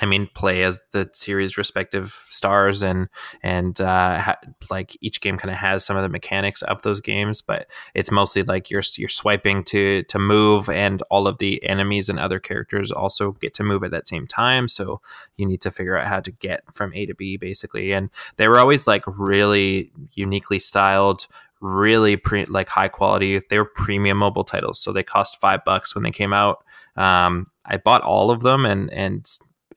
I 0.00 0.06
mean, 0.06 0.28
play 0.32 0.62
as 0.62 0.86
the 0.92 1.10
series' 1.12 1.58
respective 1.58 2.24
stars, 2.28 2.82
and 2.82 3.08
and 3.42 3.80
uh, 3.80 4.20
ha- 4.20 4.38
like 4.70 4.96
each 5.00 5.20
game 5.20 5.36
kind 5.36 5.50
of 5.50 5.56
has 5.56 5.84
some 5.84 5.96
of 5.96 6.02
the 6.02 6.08
mechanics 6.08 6.62
of 6.62 6.82
those 6.82 7.00
games, 7.00 7.42
but 7.42 7.66
it's 7.94 8.10
mostly 8.10 8.42
like 8.42 8.70
you're 8.70 8.82
you're 8.96 9.08
swiping 9.08 9.64
to 9.64 10.04
to 10.04 10.18
move, 10.18 10.68
and 10.68 11.02
all 11.10 11.26
of 11.26 11.38
the 11.38 11.62
enemies 11.64 12.08
and 12.08 12.18
other 12.18 12.38
characters 12.38 12.92
also 12.92 13.32
get 13.32 13.54
to 13.54 13.64
move 13.64 13.82
at 13.82 13.90
that 13.90 14.06
same 14.06 14.26
time. 14.26 14.68
So 14.68 15.00
you 15.36 15.46
need 15.46 15.60
to 15.62 15.70
figure 15.70 15.96
out 15.98 16.06
how 16.06 16.20
to 16.20 16.30
get 16.30 16.62
from 16.74 16.94
A 16.94 17.06
to 17.06 17.14
B, 17.14 17.36
basically. 17.36 17.92
And 17.92 18.10
they 18.36 18.46
were 18.48 18.58
always 18.58 18.86
like 18.86 19.02
really 19.06 19.90
uniquely 20.14 20.60
styled, 20.60 21.26
really 21.60 22.16
pre- 22.16 22.44
like 22.44 22.68
high 22.68 22.88
quality. 22.88 23.40
They 23.50 23.58
were 23.58 23.64
premium 23.64 24.18
mobile 24.18 24.44
titles, 24.44 24.78
so 24.78 24.92
they 24.92 25.02
cost 25.02 25.40
five 25.40 25.64
bucks 25.64 25.94
when 25.94 26.04
they 26.04 26.12
came 26.12 26.32
out. 26.32 26.64
Um, 26.96 27.48
I 27.64 27.76
bought 27.76 28.02
all 28.02 28.30
of 28.30 28.42
them, 28.42 28.64
and 28.64 28.92
and 28.92 29.28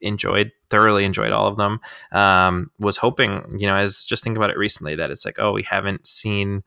enjoyed 0.02 0.52
thoroughly 0.70 1.06
enjoyed 1.06 1.32
all 1.32 1.48
of 1.48 1.58
them. 1.58 1.80
Um 2.12 2.72
was 2.80 2.98
hoping 2.98 3.46
you 3.58 3.68
know 3.68 3.76
i 3.76 3.82
was 3.82 4.06
just 4.06 4.24
thinking 4.24 4.38
about 4.38 4.50
it 4.52 4.58
recently 4.58 4.96
that 4.96 5.12
it's 5.12 5.26
like 5.26 5.40
oh 5.40 5.52
we 5.52 5.64
haven't 5.64 6.08
seen 6.08 6.64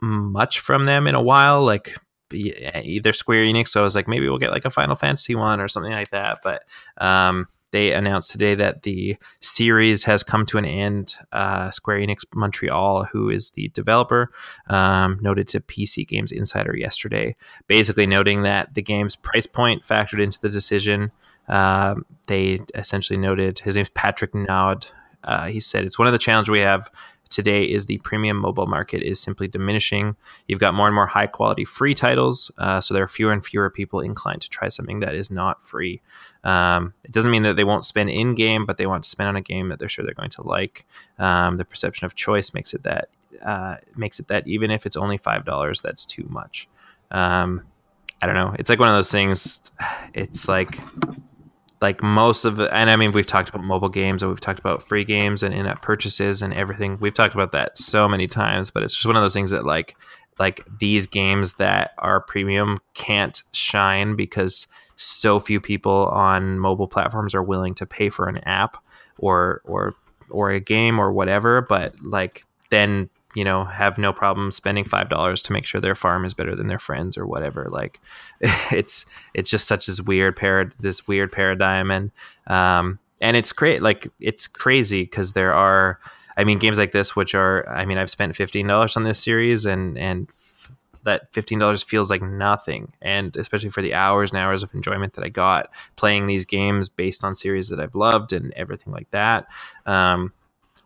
much 0.00 0.60
from 0.60 0.84
them 0.84 1.06
in 1.06 1.14
a 1.14 1.22
while 1.22 1.64
like 1.64 1.96
either 2.32 3.12
square 3.12 3.44
enix. 3.44 3.68
So 3.68 3.80
i 3.80 3.82
was 3.82 3.96
like 3.96 4.08
maybe 4.08 4.28
we'll 4.28 4.38
get 4.38 4.52
like 4.52 4.64
a 4.64 4.70
final 4.70 4.96
fantasy 4.96 5.34
one 5.34 5.60
or 5.60 5.68
something 5.68 5.92
like 5.92 6.10
that. 6.10 6.38
But 6.42 6.64
um 6.98 7.48
they 7.70 7.92
announced 7.92 8.30
today 8.30 8.54
that 8.54 8.82
the 8.82 9.16
series 9.40 10.04
has 10.04 10.22
come 10.22 10.46
to 10.46 10.58
an 10.58 10.64
end. 10.64 11.14
Uh, 11.32 11.70
Square 11.70 12.00
Enix 12.00 12.24
Montreal, 12.34 13.04
who 13.04 13.28
is 13.28 13.50
the 13.50 13.68
developer, 13.68 14.30
um, 14.68 15.18
noted 15.20 15.48
to 15.48 15.60
PC 15.60 16.06
Games 16.06 16.32
Insider 16.32 16.76
yesterday, 16.76 17.36
basically 17.66 18.06
noting 18.06 18.42
that 18.42 18.74
the 18.74 18.82
game's 18.82 19.16
price 19.16 19.46
point 19.46 19.82
factored 19.82 20.22
into 20.22 20.40
the 20.40 20.48
decision. 20.48 21.12
Um, 21.48 22.04
they 22.26 22.60
essentially 22.74 23.18
noted 23.18 23.58
his 23.60 23.76
name's 23.76 23.90
Patrick 23.90 24.34
Naud. 24.34 24.86
Uh, 25.24 25.46
he 25.48 25.60
said 25.60 25.84
it's 25.84 25.98
one 25.98 26.06
of 26.08 26.12
the 26.12 26.18
challenges 26.18 26.50
we 26.50 26.60
have 26.60 26.90
today 27.30 27.64
is 27.64 27.86
the 27.86 27.98
premium 27.98 28.36
mobile 28.36 28.66
market 28.66 29.02
is 29.02 29.20
simply 29.20 29.48
diminishing. 29.48 30.16
You've 30.46 30.58
got 30.58 30.74
more 30.74 30.86
and 30.86 30.94
more 30.94 31.06
high 31.06 31.26
quality 31.26 31.64
free 31.64 31.94
titles, 31.94 32.50
uh, 32.58 32.80
so 32.80 32.94
there 32.94 33.02
are 33.02 33.08
fewer 33.08 33.32
and 33.32 33.44
fewer 33.44 33.70
people 33.70 34.00
inclined 34.00 34.42
to 34.42 34.48
try 34.48 34.68
something 34.68 35.00
that 35.00 35.14
is 35.14 35.30
not 35.30 35.62
free. 35.62 36.00
Um, 36.44 36.94
it 37.04 37.12
doesn't 37.12 37.30
mean 37.30 37.42
that 37.42 37.56
they 37.56 37.64
won't 37.64 37.84
spend 37.84 38.10
in 38.10 38.34
game, 38.34 38.66
but 38.66 38.76
they 38.76 38.86
want 38.86 39.04
to 39.04 39.10
spend 39.10 39.28
on 39.28 39.36
a 39.36 39.40
game 39.40 39.68
that 39.68 39.78
they're 39.78 39.88
sure 39.88 40.04
they're 40.04 40.14
going 40.14 40.30
to 40.30 40.46
like. 40.46 40.86
Um, 41.18 41.56
the 41.56 41.64
perception 41.64 42.06
of 42.06 42.14
choice 42.14 42.54
makes 42.54 42.74
it 42.74 42.82
that 42.84 43.08
uh, 43.42 43.76
makes 43.96 44.18
it 44.20 44.28
that 44.28 44.46
even 44.46 44.70
if 44.70 44.86
it's 44.86 44.96
only 44.96 45.18
five 45.18 45.44
dollars, 45.44 45.80
that's 45.80 46.06
too 46.06 46.26
much. 46.28 46.68
Um, 47.10 47.62
I 48.20 48.26
don't 48.26 48.34
know. 48.34 48.54
It's 48.58 48.70
like 48.70 48.78
one 48.78 48.88
of 48.88 48.94
those 48.94 49.12
things. 49.12 49.70
It's 50.14 50.48
like 50.48 50.80
like 51.80 52.02
most 52.02 52.44
of 52.44 52.56
the, 52.56 52.74
and 52.74 52.90
I 52.90 52.96
mean, 52.96 53.12
we've 53.12 53.26
talked 53.26 53.48
about 53.48 53.62
mobile 53.62 53.88
games 53.88 54.22
and 54.22 54.30
we've 54.30 54.40
talked 54.40 54.58
about 54.58 54.82
free 54.82 55.04
games 55.04 55.42
and 55.42 55.54
in-app 55.54 55.82
purchases 55.82 56.42
and 56.42 56.52
everything. 56.52 56.98
We've 57.00 57.14
talked 57.14 57.34
about 57.34 57.52
that 57.52 57.78
so 57.78 58.08
many 58.08 58.26
times, 58.26 58.70
but 58.70 58.82
it's 58.82 58.94
just 58.94 59.06
one 59.06 59.16
of 59.16 59.22
those 59.22 59.34
things 59.34 59.52
that 59.52 59.64
like, 59.64 59.96
like 60.38 60.66
these 60.78 61.06
games 61.06 61.54
that 61.54 61.92
are 61.98 62.20
premium 62.20 62.78
can't 62.94 63.42
shine 63.52 64.16
because 64.16 64.66
so 64.96 65.38
few 65.38 65.60
people 65.60 66.06
on 66.08 66.58
mobile 66.58 66.88
platforms 66.88 67.34
are 67.34 67.42
willing 67.42 67.74
to 67.74 67.86
pay 67.86 68.08
for 68.08 68.28
an 68.28 68.38
app 68.38 68.82
or, 69.18 69.62
or, 69.64 69.94
or 70.30 70.50
a 70.50 70.60
game 70.60 70.98
or 70.98 71.12
whatever. 71.12 71.60
But 71.60 71.94
like, 72.02 72.44
then 72.70 73.08
you 73.38 73.44
know 73.44 73.64
have 73.64 73.98
no 73.98 74.12
problem 74.12 74.50
spending 74.50 74.84
five 74.84 75.08
dollars 75.08 75.40
to 75.40 75.52
make 75.52 75.64
sure 75.64 75.80
their 75.80 75.94
farm 75.94 76.24
is 76.24 76.34
better 76.34 76.56
than 76.56 76.66
their 76.66 76.80
friends 76.80 77.16
or 77.16 77.24
whatever 77.24 77.68
like 77.70 78.00
it's 78.72 79.06
it's 79.32 79.48
just 79.48 79.68
such 79.68 79.86
this 79.86 80.00
weird 80.00 80.36
parad 80.36 80.72
this 80.80 81.06
weird 81.06 81.30
paradigm. 81.30 81.92
And 81.92 82.10
um 82.48 82.98
and 83.20 83.36
it's 83.36 83.52
great 83.52 83.80
like 83.80 84.08
it's 84.18 84.48
crazy 84.48 85.02
because 85.02 85.34
there 85.34 85.54
are 85.54 86.00
i 86.36 86.42
mean 86.42 86.58
games 86.58 86.78
like 86.78 86.90
this 86.90 87.14
which 87.14 87.32
are 87.32 87.68
i 87.68 87.84
mean 87.84 87.96
i've 87.96 88.10
spent 88.10 88.34
$15 88.34 88.96
on 88.96 89.04
this 89.04 89.22
series 89.22 89.66
and 89.66 89.96
and 89.96 90.28
that 91.04 91.32
$15 91.32 91.84
feels 91.84 92.10
like 92.10 92.20
nothing. 92.20 92.92
And 93.00 93.34
especially 93.36 93.70
for 93.70 93.82
the 93.82 93.94
hours 93.94 94.30
and 94.30 94.38
hours 94.38 94.64
of 94.64 94.74
enjoyment 94.74 95.14
that 95.14 95.24
i 95.24 95.28
got 95.28 95.70
playing 95.94 96.26
these 96.26 96.44
games 96.44 96.88
based 96.88 97.22
on 97.22 97.36
series 97.36 97.68
that 97.68 97.78
i've 97.78 97.94
loved 97.94 98.32
and 98.32 98.52
everything 98.54 98.92
like 98.92 99.10
that. 99.12 99.46
Um, 99.86 100.32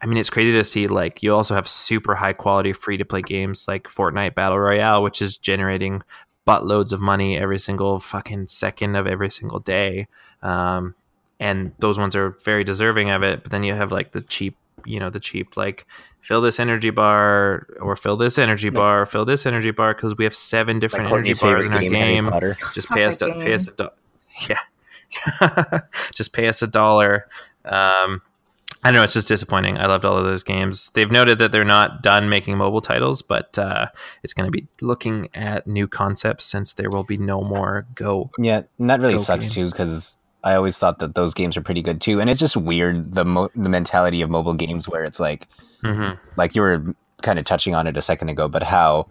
I 0.03 0.07
mean, 0.07 0.19
it's 0.19 0.31
crazy 0.31 0.53
to 0.53 0.65
see 0.65 0.85
like 0.89 1.23
you 1.23 1.33
also 1.33 1.55
have 1.55 1.69
super 1.69 2.17
high 2.17 2.33
quality 2.33 2.73
free 2.73 2.97
to 2.97 3.05
play 3.05 3.23
games 3.23 3.69
like 3.69 3.85
Fortnite 3.85 4.35
Battle 4.35 4.59
Royale, 4.59 5.03
which 5.03 5.23
is 5.23 5.37
generating 5.37 6.03
buttloads 6.47 6.93
of 6.93 7.01
money 7.01 7.39
every 7.39 7.59
single 7.61 8.01
fucking 8.01 8.49
second 8.49 8.97
of 8.97 9.07
every 9.07 9.31
single 9.31 9.61
day. 9.61 10.09
Um, 10.43 10.97
and 11.39 11.73
those 11.79 11.99
ones 12.01 12.17
are 12.17 12.37
very 12.45 12.65
deserving 12.65 13.11
of 13.11 13.23
it. 13.23 13.43
But 13.45 13.53
then 13.53 13.63
you 13.63 13.75
have 13.75 13.93
like 13.93 14.11
the 14.11 14.23
cheap, 14.23 14.57
you 14.85 14.99
know, 14.99 15.09
the 15.09 15.21
cheap 15.21 15.57
like 15.57 15.87
fill 16.21 16.41
this 16.41 16.59
energy 16.59 16.91
bar 16.91 17.69
or 17.81 17.95
fill 17.95 18.17
this 18.17 18.39
energy 18.39 18.71
bar, 18.71 19.07
fill 19.07 19.25
this 19.25 19.47
energy 19.47 19.71
bar 19.71 19.95
because 19.95 20.17
we 20.17 20.25
have 20.25 20.35
seven 20.35 20.81
different 20.81 21.05
Like 21.07 21.13
energy 21.13 21.35
bars 21.41 21.65
in 21.67 21.73
our 21.75 21.81
game, 21.81 21.93
game. 21.93 22.55
Just 22.75 22.89
pay 22.91 23.05
us, 23.05 23.17
that 23.19 23.35
do- 23.35 23.41
pay 23.41 23.55
us 23.55 23.69
a 23.69 23.71
game. 23.71 23.89
do- 24.49 24.49
yeah, 24.51 25.81
just 26.13 26.33
pay 26.33 26.49
us 26.49 26.61
a 26.63 26.67
dollar. 26.67 27.29
Um, 27.65 28.23
I 28.85 28.91
don't 28.91 28.97
know. 28.97 29.05
It's 29.05 29.13
just 29.15 29.29
disappointing. 29.29 29.79
I 29.79 29.87
loved 29.87 30.05
all 30.05 30.17
of 30.19 30.25
those 30.25 30.43
games. 30.43 30.91
They've 30.95 31.11
noted 31.11 31.39
that 31.39 31.53
they're 31.53 31.65
not 31.65 32.03
done 32.03 32.29
making 32.29 32.57
mobile 32.59 32.81
titles, 32.81 33.23
but 33.23 33.57
uh, 33.57 33.87
it's 34.25 34.35
going 34.35 34.47
to 34.47 34.51
be 34.51 34.67
looking 34.81 35.29
at 35.35 35.67
new 35.69 35.87
concepts 35.87 36.45
since 36.45 36.73
there 36.75 36.91
will 36.91 37.05
be 37.05 37.17
no 37.17 37.43
more 37.43 37.87
Go. 37.95 38.31
Yeah, 38.39 38.63
and 38.79 38.91
that 38.91 38.99
really 39.01 39.15
Go 39.15 39.21
sucks 39.21 39.45
games. 39.45 39.55
too 39.55 39.71
because 39.71 40.17
I 40.43 40.57
always 40.57 40.79
thought 40.79 40.99
that 40.99 41.15
those 41.15 41.33
games 41.33 41.57
are 41.57 41.63
pretty 41.63 41.83
good 41.83 42.01
too, 42.01 42.21
and 42.21 42.29
it's 42.29 42.41
just 42.41 42.57
weird 42.57 43.15
the 43.15 43.25
mo- 43.25 43.51
the 43.55 43.69
mentality 43.69 44.21
of 44.23 44.31
mobile 44.31 44.55
games 44.55 44.89
where 44.89 45.05
it's 45.05 45.21
like 45.21 45.47
Mm-hmm. 45.85 46.17
like 46.37 46.55
you 46.57 46.63
were 46.63 46.95
kind 47.23 47.39
of 47.39 47.45
touching 47.45 47.75
on 47.75 47.87
it 47.87 47.97
a 47.97 48.03
second 48.03 48.29
ago, 48.31 48.49
but 48.49 48.63
how 48.65 49.07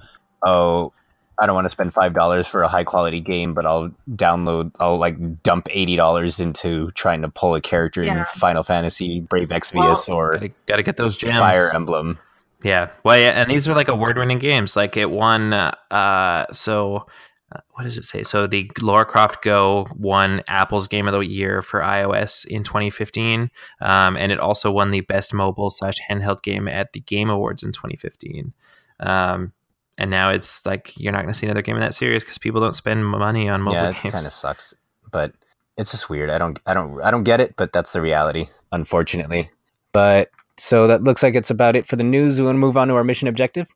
oh 0.46 0.92
I 1.40 1.46
don't 1.46 1.56
want 1.56 1.66
to 1.66 1.70
spend 1.70 1.94
five 1.94 2.14
dollars 2.14 2.46
for 2.48 2.62
a 2.62 2.68
high 2.68 2.84
quality 2.84 3.20
game, 3.20 3.54
but 3.54 3.66
I'll 3.66 3.92
download 4.12 4.72
I'll 4.80 4.98
like 4.98 5.42
dump 5.44 5.68
eighty 5.72 5.96
dollars 5.96 6.40
into 6.40 6.92
trying 6.92 7.22
to 7.24 7.30
pull 7.30 7.56
a 7.56 7.62
character 7.62 8.04
Yeah. 8.04 8.20
in 8.20 8.26
Final 8.26 8.64
Fantasy, 8.64 9.22
Brave 9.22 9.50
Exvius, 9.50 10.08
or 10.10 10.34
Gotta, 10.34 10.50
gotta 10.68 10.84
get 10.84 10.98
those 10.98 11.18
gems. 11.18 11.40
Fire 11.40 11.72
Emblem. 11.74 12.20
Yeah. 12.64 12.90
Well, 13.04 13.18
yeah, 13.18 13.30
and 13.42 13.50
these 13.50 13.68
are 13.68 13.74
like 13.76 13.88
award-winning 13.88 14.38
games. 14.40 14.76
Like 14.76 14.96
it 14.98 15.10
won. 15.10 15.52
Uh, 15.52 16.46
so 16.54 17.08
uh, 17.54 17.60
what 17.72 17.84
does 17.86 17.98
it 17.98 18.06
say? 18.06 18.22
So 18.24 18.46
the 18.46 18.70
Lara 18.80 19.04
Croft 19.04 19.44
Go 19.44 19.88
won 19.96 20.44
Apple's 20.48 20.88
Game 20.88 21.08
of 21.08 21.14
the 21.14 21.22
Year 21.22 21.64
for 21.64 21.80
iOS 21.82 22.46
in 22.46 22.64
2015, 22.64 23.50
um, 23.82 24.16
and 24.16 24.32
it 24.32 24.40
also 24.40 24.72
won 24.72 24.92
the 24.92 25.02
Best 25.02 25.34
Mobile 25.34 25.72
slash 25.72 25.98
Handheld 26.08 26.44
Game 26.44 26.68
at 26.68 26.94
the 26.94 27.00
Game 27.00 27.32
Awards 27.32 27.64
in 27.64 27.72
2015. 27.72 28.54
Um, 29.00 29.54
and 30.02 30.10
now 30.10 30.32
it's 30.32 30.66
like 30.66 30.94
you're 30.98 31.12
not 31.14 31.22
going 31.22 31.32
to 31.32 31.38
see 31.38 31.46
another 31.46 31.62
game 31.62 31.76
in 31.76 31.82
that 31.82 31.94
series 31.94 32.24
because 32.24 32.40
people 32.40 32.60
don't 32.60 32.74
spend 32.76 33.06
money 33.06 33.48
on 33.48 33.62
mobile 33.62 33.76
yeah, 33.78 33.90
it 33.92 33.96
games. 34.02 34.14
kind 34.14 34.26
of 34.26 34.34
sucks, 34.34 34.74
but 35.12 35.32
it's 35.78 35.92
just 35.92 36.10
weird. 36.10 36.30
I 36.32 36.38
don't, 36.40 36.60
I 36.66 36.74
don't, 36.74 37.00
I 37.02 37.12
don't 37.12 37.24
get 37.24 37.40
it, 37.40 37.56
but 37.56 37.72
that's 37.72 37.94
the 37.94 38.02
reality, 38.02 38.48
unfortunately. 38.72 39.52
But 39.94 40.32
so 40.58 40.88
that 40.88 41.04
looks 41.04 41.22
like 41.22 41.36
it's 41.36 41.52
about 41.52 41.76
it 41.76 41.86
for 41.86 41.96
the 41.98 42.04
news. 42.04 42.40
We 42.40 42.46
want 42.48 42.56
to 42.56 42.60
move 42.60 42.78
on 42.78 42.88
to 42.88 42.96
our 42.96 43.04
mission 43.04 43.28
objective. 43.28 43.70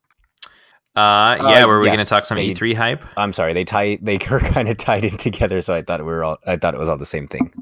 Uh, 0.96 1.38
yeah, 1.42 1.64
Uh, 1.64 1.68
were 1.68 1.80
we 1.80 1.88
going 1.88 2.00
to 2.00 2.06
talk 2.06 2.24
some 2.24 2.38
they- 2.38 2.54
E3 2.54 2.74
hype? 2.74 3.06
I'm 3.18 3.32
sorry, 3.34 3.54
they 3.54 3.64
tie, 3.66 4.00
they 4.02 4.16
are 4.32 4.40
kind 4.40 4.68
of 4.68 4.78
tied 4.78 5.06
in 5.06 5.18
together, 5.18 5.62
so 5.62 5.74
I 5.76 5.84
thought 5.84 6.00
we 6.00 6.06
were 6.08 6.24
all, 6.24 6.38
I 6.48 6.58
thought 6.58 6.74
it 6.74 6.80
was 6.80 6.90
all 6.90 6.98
the 6.98 7.06
same 7.06 7.28
thing. 7.28 7.54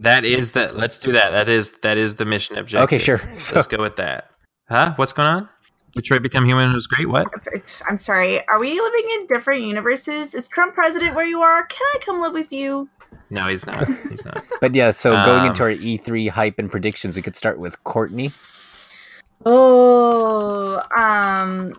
That 0.00 0.24
is 0.24 0.52
the. 0.52 0.70
Let's 0.72 0.98
do 0.98 1.10
that. 1.12 1.32
That 1.32 1.48
is 1.48 1.72
that 1.82 1.98
is 1.98 2.16
the 2.16 2.24
mission 2.24 2.56
objective. 2.56 2.84
Okay, 2.84 2.98
sure. 2.98 3.20
So, 3.38 3.56
Let's 3.56 3.66
go 3.66 3.78
with 3.82 3.96
that. 3.96 4.30
Huh? 4.68 4.92
What's 4.94 5.12
going 5.12 5.26
on? 5.28 5.48
Detroit 5.98 6.22
Become 6.22 6.44
Human 6.46 6.72
was 6.72 6.86
great. 6.86 7.08
What? 7.08 7.26
It's- 7.52 7.82
I'm 7.88 7.98
sorry. 7.98 8.46
Are 8.46 8.60
we 8.60 8.80
living 8.80 9.04
in 9.14 9.26
different 9.26 9.62
universes? 9.62 10.32
Is 10.32 10.46
Trump 10.46 10.74
president 10.74 11.16
where 11.16 11.26
you 11.26 11.42
are? 11.42 11.66
Can 11.66 11.84
I 11.96 11.98
come 12.04 12.20
live 12.20 12.34
with 12.34 12.52
you? 12.52 12.88
No, 13.30 13.48
he's 13.48 13.66
not. 13.66 13.84
He's 14.08 14.24
not. 14.24 14.44
but 14.60 14.76
yeah, 14.76 14.90
so 14.92 15.10
going 15.24 15.40
Um, 15.40 15.46
into 15.48 15.64
our 15.64 15.70
E3 15.72 16.28
hype 16.30 16.60
and 16.60 16.70
predictions, 16.70 17.16
we 17.16 17.22
could 17.22 17.34
start 17.34 17.58
with 17.58 17.82
Courtney. 17.82 18.30
Oh, 19.44 20.76
um, 20.96 21.74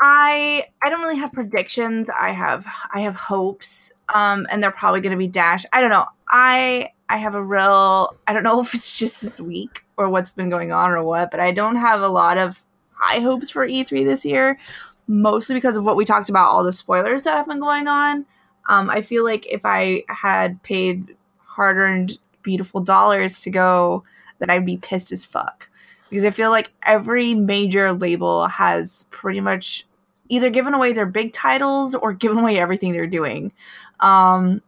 I 0.00 0.66
I 0.82 0.88
don't 0.88 1.02
really 1.02 1.18
have 1.18 1.32
predictions. 1.32 2.08
I 2.16 2.30
have 2.30 2.64
I 2.94 3.00
have 3.00 3.16
hopes. 3.16 3.90
Um, 4.14 4.46
and 4.50 4.62
they're 4.62 4.70
probably 4.70 5.00
going 5.00 5.12
to 5.12 5.18
be 5.18 5.28
dashed. 5.28 5.66
I 5.72 5.80
don't 5.80 5.90
know. 5.90 6.06
I 6.30 6.90
I 7.08 7.16
have 7.16 7.34
a 7.34 7.42
real. 7.42 8.16
I 8.28 8.32
don't 8.32 8.44
know 8.44 8.60
if 8.64 8.72
it's 8.74 8.96
just 8.98 9.20
this 9.20 9.40
week 9.40 9.84
or 9.96 10.08
what's 10.08 10.32
been 10.32 10.48
going 10.48 10.70
on 10.72 10.92
or 10.92 11.02
what, 11.02 11.30
but 11.32 11.40
I 11.40 11.50
don't 11.52 11.76
have 11.76 12.00
a 12.02 12.08
lot 12.08 12.38
of 12.38 12.64
high 13.00 13.20
hopes 13.20 13.50
for 13.50 13.66
E3 13.66 14.04
this 14.04 14.24
year. 14.24 14.58
Mostly 15.06 15.54
because 15.54 15.76
of 15.76 15.84
what 15.84 15.96
we 15.96 16.04
talked 16.04 16.30
about, 16.30 16.50
all 16.50 16.62
the 16.62 16.72
spoilers 16.72 17.22
that 17.22 17.36
have 17.36 17.48
been 17.48 17.58
going 17.58 17.88
on. 17.88 18.26
Um, 18.68 18.88
I 18.88 19.00
feel 19.00 19.24
like 19.24 19.46
if 19.46 19.62
I 19.64 20.04
had 20.08 20.62
paid 20.62 21.16
hard-earned, 21.44 22.18
beautiful 22.42 22.80
dollars 22.80 23.40
to 23.42 23.50
go, 23.50 24.04
that 24.38 24.50
I'd 24.50 24.66
be 24.66 24.76
pissed 24.76 25.12
as 25.12 25.24
fuck 25.24 25.68
because 26.10 26.24
I 26.24 26.30
feel 26.30 26.50
like 26.50 26.72
every 26.82 27.34
major 27.34 27.92
label 27.92 28.48
has 28.48 29.06
pretty 29.10 29.40
much 29.40 29.86
either 30.28 30.50
given 30.50 30.74
away 30.74 30.92
their 30.92 31.06
big 31.06 31.32
titles 31.32 31.94
or 31.94 32.12
given 32.14 32.38
away 32.38 32.58
everything 32.58 32.92
they're 32.92 33.06
doing. 33.06 33.52
Um, 34.00 34.62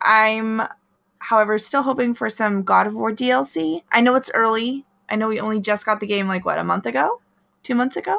I'm, 0.00 0.62
however, 1.18 1.58
still 1.58 1.82
hoping 1.82 2.14
for 2.14 2.30
some 2.30 2.62
God 2.62 2.86
of 2.86 2.94
War 2.94 3.10
DLC. 3.12 3.82
I 3.90 4.00
know 4.00 4.14
it's 4.14 4.30
early. 4.32 4.84
I 5.08 5.16
know 5.16 5.28
we 5.28 5.40
only 5.40 5.60
just 5.60 5.86
got 5.86 6.00
the 6.00 6.06
game 6.06 6.28
like 6.28 6.44
what 6.44 6.58
a 6.58 6.64
month 6.64 6.86
ago, 6.86 7.20
two 7.66 7.74
months 7.74 7.96
ago. 7.96 8.18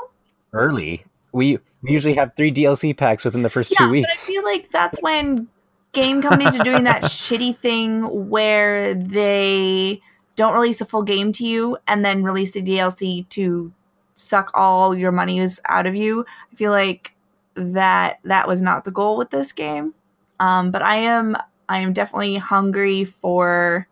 Early, 0.54 1.06
we 1.32 1.60
we 1.82 1.92
usually 1.92 2.16
have 2.16 2.34
three 2.36 2.52
DLC 2.52 2.96
packs 2.96 3.26
within 3.26 3.42
the 3.42 3.50
first 3.50 3.74
two 3.78 3.90
but 3.90 4.10
I 4.10 4.16
feel 4.16 4.44
like 4.44 4.72
that's 4.72 5.02
when 5.02 5.48
game 5.94 6.22
companies 6.22 6.56
are 6.60 6.64
doing 6.64 6.84
that 6.84 7.04
shitty 7.04 7.58
thing 7.58 8.30
where 8.30 8.94
they 8.94 10.02
don't 10.36 10.54
release 10.54 10.80
the 10.80 10.86
full 10.86 11.04
game 11.04 11.32
to 11.34 11.46
you 11.46 11.78
and 11.88 12.04
then 12.04 12.24
release 12.24 12.52
the 12.52 12.62
DLC 12.62 13.28
to 13.30 13.72
suck 14.14 14.52
all 14.54 14.96
your 14.96 15.12
monies 15.12 15.60
out 15.68 15.86
of 15.86 15.96
you. 15.96 16.26
I 16.52 16.56
feel 16.56 16.72
like 16.72 17.16
that 17.56 18.20
that 18.24 18.48
was 18.48 18.62
not 18.62 18.84
the 18.84 18.92
goal 18.92 19.18
with 19.18 19.30
this 19.30 19.52
game. 19.52 19.94
Um, 20.40 20.72
but 20.72 20.84
I 20.84 20.98
am 20.98 21.36
I 21.70 21.80
am 21.80 21.94
definitely 21.94 22.36
hungry 22.36 23.04
for 23.04 23.88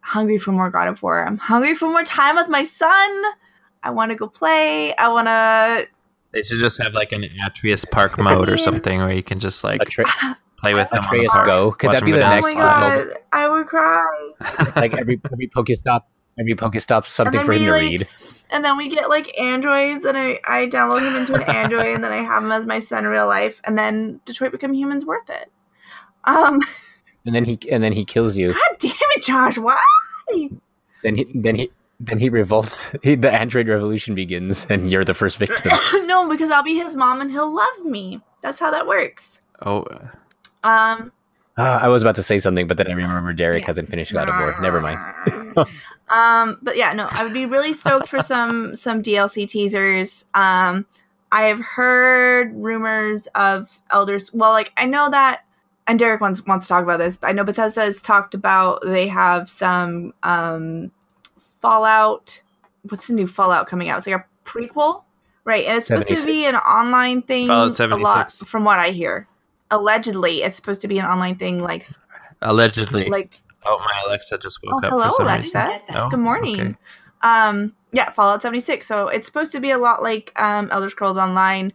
hungry 0.00 0.38
for 0.38 0.52
more 0.52 0.70
God 0.70 0.88
of 0.88 1.02
War. 1.02 1.26
I'm 1.26 1.38
hungry 1.38 1.74
for 1.74 1.88
more 1.88 2.02
time 2.02 2.36
with 2.36 2.48
my 2.48 2.64
son. 2.64 3.22
I 3.84 3.90
want 3.90 4.10
to 4.10 4.16
go 4.16 4.26
play. 4.28 4.94
I 4.96 5.08
want 5.08 5.28
to 5.28 5.86
They 6.32 6.42
should 6.42 6.58
just 6.58 6.82
have 6.82 6.94
like 6.94 7.12
an 7.12 7.24
Atreus 7.46 7.84
Park 7.84 8.18
mode 8.18 8.48
or 8.48 8.58
something 8.58 8.98
where 9.00 9.12
you 9.12 9.22
can 9.22 9.38
just 9.38 9.62
like 9.62 9.82
A 9.82 9.84
tra- 9.84 10.38
play 10.58 10.74
with 10.74 10.90
them. 10.90 11.04
Atreus. 11.04 11.32
Go. 11.44 11.70
Could 11.72 11.92
that 11.92 12.04
be 12.04 12.12
the 12.12 12.18
go 12.18 12.22
down 12.22 12.32
Oh 12.32 12.34
next 12.36 12.46
my 12.46 12.52
slide. 12.54 13.04
god, 13.08 13.18
I 13.32 13.48
would 13.48 13.66
cry. 13.66 14.30
like 14.76 14.94
every 14.94 15.20
every 15.30 15.46
Pokestop, 15.48 16.02
every 16.40 16.54
Pokestop 16.54 17.04
something 17.06 17.44
for 17.44 17.52
him 17.52 17.64
to 17.66 17.70
like, 17.70 17.80
read. 17.82 18.08
And 18.50 18.64
then 18.64 18.76
we 18.76 18.88
get 18.88 19.08
like 19.08 19.28
androids, 19.40 20.04
and 20.04 20.16
I 20.16 20.40
I 20.48 20.66
download 20.66 21.06
him 21.06 21.14
into 21.16 21.34
an 21.34 21.42
android, 21.54 21.88
and 21.94 22.02
then 22.02 22.12
I 22.12 22.22
have 22.22 22.42
him 22.42 22.52
as 22.52 22.64
my 22.66 22.78
son 22.78 23.04
in 23.04 23.10
real 23.10 23.26
life, 23.26 23.60
and 23.64 23.76
then 23.76 24.20
Detroit 24.24 24.52
Become 24.52 24.72
Humans 24.74 25.04
worth 25.04 25.28
it. 25.28 25.50
Um, 26.24 26.60
And 27.26 27.34
then 27.34 27.44
he 27.44 27.58
and 27.70 27.82
then 27.82 27.92
he 27.92 28.04
kills 28.04 28.36
you. 28.36 28.48
God 28.52 28.76
damn 28.78 28.92
it, 29.16 29.22
Josh, 29.22 29.58
why? 29.58 29.76
Then 31.02 31.16
he 31.16 31.26
then 31.34 31.56
he 31.56 31.70
then 32.06 32.18
he 32.18 32.28
revolts. 32.28 32.94
He, 33.02 33.14
the 33.14 33.32
android 33.32 33.68
revolution 33.68 34.14
begins, 34.14 34.66
and 34.70 34.90
you're 34.90 35.04
the 35.04 35.14
first 35.14 35.38
victim. 35.38 35.72
no, 36.06 36.28
because 36.28 36.50
I'll 36.50 36.62
be 36.62 36.74
his 36.74 36.96
mom, 36.96 37.20
and 37.20 37.30
he'll 37.30 37.52
love 37.54 37.84
me. 37.84 38.20
That's 38.42 38.58
how 38.60 38.70
that 38.70 38.86
works. 38.86 39.40
Oh, 39.64 39.84
Um, 40.62 41.12
Ah, 41.56 41.78
I 41.80 41.86
was 41.88 42.02
about 42.02 42.16
to 42.16 42.22
say 42.24 42.40
something, 42.40 42.66
but 42.66 42.78
then 42.78 42.88
I 42.88 42.92
remember 42.92 43.32
Derek 43.32 43.62
Yeah. 43.62 43.68
hasn't 43.68 43.88
finished 43.88 44.12
God 44.12 44.28
of 44.28 44.34
War. 44.34 44.56
Never 44.60 44.80
mind. 44.80 44.98
um, 46.08 46.58
but 46.62 46.76
yeah, 46.76 46.92
no, 46.92 47.06
I 47.12 47.22
would 47.22 47.32
be 47.32 47.46
really 47.46 47.72
stoked 47.72 48.08
for 48.08 48.20
some 48.20 48.74
some 48.74 49.00
DLC 49.02 49.48
teasers. 49.48 50.24
Um, 50.34 50.84
I 51.30 51.42
have 51.44 51.60
heard 51.60 52.52
rumors 52.56 53.28
of 53.36 53.78
elders. 53.90 54.32
Well, 54.34 54.50
like 54.50 54.72
I 54.76 54.86
know 54.86 55.08
that, 55.10 55.44
and 55.86 55.96
Derek 55.96 56.20
wants 56.20 56.44
wants 56.44 56.66
to 56.66 56.70
talk 56.70 56.82
about 56.82 56.98
this. 56.98 57.16
But 57.16 57.28
I 57.28 57.32
know 57.32 57.44
Bethesda 57.44 57.82
has 57.82 58.02
talked 58.02 58.34
about 58.34 58.82
they 58.84 59.06
have 59.06 59.48
some 59.48 60.12
um 60.24 60.90
Fallout. 61.64 62.42
What's 62.88 63.06
the 63.06 63.14
new 63.14 63.26
Fallout 63.26 63.66
coming 63.66 63.88
out? 63.88 63.98
It's 63.98 64.06
like 64.06 64.16
a 64.20 64.48
prequel, 64.48 65.04
right? 65.44 65.64
And 65.66 65.76
it's 65.78 65.86
supposed 65.86 66.08
to 66.08 66.24
be 66.26 66.44
an 66.44 66.56
online 66.56 67.22
thing. 67.22 67.46
Fallout 67.48 67.80
A 67.80 67.96
lot, 67.96 68.30
76. 68.30 68.50
from 68.50 68.64
what 68.64 68.78
I 68.78 68.90
hear. 68.90 69.26
Allegedly, 69.70 70.42
it's 70.42 70.56
supposed 70.56 70.82
to 70.82 70.88
be 70.88 70.98
an 70.98 71.06
online 71.06 71.36
thing, 71.36 71.62
like 71.62 71.86
allegedly. 72.42 73.06
like 73.06 73.40
oh, 73.64 73.78
my 73.78 74.02
Alexa 74.06 74.36
just 74.38 74.58
Oh, 74.66 74.74
woke 74.74 74.84
up 74.84 74.90
hello, 74.90 75.04
for 75.06 75.10
some 75.12 75.26
Alexa. 75.26 75.58
reason. 75.66 75.80
Oh, 75.96 76.10
Good 76.10 76.20
morning. 76.20 76.60
okay. 76.60 76.76
Um, 77.22 77.72
yeah, 77.92 78.10
Fallout 78.10 78.42
76. 78.42 78.86
So 78.86 79.08
it's 79.08 79.26
supposed 79.26 79.52
to 79.52 79.60
be 79.60 79.70
a 79.70 79.78
lot 79.78 80.02
like 80.02 80.32
um, 80.38 80.68
Elder 80.70 80.90
Scrolls 80.90 81.16
Online. 81.16 81.72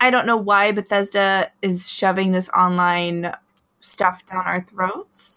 I 0.00 0.10
don't 0.10 0.26
know 0.26 0.36
why 0.36 0.70
Bethesda 0.70 1.50
is 1.62 1.90
shoving 1.90 2.30
this 2.30 2.48
online 2.50 3.32
stuff 3.80 4.24
down 4.26 4.44
our 4.46 4.60
throats. 4.62 5.33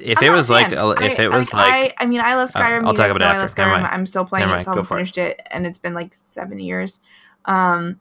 If 0.00 0.18
I'm 0.18 0.24
it 0.24 0.30
was 0.30 0.48
like, 0.50 0.72
a- 0.72 0.90
if 1.02 1.18
I- 1.18 1.22
it 1.24 1.30
was 1.32 1.52
like, 1.52 1.68
like, 1.70 1.94
I, 2.00 2.04
I 2.04 2.06
mean, 2.06 2.20
I 2.20 2.34
love 2.34 2.50
Oh, 2.54 2.58
Skyrim. 2.58 2.84
I'll 2.86 2.94
talk 2.94 3.10
about 3.10 3.20
it 3.22 3.24
I 3.24 3.38
love 3.38 3.44
after. 3.50 3.62
Skyrim. 3.62 3.92
I'm 3.92 4.06
still 4.06 4.24
playing 4.24 4.46
Never 4.46 4.58
it, 4.58 4.64
so 4.64 4.70
I 4.70 4.74
haven't 4.74 4.86
for 4.86 4.94
it. 4.94 4.98
finished 5.00 5.18
it, 5.18 5.40
and 5.50 5.66
it's 5.66 5.78
been 5.78 5.94
like 5.94 6.16
seven 6.34 6.58
years. 6.58 7.00
Um, 7.44 8.00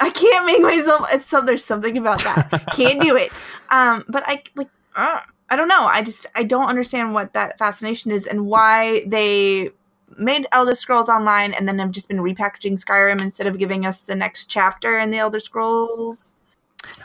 I 0.00 0.10
can't 0.10 0.44
make 0.46 0.60
myself. 0.62 1.06
It's 1.12 1.26
so 1.26 1.40
there's 1.40 1.64
something 1.64 1.96
about 1.98 2.22
that. 2.24 2.64
can't 2.72 3.00
do 3.00 3.16
it. 3.16 3.30
Um, 3.70 4.04
but 4.08 4.22
I 4.26 4.42
like. 4.54 4.68
Uh, 4.94 5.20
I 5.50 5.56
don't 5.56 5.66
know. 5.68 5.84
I 5.84 6.02
just 6.02 6.26
I 6.36 6.44
don't 6.44 6.66
understand 6.66 7.12
what 7.14 7.32
that 7.32 7.58
fascination 7.58 8.12
is 8.12 8.24
and 8.26 8.46
why 8.46 9.02
they 9.06 9.70
made 10.16 10.46
Elder 10.52 10.74
Scrolls 10.76 11.08
Online 11.08 11.52
and 11.54 11.66
then 11.66 11.78
have 11.80 11.90
just 11.90 12.06
been 12.06 12.18
repackaging 12.18 12.74
Skyrim 12.78 13.20
instead 13.20 13.46
of 13.48 13.58
giving 13.58 13.84
us 13.84 14.00
the 14.00 14.14
next 14.14 14.46
chapter 14.46 14.98
in 15.00 15.10
the 15.10 15.18
Elder 15.18 15.40
Scrolls. 15.40 16.36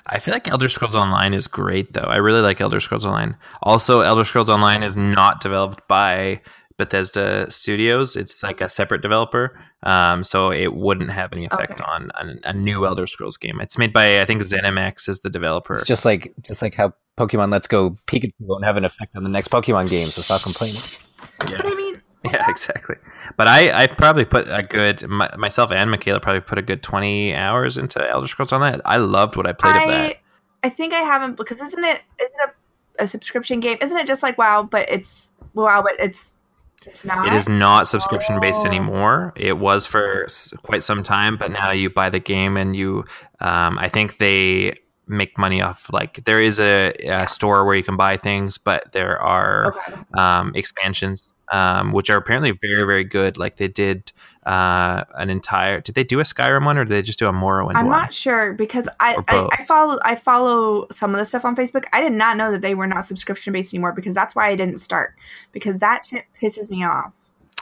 I 0.07 0.19
feel 0.19 0.33
like 0.33 0.47
Elder 0.49 0.69
Scrolls 0.69 0.95
Online 0.95 1.33
is 1.33 1.47
great 1.47 1.93
though. 1.93 2.01
I 2.01 2.17
really 2.17 2.41
like 2.41 2.59
Elder 2.61 2.79
Scrolls 2.79 3.05
Online. 3.05 3.35
Also, 3.63 4.01
Elder 4.01 4.25
Scrolls 4.25 4.49
Online 4.49 4.83
is 4.83 4.97
not 4.97 5.39
developed 5.41 5.87
by 5.87 6.41
Bethesda 6.77 7.49
Studios. 7.51 8.15
It's 8.15 8.41
like 8.41 8.61
a 8.61 8.69
separate 8.69 9.01
developer, 9.01 9.59
um, 9.83 10.23
so 10.23 10.51
it 10.51 10.73
wouldn't 10.73 11.11
have 11.11 11.33
any 11.33 11.45
effect 11.45 11.81
Okay. 11.81 11.83
on 11.85 12.09
a, 12.15 12.49
a 12.49 12.53
new 12.53 12.85
Elder 12.85 13.05
Scrolls 13.05 13.37
game. 13.37 13.59
It's 13.61 13.77
made 13.77 13.93
by 13.93 14.21
I 14.21 14.25
think 14.25 14.41
ZeniMax 14.43 15.07
is 15.09 15.19
the 15.19 15.29
developer. 15.29 15.75
It's 15.75 15.85
just 15.85 16.05
like 16.05 16.33
just 16.41 16.61
like 16.61 16.73
how 16.75 16.93
Pokemon 17.17 17.51
Let's 17.51 17.67
Go 17.67 17.91
Pikachu 18.07 18.31
won't 18.39 18.63
have 18.63 18.77
an 18.77 18.85
effect 18.85 19.15
on 19.15 19.23
the 19.23 19.29
next 19.29 19.49
Pokemon 19.49 19.89
game, 19.89 20.07
so 20.07 20.21
stop 20.21 20.41
complaining. 20.41 20.81
But 21.39 21.65
I 21.65 21.75
mean, 21.75 21.78
Yeah, 22.25 22.49
exactly. 22.49 22.95
But 23.37 23.47
I, 23.47 23.83
I 23.83 23.87
probably 23.87 24.25
put 24.25 24.47
a 24.49 24.61
good 24.61 25.07
my, 25.07 25.33
myself 25.37 25.71
and 25.71 25.89
Michaela 25.89 26.19
probably 26.19 26.41
put 26.41 26.57
a 26.57 26.61
good 26.61 26.83
twenty 26.83 27.33
hours 27.33 27.77
into 27.77 28.05
Elder 28.09 28.27
Scrolls 28.27 28.51
Online. 28.51 28.81
I 28.83 28.97
loved 28.97 29.37
what 29.37 29.47
I 29.47 29.53
played 29.53 29.75
of 29.77 29.87
that. 29.87 30.11
I 30.11 30.19
I 30.63 30.69
think 30.69 30.93
I 30.93 30.99
haven't 30.99 31.37
because 31.37 31.61
isn't 31.61 31.83
it 31.83 32.01
isn't 32.19 32.33
it 32.43 32.49
a, 32.99 33.03
a 33.03 33.07
subscription 33.07 33.61
game? 33.61 33.77
Isn't 33.81 33.97
it 33.97 34.05
just 34.07 34.21
like 34.21 34.37
WoW, 34.37 34.63
but 34.63 34.89
it's 34.89 35.31
WoW, 35.53 35.81
but 35.81 35.93
it's 35.97 36.33
it's 36.85 37.05
not. 37.05 37.27
It 37.27 37.33
is 37.33 37.47
not 37.47 37.87
subscription 37.87 38.39
based 38.41 38.65
Oh. 38.65 38.67
anymore. 38.67 39.31
It 39.37 39.57
was 39.57 39.85
for 39.85 40.27
quite 40.63 40.83
some 40.83 41.03
time, 41.03 41.37
but 41.37 41.51
now 41.51 41.71
you 41.71 41.89
buy 41.89 42.09
the 42.09 42.19
game 42.19 42.57
and 42.57 42.75
you. 42.75 43.05
Um, 43.39 43.77
I 43.79 43.87
think 43.87 44.17
they 44.17 44.75
make 45.07 45.37
money 45.37 45.61
off 45.61 45.89
like 45.91 46.23
there 46.25 46.41
is 46.41 46.59
a, 46.59 46.91
a 47.07 47.27
store 47.27 47.65
where 47.65 47.75
you 47.75 47.83
can 47.83 47.97
buy 47.97 48.15
things, 48.17 48.57
but 48.57 48.91
there 48.91 49.17
are 49.21 49.73
Okay. 49.77 50.01
um, 50.15 50.51
expansions. 50.55 51.31
Um, 51.51 51.93
which 51.93 52.11
are 52.11 52.17
apparently 52.17 52.51
very, 52.51 52.83
very 52.83 53.03
good. 53.03 53.37
Like 53.37 53.55
they 53.55 53.67
did 53.67 54.11
uh, 54.45 55.03
an 55.15 55.31
entire. 55.31 55.81
Did 55.81 55.95
they 55.95 56.03
do 56.03 56.19
a 56.19 56.23
Skyrim 56.23 56.63
one 56.63 56.77
or 56.77 56.85
did 56.85 56.93
they 56.93 57.01
just 57.01 57.17
do 57.17 57.27
a 57.27 57.31
Morrowind 57.31 57.75
I'm 57.75 57.87
one? 57.87 57.97
not 57.97 58.13
sure 58.13 58.53
because 58.53 58.87
I, 58.99 59.17
I. 59.27 59.49
I 59.51 59.65
follow 59.65 59.99
I 60.03 60.15
follow 60.15 60.85
some 60.91 61.13
of 61.13 61.17
the 61.17 61.25
stuff 61.25 61.45
on 61.45 61.55
Facebook. 61.55 61.85
I 61.91 62.01
did 62.01 62.13
not 62.13 62.37
know 62.37 62.51
that 62.51 62.61
they 62.61 62.75
were 62.75 62.85
not 62.85 63.05
subscription 63.07 63.51
based 63.51 63.73
anymore 63.73 63.93
because 63.93 64.13
that's 64.13 64.35
why 64.35 64.47
I 64.47 64.55
didn't 64.55 64.77
start 64.77 65.15
because 65.51 65.79
that 65.79 66.05
shit 66.05 66.25
pisses 66.39 66.69
me 66.69 66.83
off. 66.83 67.13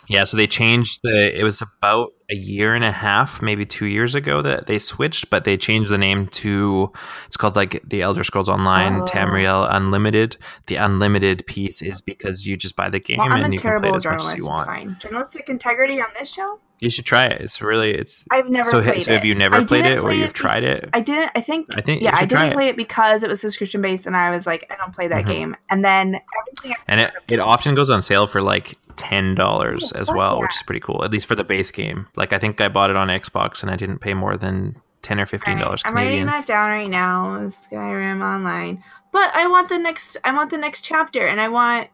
Yeah, 0.10 0.24
so 0.24 0.38
they 0.38 0.48
changed 0.48 1.00
the. 1.04 1.38
It 1.38 1.44
was 1.44 1.62
about 1.62 2.14
a 2.30 2.36
year 2.36 2.74
and 2.74 2.84
a 2.84 2.92
half, 2.92 3.42
maybe 3.42 3.66
two 3.66 3.86
years 3.88 4.16
ago 4.16 4.42
that 4.42 4.68
they 4.68 4.80
switched, 4.80 5.30
but 5.30 5.44
they 5.44 5.58
changed 5.58 5.90
the 5.92 5.98
name 5.98 6.28
to. 6.28 6.92
It's 7.26 7.38
called 7.38 7.56
like 7.56 7.82
the 7.88 8.02
Elder 8.02 8.24
Scrolls 8.24 8.50
Online 8.50 9.02
Oh. 9.02 9.06
Tamriel 9.06 9.68
Unlimited. 9.70 10.38
The 10.68 10.76
unlimited 10.76 11.46
piece 11.46 11.82
is 11.82 12.02
because 12.02 12.46
you 12.46 12.56
just 12.58 12.76
buy 12.76 12.90
the 12.90 13.00
game 13.00 13.18
Well, 13.18 13.32
and 13.32 13.54
you 13.54 13.60
can 13.60 13.80
play 13.80 13.90
it 13.90 13.92
terrible 13.92 13.96
as 13.96 14.06
much 14.06 14.22
as 14.24 14.36
you 14.38 14.46
want. 14.46 14.68
fine. 14.68 14.98
Journalistic 15.00 15.50
integrity 15.50 16.00
on 16.02 16.08
this 16.18 16.30
show? 16.30 16.60
You 16.80 16.90
should 16.92 17.06
try 17.06 17.26
it. 17.26 17.42
It's 17.42 17.62
really 17.62 17.92
it's. 17.92 18.24
I've 18.30 18.50
never 18.50 18.70
So, 18.70 18.82
played 18.84 19.02
so 19.04 19.12
it. 19.12 19.16
have 19.16 19.26
you 19.26 19.34
never 19.34 19.66
played 19.66 19.86
it 19.86 19.98
or 20.00 20.12
you've 20.12 20.30
it 20.30 20.34
tried 20.36 20.64
it? 20.64 20.90
I 20.94 21.00
didn't. 21.02 21.32
I 21.36 21.42
think. 21.42 21.76
I 21.76 21.82
think 21.82 22.02
yeah, 22.04 22.16
I 22.16 22.26
didn't 22.26 22.50
it. 22.50 22.54
play 22.54 22.68
it 22.70 22.76
because 22.78 23.24
it 23.24 23.30
was 23.30 23.42
subscription 23.42 23.82
based, 23.82 24.06
and 24.06 24.16
I 24.16 24.30
was 24.30 24.46
like, 24.46 24.68
I 24.72 24.76
don't 24.76 24.94
play 24.94 25.08
that 25.08 25.26
Mhm. 25.26 25.28
game. 25.28 25.56
And 25.70 25.84
then 25.84 26.20
everything. 26.40 26.78
and 26.88 27.02
it, 27.02 27.14
it 27.28 27.40
often 27.40 27.74
goes 27.74 27.90
on 27.90 28.02
sale 28.04 28.28
for 28.28 28.42
like 28.42 28.76
ten 28.96 29.34
dollars 29.34 29.92
Oh, 29.96 30.00
as 30.00 30.12
well, 30.12 30.36
yeah. 30.36 30.42
which 30.42 30.56
is 30.56 30.64
pretty 30.64 30.80
cool. 30.82 31.04
At 31.04 31.10
least 31.12 31.26
for 31.26 31.36
the 31.36 31.44
base 31.44 31.72
game. 31.72 32.08
Like 32.16 32.32
I 32.32 32.38
think 32.38 32.62
I 32.62 32.68
bought 32.68 32.90
it 32.92 32.96
on 32.96 33.08
Xbox 33.08 33.64
and 33.64 33.72
I 33.72 33.76
didn't 33.76 34.00
pay 34.00 34.14
more 34.14 34.38
than 34.38 34.76
ten 35.02 35.20
or 35.20 35.26
fifteen 35.26 35.58
dollars 35.58 35.82
I'm 35.86 35.96
writing 35.96 36.26
that 36.28 36.46
down 36.46 36.70
right 36.70 36.90
now. 36.90 37.38
Skyrim 37.48 38.22
Online. 38.24 38.84
But 39.12 39.34
I 39.36 39.48
want 39.48 39.70
the 39.70 39.80
next. 39.80 40.18
I 40.24 40.32
want 40.34 40.52
the 40.52 40.58
next 40.58 40.82
chapter, 40.84 41.26
and 41.26 41.42
I 41.42 41.48
want. 41.50 41.88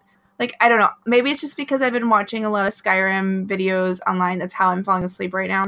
Like 0.43 0.57
I 0.59 0.67
don't 0.67 0.79
know. 0.79 0.89
Maybe 1.05 1.31
it's 1.31 1.39
just 1.39 1.55
because 1.55 1.81
I've 1.81 1.93
been 1.93 2.09
watching 2.09 2.43
a 2.43 2.49
lot 2.49 2.65
of 2.65 2.73
Skyrim 2.73 3.47
videos 3.47 4.01
online. 4.05 4.39
That's 4.39 4.53
how 4.53 4.71
I'm 4.71 4.83
falling 4.83 5.05
asleep 5.05 5.33
right 5.33 5.47
now. 5.47 5.67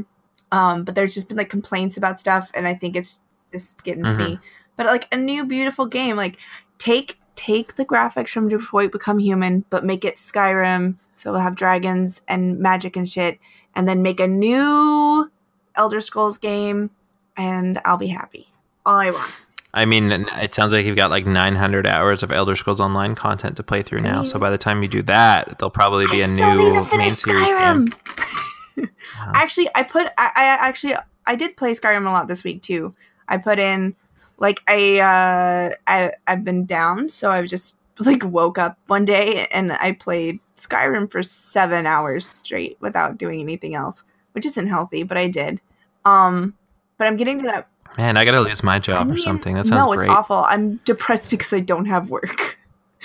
Um, 0.52 0.84
but 0.84 0.96
there's 0.96 1.14
just 1.14 1.30
been 1.30 1.38
like 1.38 1.48
complaints 1.48 1.96
about 1.96 2.20
stuff, 2.20 2.52
and 2.54 2.68
I 2.68 2.74
think 2.74 2.98
it's 2.98 3.22
just 3.54 3.86
getting 3.86 4.04
to 4.04 4.18
me. 4.18 4.38
But 4.76 4.88
like 4.88 5.08
a 5.14 5.16
new 5.16 5.46
beautiful 5.46 5.86
game, 5.86 6.18
like 6.18 6.40
take 6.78 7.22
take 7.36 7.78
the 7.78 7.86
graphics 7.86 8.32
from 8.32 8.50
Detroit 8.50 8.92
Become 8.92 9.20
Human, 9.20 9.64
but 9.70 9.86
make 9.86 10.04
it 10.04 10.16
Skyrim, 10.16 10.98
so 11.14 11.32
we'll 11.32 11.40
have 11.40 11.56
dragons 11.56 12.22
and 12.28 12.60
magic 12.60 12.98
and 12.98 13.10
shit, 13.10 13.40
and 13.76 13.88
then 13.88 14.02
make 14.02 14.20
a 14.20 14.28
new 14.28 15.32
Elder 15.76 16.02
Scrolls 16.02 16.38
game, 16.38 16.90
and 17.38 17.80
I'll 17.86 17.96
be 17.96 18.08
happy. 18.08 18.50
All 18.86 19.00
I 19.00 19.12
want. 19.12 19.32
I 19.76 19.86
mean, 19.86 20.12
it 20.12 20.54
sounds 20.56 20.72
like 20.74 20.86
you've 20.86 20.96
got 20.96 21.12
like 21.12 21.26
900 21.26 21.86
hours 21.86 22.24
of 22.24 22.32
Elder 22.32 22.56
Scrolls 22.56 22.80
Online 22.80 23.14
content 23.14 23.58
to 23.58 23.64
play 23.64 23.82
through 23.84 24.00
I 24.00 24.04
now. 24.04 24.16
mean- 24.18 24.26
so 24.26 24.40
by 24.40 24.50
the 24.50 24.58
time 24.58 24.82
you 24.82 24.88
do 24.88 25.02
that, 25.04 25.60
there'll 25.60 25.70
probably 25.70 26.08
be 26.08 26.24
I 26.24 26.26
a 26.26 26.30
new 26.30 26.74
main 26.98 27.12
series 27.12 27.22
Skyrim. 27.24 27.92
game. 27.92 28.90
Wow. 29.18 29.32
Actually, 29.36 29.70
I 29.74 29.84
put 29.84 30.08
I, 30.18 30.26
I 30.36 30.44
actually 30.68 30.96
I 31.26 31.36
did 31.36 31.56
play 31.56 31.72
Skyrim 31.74 32.06
a 32.08 32.12
lot 32.12 32.28
this 32.28 32.44
week 32.44 32.62
too. 32.62 32.94
I 33.30 33.38
put 33.38 33.58
in 33.60 33.96
like 34.38 34.62
I 34.68 35.00
uh 35.00 35.70
I 35.88 36.12
I've 36.28 36.44
been 36.44 36.66
down, 36.66 37.10
so 37.10 37.32
I've 37.32 37.48
just 37.48 37.76
like 38.00 38.24
woke 38.26 38.58
up 38.58 38.78
one 38.88 39.06
day 39.06 39.48
and 39.52 39.72
I 39.72 39.94
played 39.94 40.40
Skyrim 40.58 41.10
for 41.10 41.24
7 41.24 41.86
hours 41.86 42.26
straight 42.28 42.78
without 42.82 43.18
doing 43.18 43.40
anything 43.40 43.74
else, 43.76 44.04
which 44.34 44.46
isn't 44.46 44.68
healthy, 44.68 45.04
but 45.04 45.18
I 45.18 45.28
did. 45.30 45.62
Um 46.04 46.56
but 46.98 47.08
I'm 47.08 47.16
getting 47.16 47.38
to 47.42 47.48
that 47.48 47.68
Man, 47.98 48.18
I 48.18 48.26
gotta 48.26 48.42
lose 48.42 48.64
my 48.64 48.80
job 48.80 49.10
I 49.10 49.14
or 49.14 49.18
something. 49.18 49.54
That 49.56 49.68
sounds 49.68 49.86
no, 49.86 49.94
great. 49.94 50.10
it's 50.10 50.10
awful. 50.10 50.38
I'm 50.38 50.78
depressed 50.86 51.30
because 51.32 51.52
I 51.54 51.60
don't 51.62 51.86
have 51.86 52.10
work. 52.10 52.58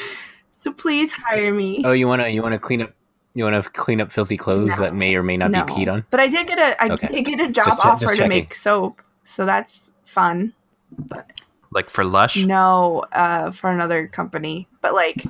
so 0.58 0.72
please 0.72 1.12
hire 1.12 1.54
me. 1.54 1.82
Oh, 1.84 1.92
you 1.92 2.08
wanna 2.08 2.28
you 2.28 2.42
wanna 2.42 2.58
clean 2.58 2.82
up 2.82 2.92
you 3.34 3.44
wanna 3.44 3.62
clean 3.62 4.00
up 4.00 4.10
filthy 4.10 4.36
clothes 4.36 4.70
No. 4.70 4.76
that 4.76 4.94
may 4.94 5.14
or 5.14 5.22
may 5.22 5.36
not 5.36 5.50
no. 5.52 5.64
be 5.64 5.72
peed 5.72 5.92
on? 5.92 6.04
But 6.10 6.20
I 6.20 6.26
did 6.28 6.46
get 6.46 6.58
a 6.58 6.82
I 6.82 6.88
Okay. 6.90 7.06
did 7.08 7.22
get 7.24 7.40
a 7.40 7.48
job 7.52 7.66
Just 7.66 7.86
offer 7.86 8.06
just 8.06 8.20
to 8.20 8.28
make 8.28 8.54
soap, 8.54 9.00
so 9.24 9.46
that's 9.46 9.92
fun. 10.04 10.52
Like 11.72 11.88
for 11.88 12.04
Lush. 12.04 12.36
No, 12.44 13.04
uh, 13.12 13.52
for 13.52 13.70
another 13.70 14.08
company, 14.08 14.66
but 14.80 14.92
like 14.92 15.24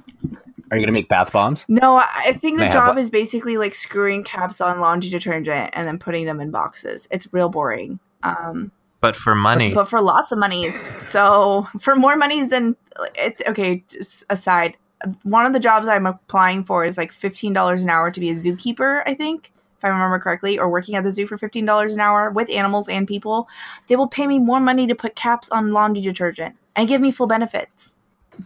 Are 0.71 0.77
you 0.79 0.83
gonna 0.83 0.93
make 0.93 1.11
bath 1.11 1.33
bombs? 1.33 1.67
no, 1.69 1.97
I 1.97 2.09
I 2.27 2.33
think 2.33 2.59
the 2.59 2.69
I 2.69 2.71
job 2.71 2.97
is 2.97 3.11
basically 3.11 3.59
like 3.59 3.75
screwing 3.75 4.25
caps 4.25 4.63
on 4.63 4.81
laundry 4.81 5.11
detergent 5.11 5.71
and 5.75 5.87
then 5.87 5.99
putting 5.99 6.25
them 6.25 6.41
in 6.41 6.51
boxes. 6.51 7.07
It's 7.11 7.31
real 7.35 7.51
boring. 7.51 7.99
Um, 8.23 8.73
but 9.01 9.17
for 9.17 9.35
money. 9.35 9.73
but 9.75 9.89
for 9.89 10.01
lots 10.01 10.33
of 10.33 10.39
monies. 10.39 10.75
So 11.01 11.67
for 11.79 11.97
more 11.97 12.17
monies 12.17 12.49
than 12.49 12.77
it, 13.15 13.41
okay. 13.47 13.85
Just 13.89 14.25
aside, 14.31 14.77
one 15.23 15.47
of 15.47 15.53
the 15.53 15.61
jobs 15.61 15.89
I'm 15.89 16.07
applying 16.07 16.63
for 16.63 16.85
is 16.85 16.97
like 16.99 17.13
fifteen 17.13 17.53
dollars 17.53 17.83
an 17.83 17.91
hour 17.91 18.11
to 18.11 18.21
be 18.21 18.31
a 18.31 18.35
zookeeper. 18.35 19.03
I 19.07 19.15
think 19.15 19.53
if 19.79 19.85
I 19.85 19.89
remember 19.89 20.19
correctly, 20.19 20.59
or 20.59 20.69
working 20.69 20.95
at 20.97 21.05
the 21.05 21.11
zoo 21.11 21.27
for 21.27 21.39
fifteen 21.39 21.65
dollars 21.65 21.95
an 21.95 22.01
hour 22.01 22.31
with 22.31 22.51
animals 22.51 22.89
and 22.89 23.09
people. 23.09 23.49
They 23.87 23.97
will 23.97 24.09
pay 24.09 24.27
me 24.27 24.39
more 24.39 24.61
money 24.61 24.87
to 24.87 24.95
put 24.95 25.17
caps 25.17 25.49
on 25.51 25.73
laundry 25.73 26.03
detergent 26.03 26.57
and 26.77 26.87
give 26.89 27.01
me 27.01 27.11
full 27.11 27.27
benefits, 27.27 27.97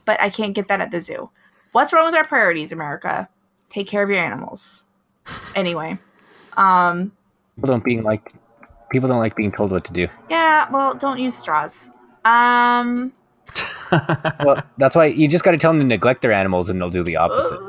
but 0.05 0.21
I 0.23 0.31
can't 0.31 0.55
get 0.55 0.69
that 0.69 0.81
at 0.81 0.91
the 0.91 1.01
zoo. 1.01 1.31
What's 1.73 1.93
wrong 1.93 2.07
with 2.07 2.15
our 2.15 2.25
priorities, 2.25 2.71
America? 2.71 3.29
Take 3.69 3.89
care 3.89 4.05
of 4.05 4.09
your 4.11 4.21
animals. 4.21 4.85
Anyway, 5.57 5.99
um, 6.57 7.11
People 7.57 7.69
don't 7.69 7.85
being 7.85 8.05
like 8.05 8.33
people 8.95 9.09
don't 9.11 9.19
like 9.19 9.37
being 9.37 9.53
told 9.53 9.71
what 9.73 9.85
to 9.85 9.93
do. 9.93 10.09
yeah. 10.31 10.71
Well, 10.71 10.95
don't 10.95 11.19
use 11.19 11.35
straws. 11.37 11.91
Um. 12.25 13.13
Well, 14.45 14.61
that's 14.79 14.97
why 14.97 15.05
you 15.07 15.29
just 15.29 15.45
got 15.45 15.53
to 15.53 15.57
tell 15.59 15.71
them 15.73 15.81
to 15.81 15.87
neglect 15.87 16.23
their 16.23 16.33
animals, 16.33 16.69
and 16.69 16.81
they'll 16.81 16.91
do 16.91 17.05
the 17.05 17.15
opposite. 17.17 17.61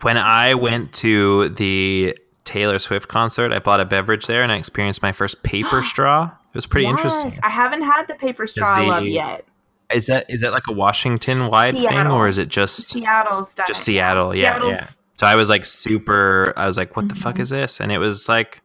when 0.00 0.16
I 0.16 0.54
went 0.54 0.94
to 0.94 1.50
the 1.50 2.16
Taylor 2.44 2.78
Swift 2.78 3.08
concert, 3.08 3.52
I 3.52 3.58
bought 3.58 3.80
a 3.80 3.84
beverage 3.84 4.26
there 4.26 4.42
and 4.42 4.50
I 4.50 4.56
experienced 4.56 5.02
my 5.02 5.12
first 5.12 5.42
paper 5.42 5.82
straw. 5.92 6.30
It 6.48 6.54
was 6.54 6.64
pretty 6.64 6.86
Yes, 6.86 6.92
interesting. 6.92 7.32
I 7.42 7.50
haven't 7.50 7.82
had 7.82 8.06
the 8.06 8.14
paper 8.14 8.46
straw 8.46 8.70
I 8.76 8.82
the- 8.82 8.88
love 8.88 9.06
yet. 9.06 9.44
Is 9.92 10.06
that 10.06 10.24
is 10.30 10.40
that 10.40 10.52
like 10.52 10.62
a 10.68 10.72
Washington 10.72 11.48
wide 11.48 11.74
thing 11.74 12.06
or 12.10 12.26
is 12.26 12.38
it 12.38 12.48
just 12.48 12.88
Seattle's 12.90 13.54
done 13.54 13.66
just. 13.68 13.82
Seattle? 13.84 14.34
Yeah, 14.34 14.54
Seattle's- 14.54 14.72
yeah. 14.72 14.86
So 15.14 15.26
I 15.26 15.36
was 15.36 15.50
like 15.50 15.64
super. 15.66 16.54
I 16.56 16.66
was 16.66 16.78
like, 16.78 16.96
"What 16.96 17.08
the 17.10 17.14
fuck 17.14 17.36
Mhm. 17.36 17.40
is 17.40 17.50
this?" 17.50 17.80
And 17.80 17.92
it 17.92 17.98
was 17.98 18.28
like, 18.28 18.62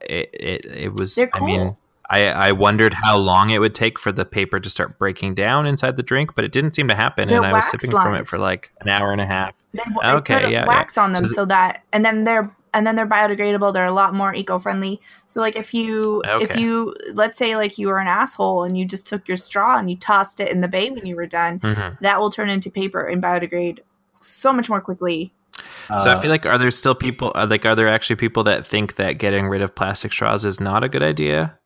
it 0.00 0.30
it, 0.32 0.64
it 0.66 0.92
was. 0.98 1.14
They're 1.14 1.30
I 1.32 1.40
mean. 1.40 1.76
I 2.10 2.26
I 2.26 2.52
wondered 2.52 2.92
how 2.92 3.16
long 3.16 3.48
it 3.50 3.58
would 3.58 3.74
take 3.74 3.98
for 3.98 4.12
the 4.12 4.26
paper 4.26 4.60
to 4.60 4.68
start 4.68 4.98
breaking 4.98 5.34
down 5.34 5.64
inside 5.66 5.96
the 5.96 6.02
drink, 6.02 6.34
but 6.34 6.44
it 6.44 6.52
didn't 6.52 6.74
seem 6.74 6.88
to 6.88 6.94
happen, 6.94 7.28
They're 7.28 7.38
and 7.38 7.46
I 7.46 7.52
was 7.54 7.70
sipping 7.70 7.90
from 7.90 8.14
it 8.14 8.26
for 8.26 8.38
like 8.38 8.70
an 8.82 8.90
hour 8.90 9.12
and 9.12 9.20
a 9.20 9.24
half. 9.26 9.62
They, 9.72 9.80
they 10.02 10.08
Okay, 10.08 10.34
put 10.34 10.42
yeah, 10.42 10.48
yeah. 10.48 10.66
wax 10.66 10.98
on 10.98 11.14
them 11.14 11.24
So- 11.24 11.32
so 11.34 11.44
that, 11.46 11.84
and 11.90 12.04
then 12.04 12.24
they're 12.24 12.54
and 12.74 12.86
then 12.86 12.96
they're 12.96 13.06
biodegradable. 13.06 13.72
They're 13.72 13.84
a 13.84 13.90
lot 13.92 14.14
more 14.14 14.34
eco-friendly. 14.34 15.00
So 15.26 15.40
like 15.40 15.56
if 15.56 15.72
you 15.72 16.20
if 16.26 16.54
you 16.56 16.94
let's 17.14 17.38
say 17.38 17.56
like 17.56 17.78
you 17.78 17.88
were 17.88 17.98
an 17.98 18.08
asshole 18.08 18.64
and 18.64 18.76
you 18.76 18.84
just 18.84 19.06
took 19.06 19.26
your 19.26 19.36
straw 19.38 19.78
and 19.78 19.88
you 19.90 19.96
tossed 19.96 20.38
it 20.40 20.50
in 20.50 20.60
the 20.60 20.68
bay 20.68 20.90
when 20.90 21.06
you 21.06 21.16
were 21.16 21.26
done, 21.26 21.60
Mhm. 21.60 21.98
that 22.00 22.20
will 22.20 22.30
turn 22.30 22.50
into 22.50 22.70
paper 22.70 23.06
and 23.06 23.22
biodegrade 23.22 23.78
so 24.20 24.52
much 24.52 24.68
more 24.68 24.80
quickly. 24.82 25.32
So 26.00 26.10
I 26.10 26.14
Uh, 26.14 26.20
feel 26.20 26.30
like 26.30 26.46
are 26.46 26.58
there 26.58 26.70
still 26.70 26.94
people 26.94 27.32
are 27.34 27.46
like 27.46 27.66
are 27.66 27.74
there 27.74 27.88
actually 27.88 28.16
people 28.16 28.42
that 28.44 28.66
think 28.66 28.94
that 28.96 29.18
getting 29.18 29.48
rid 29.48 29.60
of 29.62 29.74
plastic 29.74 30.12
straws 30.12 30.44
is 30.44 30.60
not 30.60 30.82
a 30.84 30.88
good 30.88 31.02
idea? 31.02 31.58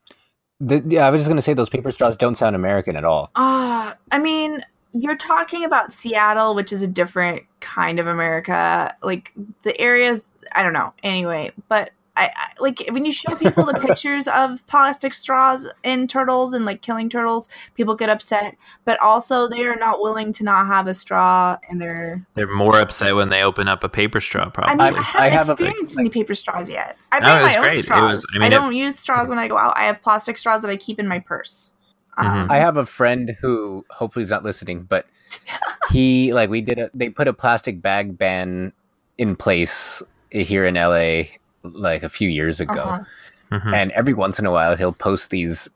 the, 0.59 0.83
yeah, 0.89 1.07
I 1.07 1.11
was 1.11 1.21
just 1.21 1.29
gonna 1.29 1.43
say 1.43 1.53
those 1.55 1.69
paper 1.69 1.93
straws 1.93 2.17
don't 2.17 2.35
sound 2.35 2.57
American 2.57 2.97
at 2.97 3.05
all. 3.05 3.31
Uh, 3.37 3.93
I 4.11 4.19
mean, 4.19 4.65
you're 4.95 5.17
talking 5.17 5.65
about 5.65 5.93
Seattle, 5.93 6.55
which 6.55 6.73
is 6.73 6.83
a 6.83 6.89
different 6.89 7.43
kind 7.61 7.99
of 8.01 8.07
America. 8.07 8.95
Like 9.03 9.33
the 9.63 9.79
areas, 9.81 10.29
I 10.53 10.63
don't 10.63 10.73
know. 10.73 10.93
Anyway, 11.03 11.53
but 11.69 11.91
I, 12.17 12.31
I 12.35 12.49
like 12.59 12.83
when 12.91 13.05
you 13.05 13.13
show 13.13 13.35
people 13.35 13.65
the 13.65 13.75
pictures 13.75 14.27
of 14.29 14.67
plastic 14.67 15.13
straws 15.15 15.67
in 15.85 16.07
turtles 16.07 16.53
and 16.55 16.65
like 16.65 16.81
killing 16.83 17.09
turtles, 17.11 17.49
people 17.75 17.95
get 17.95 18.09
upset. 18.09 18.57
But 18.85 18.99
also, 19.01 19.49
they 19.49 19.65
are 19.67 19.77
not 19.77 20.01
willing 20.01 20.33
to 20.35 20.45
not 20.45 20.67
have 20.67 20.87
a 20.87 20.95
straw 20.95 21.59
in 21.69 21.79
their. 21.79 22.27
They're 22.35 22.47
more 22.53 22.81
upset 22.81 23.15
when 23.15 23.29
they 23.29 23.43
open 23.43 23.69
up 23.69 23.85
a 23.85 23.89
paper 23.89 24.21
straw. 24.21 24.47
I 24.47 24.49
Probably. 24.49 24.77
mean, 24.93 24.95
I, 25.15 25.27
I 25.27 25.29
haven't 25.29 25.33
have 25.33 25.49
a- 25.49 25.53
experienced 25.65 25.99
any 25.99 26.09
paper 26.09 26.35
straws 26.35 26.71
yet. 26.71 26.97
I 27.13 27.19
No, 27.21 27.27
bring 27.35 27.41
it 27.41 27.45
was 27.45 27.55
my 27.55 27.59
own 27.59 27.65
great. 27.65 27.77
It 27.79 27.85
straws. 27.85 28.11
was- 28.17 28.27
I 28.35 28.39
I, 28.39 28.41
mean, 28.41 28.53
it- 28.53 28.57
don't 28.57 28.75
use 28.75 28.99
straws 28.99 29.29
when 29.29 29.39
I 29.39 29.49
go 29.49 29.59
out. 29.59 29.77
I 29.77 29.85
have 29.85 30.01
plastic 30.03 30.39
straws 30.39 30.63
that 30.63 30.71
I 30.71 30.77
keep 30.77 30.99
in 30.99 31.07
my 31.07 31.19
purse. 31.19 31.73
Um, 32.19 32.27
Mhm. 32.27 32.51
I 32.51 32.57
have 32.57 32.79
a 32.79 32.87
friend 32.87 33.37
who 33.43 33.85
hopefully 33.91 34.23
is 34.23 34.31
not 34.31 34.43
listening, 34.43 34.85
but 34.85 35.05
he 35.91 36.33
like 36.33 36.49
we 36.49 36.61
did 36.63 36.79
a 36.79 36.91
they 36.95 37.11
put 37.11 37.29
a 37.29 37.33
plastic 37.35 37.83
bag 37.83 38.17
ban 38.17 38.73
in 39.19 39.37
place 39.37 40.03
here 40.31 40.65
in 40.65 40.75
LA 40.77 41.25
like 41.75 42.03
a 42.03 42.09
few 42.09 42.29
years 42.29 42.61
ago. 42.61 42.83
uh-huh. 42.83 43.05
Mhm. 43.53 43.75
and 43.75 43.91
every 43.93 44.13
once 44.13 44.41
in 44.41 44.47
a 44.47 44.51
while 44.51 44.75
he'll 44.77 44.93
post 44.93 45.31
these 45.31 45.69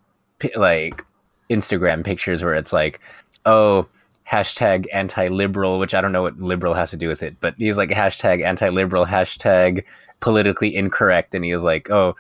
like 0.57 1.05
Instagram 1.51 2.03
pictures 2.05 2.43
where 2.43 2.55
it's 2.55 2.73
like, 2.73 3.01
oh, 3.47 3.87
hashtag 4.29 4.87
anti-liberal, 4.93 5.79
which 5.79 5.95
I 5.95 6.01
don't 6.01 6.11
know 6.13 6.23
what 6.23 6.41
liberal 6.41 6.75
has 6.75 6.91
to 6.91 6.97
do 6.97 7.09
with 7.09 7.23
it, 7.23 7.37
but 7.41 7.55
he's 7.59 7.77
like 7.77 7.91
hashtag 7.91 8.43
anti-liberal, 8.43 9.07
hashtag 9.07 9.85
politically 10.21 10.75
incorrect, 10.75 11.35
and 11.35 11.45
he 11.45 11.53
was 11.55 11.63
like, 11.63 11.91
oh, 11.91 12.17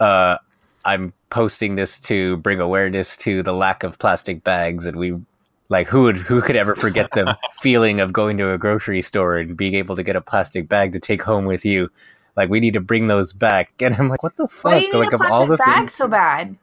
uh, 0.00 0.36
I'm 0.84 1.12
posting 1.30 1.76
this 1.76 2.00
to 2.00 2.36
bring 2.38 2.60
awareness 2.60 3.16
to 3.18 3.42
the 3.42 3.52
lack 3.52 3.82
of 3.84 3.98
plastic 3.98 4.42
bags, 4.44 4.84
and 4.86 4.96
we. 4.96 5.16
Like 5.70 5.86
who 5.86 6.04
would 6.04 6.16
who 6.16 6.40
could 6.40 6.56
ever 6.56 6.74
forget 6.74 7.10
the 7.12 7.36
feeling 7.60 8.00
of 8.00 8.10
going 8.10 8.38
to 8.38 8.54
a 8.54 8.56
grocery 8.56 9.02
store 9.02 9.36
and 9.36 9.54
being 9.54 9.74
able 9.74 9.96
to 9.96 10.02
get 10.02 10.16
a 10.16 10.20
plastic 10.22 10.66
bag 10.66 10.94
to 10.94 10.98
take 10.98 11.22
home 11.22 11.44
with 11.44 11.62
you? 11.62 11.90
Like 12.38 12.48
we 12.50 12.60
need 12.60 12.74
to 12.74 12.80
bring 12.80 13.08
those 13.08 13.32
back. 13.34 13.72
And 13.82 13.94
I'm 13.96 14.08
like, 14.08 14.22
what 14.22 14.36
the 14.36 14.48
fuck? 14.48 14.72
Why 14.72 14.78
do 14.80 14.86
you 14.86 14.92
need 14.92 14.98
like 14.98 15.12
a 15.12 15.16
of 15.16 15.22
all 15.22 15.46
plastic 15.46 15.48
the 15.48 15.56
bag 15.58 15.76
things, 15.76 15.94
so 15.94 16.08
bad? 16.08 16.56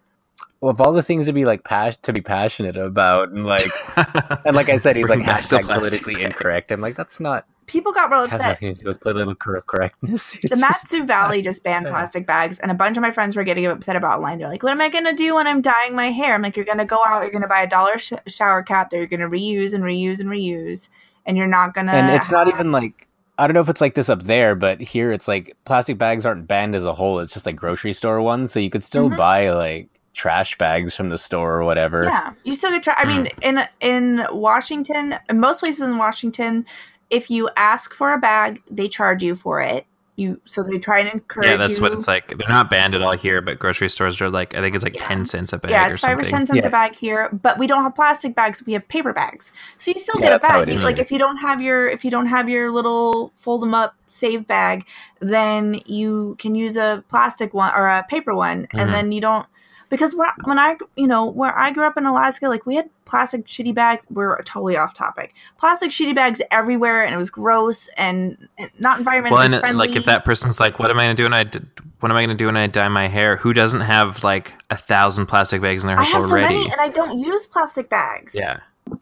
well, 0.61 0.72
of 0.72 0.81
all 0.81 0.93
the 0.93 1.03
things 1.03 1.26
to 1.27 1.34
be 1.34 1.45
like 1.45 1.64
pas- 1.64 1.97
to 1.97 2.11
be 2.14 2.22
passionate 2.22 2.76
about, 2.77 3.30
and 3.30 3.45
like, 3.45 3.68
and 4.45 4.56
like 4.56 4.69
I 4.69 4.77
said, 4.77 4.95
he's 4.95 5.07
like 5.10 5.19
hashtag 5.19 5.61
politically 5.68 6.15
bag. 6.15 6.23
incorrect. 6.23 6.72
I'm 6.72 6.81
like, 6.81 6.95
that's 6.95 7.19
not 7.19 7.45
People 7.68 7.91
got 7.93 8.11
real 8.11 8.22
has 8.26 8.34
upset. 8.34 8.47
nothing 8.61 8.76
to 8.76 8.81
do 8.81 8.88
with 8.88 8.99
political 9.02 9.34
cor- 9.34 9.61
correctness. 9.61 10.34
It's 10.35 10.41
The 10.43 10.49
just 10.49 10.61
Mat-Su 10.61 11.03
Valley 11.03 11.41
just 11.41 11.64
banned 11.64 11.85
bag. 11.85 11.93
plastic 11.93 12.27
bags, 12.27 12.60
and 12.60 12.69
a 12.72 12.76
bunch 12.76 12.95
of 12.95 13.02
my 13.02 13.10
friends 13.11 13.35
were 13.35 13.43
getting 13.43 13.65
upset 13.65 13.95
about 13.95 14.18
online. 14.18 14.38
They're 14.38 14.47
like, 14.47 14.61
"What 14.64 14.72
am 14.72 14.81
I 14.81 14.89
gonna 14.89 15.14
do 15.15 15.34
when 15.35 15.47
I'm 15.47 15.61
dyeing 15.61 15.95
my 15.95 16.11
hair?" 16.11 16.35
I'm 16.35 16.41
like, 16.43 16.56
"You're 16.56 16.65
gonna 16.65 16.85
go 16.85 16.99
out, 17.06 17.23
you're 17.23 17.31
gonna 17.31 17.47
buy 17.47 17.61
a 17.64 17.68
dollar 17.68 17.97
sh- 17.97 18.14
shower 18.27 18.61
cap 18.61 18.91
that 18.91 18.97
you're 18.97 19.07
gonna 19.07 19.30
reuse 19.30 19.73
and 19.73 19.84
reuse 19.84 20.19
and 20.19 20.30
reuse, 20.30 20.89
and 21.26 21.38
you're 21.38 21.47
not 21.47 21.73
gonna." 21.73 21.91
and 21.91 22.15
it's 22.15 22.30
not 22.31 22.47
even 22.47 22.72
like 22.72 23.05
I 23.38 23.48
don't 23.48 23.53
know 23.53 23.62
if 23.62 23.70
it's 23.70 23.82
like 23.82 23.95
this 23.95 24.10
up 24.10 24.24
there, 24.24 24.56
but 24.56 24.80
here 24.80 25.12
it's 25.12 25.28
like 25.28 25.56
plastic 25.66 25.98
bags 25.98 26.26
aren't 26.26 26.48
banned 26.48 26.76
as 26.76 26.86
a 26.86 26.94
whole. 26.94 27.20
It's 27.20 27.34
just 27.34 27.45
like 27.45 27.56
grocery 27.56 27.94
store 27.94 28.22
ones, 28.22 28.52
so 28.52 28.60
you 28.60 28.70
could 28.70 28.84
still 28.84 29.10
Mhm. 29.10 29.18
buy 29.18 29.49
like 29.52 29.90
trash 30.14 30.57
bags 30.57 30.95
from 30.95 31.10
the 31.10 31.18
store 31.18 31.56
or 31.56 31.64
whatever. 31.66 32.06
Yeah, 32.06 32.32
you 32.45 32.53
still 32.53 32.72
get. 32.72 32.84
Tra- 32.84 32.98
I 32.98 33.06
mean, 33.06 33.28
in 33.41 33.60
in 33.82 34.26
Washington, 34.32 35.16
in 35.30 35.40
most 35.40 35.60
places 35.60 35.88
in 35.88 35.98
Washington, 35.98 36.66
if 37.10 37.30
you 37.30 37.49
ask 37.57 37.94
for 37.94 38.14
a 38.14 38.18
bag, 38.18 38.62
they 38.72 38.88
charge 38.88 39.22
you 39.22 39.36
for 39.36 39.60
it. 39.62 39.86
You 40.18 40.40
so 40.46 40.64
they 40.64 40.78
try 40.78 41.00
and 41.00 41.10
encourage. 41.10 41.50
yeah, 41.50 41.58
that's 41.58 41.82
what 41.82 41.92
it's 41.92 42.08
like. 42.08 42.30
They're 42.30 42.48
not 42.48 42.70
banned 42.70 42.96
at 42.96 43.02
all 43.02 43.12
here, 43.18 43.42
but 43.42 43.60
grocery 43.60 43.90
stores 43.90 44.22
are 44.22 44.30
like 44.30 44.56
I 44.56 44.62
think 44.62 44.74
it's 44.74 44.84
like 44.86 44.96
Yeah. 44.96 45.08
ten 45.08 45.26
cents 45.26 45.52
a 45.52 45.58
bag 45.58 45.72
Yeah, 45.72 45.88
or 45.88 45.92
it's 45.92 46.00
five 46.00 46.18
or 46.18 46.24
ten 46.24 46.48
cents 46.48 46.56
Yeah. 46.64 46.68
a 46.68 46.72
bag 46.72 46.96
here, 46.96 47.30
but 47.34 47.60
we 47.60 47.68
don't 47.68 47.84
have 47.84 47.96
plastic 47.96 48.34
bags. 48.34 48.64
We 48.66 48.72
have 48.74 48.88
paper 48.88 49.12
bags, 49.12 49.52
so 49.76 49.92
you 49.92 50.00
still 50.00 50.16
Yeah, 50.22 50.30
get 50.30 50.36
a 50.38 50.40
bag. 50.40 50.70
You- 50.70 50.80
like 50.80 51.00
if 51.00 51.12
you 51.12 51.20
don't 51.20 51.38
have 51.38 51.62
your 51.62 51.88
if 51.90 52.06
you 52.06 52.12
don't 52.12 52.28
have 52.28 52.48
your 52.48 52.72
little 52.72 53.34
fold 53.36 53.62
them 53.62 53.74
up 53.74 53.96
save 54.06 54.48
bag, 54.48 54.86
then 55.20 55.82
you 55.86 56.38
can 56.40 56.56
use 56.56 56.78
a 56.78 57.04
plastic 57.10 57.54
one 57.54 57.74
or 57.76 57.88
a 57.90 58.04
paper 58.04 58.34
one, 58.34 58.68
Mhm. 58.74 58.80
and 58.82 58.94
then 58.94 59.12
you 59.12 59.20
don't 59.20 59.46
because 59.90 60.16
where, 60.16 60.34
when 60.45 60.57
I 60.60 60.76
you 60.95 61.07
know 61.07 61.26
where 61.26 61.57
I 61.57 61.72
grew 61.72 61.86
up 61.86 61.98
in 61.98 62.06
Alaska, 62.06 62.48
like 62.49 62.66
we 62.66 62.76
had 62.76 62.90
plastic 63.06 63.45
shitty 63.45 63.74
bags. 63.76 64.06
We're 64.10 64.41
totally 64.44 64.78
off 64.78 64.94
topic. 64.94 65.34
Plastic 65.57 65.91
shitty 65.91 66.16
bags 66.16 66.41
everywhere, 66.52 67.03
and 67.06 67.14
it 67.14 67.18
was 67.18 67.30
gross 67.30 67.88
and, 67.98 68.48
and 68.57 68.70
not 68.80 68.99
environmentally 68.99 69.32
well, 69.32 69.41
and 69.41 69.53
uh, 69.56 69.60
friendly. 69.60 69.88
like 69.88 69.95
if 69.95 70.06
that 70.06 70.26
person's 70.26 70.60
like, 70.60 70.80
"What 70.80 70.91
am 70.91 70.99
I 70.99 71.03
gonna 71.03 71.14
do 71.16 71.24
when 71.24 71.34
I 71.34 71.44
d- 71.44 71.60
what 71.99 72.12
am 72.12 72.18
I 72.18 72.24
gonna 72.24 72.36
do 72.36 72.45
when 72.48 72.57
I 72.57 72.68
dye 72.68 72.88
my 72.88 73.07
hair?" 73.07 73.38
Who 73.38 73.53
doesn't 73.53 73.82
have 73.82 74.24
like 74.24 74.53
a 74.70 74.78
thousand 74.78 75.28
plastic 75.28 75.62
bags 75.62 75.84
in 75.84 75.88
their 75.88 75.98
house 75.98 76.07
I 76.07 76.12
house 76.14 76.22
have 76.24 76.30
so 76.30 76.36
already? 76.38 76.56
many, 76.56 76.72
and 76.72 76.82
I 76.82 76.90
don't 76.90 77.18
use 77.20 77.45
plastic 77.48 77.90
bags. 77.90 78.34
yeah, 78.36 78.60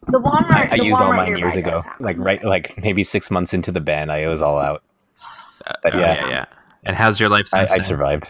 the 0.07 0.19
Walmart. 0.19 0.51
I, 0.51 0.69
I 0.71 0.77
the 0.77 0.85
used 0.85 1.01
all 1.01 1.09
Walmart 1.11 1.15
mine 1.17 1.37
years 1.37 1.55
ago, 1.55 1.81
like 1.99 2.17
right, 2.17 2.43
like 2.43 2.77
maybe 2.81 3.03
six 3.03 3.29
months 3.31 3.53
into 3.53 3.71
the 3.71 3.81
ban. 3.81 4.09
I 4.09 4.27
was 4.27 4.41
all 4.41 4.59
out. 4.59 4.83
Uh, 5.65 5.73
But 5.81 5.95
oh, 5.95 5.99
yeah. 5.99 6.13
yeah, 6.15 6.29
yeah. 6.29 6.45
And 6.83 6.95
how's 6.97 7.19
your 7.21 7.29
life 7.29 7.47
I, 7.53 7.59
since 7.59 7.71
I 7.71 7.77
then? 7.77 7.85
survived. 7.85 8.27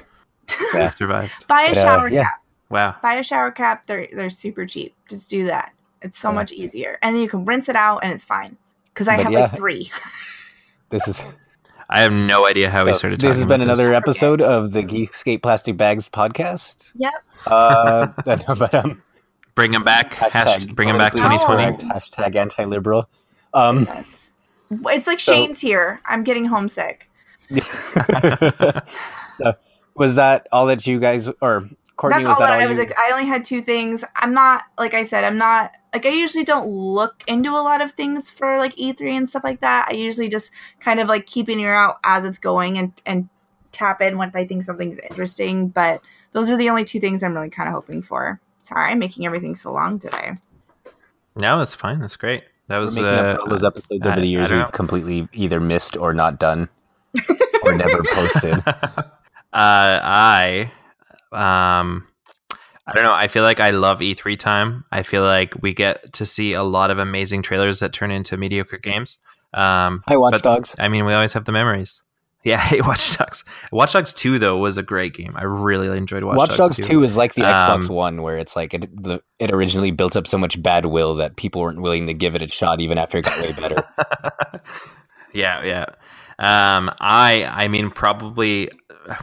Yeah. 0.75 0.91
survived? 0.91 1.47
Buy 1.47 1.63
a 1.63 1.69
But, 1.69 1.77
uh, 1.77 1.81
shower 1.81 2.07
yeah. 2.09 2.29
Cap. 2.73 2.95
Wow. 2.95 2.99
Buy 3.01 3.15
a 3.15 3.23
shower 3.23 3.51
cap. 3.51 3.87
They're 3.87 4.07
they're 4.13 4.29
super 4.29 4.65
cheap. 4.65 4.93
Just 5.09 5.29
do 5.29 5.45
that. 5.45 5.71
It's 6.01 6.17
so 6.17 6.29
Yeah. 6.29 6.35
much 6.35 6.51
easier, 6.51 6.97
and 7.01 7.15
then 7.15 7.21
you 7.23 7.29
can 7.29 7.45
rinse 7.45 7.69
it 7.69 7.75
out, 7.75 7.99
and 8.03 8.11
it's 8.11 8.25
fine. 8.25 8.57
Because 8.93 9.07
I 9.07 9.15
But 9.17 9.23
have 9.23 9.31
yeah. 9.33 9.39
like 9.41 9.55
three. 9.55 9.89
This 10.89 11.07
is 11.07 11.23
I 11.89 12.01
have 12.01 12.11
no 12.13 12.45
idea 12.47 12.69
how 12.69 12.85
we 12.85 12.91
so 12.91 12.97
started. 12.99 13.19
This 13.19 13.29
talking 13.29 13.39
has 13.39 13.45
been 13.47 13.61
about 13.61 13.75
this. 13.77 13.79
another 13.85 13.95
episode 13.95 14.41
of 14.41 14.71
the 14.73 14.83
Geekscape 14.83 15.41
Plastic 15.41 15.75
Bags 15.75 16.07
podcast. 16.07 16.91
Yep. 16.95 17.13
Uh, 17.47 18.07
but 18.25 18.73
um, 18.75 19.01
Bring 19.55 19.71
them 19.71 19.83
back. 19.83 20.13
Hashtag, 20.13 20.75
bring 20.75 20.87
them 20.89 20.97
back. 20.99 21.13
2020. 21.13 21.77
Hashtag 21.89 22.35
anti-liberal. 22.35 23.09
Um, 23.55 23.85
Yes. 23.85 24.31
It's 24.71 25.07
like 25.07 25.19
So- 25.19 25.33
Shane's 25.33 25.59
here. 25.59 25.99
I'm 26.05 26.23
getting 26.23 26.45
homesick. 26.45 27.09
so 29.37 29.53
was 29.95 30.15
that 30.15 30.47
all 30.51 30.65
that 30.67 30.85
you 30.87 30.99
guys 30.99 31.29
or 31.41 31.69
Courtney 32.03 32.17
That's 32.23 32.27
was 32.27 32.35
all 32.35 32.39
that 32.41 32.47
that 32.47 32.53
all 32.55 32.59
I 32.59 32.63
you? 32.63 32.69
was. 32.69 32.77
Like, 32.77 32.97
I 32.99 33.11
only 33.13 33.25
had 33.25 33.45
two 33.45 33.61
things. 33.61 34.03
I'm 34.17 34.33
not 34.33 34.63
like 34.77 34.93
I 34.93 35.03
said. 35.03 35.23
I'm 35.23 35.37
not 35.37 35.71
like 35.93 36.05
I 36.05 36.09
usually 36.09 36.43
don't 36.43 36.67
look 36.67 37.23
into 37.27 37.51
a 37.51 37.63
lot 37.63 37.79
of 37.81 37.93
things 37.93 38.29
for 38.29 38.57
like 38.57 38.75
E3 38.75 39.11
and 39.11 39.29
stuff 39.29 39.45
like 39.45 39.61
that. 39.61 39.87
I 39.89 39.93
usually 39.93 40.27
just 40.27 40.51
kind 40.81 40.99
of 40.99 41.07
like 41.07 41.27
keep 41.27 41.47
an 41.47 41.61
ear 41.61 41.73
out 41.73 41.99
as 42.03 42.25
it's 42.25 42.37
going 42.39 42.77
and 42.77 42.91
and 43.05 43.29
tap 43.71 44.01
in 44.01 44.17
when 44.17 44.31
I 44.35 44.45
think 44.45 44.63
something's 44.63 44.99
interesting. 44.99 45.69
But 45.69 46.01
those 46.33 46.49
are 46.49 46.57
the 46.57 46.69
only 46.69 46.83
two 46.83 46.99
things 46.99 47.23
I'm 47.23 47.33
really 47.33 47.49
kind 47.49 47.69
of 47.69 47.73
hoping 47.73 48.01
for. 48.01 48.41
Sorry, 48.59 48.91
I'm 48.91 48.99
making 48.99 49.25
everything 49.25 49.55
so 49.55 49.71
long 49.71 49.97
today. 49.97 50.33
No, 51.37 51.61
it's 51.61 51.73
fine. 51.73 51.99
That's 52.01 52.17
great. 52.17 52.43
That 52.67 52.75
We're 52.79 52.81
was 52.81 52.95
making 52.97 53.13
up 53.13 53.25
uh, 53.25 53.33
for 53.35 53.39
all 53.43 53.47
those 53.47 53.63
episodes 53.63 54.05
I- 54.05 54.11
over 54.11 54.19
the 54.19 54.27
years 54.27 54.51
we've 54.51 54.59
know. 54.59 54.67
completely 54.67 55.29
either 55.31 55.61
missed 55.61 55.95
or 55.95 56.13
not 56.13 56.37
done 56.37 56.67
or 57.63 57.75
never 57.77 58.03
posted. 58.11 58.61
uh, 58.67 59.03
I 59.53 60.69
um 61.33 62.07
I 62.85 62.93
don't 62.93 63.05
know. 63.05 63.13
I 63.13 63.27
feel 63.27 63.43
like 63.43 63.59
I 63.59 63.69
love 63.69 63.99
E3 63.99 64.37
time. 64.37 64.83
I 64.91 65.03
feel 65.03 65.23
like 65.23 65.61
we 65.61 65.73
get 65.73 66.11
to 66.13 66.25
see 66.25 66.53
a 66.53 66.63
lot 66.63 66.91
of 66.91 66.99
amazing 66.99 67.41
trailers 67.41 67.79
that 67.79 67.93
turn 67.93 68.11
into 68.11 68.35
mediocre 68.35 68.77
games. 68.77 69.19
Um, 69.53 70.03
Hi, 70.07 70.17
Watch 70.17 70.41
Dogs. 70.41 70.75
I 70.77 70.89
mean, 70.89 71.05
we 71.05 71.13
always 71.13 71.33
have 71.33 71.45
the 71.45 71.51
memories. 71.51 72.03
Yeah, 72.45 72.57
I 72.57 72.59
hate 72.59 72.85
Watch 72.85 73.15
Dogs. 73.17 73.45
Watch 73.71 73.93
Dogs 73.93 74.13
2 74.13 74.37
though 74.37 74.57
was 74.57 74.77
a 74.77 74.83
great 74.83 75.13
game. 75.13 75.31
I 75.37 75.45
really 75.45 75.97
enjoyed 75.97 76.25
Watch, 76.25 76.35
Watch, 76.35 76.57
Dogs 76.57 76.75
2. 76.75 76.83
2 76.83 77.03
is 77.03 77.15
like 77.15 77.35
the 77.35 77.43
Xbox 77.43 77.89
Um, 77.89 77.95
One, 77.95 78.21
where 78.21 78.37
it's 78.37 78.53
like 78.53 78.73
it, 78.73 79.01
the, 79.01 79.23
it 79.39 79.49
originally 79.49 79.91
built 79.91 80.17
up 80.17 80.27
so 80.27 80.37
much 80.37 80.61
bad 80.61 80.87
will 80.87 81.15
that 81.15 81.37
people 81.37 81.61
weren't 81.61 81.81
willing 81.81 82.05
to 82.07 82.13
give 82.13 82.35
it 82.35 82.41
a 82.41 82.49
shot 82.49 82.81
even 82.81 82.97
after 82.97 83.19
it 83.19 83.23
got 83.23 83.39
way 83.41 83.53
better. 83.53 83.85
yeah, 85.33 85.63
yeah. 85.63 85.85
Um, 86.37 86.91
I, 86.99 87.45
I 87.49 87.69
mean, 87.69 87.89
probably 87.91 88.69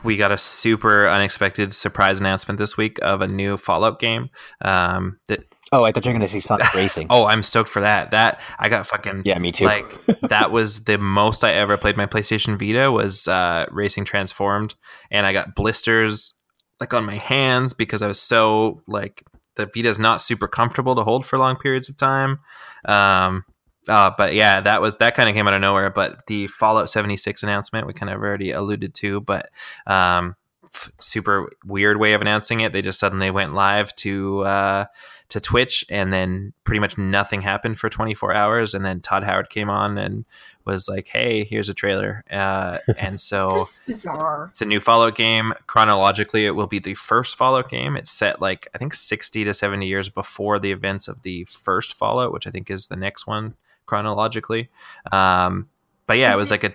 we 0.05 0.16
got 0.16 0.32
a 0.32 0.39
super 0.39 1.09
unexpected 1.09 1.73
surprise 1.73 2.20
announcement 2.20 2.59
this 2.59 2.77
week 2.77 2.98
of 3.02 3.20
a 3.20 3.28
new 3.28 3.57
Fallout 3.57 3.98
game. 3.98 4.31
Um, 4.62 5.19
that 5.28 5.44
oh, 5.73 5.85
I 5.85 5.93
thought 5.93 6.05
you 6.05 6.11
were 6.11 6.19
going 6.19 6.27
to 6.27 6.32
see 6.32 6.40
Sonic 6.40 6.73
Racing. 6.74 7.07
oh, 7.11 7.27
I'm 7.27 7.43
stoked 7.43 7.69
for 7.69 7.81
that. 7.81 8.11
That 8.11 8.40
I 8.59 8.69
got 8.69 8.86
fucking 8.86 9.23
yeah, 9.24 9.39
me 9.39 9.52
too. 9.52 9.65
like 9.65 9.86
that 10.23 10.51
was 10.51 10.85
the 10.85 10.98
most 10.98 11.44
I 11.44 11.52
ever 11.52 11.77
played 11.77 11.97
my 11.97 12.07
PlayStation 12.07 12.59
Vita 12.59 12.90
was 12.90 13.28
uh, 13.28 13.66
Racing 13.70 14.05
Transformed, 14.05 14.74
and 15.11 15.27
I 15.27 15.32
got 15.32 15.55
blisters 15.55 16.35
like 16.81 16.94
on 16.94 17.05
my 17.05 17.16
hands 17.16 17.74
because 17.74 18.02
I 18.02 18.07
was 18.07 18.20
so 18.20 18.82
like 18.86 19.23
the 19.57 19.66
Vita 19.66 19.89
is 19.89 19.98
not 19.98 20.20
super 20.20 20.48
comfortable 20.48 20.94
to 20.94 21.05
hold 21.05 21.27
for 21.27 21.39
long 21.39 21.57
periods 21.57 21.89
of 21.89 21.97
time. 21.97 22.39
Um, 22.86 23.44
uh, 23.89 24.11
but 24.16 24.35
yeah, 24.35 24.61
that 24.61 24.81
was 24.82 24.97
that 24.98 25.15
kind 25.15 25.28
of 25.28 25.35
came 25.35 25.48
out 25.48 25.55
of 25.55 25.61
nowhere. 25.61 25.90
But 25.90 26.27
the 26.27 26.47
Fallout 26.48 26.90
76 26.90 27.43
announcement 27.43 27.86
we 27.86 27.93
kind 27.93 28.11
of 28.11 28.20
already 28.20 28.51
alluded 28.52 28.94
to, 28.94 29.20
but 29.20 29.51
um, 29.86 30.36
f- 30.65 30.93
super 30.98 31.51
weird 31.65 31.98
way 31.98 32.12
of 32.12 32.20
announcing 32.20 32.61
it. 32.61 32.73
They 32.73 32.82
just 32.82 33.01
suddenly 33.01 33.31
went 33.31 33.55
live 33.55 33.94
to 33.97 34.40
uh, 34.43 34.85
to 35.31 35.40
Twitch, 35.40 35.85
and 35.89 36.12
then 36.12 36.52
pretty 36.65 36.81
much 36.81 36.98
nothing 36.98 37.40
happened 37.43 37.78
for 37.78 37.89
24 37.89 38.35
hours. 38.35 38.74
And 38.74 38.85
then 38.85 39.01
Todd 39.01 39.23
Howard 39.24 39.48
came 39.48 39.70
on 39.70 39.97
and 39.97 40.24
was 40.66 40.86
like, 40.89 41.09
"Hey, 41.09 41.44
here's 41.44 41.69
a 41.70 41.74
trailer." 41.74 42.23
Uh, 42.31 42.78
and 42.98 43.19
so 43.31 43.62
It's 43.62 43.81
bizarre. 43.86 44.48
it's 44.51 44.61
a 44.61 44.66
new 44.66 44.81
Fallout 44.81 45.15
game. 45.15 45.55
Chronologically, 45.66 46.44
it 46.44 46.51
will 46.55 46.66
be 46.66 46.81
the 46.81 46.94
first 46.94 47.39
Fallout 47.39 47.70
game. 47.70 47.97
It's 47.97 48.11
set 48.11 48.43
like 48.43 48.69
I 48.74 48.78
think 48.78 48.93
60 48.93 49.44
to 49.44 49.55
70 49.55 49.86
years 49.86 50.09
before 50.11 50.59
the 50.59 50.70
events 50.73 51.09
of 51.09 51.23
the 51.23 51.44
first 51.47 51.94
Fallout, 51.94 52.32
which 52.32 52.47
I 52.47 52.51
think 52.51 52.70
is 52.70 52.89
the 52.89 52.97
next 52.97 53.27
one 53.27 53.55
chronologically. 53.91 54.71
Um, 55.11 55.69
but 56.07 56.17
yeah, 56.17 56.33
it 56.33 56.37
was 56.37 56.53
like 56.53 56.62
a 56.62 56.73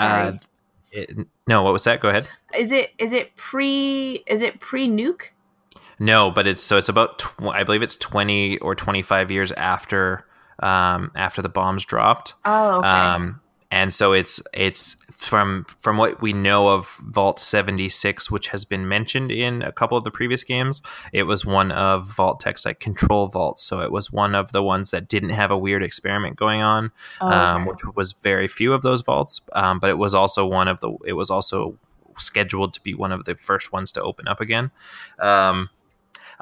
uh, 0.00 0.32
it, 0.90 1.16
no. 1.46 1.62
What 1.62 1.72
was 1.72 1.84
that? 1.84 2.00
Go 2.00 2.08
ahead. 2.08 2.28
is 2.58 2.72
it 2.72 2.92
is 2.98 3.12
it 3.12 3.36
pre 3.36 4.24
is 4.26 4.42
it 4.42 4.58
pre 4.58 4.88
nuke? 4.88 5.28
No, 5.98 6.30
but 6.30 6.46
it's 6.46 6.62
so 6.62 6.76
it's 6.76 6.88
about 6.88 7.20
tw- 7.20 7.42
I 7.44 7.64
believe 7.64 7.82
it's 7.82 7.96
20 7.96 8.58
or 8.58 8.74
25 8.74 9.30
years 9.30 9.52
after 9.52 10.26
um, 10.58 11.12
after 11.14 11.40
the 11.40 11.48
bombs 11.48 11.84
dropped. 11.84 12.34
Oh, 12.44 12.78
okay. 12.78 12.88
Um, 12.88 13.40
and 13.70 13.94
so 13.94 14.12
it's 14.12 14.42
it's 14.52 14.96
from 15.24 15.66
from 15.80 15.96
what 15.96 16.20
we 16.20 16.32
know 16.32 16.68
of 16.68 16.96
Vault 17.02 17.40
76, 17.40 18.30
which 18.30 18.48
has 18.48 18.64
been 18.64 18.88
mentioned 18.88 19.30
in 19.30 19.62
a 19.62 19.72
couple 19.72 19.96
of 19.96 20.04
the 20.04 20.10
previous 20.10 20.44
games. 20.44 20.82
It 21.12 21.24
was 21.24 21.44
one 21.44 21.72
of 21.72 22.06
Vault-Tec's 22.06 22.64
like 22.64 22.80
control 22.80 23.28
vaults, 23.28 23.62
so 23.62 23.80
it 23.80 23.92
was 23.92 24.12
one 24.12 24.34
of 24.34 24.52
the 24.52 24.62
ones 24.62 24.90
that 24.90 25.08
didn't 25.08 25.30
have 25.30 25.50
a 25.50 25.58
weird 25.58 25.82
experiment 25.82 26.36
going 26.36 26.62
on, 26.62 26.92
Oh, 27.20 27.28
um, 27.28 27.66
which 27.66 27.84
was 27.94 28.12
very 28.12 28.48
few 28.48 28.72
of 28.72 28.82
those 28.82 29.02
vaults. 29.02 29.40
Um, 29.52 29.78
but 29.78 29.90
it 29.90 29.98
was 29.98 30.14
also 30.14 30.46
one 30.46 30.68
of 30.68 30.80
the 30.80 30.92
it 31.04 31.14
was 31.14 31.30
also 31.30 31.78
scheduled 32.18 32.72
to 32.74 32.80
be 32.82 32.94
one 32.94 33.12
of 33.12 33.24
the 33.24 33.34
first 33.34 33.72
ones 33.72 33.92
to 33.92 34.02
open 34.02 34.28
up 34.28 34.40
again. 34.40 34.70
Um, 35.18 35.70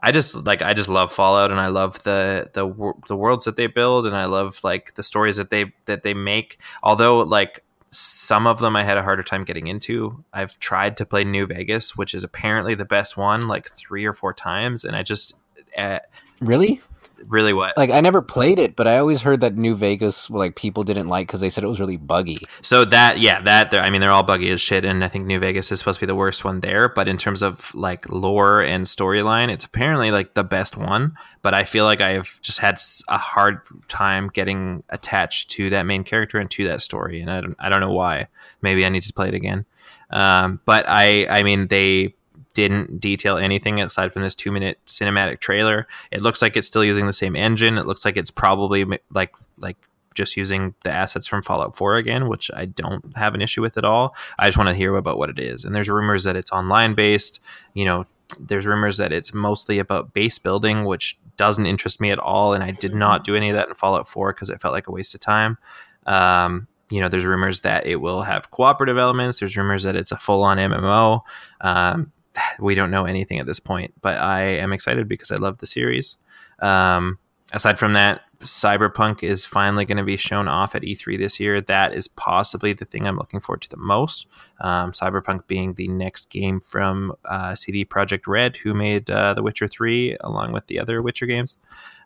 I 0.03 0.13
just 0.13 0.35
like 0.47 0.61
I 0.61 0.75
just 0.75 0.89
love 0.89 1.13
Fallout 1.13 1.51
and 1.51 1.61
I 1.61 1.69
love 1.69 2.03
the 2.03 2.51
the 2.53 2.67
the 3.07 3.17
worlds 3.17 3.45
that 3.47 3.57
they 3.57 3.67
build 3.67 4.07
and 4.07 4.17
I 4.17 4.27
love 4.27 4.61
like 4.63 4.95
the 4.97 5.03
stories 5.03 5.37
that 5.37 5.51
they 5.51 5.73
that 5.87 6.03
they 6.03 6.15
make. 6.15 6.59
Although 6.83 7.21
like 7.21 7.64
some 7.95 8.47
of 8.47 8.59
them 8.59 8.77
I 8.77 8.83
had 8.83 8.97
a 8.97 9.03
harder 9.03 9.23
time 9.23 9.45
getting 9.45 9.66
into. 9.66 10.25
I've 10.33 10.59
tried 10.59 10.97
to 10.97 11.07
play 11.07 11.25
New 11.25 11.47
Vegas, 11.47 11.97
which 11.97 12.15
is 12.15 12.25
apparently 12.25 12.75
the 12.75 12.85
best 12.85 13.16
one, 13.16 13.47
like 13.47 13.71
three 13.71 14.05
or 14.05 14.12
four 14.12 14.35
times, 14.35 14.85
and 14.85 14.97
I 14.97 15.03
just 15.03 15.35
uh, 15.77 16.01
really? 16.41 16.81
Really 17.29 17.53
what 17.53 17.77
Like, 17.77 17.91
I 17.91 18.01
never 18.01 18.23
played 18.23 18.59
it, 18.59 18.77
but 18.77 18.87
I 18.87 18.99
always 18.99 19.23
heard 19.23 19.41
that 19.41 19.57
New 19.57 19.75
Vegas, 19.75 20.31
like, 20.31 20.57
people 20.57 20.85
didn't 20.85 21.09
like 21.09 21.27
because 21.27 21.41
they 21.41 21.51
said 21.51 21.65
it 21.65 21.69
was 21.69 21.81
really 21.81 21.97
buggy. 21.97 22.39
So 22.63 22.85
that 22.87 23.19
yeah, 23.21 23.41
that 23.43 23.71
they're- 23.71 23.81
I 23.81 23.91
mean 23.91 24.01
they're 24.01 24.11
all 24.11 24.23
buggy 24.23 24.51
as 24.51 24.61
shit, 24.61 24.85
and 24.85 25.05
I 25.05 25.09
think 25.09 25.27
New 25.27 25.39
Vegas 25.39 25.71
is 25.73 25.79
supposed 25.79 26.01
to 26.01 26.07
be 26.07 26.09
the 26.09 26.15
worst 26.15 26.45
one 26.45 26.61
there. 26.61 26.89
But 26.89 27.09
in 27.09 27.17
terms 27.17 27.43
of 27.43 27.75
like 27.75 28.09
lore 28.09 28.61
and 28.61 28.85
storyline, 28.85 29.49
it's 29.51 29.65
apparently 29.65 30.11
like 30.11 30.35
the 30.35 30.45
best 30.45 30.77
one. 30.77 31.17
But 31.43 31.55
I 31.55 31.65
feel 31.65 31.85
like 31.85 32.01
I've 32.01 32.41
just 32.43 32.59
had 32.61 32.79
a 33.09 33.19
hard 33.19 33.61
time 33.89 34.29
getting 34.33 34.83
attached 34.89 35.51
to 35.53 35.71
that 35.71 35.85
main 35.85 36.05
character 36.05 36.39
and 36.39 36.51
to 36.53 36.67
that 36.69 36.81
story, 36.81 37.21
and 37.21 37.31
I 37.31 37.41
don't 37.41 37.57
I 37.59 37.69
don't 37.69 37.81
know 37.81 37.93
why. 37.93 38.29
Maybe 38.63 38.85
I 38.85 38.89
need 38.89 39.03
to 39.03 39.13
play 39.13 39.29
it 39.29 39.35
again. 39.35 39.67
Um, 40.11 40.61
but 40.65 40.85
I 40.89 41.27
I 41.29 41.43
mean 41.43 41.69
they 41.69 42.15
didn't 42.55 43.01
detail 43.01 43.36
anything 43.36 43.81
aside 43.81 44.12
from 44.12 44.22
this 44.22 44.35
two 44.35 44.51
minute 44.51 44.78
cinematic 44.86 45.40
trailer. 45.40 45.86
It 46.10 46.22
looks 46.22 46.40
like 46.40 46.56
it's 46.56 46.66
still 46.66 46.85
using 46.85 47.06
the 47.06 47.12
same 47.12 47.36
engine. 47.36 47.76
It 47.76 47.86
looks 47.86 48.05
like 48.05 48.16
it's 48.16 48.31
probably 48.31 48.85
like 49.10 49.35
like 49.59 49.76
just 50.14 50.36
using 50.36 50.74
the 50.85 50.90
assets 50.90 51.26
from 51.26 51.43
Fallout 51.43 51.76
4 51.76 51.97
again, 51.97 52.28
which 52.28 52.51
I 52.55 52.66
don't 52.66 53.16
have 53.16 53.35
an 53.35 53.43
issue 53.43 53.60
with 53.60 53.76
at 53.76 53.85
all. 53.85 54.14
I 54.39 54.47
just 54.47 54.56
want 54.56 54.68
to 54.68 54.74
hear 54.74 54.94
about 54.94 55.18
what 55.18 55.28
it 55.28 55.39
is. 55.39 55.64
And 55.64 55.74
there's 55.74 55.89
rumors 55.89 56.24
that 56.24 56.36
it's 56.36 56.52
online 56.52 56.94
based. 56.94 57.40
You 57.74 57.85
know, 57.85 58.06
there's 58.39 58.66
rumors 58.66 58.97
that 58.98 59.12
it's 59.12 59.35
mostly 59.35 59.78
about 59.78 60.14
base 60.14 60.39
building, 60.39 60.85
which 60.85 61.18
doesn't 61.36 61.66
interest 61.66 62.01
me 62.01 62.10
at 62.10 62.18
all. 62.20 62.55
And 62.55 62.62
I 62.62 62.70
did 62.70 62.94
not 62.94 63.24
do 63.24 63.35
any 63.35 63.51
of 63.51 63.56
that 63.56 63.68
in 63.68 63.74
Fallout 63.74 64.09
4 64.09 64.32
because 64.32 64.51
it 64.51 64.60
felt 64.60 64.72
like 64.72 64.86
a 64.86 64.93
waste 64.93 65.14
of 65.14 65.20
time. 65.20 65.59
Um, 66.06 66.68
you 66.90 67.01
know, 67.01 67.09
there's 67.09 67.26
rumors 67.26 67.62
that 67.62 67.86
it 67.86 67.97
will 67.97 68.22
have 68.22 68.51
cooperative 68.51 68.98
elements. 68.98 69.40
There's 69.40 69.56
rumors 69.56 69.82
that 69.82 69.97
it's 69.97 70.12
a 70.12 70.16
full 70.16 70.43
on 70.43 70.59
MMO. 70.59 71.22
Um, 71.60 72.12
we 72.59 72.74
don't 72.74 72.90
know 72.90 73.05
anything 73.05 73.39
at 73.39 73.47
this 73.47 73.61
point, 73.61 73.94
but 74.01 74.20
I 74.20 74.43
am 74.43 74.73
excited 74.73 75.09
because 75.09 75.31
I 75.31 75.36
love 75.36 75.59
the 75.59 75.66
series. 75.66 76.16
Um, 76.61 77.19
aside 77.52 77.78
from 77.78 77.93
that, 77.94 78.23
Cyberpunk 78.40 79.23
is 79.23 79.44
finally 79.44 79.85
going 79.85 79.98
to 79.98 80.05
be 80.05 80.16
shown 80.16 80.48
off 80.48 80.74
at 80.74 80.82
E3 80.82 81.19
this 81.19 81.40
year. 81.40 81.61
That 81.61 81.94
is 81.94 82.09
possibly 82.09 82.73
the 82.73 82.85
thing 82.85 83.06
I'm 83.06 83.16
looking 83.16 83.40
forward 83.40 83.62
to 83.62 83.69
the 83.69 83.77
most. 83.77 84.27
Um, 84.61 84.93
Cyberpunk 84.93 85.47
being 85.47 85.74
the 85.74 85.89
next 85.89 86.31
game 86.31 86.61
from 86.61 87.15
uh, 87.24 87.55
CD 87.55 87.85
Projekt 87.85 88.27
Red, 88.27 88.59
who 88.59 88.74
made 88.74 89.11
uh, 89.11 89.35
The 89.35 89.43
Witcher 89.43 89.66
3 89.66 90.19
along 90.20 90.52
with 90.52 90.66
the 90.66 90.78
other 90.78 91.01
Witcher 91.01 91.27
games. 91.27 91.56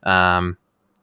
Um, 0.05 0.59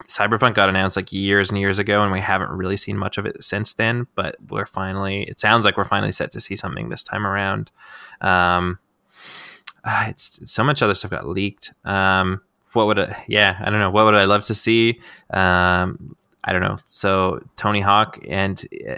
Cyberpunk 0.08 0.54
got 0.54 0.70
announced 0.70 0.96
like 0.96 1.12
years 1.12 1.50
and 1.50 1.60
years 1.60 1.80
ago, 1.80 2.04
and 2.04 2.12
we 2.12 2.20
haven't 2.20 2.52
really 2.52 2.78
seen 2.78 2.98
much 2.98 3.18
of 3.18 3.26
it 3.26 3.44
since 3.44 3.74
then. 3.74 4.08
But 4.16 4.36
we're 4.50 4.66
finally, 4.66 5.24
it 5.24 5.40
sounds 5.40 5.66
like 5.66 5.78
we're 5.78 5.86
finally 5.86 6.12
set 6.12 6.32
to 6.32 6.42
see 6.42 6.56
something 6.56 6.90
this 6.90 7.04
time 7.04 7.26
around. 7.26 7.72
Um, 8.22 8.80
ah, 9.86 10.10
it's, 10.10 10.40
so 10.52 10.64
much 10.64 10.82
other 10.82 10.94
stuff 10.94 11.12
got 11.12 11.28
leaked. 11.28 11.74
Um, 11.84 12.42
what 12.74 12.88
would 12.88 13.00
I, 13.00 13.24
yeah, 13.28 13.58
I 13.62 13.70
don't 13.70 13.80
know. 13.80 13.92
What 13.92 14.06
would 14.06 14.16
I 14.16 14.26
love 14.26 14.44
to 14.46 14.54
see? 14.54 15.00
Um, 15.30 16.16
I 16.44 16.54
don't 16.54 16.62
know. 16.62 16.78
So 16.86 17.44
Tony 17.56 17.82
Hawk 17.82 18.20
and 18.30 18.58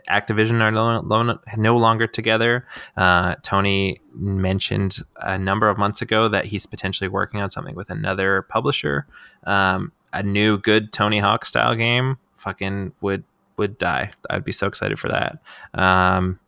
Activision 0.10 0.62
are 0.62 0.72
no, 0.72 1.02
no, 1.02 1.40
no 1.56 1.78
longer 1.78 2.06
together. 2.06 2.68
Uh, 2.98 3.36
Tony 3.42 4.02
mentioned 4.14 4.98
a 5.22 5.38
number 5.38 5.70
of 5.70 5.78
months 5.78 6.02
ago 6.02 6.28
that 6.28 6.46
he's 6.46 6.66
potentially 6.66 7.08
working 7.08 7.42
on 7.42 7.50
something 7.50 7.76
with 7.76 7.90
another 7.90 8.42
publisher. 8.42 9.08
Um, 9.46 9.94
a 10.12 10.24
new 10.24 10.58
good 10.58 10.92
Tony 10.92 11.20
Hawk 11.20 11.46
style 11.46 11.76
game 11.76 12.18
fucking 12.36 12.94
would 13.02 13.24
would 13.56 13.78
die. 13.78 14.12
I'd 14.30 14.44
be 14.44 14.52
so 14.52 14.68
excited 14.68 15.00
for 15.00 15.10
that. 15.10 15.40
Um, 15.74 16.40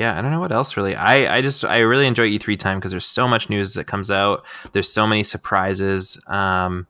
yeah, 0.00 0.18
I 0.18 0.22
don't 0.22 0.30
know 0.30 0.40
what 0.40 0.50
else 0.50 0.78
really. 0.78 0.96
I, 0.96 1.36
I 1.36 1.42
just 1.42 1.62
I 1.62 1.80
really 1.80 2.06
enjoy 2.06 2.30
E3 2.30 2.58
time 2.58 2.78
because 2.78 2.90
there's 2.90 3.06
so 3.06 3.28
much 3.28 3.50
news 3.50 3.74
that 3.74 3.84
comes 3.84 4.10
out. 4.10 4.46
There's 4.72 4.90
so 4.90 5.06
many 5.06 5.22
surprises. 5.22 6.18
Um, 6.26 6.86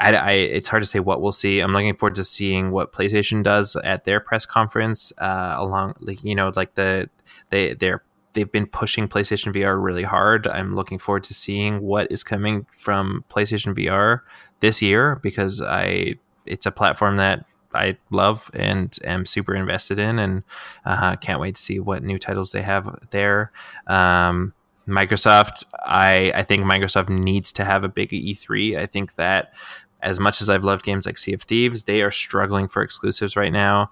I, 0.00 0.16
I, 0.16 0.32
it's 0.32 0.68
hard 0.68 0.82
to 0.82 0.86
say 0.86 0.98
what 0.98 1.20
we'll 1.20 1.30
see. 1.30 1.60
I'm 1.60 1.74
looking 1.74 1.94
forward 1.94 2.14
to 2.14 2.24
seeing 2.24 2.70
what 2.70 2.94
PlayStation 2.94 3.42
does 3.42 3.76
at 3.76 4.04
their 4.04 4.18
press 4.18 4.46
conference. 4.46 5.12
Uh, 5.18 5.56
along, 5.58 5.96
like 6.00 6.24
you 6.24 6.34
know, 6.34 6.52
like 6.56 6.74
the 6.74 7.10
they 7.50 7.74
they're 7.74 8.02
they've 8.32 8.50
been 8.50 8.66
pushing 8.66 9.08
PlayStation 9.08 9.52
VR 9.52 9.80
really 9.80 10.02
hard. 10.02 10.46
I'm 10.46 10.74
looking 10.74 10.98
forward 10.98 11.24
to 11.24 11.34
seeing 11.34 11.82
what 11.82 12.10
is 12.10 12.24
coming 12.24 12.66
from 12.74 13.26
PlayStation 13.28 13.76
VR 13.76 14.20
this 14.60 14.80
year 14.80 15.20
because 15.22 15.60
I 15.60 16.14
it's 16.46 16.64
a 16.64 16.72
platform 16.72 17.18
that 17.18 17.44
I 17.74 17.96
love 18.10 18.50
and 18.54 18.96
am 19.04 19.26
super 19.26 19.54
invested 19.54 19.98
in, 19.98 20.18
and 20.18 20.42
uh, 20.84 21.16
can't 21.16 21.40
wait 21.40 21.56
to 21.56 21.60
see 21.60 21.80
what 21.80 22.02
new 22.02 22.18
titles 22.18 22.52
they 22.52 22.62
have 22.62 22.98
there. 23.10 23.52
Um, 23.86 24.54
Microsoft, 24.86 25.64
I 25.86 26.32
I 26.34 26.42
think 26.42 26.62
Microsoft 26.62 27.08
needs 27.08 27.52
to 27.52 27.64
have 27.64 27.84
a 27.84 27.88
big 27.88 28.10
E3. 28.10 28.78
I 28.78 28.86
think 28.86 29.14
that 29.16 29.54
as 30.02 30.20
much 30.20 30.42
as 30.42 30.50
I've 30.50 30.64
loved 30.64 30.84
games 30.84 31.06
like 31.06 31.16
Sea 31.16 31.32
of 31.32 31.42
Thieves, 31.42 31.84
they 31.84 32.02
are 32.02 32.10
struggling 32.10 32.68
for 32.68 32.82
exclusives 32.82 33.36
right 33.36 33.52
now. 33.52 33.90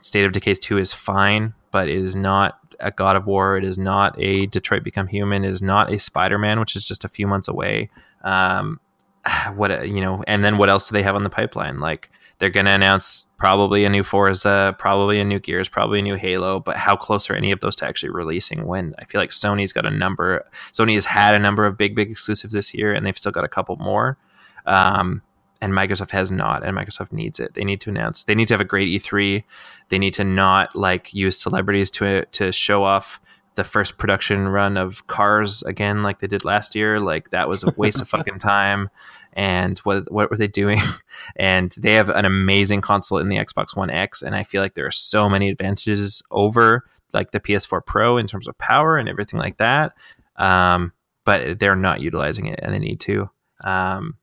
State 0.00 0.24
of 0.24 0.32
Decay 0.32 0.54
2 0.54 0.78
is 0.78 0.94
fine, 0.94 1.52
but 1.70 1.88
it 1.88 1.98
is 1.98 2.16
not 2.16 2.58
a 2.80 2.90
God 2.90 3.14
of 3.14 3.26
War. 3.26 3.58
It 3.58 3.64
is 3.64 3.76
not 3.76 4.14
a 4.18 4.46
Detroit 4.46 4.82
Become 4.82 5.08
Human. 5.08 5.44
It 5.44 5.50
is 5.50 5.60
not 5.60 5.92
a 5.92 5.98
Spider 5.98 6.38
Man, 6.38 6.58
which 6.58 6.74
is 6.74 6.88
just 6.88 7.04
a 7.04 7.08
few 7.08 7.26
months 7.26 7.46
away. 7.46 7.90
Um, 8.22 8.80
what 9.54 9.86
you 9.86 10.00
know, 10.00 10.24
and 10.26 10.42
then 10.44 10.56
what 10.56 10.70
else 10.70 10.88
do 10.88 10.94
they 10.94 11.02
have 11.02 11.14
on 11.14 11.24
the 11.24 11.30
pipeline? 11.30 11.78
Like 11.78 12.10
they're 12.40 12.50
going 12.50 12.66
to 12.66 12.72
announce 12.72 13.26
probably 13.36 13.84
a 13.84 13.90
new 13.90 14.02
Forza, 14.02 14.74
probably 14.78 15.20
a 15.20 15.24
new 15.24 15.38
Gears, 15.38 15.68
probably 15.68 16.00
a 16.00 16.02
new 16.02 16.16
Halo. 16.16 16.58
But 16.58 16.76
how 16.76 16.96
close 16.96 17.30
are 17.30 17.34
any 17.34 17.52
of 17.52 17.60
those 17.60 17.76
to 17.76 17.86
actually 17.86 18.10
releasing? 18.10 18.66
When 18.66 18.94
I 18.98 19.04
feel 19.04 19.20
like 19.20 19.30
Sony's 19.30 19.72
got 19.72 19.86
a 19.86 19.90
number. 19.90 20.44
Sony 20.72 20.94
has 20.94 21.04
had 21.04 21.36
a 21.36 21.38
number 21.38 21.66
of 21.66 21.76
big, 21.76 21.94
big 21.94 22.10
exclusives 22.10 22.52
this 22.52 22.74
year, 22.74 22.92
and 22.92 23.06
they've 23.06 23.16
still 23.16 23.30
got 23.30 23.44
a 23.44 23.48
couple 23.48 23.76
more. 23.76 24.18
Um, 24.66 25.22
and 25.60 25.74
Microsoft 25.74 26.10
has 26.10 26.32
not, 26.32 26.66
and 26.66 26.74
Microsoft 26.74 27.12
needs 27.12 27.38
it. 27.38 27.52
They 27.52 27.64
need 27.64 27.82
to 27.82 27.90
announce. 27.90 28.24
They 28.24 28.34
need 28.34 28.48
to 28.48 28.54
have 28.54 28.62
a 28.62 28.64
great 28.64 28.88
E3. 28.88 29.44
They 29.90 29.98
need 29.98 30.14
to 30.14 30.24
not 30.24 30.74
like 30.74 31.12
use 31.12 31.38
celebrities 31.38 31.90
to 31.92 32.24
to 32.24 32.50
show 32.52 32.84
off 32.84 33.20
the 33.56 33.64
first 33.64 33.98
production 33.98 34.48
run 34.48 34.78
of 34.78 35.06
Cars 35.06 35.62
again, 35.64 36.02
like 36.02 36.20
they 36.20 36.26
did 36.26 36.44
last 36.44 36.74
year. 36.74 36.98
Like 36.98 37.30
that 37.30 37.48
was 37.48 37.62
a 37.62 37.74
waste 37.76 38.00
of 38.00 38.08
fucking 38.16 38.38
time. 38.38 38.88
And 39.32 39.78
what 39.80 40.10
what 40.10 40.30
were 40.30 40.36
they 40.36 40.48
doing? 40.48 40.78
and 41.36 41.74
they 41.78 41.94
have 41.94 42.08
an 42.08 42.24
amazing 42.24 42.80
console 42.80 43.18
in 43.18 43.28
the 43.28 43.36
Xbox 43.36 43.76
One 43.76 43.90
X, 43.90 44.22
and 44.22 44.34
I 44.34 44.42
feel 44.42 44.62
like 44.62 44.74
there 44.74 44.86
are 44.86 44.90
so 44.90 45.28
many 45.28 45.48
advantages 45.48 46.22
over 46.30 46.84
like 47.12 47.30
the 47.30 47.40
PS4 47.40 47.84
Pro 47.84 48.16
in 48.16 48.26
terms 48.26 48.48
of 48.48 48.56
power 48.58 48.96
and 48.96 49.08
everything 49.08 49.38
like 49.38 49.56
that. 49.58 49.92
Um, 50.36 50.92
but 51.24 51.60
they're 51.60 51.76
not 51.76 52.00
utilizing 52.00 52.46
it, 52.46 52.60
and 52.62 52.74
they 52.74 52.78
need 52.78 53.00
to. 53.00 53.30
Um, 53.62 54.16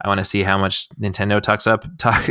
I 0.00 0.08
want 0.08 0.18
to 0.18 0.24
see 0.24 0.42
how 0.42 0.58
much 0.58 0.88
Nintendo 0.90 1.40
talks 1.40 1.66
up, 1.66 1.84
talk, 1.98 2.28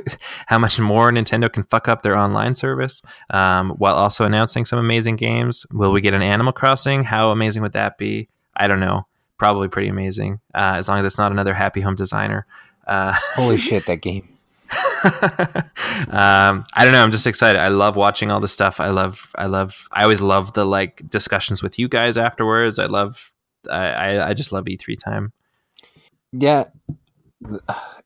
how 0.47 0.57
much 0.57 0.79
more 0.79 1.11
Nintendo 1.11 1.51
can 1.51 1.63
fuck 1.63 1.87
up 1.87 2.01
their 2.01 2.17
online 2.17 2.55
service, 2.55 3.01
um, 3.29 3.71
while 3.71 3.95
also 3.95 4.25
announcing 4.25 4.65
some 4.65 4.79
amazing 4.79 5.17
games. 5.17 5.65
Will 5.71 5.91
we 5.91 6.01
get 6.01 6.13
an 6.13 6.21
Animal 6.21 6.53
Crossing? 6.53 7.03
How 7.03 7.31
amazing 7.31 7.61
would 7.61 7.73
that 7.73 7.97
be? 7.97 8.29
I 8.55 8.67
don't 8.67 8.79
know. 8.79 9.05
Probably 9.37 9.67
pretty 9.67 9.87
amazing, 9.87 10.39
uh, 10.55 10.75
as 10.77 10.89
long 10.89 10.99
as 10.99 11.05
it's 11.05 11.17
not 11.17 11.31
another 11.31 11.53
Happy 11.53 11.81
Home 11.81 11.95
Designer. 11.95 12.45
Uh, 12.85 13.13
Holy 13.35 13.57
shit, 13.67 13.85
that 13.85 14.01
game! 14.01 14.27
um, 16.09 16.65
I 16.73 16.83
don't 16.83 16.91
know. 16.91 17.03
I'm 17.03 17.11
just 17.11 17.27
excited. 17.27 17.59
I 17.59 17.67
love 17.67 17.95
watching 17.95 18.31
all 18.31 18.39
this 18.39 18.51
stuff. 18.51 18.79
I 18.79 18.89
love. 18.89 19.31
I 19.35 19.45
love. 19.45 19.87
I 19.91 20.03
always 20.03 20.21
love 20.21 20.53
the 20.53 20.65
like 20.65 21.07
discussions 21.09 21.61
with 21.61 21.77
you 21.77 21.87
guys 21.87 22.17
afterwards. 22.17 22.79
I 22.79 22.87
love. 22.87 23.31
I. 23.69 23.87
I, 23.87 24.29
I 24.29 24.33
just 24.33 24.51
love 24.51 24.65
E3 24.65 24.97
time. 24.97 25.33
Yeah, 26.33 26.65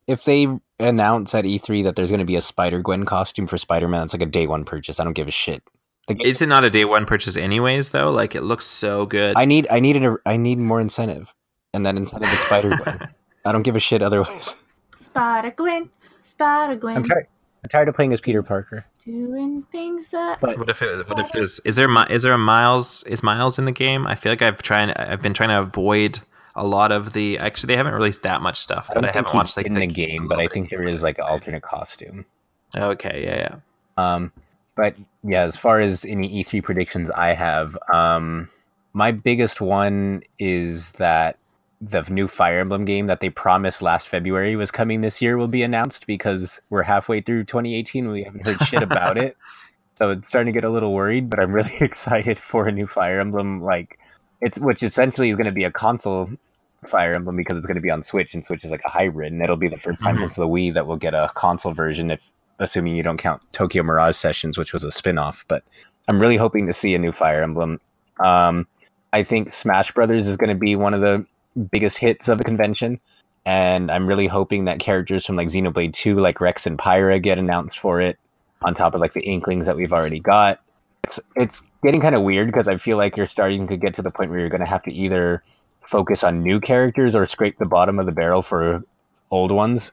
if 0.08 0.24
they 0.26 0.48
announce 0.80 1.34
at 1.34 1.46
E3 1.46 1.84
that 1.84 1.96
there's 1.96 2.10
going 2.10 2.20
to 2.20 2.26
be 2.26 2.36
a 2.36 2.42
Spider 2.42 2.82
Gwen 2.82 3.06
costume 3.06 3.48
for 3.48 3.58
Spider 3.58 3.88
Man, 3.88 4.04
it's 4.04 4.14
like 4.14 4.22
a 4.22 4.28
day 4.28 4.48
one 4.48 4.66
purchase. 4.66 5.00
I 5.00 5.04
don't 5.04 5.14
give 5.14 5.28
a 5.28 5.32
shit. 5.32 5.64
The 6.08 6.18
Is 6.24 6.42
it 6.42 6.48
not 6.48 6.64
a 6.64 6.70
day 6.70 6.86
one 6.86 7.06
purchase 7.06 7.38
anyways 7.38 7.92
though? 7.92 8.12
Like 8.12 8.36
it 8.36 8.42
looks 8.42 8.66
so 8.66 9.06
good. 9.06 9.34
I 9.38 9.46
need 9.46 9.68
I 9.70 9.80
need 9.80 9.96
an, 9.96 10.18
I 10.26 10.38
need 10.38 10.58
more 10.58 10.82
incentive, 10.82 11.34
and 11.74 11.86
that 11.86 11.96
incentive 11.96 12.32
is 12.32 12.40
Spider 12.40 12.78
Gwen. 12.84 13.08
I 13.46 13.52
don't 13.52 13.64
give 13.64 13.76
a 13.76 13.80
shit 13.80 14.02
otherwise. 14.02 14.56
Spider 14.98 15.52
Gwen, 15.52 15.90
Spider 16.22 16.76
Gwen. 16.76 16.98
I'm 16.98 17.04
tired. 17.04 17.28
I'm 17.64 17.70
tired 17.70 17.90
of 17.90 17.96
playing 17.96 18.14
as 18.14 18.22
Peter 18.22 18.42
Parker. 18.42 18.86
Doing 19.06 19.64
things 19.72 20.10
that. 20.10 20.40
But 20.42 20.58
what 20.58 20.70
if 20.70 20.82
it, 20.82 21.08
what 21.08 21.20
if 21.20 21.32
there's 21.32 21.60
is 21.60 21.76
there 21.76 21.88
is 22.10 22.24
there 22.24 22.34
a 22.34 22.38
Miles 22.38 23.04
is 23.04 23.22
Miles 23.22 23.60
in 23.60 23.66
the 23.66 23.72
game? 23.72 24.08
I 24.08 24.16
feel 24.16 24.32
like 24.32 24.42
I've 24.42 24.62
trying 24.62 24.92
I've 24.92 25.22
been 25.22 25.34
trying 25.34 25.50
to 25.50 25.60
avoid 25.60 26.20
a 26.56 26.66
lot 26.66 26.92
of 26.92 27.14
the 27.14 27.38
actually 27.38 27.68
they 27.68 27.78
haven't 27.78 27.94
released 27.94 28.24
that 28.24 28.42
much 28.42 28.60
stuff. 28.60 28.88
I 28.90 28.96
don't 28.96 29.04
but 29.04 29.16
I 29.16 29.18
haven't 29.18 29.34
watched 29.34 29.58
like 29.58 29.68
in 29.68 29.74
the, 29.74 29.82
the 29.82 29.88
game, 29.88 30.28
but 30.28 30.40
I 30.40 30.48
think 30.48 30.70
there 30.70 30.82
is 30.84 31.04
like 31.04 31.18
an 31.18 31.26
alternate 31.26 31.64
costume. 31.64 32.26
Okay, 32.76 33.24
yeah, 33.24 33.38
yeah. 33.38 33.56
Um, 33.98 34.32
but 34.82 34.96
yeah, 35.24 35.44
as 35.44 35.58
far 35.58 35.80
as 35.80 36.06
any 36.06 36.44
E3 36.44 36.64
predictions 36.64 37.12
I 37.12 37.34
have, 37.34 37.78
um, 37.94 38.50
my 38.94 39.12
biggest 39.12 39.62
one 39.62 40.24
is 40.40 40.94
that 40.94 41.38
the 41.80 42.02
new 42.10 42.28
Fire 42.28 42.62
Emblem 42.62 42.86
game 42.86 43.06
that 43.06 43.20
they 43.20 43.30
promised 43.30 43.84
last 43.84 44.08
February 44.08 44.56
was 44.56 44.72
coming 44.72 45.02
this 45.02 45.22
year 45.22 45.38
will 45.38 45.48
be 45.48 45.62
announced 45.62 46.08
because 46.08 46.60
we're 46.72 46.82
halfway 46.82 47.22
through 47.22 47.44
2018. 47.44 48.06
and 48.06 48.12
We 48.12 48.24
haven't 48.24 48.48
heard 48.48 48.60
shit 48.64 48.82
about 48.82 49.18
it. 49.20 49.38
So 49.96 50.10
it's 50.10 50.30
starting 50.30 50.52
to 50.52 50.58
get 50.60 50.68
a 50.68 50.72
little 50.72 50.94
worried, 50.94 51.30
but 51.30 51.40
I'm 51.40 51.52
really 51.52 51.76
excited 51.80 52.40
for 52.40 52.68
a 52.68 52.72
new 52.72 52.88
Fire 52.88 53.20
Emblem 53.20 53.62
like 53.62 54.00
it's 54.40 54.58
which 54.58 54.82
essentially 54.82 55.30
is 55.30 55.36
going 55.36 55.46
to 55.46 55.52
be 55.52 55.66
a 55.66 55.70
console 55.70 56.28
Fire 56.88 57.14
Emblem 57.14 57.36
because 57.36 57.56
it's 57.56 57.68
going 57.68 57.76
to 57.76 57.82
be 57.82 57.92
on 57.92 58.02
Switch, 58.02 58.34
and 58.34 58.44
Switch 58.44 58.64
is 58.64 58.72
like 58.72 58.82
a 58.84 58.90
hybrid, 58.90 59.32
and 59.32 59.44
it'll 59.44 59.58
be 59.58 59.68
the 59.68 59.78
first 59.78 60.02
time 60.02 60.16
mm-hmm. 60.16 60.24
since 60.24 60.38
the 60.38 60.48
Wii 60.48 60.74
that 60.74 60.88
we'll 60.88 60.98
get 60.98 61.14
a 61.14 61.30
console 61.36 61.74
version, 61.74 62.10
if 62.10 62.32
assuming 62.62 62.96
you 62.96 63.04
don't 63.04 63.18
count 63.18 63.42
Tokyo 63.52 63.84
Mirage 63.84 64.16
Sessions, 64.16 64.58
which 64.58 64.72
was 64.72 64.86
a 64.86 64.92
spin-off. 64.92 65.44
But 65.50 65.64
I'm 66.08 66.20
really 66.20 66.38
hoping 66.38 66.68
to 66.68 66.74
see 66.74 66.96
a 66.96 67.00
new 67.00 67.12
Fire 67.12 67.44
Emblem. 67.44 67.82
Um, 68.24 68.68
I 69.12 69.24
think 69.24 69.52
Smash 69.52 69.92
Brothers 69.92 70.28
is 70.28 70.38
going 70.38 70.50
to 70.50 70.56
be 70.56 70.76
one 70.76 70.94
of 70.94 71.02
the 71.02 71.26
biggest 71.72 71.98
hits 71.98 72.30
of 72.30 72.38
the 72.38 72.46
convention, 72.46 73.02
and 73.46 73.92
I'm 73.92 74.08
really 74.08 74.28
hoping 74.28 74.66
that 74.66 74.80
characters 74.80 75.26
from 75.26 75.36
like 75.36 75.50
Xenoblade 75.50 75.94
2, 75.94 76.18
like 76.18 76.40
Rex 76.40 76.66
and 76.66 76.78
Pyra, 76.78 77.22
get 77.22 77.38
announced 77.38 77.80
for 77.80 78.00
it, 78.00 78.18
on 78.62 78.74
top 78.74 78.96
of 78.96 79.02
like 79.02 79.14
the 79.14 79.22
Inklings 79.22 79.66
that 79.66 79.76
we've 79.76 79.92
already 79.92 80.22
got 80.22 80.62
it's 81.04 81.20
it's 81.36 81.64
getting 81.84 82.02
kind 82.02 82.16
of 82.16 82.22
weird 82.22 82.48
because 82.48 82.68
I 82.68 82.78
feel 82.78 82.98
like 82.98 83.18
you're 83.18 83.28
starting 83.28 83.68
to 83.68 83.78
get 83.78 83.94
to 83.96 84.02
the 84.02 84.12
point 84.12 84.30
where 84.30 84.40
you're 84.40 84.50
going 84.50 84.62
to 84.62 84.68
have 84.68 84.84
to 84.84 84.94
either 84.94 85.44
focus 85.82 86.24
on 86.24 86.44
new 86.44 86.60
characters 86.60 87.16
or 87.16 87.26
scrape 87.28 87.58
the 87.58 87.66
bottom 87.66 88.00
of 88.00 88.06
the 88.06 88.12
barrel 88.12 88.42
for 88.42 88.84
old 89.30 89.52
ones. 89.52 89.92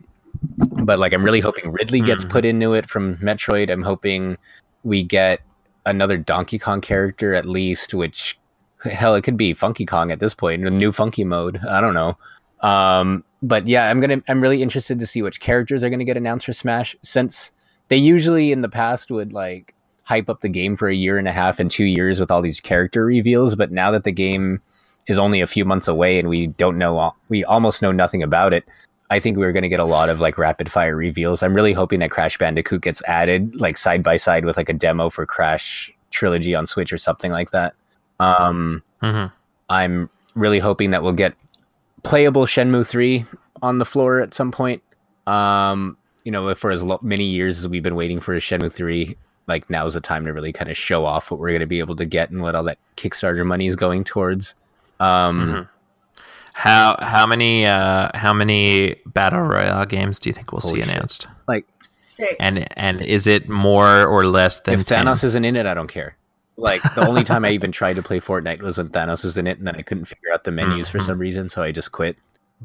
But 0.83 0.99
like, 0.99 1.13
I'm 1.13 1.25
really 1.25 1.41
hoping 1.41 1.71
Ridley 1.71 2.01
gets 2.01 2.25
mm-hmm. 2.25 2.33
put 2.33 2.45
into 2.45 2.75
it 2.75 2.89
from 2.89 3.17
Metroid. 3.19 3.71
I'm 3.71 3.83
hoping 3.83 4.37
we 4.85 5.03
get 5.03 5.41
another 5.87 6.17
Donkey 6.17 6.59
Kong 6.59 6.81
character 6.81 7.35
at 7.35 7.47
least, 7.47 7.95
which 7.95 8.39
hell, 8.85 9.15
it 9.15 9.23
could 9.23 9.37
be 9.37 9.55
Funky 9.55 9.87
Kong 9.87 10.11
at 10.11 10.21
this 10.21 10.35
point, 10.35 10.67
a 10.67 10.71
new 10.71 10.93
Funky 10.93 11.25
mode. 11.25 11.59
I 11.69 11.81
don't 11.81 11.95
know. 11.95 12.17
Um, 12.61 13.25
but 13.43 13.67
yeah, 13.67 13.91
I'm 13.91 14.01
gonna. 14.01 14.23
I'm 14.29 14.41
really 14.41 14.63
interested 14.63 14.99
to 14.99 15.07
see 15.07 15.23
which 15.23 15.41
characters 15.41 15.83
are 15.83 15.91
gonna 15.91 16.05
get 16.05 16.17
announced 16.17 16.47
for 16.47 16.53
Smash, 16.53 16.97
since 17.03 17.53
they 17.89 17.97
usually 17.97 18.53
in 18.53 18.63
the 18.63 18.69
past 18.69 19.11
would 19.11 19.33
like 19.33 19.75
hype 20.03 20.29
up 20.29 20.41
the 20.41 20.49
game 20.49 20.77
for 20.77 20.89
a 20.89 20.95
year 20.95 21.19
and 21.19 21.29
a 21.29 21.33
half 21.33 21.61
and 21.61 21.71
two 21.71 21.85
years 21.85 22.19
with 22.19 22.31
all 22.31 22.43
these 22.43 22.61
character 22.61 23.05
reveals. 23.05 23.55
But 23.55 23.71
now 23.71 23.91
that 23.91 24.05
the 24.05 24.13
game 24.13 24.61
is 25.07 25.19
only 25.19 25.41
a 25.41 25.47
few 25.47 25.65
months 25.65 25.87
away 25.87 26.19
and 26.19 26.29
we 26.29 26.49
don't 26.49 26.79
know, 26.79 27.15
we 27.29 27.45
almost 27.45 27.83
know 27.83 27.93
nothing 27.93 28.23
about 28.23 28.53
it. 28.53 28.65
I 29.11 29.21
think 29.21 29.37
we're 29.37 29.53
going 29.53 29.63
to 29.63 29.69
get 29.69 29.81
a 29.81 29.85
lot 29.85 30.09
of 30.09 30.21
like 30.21 30.37
rapid 30.37 30.71
fire 30.71 30.97
reveals. 30.97 31.43
I'm 31.43 31.55
really 31.55 31.73
hoping 31.73 32.01
that 32.01 32.11
Crash 32.11 32.37
Bandicoot 32.37 32.83
gets 32.83 33.03
added 33.05 33.57
like 33.57 33.79
side 33.79 34.03
by 34.03 34.17
side 34.19 34.45
with 34.45 34.57
like 34.57 34.69
a 34.69 34.75
demo 34.75 35.09
for 35.09 35.25
Crash 35.25 35.93
Trilogy 36.11 36.55
on 36.55 36.67
Switch 36.67 36.93
or 36.93 36.99
something 36.99 37.33
like 37.33 37.51
that. 37.53 37.75
Um, 38.21 38.83
mm-hmm. 39.03 39.33
I'm 39.71 40.11
really 40.35 40.59
hoping 40.59 40.91
that 40.91 41.03
we'll 41.03 41.13
get 41.13 41.35
playable 42.03 42.47
Shenmue 42.47 42.87
3 42.87 43.25
on 43.63 43.79
the 43.79 43.85
floor 43.85 44.21
at 44.21 44.35
some 44.35 44.51
point. 44.51 44.83
Um, 45.27 45.97
you 46.25 46.33
know, 46.33 46.55
for 46.55 46.71
as 46.71 46.83
lo- 46.83 47.01
many 47.03 47.25
years 47.25 47.59
as 47.61 47.69
we've 47.69 47.83
been 47.83 47.95
waiting 47.95 48.21
for 48.21 48.35
a 48.35 48.39
Shenmue 48.39 48.73
3, 48.73 49.17
like 49.47 49.71
now's 49.71 49.95
the 49.95 50.01
time 50.01 50.27
to 50.27 50.33
really 50.33 50.53
kind 50.53 50.71
of 50.71 50.77
show 50.77 51.05
off 51.05 51.31
what 51.31 51.41
we're 51.41 51.49
going 51.49 51.61
to 51.61 51.67
be 51.67 51.79
able 51.79 51.97
to 51.97 52.05
get 52.05 52.31
and 52.31 52.43
what 52.43 52.55
all 52.55 52.65
that 52.65 52.79
Kickstarter 52.97 53.47
money 53.47 53.67
is 53.67 53.77
going 53.77 54.05
towards. 54.05 54.55
Um, 55.01 55.41
mm-hmm. 55.41 55.78
How 56.59 56.97
how 56.99 57.25
many 57.25 57.67
uh, 57.67 58.11
how 58.15 58.35
many 58.35 58.97
battle 59.07 59.43
royale 59.43 59.87
games 59.87 60.19
do 60.19 60.29
you 60.29 60.35
think 60.35 60.51
we'll 60.51 60.61
see 60.61 60.81
announced? 60.81 61.23
Shit. 61.23 61.31
Like 61.47 61.67
six. 61.83 62.35
And 62.41 62.67
and 62.77 63.01
is 63.01 63.29
it 63.29 63.49
more 63.49 64.05
or 64.05 64.27
less 64.27 64.59
than 64.59 64.75
if 64.75 64.85
10? 64.85 65.07
Thanos 65.07 65.23
isn't 65.23 65.45
in 65.45 65.55
it? 65.55 65.67
I 65.67 65.75
don't 65.75 65.87
care. 65.87 66.17
Like 66.57 66.83
the 66.97 67.07
only 67.07 67.23
time 67.23 67.45
I 67.45 67.51
even 67.51 67.71
tried 67.71 67.95
to 67.95 68.03
play 68.03 68.19
Fortnite 68.19 68.61
was 68.61 68.77
when 68.77 68.89
Thanos 68.89 69.23
was 69.23 69.39
in 69.39 69.47
it, 69.47 69.59
and 69.59 69.69
then 69.69 69.77
I 69.77 69.83
couldn't 69.83 70.07
figure 70.07 70.33
out 70.35 70.43
the 70.43 70.51
menus 70.51 70.89
mm-hmm. 70.89 70.99
for 70.99 71.05
some 71.05 71.21
reason, 71.21 71.49
so 71.49 71.63
I 71.63 71.71
just 71.71 71.93
quit. 71.93 72.17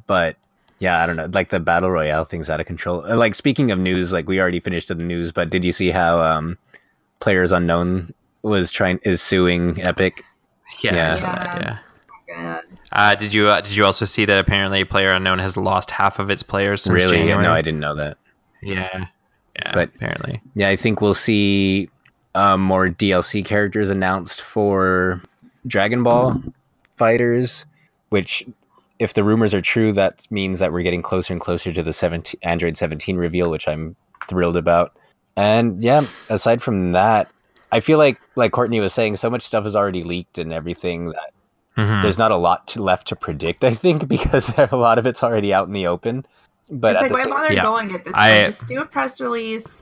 But 0.07 0.37
yeah, 0.79 1.03
I 1.03 1.05
don't 1.05 1.15
know. 1.15 1.29
Like 1.31 1.49
the 1.49 1.59
battle 1.59 1.91
royale 1.91 2.25
thing's 2.25 2.49
out 2.49 2.59
of 2.59 2.65
control. 2.65 3.05
Uh, 3.05 3.15
like 3.15 3.35
speaking 3.35 3.69
of 3.69 3.77
news, 3.77 4.11
like 4.11 4.27
we 4.27 4.41
already 4.41 4.59
finished 4.59 4.87
the 4.87 4.95
news, 4.95 5.31
but 5.31 5.51
did 5.51 5.63
you 5.63 5.71
see 5.71 5.91
how 5.91 6.19
um 6.19 6.57
Players 7.19 7.51
Unknown 7.51 8.11
was 8.41 8.71
trying 8.71 8.99
is 9.03 9.21
suing 9.21 9.79
Epic. 9.83 10.23
Yeah, 10.83 10.95
yeah. 10.95 11.19
That, 11.19 11.83
yeah. 12.27 12.61
Uh, 12.93 13.15
did 13.15 13.33
you 13.33 13.47
uh, 13.47 13.59
did 13.59 13.75
you 13.75 13.83
also 13.83 14.05
see 14.05 14.23
that 14.23 14.39
apparently 14.39 14.85
Player 14.85 15.09
Unknown 15.09 15.39
has 15.39 15.57
lost 15.57 15.89
half 15.89 16.19
of 16.19 16.29
its 16.29 16.43
players 16.43 16.83
since 16.83 17.03
really? 17.03 17.17
January? 17.17 17.43
No, 17.43 17.51
I 17.51 17.61
didn't 17.61 17.79
know 17.79 17.95
that. 17.95 18.17
Yeah, 18.61 19.07
yeah. 19.55 19.71
But 19.73 19.89
apparently, 19.95 20.41
yeah, 20.53 20.69
I 20.69 20.75
think 20.75 21.01
we'll 21.01 21.15
see 21.15 21.89
um, 22.35 22.61
more 22.61 22.89
DLC 22.89 23.43
characters 23.43 23.89
announced 23.89 24.41
for 24.41 25.21
Dragon 25.65 26.03
Ball 26.03 26.39
FighterZ. 26.99 27.65
which, 28.09 28.45
if 28.99 29.15
the 29.15 29.23
rumors 29.23 29.55
are 29.55 29.61
true, 29.61 29.91
that 29.93 30.27
means 30.29 30.59
that 30.59 30.71
we're 30.71 30.83
getting 30.83 31.01
closer 31.01 31.33
and 31.33 31.41
closer 31.41 31.73
to 31.73 31.81
the 31.81 31.93
17, 31.93 32.39
Android 32.43 32.77
17 32.77 33.17
reveal, 33.17 33.49
which 33.49 33.67
I'm 33.67 33.95
thrilled 34.27 34.55
about. 34.55 34.95
And 35.35 35.83
yeah, 35.83 36.05
aside 36.29 36.61
from 36.61 36.91
that, 36.91 37.31
I 37.71 37.79
feel 37.79 37.97
like 37.97 38.19
like 38.35 38.51
Courtney 38.51 38.79
was 38.79 38.93
saying, 38.93 39.17
so 39.17 39.31
much 39.31 39.41
stuff 39.41 39.65
is 39.65 39.75
already 39.75 40.03
leaked 40.03 40.37
and 40.37 40.53
everything 40.53 41.07
that 41.07 41.33
Mhm. 41.77 42.01
there's 42.01 42.17
not 42.17 42.31
a 42.31 42.35
lot 42.37 42.67
to, 42.69 42.81
left 42.83 43.07
to 43.07 43.15
predict. 43.15 43.63
I 43.63 43.73
think 43.73 44.07
because 44.15 44.53
a 44.57 44.75
lot 44.75 44.99
of 44.99 45.05
it's 45.07 45.23
already 45.23 45.53
out 45.53 45.67
in 45.67 45.73
the 45.73 45.87
open. 45.87 46.25
But 46.69 46.95
it's 46.95 47.11
like 47.11 47.11
why 47.11 47.25
bother 47.27 47.53
Yeah. 47.53 47.63
going 47.63 47.93
at 47.93 48.05
this 48.05 48.13
I- 48.15 48.43
point? 48.43 48.47
Just 48.55 48.67
do 48.67 48.79
a 48.81 48.85
press 48.85 49.19
release. 49.19 49.81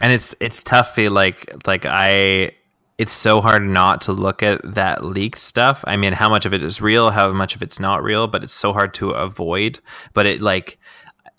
and 0.00 0.12
it's 0.12 0.34
it's 0.40 0.62
tough 0.62 0.94
feel 0.94 1.12
like 1.12 1.52
like 1.66 1.84
i 1.86 2.50
it's 2.98 3.12
so 3.12 3.40
hard 3.40 3.62
not 3.62 4.00
to 4.02 4.12
look 4.12 4.42
at 4.42 4.60
that 4.74 5.04
leaked 5.04 5.38
stuff 5.38 5.82
i 5.86 5.96
mean 5.96 6.12
how 6.12 6.28
much 6.28 6.44
of 6.46 6.52
it 6.54 6.62
is 6.62 6.80
real 6.80 7.10
how 7.10 7.32
much 7.32 7.54
of 7.56 7.62
it's 7.62 7.80
not 7.80 8.02
real 8.02 8.26
but 8.26 8.42
it's 8.44 8.52
so 8.52 8.72
hard 8.72 8.92
to 8.94 9.10
avoid 9.10 9.80
but 10.14 10.26
it 10.26 10.40
like 10.40 10.78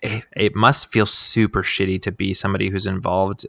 it, 0.03 0.23
it 0.35 0.55
must 0.55 0.91
feel 0.91 1.05
super 1.05 1.63
shitty 1.63 2.01
to 2.01 2.11
be 2.11 2.33
somebody 2.33 2.69
who's 2.69 2.85
involved 2.87 3.45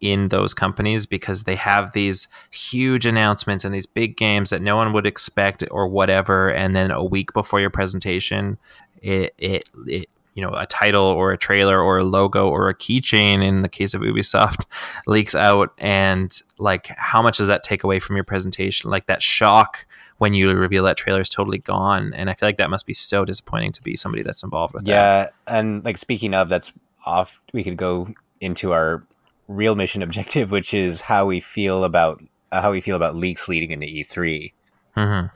in 0.00 0.28
those 0.28 0.52
companies 0.52 1.06
because 1.06 1.44
they 1.44 1.54
have 1.54 1.92
these 1.92 2.28
huge 2.50 3.06
announcements 3.06 3.64
and 3.64 3.74
these 3.74 3.86
big 3.86 4.16
games 4.16 4.50
that 4.50 4.60
no 4.60 4.76
one 4.76 4.92
would 4.92 5.06
expect 5.06 5.64
or 5.70 5.88
whatever 5.88 6.50
and 6.50 6.76
then 6.76 6.90
a 6.90 7.02
week 7.02 7.32
before 7.32 7.60
your 7.60 7.70
presentation 7.70 8.58
it 9.00 9.34
it, 9.38 9.68
it 9.86 10.08
you 10.34 10.42
know 10.42 10.52
a 10.52 10.66
title 10.66 11.02
or 11.02 11.32
a 11.32 11.38
trailer 11.38 11.80
or 11.80 11.98
a 11.98 12.04
logo 12.04 12.46
or 12.48 12.68
a 12.68 12.74
keychain 12.74 13.42
in 13.42 13.62
the 13.62 13.68
case 13.70 13.94
of 13.94 14.02
Ubisoft 14.02 14.66
leaks 15.06 15.34
out 15.34 15.72
and 15.78 16.42
like 16.58 16.88
how 16.88 17.22
much 17.22 17.38
does 17.38 17.48
that 17.48 17.64
take 17.64 17.82
away 17.82 17.98
from 17.98 18.16
your 18.16 18.24
presentation 18.24 18.90
like 18.90 19.06
that 19.06 19.22
shock 19.22 19.86
when 20.18 20.34
you 20.34 20.50
reveal 20.50 20.84
that 20.84 20.98
trailer 20.98 21.20
is 21.20 21.30
totally 21.30 21.58
gone 21.58 22.12
and 22.14 22.28
I 22.28 22.34
feel 22.34 22.48
like 22.48 22.58
that 22.58 22.70
must 22.70 22.86
be 22.86 22.94
so 22.94 23.24
disappointing 23.24 23.72
to 23.72 23.82
be 23.82 23.96
somebody 23.96 24.22
that's 24.22 24.42
involved 24.42 24.74
with 24.74 24.84
that. 24.84 24.90
yeah, 24.90 25.28
and 25.46 25.84
like 25.84 25.96
speaking 25.96 26.34
of, 26.34 26.48
that's 26.48 26.72
off. 27.06 27.40
We 27.52 27.64
could 27.64 27.76
go 27.76 28.08
into 28.40 28.72
our 28.72 29.04
real 29.48 29.76
mission 29.76 30.02
objective, 30.02 30.50
which 30.50 30.74
is 30.74 31.00
how 31.00 31.26
we 31.26 31.40
feel 31.40 31.84
about 31.84 32.22
uh, 32.52 32.62
how 32.62 32.72
we 32.72 32.80
feel 32.80 32.96
about 32.96 33.16
leaks 33.16 33.48
leading 33.48 33.70
into 33.70 33.86
E 33.86 34.04
E3. 34.04 34.52
hmm 34.94 35.26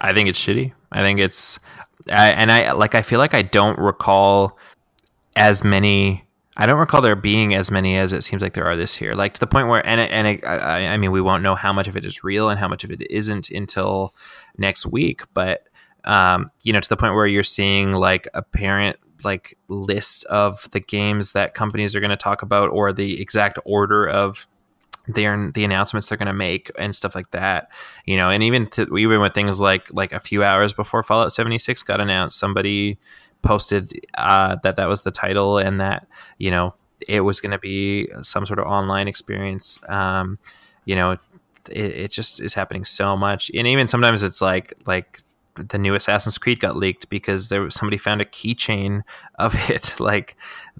I 0.00 0.12
think 0.12 0.28
it's 0.28 0.40
shitty. 0.40 0.72
I 0.92 1.00
think 1.00 1.18
it's, 1.18 1.58
I, 2.10 2.30
and 2.30 2.50
I 2.50 2.72
like. 2.72 2.94
I 2.94 3.02
feel 3.02 3.18
like 3.18 3.34
I 3.34 3.42
don't 3.42 3.78
recall 3.78 4.56
as 5.36 5.62
many. 5.62 6.24
I 6.56 6.66
don't 6.66 6.78
recall 6.78 7.02
there 7.02 7.16
being 7.16 7.54
as 7.54 7.70
many 7.70 7.96
as 7.96 8.12
it 8.12 8.22
seems 8.22 8.42
like 8.42 8.54
there 8.54 8.66
are 8.66 8.76
this 8.76 9.00
year. 9.00 9.14
Like 9.14 9.34
to 9.34 9.40
the 9.40 9.46
point 9.46 9.68
where, 9.68 9.86
and 9.86 10.00
and 10.00 10.40
I, 10.44 10.86
I 10.86 10.96
mean, 10.96 11.10
we 11.10 11.20
won't 11.20 11.42
know 11.42 11.54
how 11.54 11.72
much 11.72 11.88
of 11.88 11.96
it 11.96 12.04
is 12.06 12.24
real 12.24 12.48
and 12.48 12.58
how 12.58 12.68
much 12.68 12.84
of 12.84 12.90
it 12.90 13.02
isn't 13.10 13.50
until 13.50 14.14
next 14.56 14.86
week. 14.86 15.22
But 15.34 15.62
um, 16.04 16.50
you 16.62 16.72
know, 16.72 16.80
to 16.80 16.88
the 16.88 16.96
point 16.96 17.14
where 17.14 17.26
you're 17.26 17.42
seeing 17.42 17.92
like 17.92 18.28
apparent 18.32 18.96
like 19.24 19.56
lists 19.68 20.24
of 20.24 20.70
the 20.72 20.80
games 20.80 21.32
that 21.32 21.54
companies 21.54 21.94
are 21.94 22.00
going 22.00 22.10
to 22.10 22.16
talk 22.16 22.42
about 22.42 22.70
or 22.70 22.92
the 22.92 23.20
exact 23.20 23.58
order 23.64 24.08
of 24.08 24.46
their 25.08 25.50
the 25.52 25.64
announcements 25.64 26.08
they're 26.08 26.18
going 26.18 26.26
to 26.26 26.32
make 26.32 26.70
and 26.78 26.94
stuff 26.94 27.14
like 27.14 27.30
that 27.32 27.70
you 28.04 28.16
know? 28.16 28.30
And 28.30 28.42
even 28.42 28.68
even 28.78 29.20
with 29.20 29.34
things 29.34 29.60
like 29.60 29.92
like 29.92 30.12
a 30.12 30.20
few 30.20 30.44
hours 30.44 30.72
before 30.72 31.02
fallout 31.02 31.32
76 31.32 31.82
got 31.82 32.00
announced 32.00 32.38
somebody 32.38 32.98
posted 33.42 33.92
uh, 34.14 34.56
that 34.62 34.76
that 34.76 34.88
was 34.88 35.02
the 35.02 35.10
title 35.10 35.58
and 35.58 35.80
that 35.80 36.06
you 36.38 36.50
know 36.50 36.74
it 37.08 37.22
was 37.22 37.40
going 37.40 37.52
to 37.52 37.58
be 37.58 38.08
some 38.20 38.44
sort 38.44 38.58
of 38.58 38.66
online 38.66 39.08
experience. 39.08 39.78
Um, 39.88 40.38
you 40.84 40.94
know 40.94 41.16
it, 41.68 41.92
it 41.92 42.10
just 42.10 42.40
is 42.40 42.54
happening 42.54 42.84
so 42.84 43.16
much. 43.16 43.50
And 43.54 43.66
even 43.66 43.86
sometimes 43.86 44.22
it's 44.22 44.40
like 44.40 44.74
like 44.86 45.22
the 45.54 45.78
new 45.78 45.94
Assassin's 45.94 46.38
Creed 46.38 46.60
got 46.60 46.76
leaked 46.76 47.08
because 47.08 47.48
there 47.48 47.62
was 47.62 47.74
somebody 47.74 47.98
found 47.98 48.20
a 48.20 48.24
keychain 48.24 49.02
of 49.38 49.54
it, 49.70 49.96
like 49.98 50.36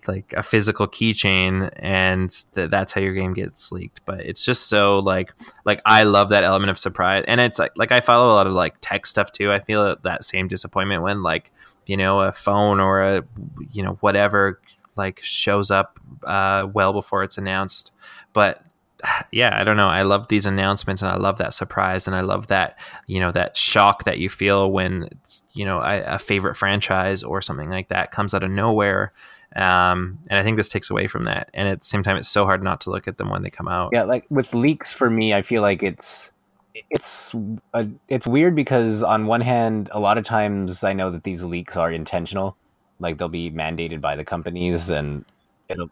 like 0.06 0.32
a 0.36 0.42
physical 0.42 0.88
keychain, 0.88 1.70
and 1.76 2.30
th- 2.54 2.70
that's 2.70 2.92
how 2.92 3.00
your 3.00 3.14
game 3.14 3.34
gets 3.34 3.70
leaked. 3.72 4.04
But 4.04 4.20
it's 4.20 4.44
just 4.44 4.68
so 4.68 4.98
like 4.98 5.32
like 5.64 5.80
I 5.84 6.04
love 6.04 6.30
that 6.30 6.44
element 6.44 6.70
of 6.70 6.78
surprise, 6.78 7.24
and 7.26 7.40
it's 7.40 7.58
like 7.58 7.72
like 7.76 7.92
I 7.92 8.00
follow 8.00 8.30
a 8.30 8.34
lot 8.34 8.46
of 8.46 8.52
like 8.52 8.76
tech 8.80 9.06
stuff 9.06 9.32
too. 9.32 9.52
I 9.52 9.60
feel 9.60 9.96
that 10.02 10.24
same 10.24 10.48
disappointment 10.48 11.02
when 11.02 11.22
like 11.22 11.50
you 11.86 11.96
know 11.96 12.20
a 12.20 12.32
phone 12.32 12.80
or 12.80 13.02
a 13.02 13.24
you 13.70 13.82
know 13.82 13.98
whatever 14.00 14.60
like 14.96 15.20
shows 15.22 15.70
up 15.70 15.98
uh, 16.24 16.66
well 16.72 16.92
before 16.92 17.22
it's 17.22 17.38
announced, 17.38 17.92
but 18.32 18.62
yeah, 19.32 19.58
I 19.58 19.64
don't 19.64 19.76
know. 19.76 19.88
I 19.88 20.02
love 20.02 20.28
these 20.28 20.46
announcements 20.46 21.02
and 21.02 21.10
I 21.10 21.16
love 21.16 21.38
that 21.38 21.54
surprise 21.54 22.06
and 22.06 22.16
I 22.16 22.20
love 22.20 22.48
that, 22.48 22.78
you 23.06 23.20
know, 23.20 23.32
that 23.32 23.56
shock 23.56 24.04
that 24.04 24.18
you 24.18 24.28
feel 24.28 24.70
when, 24.70 25.08
you 25.52 25.64
know, 25.64 25.78
a, 25.80 26.02
a 26.02 26.18
favorite 26.18 26.56
franchise 26.56 27.22
or 27.22 27.42
something 27.42 27.70
like 27.70 27.88
that 27.88 28.10
comes 28.10 28.34
out 28.34 28.44
of 28.44 28.50
nowhere. 28.50 29.12
Um, 29.56 30.18
and 30.28 30.38
I 30.38 30.42
think 30.42 30.56
this 30.56 30.68
takes 30.68 30.90
away 30.90 31.08
from 31.08 31.24
that. 31.24 31.50
And 31.54 31.68
at 31.68 31.80
the 31.80 31.86
same 31.86 32.02
time, 32.02 32.16
it's 32.16 32.28
so 32.28 32.44
hard 32.44 32.62
not 32.62 32.80
to 32.82 32.90
look 32.90 33.08
at 33.08 33.18
them 33.18 33.30
when 33.30 33.42
they 33.42 33.50
come 33.50 33.68
out. 33.68 33.90
Yeah, 33.92 34.04
like 34.04 34.26
with 34.30 34.54
leaks 34.54 34.92
for 34.92 35.10
me, 35.10 35.34
I 35.34 35.42
feel 35.42 35.62
like 35.62 35.82
it's 35.82 36.30
it's 36.88 37.34
a, 37.74 37.88
it's 38.08 38.26
weird 38.26 38.54
because 38.54 39.02
on 39.02 39.26
one 39.26 39.40
hand, 39.40 39.88
a 39.92 40.00
lot 40.00 40.18
of 40.18 40.24
times 40.24 40.84
I 40.84 40.92
know 40.92 41.10
that 41.10 41.24
these 41.24 41.42
leaks 41.42 41.76
are 41.76 41.90
intentional, 41.90 42.56
like 43.00 43.18
they'll 43.18 43.28
be 43.28 43.50
mandated 43.50 44.00
by 44.00 44.14
the 44.14 44.24
companies, 44.24 44.88
and 44.88 45.24
it'll 45.68 45.90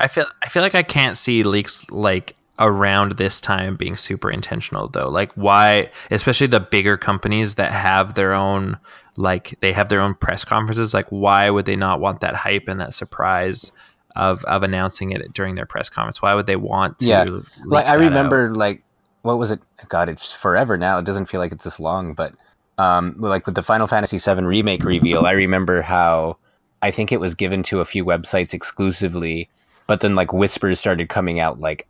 I 0.00 0.08
feel 0.08 0.26
I 0.42 0.48
feel 0.48 0.62
like 0.62 0.74
I 0.74 0.82
can't 0.82 1.16
see 1.18 1.42
leaks 1.42 1.88
like 1.90 2.36
around 2.58 3.12
this 3.12 3.40
time 3.40 3.76
being 3.76 3.96
super 3.96 4.30
intentional 4.30 4.88
though. 4.88 5.08
Like 5.08 5.32
why 5.34 5.90
especially 6.10 6.48
the 6.48 6.60
bigger 6.60 6.96
companies 6.96 7.54
that 7.56 7.70
have 7.72 8.14
their 8.14 8.32
own 8.32 8.78
like 9.16 9.58
they 9.60 9.72
have 9.72 9.88
their 9.88 10.00
own 10.00 10.14
press 10.14 10.44
conferences, 10.44 10.94
like 10.94 11.06
why 11.10 11.50
would 11.50 11.66
they 11.66 11.76
not 11.76 12.00
want 12.00 12.20
that 12.20 12.34
hype 12.34 12.68
and 12.68 12.80
that 12.80 12.94
surprise 12.94 13.72
of 14.16 14.44
of 14.44 14.62
announcing 14.62 15.12
it 15.12 15.32
during 15.32 15.54
their 15.54 15.66
press 15.66 15.88
conference? 15.88 16.20
Why 16.22 16.34
would 16.34 16.46
they 16.46 16.56
want 16.56 16.98
to 17.00 17.08
Yeah. 17.08 17.24
like 17.64 17.86
I 17.86 17.96
that 17.96 18.02
out? 18.02 18.08
remember 18.08 18.54
like 18.54 18.82
what 19.22 19.38
was 19.38 19.50
it? 19.50 19.60
God, 19.88 20.08
it's 20.08 20.32
forever 20.32 20.76
now. 20.76 20.98
It 20.98 21.04
doesn't 21.04 21.26
feel 21.26 21.40
like 21.40 21.52
it's 21.52 21.64
this 21.64 21.80
long, 21.80 22.14
but 22.14 22.32
um, 22.78 23.16
like 23.18 23.46
with 23.46 23.56
the 23.56 23.62
Final 23.64 23.88
Fantasy 23.88 24.18
VII 24.18 24.44
remake 24.44 24.84
reveal, 24.84 25.26
I 25.26 25.32
remember 25.32 25.82
how 25.82 26.36
I 26.82 26.92
think 26.92 27.10
it 27.10 27.18
was 27.18 27.34
given 27.34 27.64
to 27.64 27.80
a 27.80 27.84
few 27.84 28.04
websites 28.04 28.54
exclusively, 28.54 29.48
but 29.88 30.00
then 30.00 30.14
like 30.14 30.32
whispers 30.32 30.78
started 30.78 31.08
coming 31.08 31.40
out 31.40 31.58
like 31.58 31.88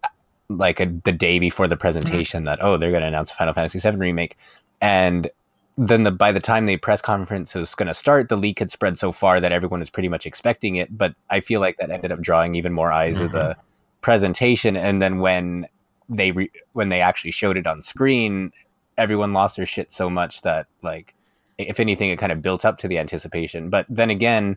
like 0.48 0.80
a, 0.80 0.86
the 1.04 1.12
day 1.12 1.38
before 1.38 1.68
the 1.68 1.74
mm-hmm. 1.74 1.82
presentation 1.82 2.44
that 2.44 2.58
oh 2.62 2.78
they're 2.78 2.90
going 2.90 3.02
to 3.02 3.08
announce 3.08 3.30
a 3.30 3.34
Final 3.34 3.52
Fantasy 3.52 3.78
VII 3.78 3.98
remake, 3.98 4.38
and 4.80 5.30
then 5.76 6.04
the 6.04 6.10
by 6.10 6.32
the 6.32 6.40
time 6.40 6.64
the 6.64 6.78
press 6.78 7.02
conference 7.02 7.54
was 7.54 7.74
going 7.74 7.88
to 7.88 7.94
start, 7.94 8.30
the 8.30 8.36
leak 8.36 8.60
had 8.60 8.70
spread 8.70 8.96
so 8.96 9.12
far 9.12 9.40
that 9.40 9.52
everyone 9.52 9.80
was 9.80 9.90
pretty 9.90 10.08
much 10.08 10.24
expecting 10.24 10.76
it. 10.76 10.96
But 10.96 11.14
I 11.28 11.40
feel 11.40 11.60
like 11.60 11.76
that 11.76 11.90
ended 11.90 12.10
up 12.10 12.22
drawing 12.22 12.54
even 12.54 12.72
more 12.72 12.90
eyes 12.90 13.18
to 13.18 13.28
the 13.28 13.38
mm-hmm. 13.38 13.60
presentation, 14.00 14.74
and 14.76 15.02
then 15.02 15.18
when 15.18 15.66
they 16.08 16.30
re- 16.30 16.52
when 16.72 16.88
they 16.88 17.02
actually 17.02 17.32
showed 17.32 17.58
it 17.58 17.66
on 17.66 17.82
screen, 17.82 18.52
everyone 18.96 19.34
lost 19.34 19.56
their 19.56 19.66
shit 19.66 19.92
so 19.92 20.08
much 20.08 20.40
that 20.42 20.66
like 20.82 21.14
if 21.58 21.80
anything, 21.80 22.10
it 22.10 22.18
kind 22.20 22.32
of 22.32 22.40
built 22.40 22.64
up 22.64 22.78
to 22.78 22.88
the 22.88 22.98
anticipation. 22.98 23.68
But 23.68 23.84
then 23.88 24.10
again, 24.10 24.56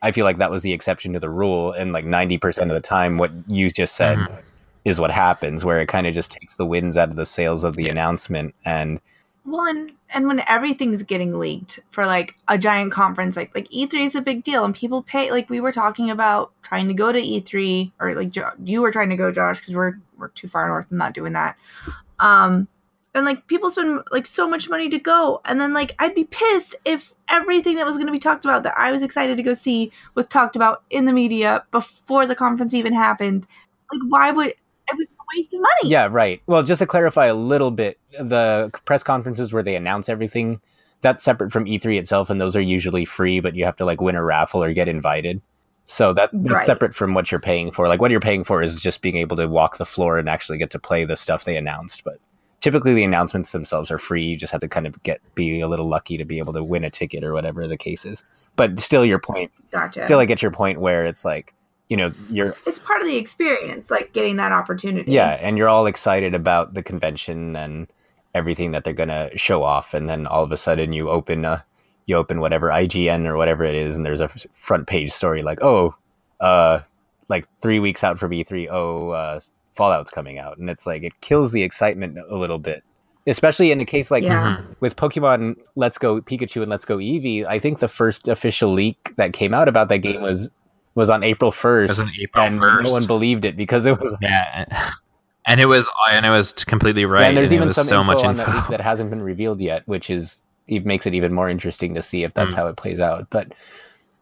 I 0.00 0.10
feel 0.12 0.24
like 0.24 0.38
that 0.38 0.50
was 0.50 0.62
the 0.62 0.72
exception 0.72 1.12
to 1.12 1.20
the 1.20 1.30
rule, 1.30 1.72
and 1.72 1.92
like 1.92 2.04
ninety 2.04 2.38
percent 2.38 2.70
of 2.70 2.74
the 2.74 2.80
time, 2.80 3.18
what 3.18 3.30
you 3.46 3.70
just 3.70 3.94
said 3.96 4.18
Mhm. 4.18 4.38
is 4.84 4.98
what 5.00 5.10
happens, 5.10 5.64
where 5.64 5.80
it 5.80 5.86
kind 5.88 6.06
of 6.06 6.14
just 6.14 6.32
takes 6.32 6.56
the 6.56 6.66
winds 6.66 6.96
out 6.96 7.10
of 7.10 7.16
the 7.16 7.26
sails 7.26 7.62
of 7.64 7.76
the 7.76 7.84
Yeah. 7.84 7.90
announcement, 7.92 8.54
and 8.64 9.00
Well, 9.44 9.64
and 9.66 9.92
and 10.14 10.26
when 10.26 10.42
everything's 10.46 11.02
getting 11.02 11.38
leaked 11.38 11.80
for 11.90 12.04
like 12.06 12.36
a 12.48 12.56
giant 12.58 12.92
conference, 12.92 13.36
like 13.36 13.52
like 13.54 13.68
E3 13.70 14.04
is 14.06 14.14
a 14.14 14.20
big 14.20 14.44
deal, 14.44 14.64
and 14.64 14.74
people 14.74 15.02
pay. 15.02 15.30
Like 15.30 15.50
we 15.50 15.60
were 15.60 15.72
talking 15.72 16.10
about 16.10 16.52
trying 16.62 16.86
to 16.88 16.94
go 16.94 17.10
to 17.12 17.18
E3, 17.20 17.92
or 18.00 18.14
like 18.14 18.30
jo- 18.30 18.50
you 18.64 18.80
were 18.82 18.92
trying 18.92 19.10
to 19.10 19.16
go, 19.16 19.30
Josh, 19.32 19.58
because 19.60 19.74
we're 19.74 19.94
we're 20.18 20.28
too 20.28 20.46
far 20.48 20.68
north 20.68 20.86
and 20.90 20.98
not 20.98 21.12
doing 21.14 21.32
that. 21.32 21.56
Um, 22.20 22.68
and 23.14 23.24
like 23.24 23.46
people 23.46 23.70
spend 23.70 24.00
like 24.10 24.26
so 24.26 24.48
much 24.48 24.68
money 24.68 24.88
to 24.88 24.98
go, 24.98 25.40
and 25.44 25.60
then 25.60 25.72
like 25.72 25.94
I'd 25.98 26.14
be 26.14 26.24
pissed 26.24 26.76
if 26.84 27.12
everything 27.28 27.76
that 27.76 27.86
was 27.86 27.96
going 27.96 28.06
to 28.06 28.12
be 28.12 28.18
talked 28.18 28.44
about 28.44 28.62
that 28.62 28.74
I 28.76 28.92
was 28.92 29.02
excited 29.02 29.36
to 29.36 29.42
go 29.42 29.54
see 29.54 29.90
was 30.14 30.26
talked 30.26 30.56
about 30.56 30.82
in 30.90 31.04
the 31.06 31.12
media 31.12 31.64
before 31.70 32.26
the 32.26 32.34
conference 32.34 32.74
even 32.74 32.92
happened. 32.92 33.46
Like, 33.92 34.00
why 34.08 34.30
would 34.30 34.48
it 34.48 34.56
was 34.92 35.06
a 35.08 35.36
waste 35.36 35.54
of 35.54 35.60
money? 35.60 35.90
Yeah, 35.90 36.08
right. 36.10 36.42
Well, 36.46 36.62
just 36.62 36.80
to 36.80 36.86
clarify 36.86 37.26
a 37.26 37.34
little 37.34 37.70
bit, 37.70 37.98
the 38.18 38.70
press 38.84 39.02
conferences 39.02 39.52
where 39.52 39.62
they 39.62 39.76
announce 39.76 40.08
everything, 40.08 40.60
that's 41.00 41.22
separate 41.22 41.52
from 41.52 41.64
E3 41.66 41.98
itself, 41.98 42.30
and 42.30 42.40
those 42.40 42.56
are 42.56 42.60
usually 42.60 43.04
free, 43.04 43.40
but 43.40 43.54
you 43.54 43.64
have 43.64 43.76
to 43.76 43.84
like 43.84 44.00
win 44.00 44.16
a 44.16 44.24
raffle 44.24 44.62
or 44.62 44.72
get 44.72 44.88
invited. 44.88 45.40
So 45.84 46.12
that 46.12 46.30
that's 46.32 46.52
Right. 46.52 46.66
separate 46.66 46.94
from 46.94 47.12
what 47.14 47.30
you're 47.30 47.40
paying 47.40 47.70
for. 47.70 47.88
Like 47.88 48.00
what 48.00 48.10
you're 48.10 48.20
paying 48.20 48.44
for 48.44 48.62
is 48.62 48.80
just 48.80 49.02
being 49.02 49.16
able 49.16 49.36
to 49.36 49.48
walk 49.48 49.78
the 49.78 49.86
floor 49.86 50.18
and 50.18 50.28
actually 50.28 50.58
get 50.58 50.70
to 50.70 50.78
play 50.78 51.04
the 51.04 51.16
stuff 51.16 51.44
they 51.44 51.56
announced. 51.56 52.04
But 52.04 52.18
typically 52.62 52.94
the 52.94 53.02
announcements 53.02 53.52
themselves 53.52 53.90
are 53.90 53.98
free. 53.98 54.22
You 54.22 54.36
just 54.36 54.52
have 54.52 54.60
to 54.62 54.68
kind 54.68 54.86
of 54.86 55.02
get 55.02 55.20
be 55.34 55.60
a 55.60 55.68
little 55.68 55.86
lucky 55.86 56.16
to 56.16 56.24
be 56.24 56.38
able 56.38 56.54
to 56.54 56.64
win 56.64 56.84
a 56.84 56.90
ticket 56.90 57.24
or 57.24 57.34
whatever 57.34 57.66
the 57.66 57.76
case 57.76 58.06
is. 58.06 58.24
But 58.56 58.80
still 58.80 59.04
your 59.04 59.18
point 59.18 59.50
Gotcha. 59.70 60.02
still 60.02 60.20
I 60.20 60.24
get 60.24 60.40
your 60.40 60.52
point 60.52 60.80
where 60.80 61.04
it's 61.04 61.24
like, 61.24 61.54
you 61.88 61.96
know, 61.96 62.14
you're 62.30 62.56
it's 62.66 62.78
part 62.78 63.02
of 63.02 63.06
the 63.06 63.16
experience, 63.16 63.90
like 63.90 64.12
getting 64.14 64.36
that 64.36 64.52
opportunity. 64.52 65.10
yeah 65.12 65.38
and 65.42 65.58
you're 65.58 65.68
all 65.68 65.86
excited 65.86 66.34
about 66.34 66.72
the 66.74 66.82
convention 66.82 67.56
and 67.56 67.88
everything 68.34 68.70
that 68.70 68.84
they're 68.84 68.94
gonna 68.94 69.36
show 69.36 69.62
off 69.62 69.92
and 69.92 70.08
then 70.08 70.26
all 70.26 70.42
of 70.42 70.52
a 70.52 70.56
sudden 70.56 70.92
you 70.92 71.10
open 71.10 71.44
uh 71.44 71.60
you 72.06 72.16
open 72.16 72.40
whatever 72.40 72.68
ign 72.68 73.26
or 73.26 73.36
whatever 73.36 73.62
it 73.64 73.74
is 73.74 73.96
and 73.96 74.06
there's 74.06 74.20
a 74.20 74.28
front 74.54 74.86
page 74.86 75.10
story 75.10 75.42
like 75.42 75.58
oh 75.62 75.94
uh 76.40 76.80
like 77.28 77.46
three 77.60 77.78
weeks 77.78 78.02
out 78.02 78.18
from 78.18 78.30
e3 78.30 78.68
oh 78.70 79.10
uh 79.10 79.38
fallout's 79.74 80.10
coming 80.10 80.38
out 80.38 80.58
and 80.58 80.68
it's 80.70 80.86
like 80.86 81.02
it 81.02 81.12
kills 81.20 81.52
the 81.52 81.62
excitement 81.62 82.18
a 82.30 82.36
little 82.36 82.58
bit 82.58 82.82
especially 83.26 83.70
in 83.70 83.80
a 83.80 83.84
case 83.84 84.10
like 84.10 84.24
Yeah. 84.24 84.56
Mhm. 84.58 84.76
with 84.80 84.96
Pokemon 84.96 85.54
Let's 85.76 85.96
Go 85.96 86.20
Pikachu 86.20 86.60
and 86.62 86.70
Let's 86.70 86.84
Go 86.84 86.96
Eevee. 86.98 87.44
I 87.46 87.58
think 87.60 87.78
the 87.78 87.86
first 87.88 88.26
official 88.28 88.72
leak 88.72 89.12
that 89.16 89.32
came 89.32 89.54
out 89.54 89.68
about 89.68 89.88
that 89.90 89.98
game 89.98 90.20
was 90.22 90.48
was 90.96 91.08
on 91.08 91.22
April 91.22 91.52
first, 91.52 91.88
was 91.90 92.00
on 92.00 92.08
April 92.20 92.44
and 92.44 92.60
1st. 92.60 92.84
no 92.84 92.90
one 92.92 93.06
believed 93.06 93.44
it 93.44 93.56
because 93.56 93.86
it 93.86 93.98
was. 94.00 94.14
Yeah, 94.20 94.64
and- 94.68 94.92
and 95.46 95.60
it 95.60 95.66
was 95.66 95.88
and 96.10 96.26
it 96.26 96.30
was 96.30 96.52
completely 96.64 97.04
right. 97.04 97.28
and 97.28 97.36
there's 97.36 97.48
and 97.52 97.60
even 97.62 97.72
some 97.72 97.84
so 97.84 98.00
info 98.00 98.12
much 98.12 98.24
on 98.24 98.34
that 98.34 98.46
info. 98.48 98.58
leak 98.58 98.68
that 98.68 98.80
hasn't 98.80 99.08
been 99.10 99.22
revealed 99.22 99.60
yet, 99.60 99.82
which 99.86 100.10
is 100.10 100.44
it 100.68 100.84
makes 100.84 101.06
it 101.06 101.14
even 101.14 101.32
more 101.32 101.48
interesting 101.48 101.94
to 101.94 102.02
see 102.02 102.24
if 102.24 102.34
that's 102.34 102.54
Mm. 102.54 102.58
how 102.58 102.66
it 102.68 102.76
plays 102.76 102.98
out. 103.00 103.26
But 103.30 103.52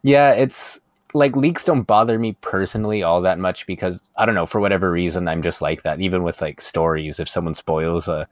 yeah, 0.02 0.32
it's 0.32 0.78
like 1.14 1.36
leaks 1.36 1.64
don't 1.64 1.82
bother 1.82 2.18
me 2.18 2.36
personally 2.40 3.02
all 3.02 3.20
that 3.20 3.38
much 3.38 3.66
because 3.66 4.02
I 4.16 4.26
don't 4.26 4.34
know 4.34 4.46
for 4.46 4.60
whatever 4.60 4.90
reason 4.90 5.28
I'm 5.28 5.42
just 5.42 5.60
like 5.60 5.82
that. 5.82 6.00
Even 6.00 6.22
with 6.22 6.40
like 6.40 6.60
stories, 6.60 7.18
if 7.18 7.28
someone 7.28 7.54
spoils 7.54 8.08
a 8.08 8.28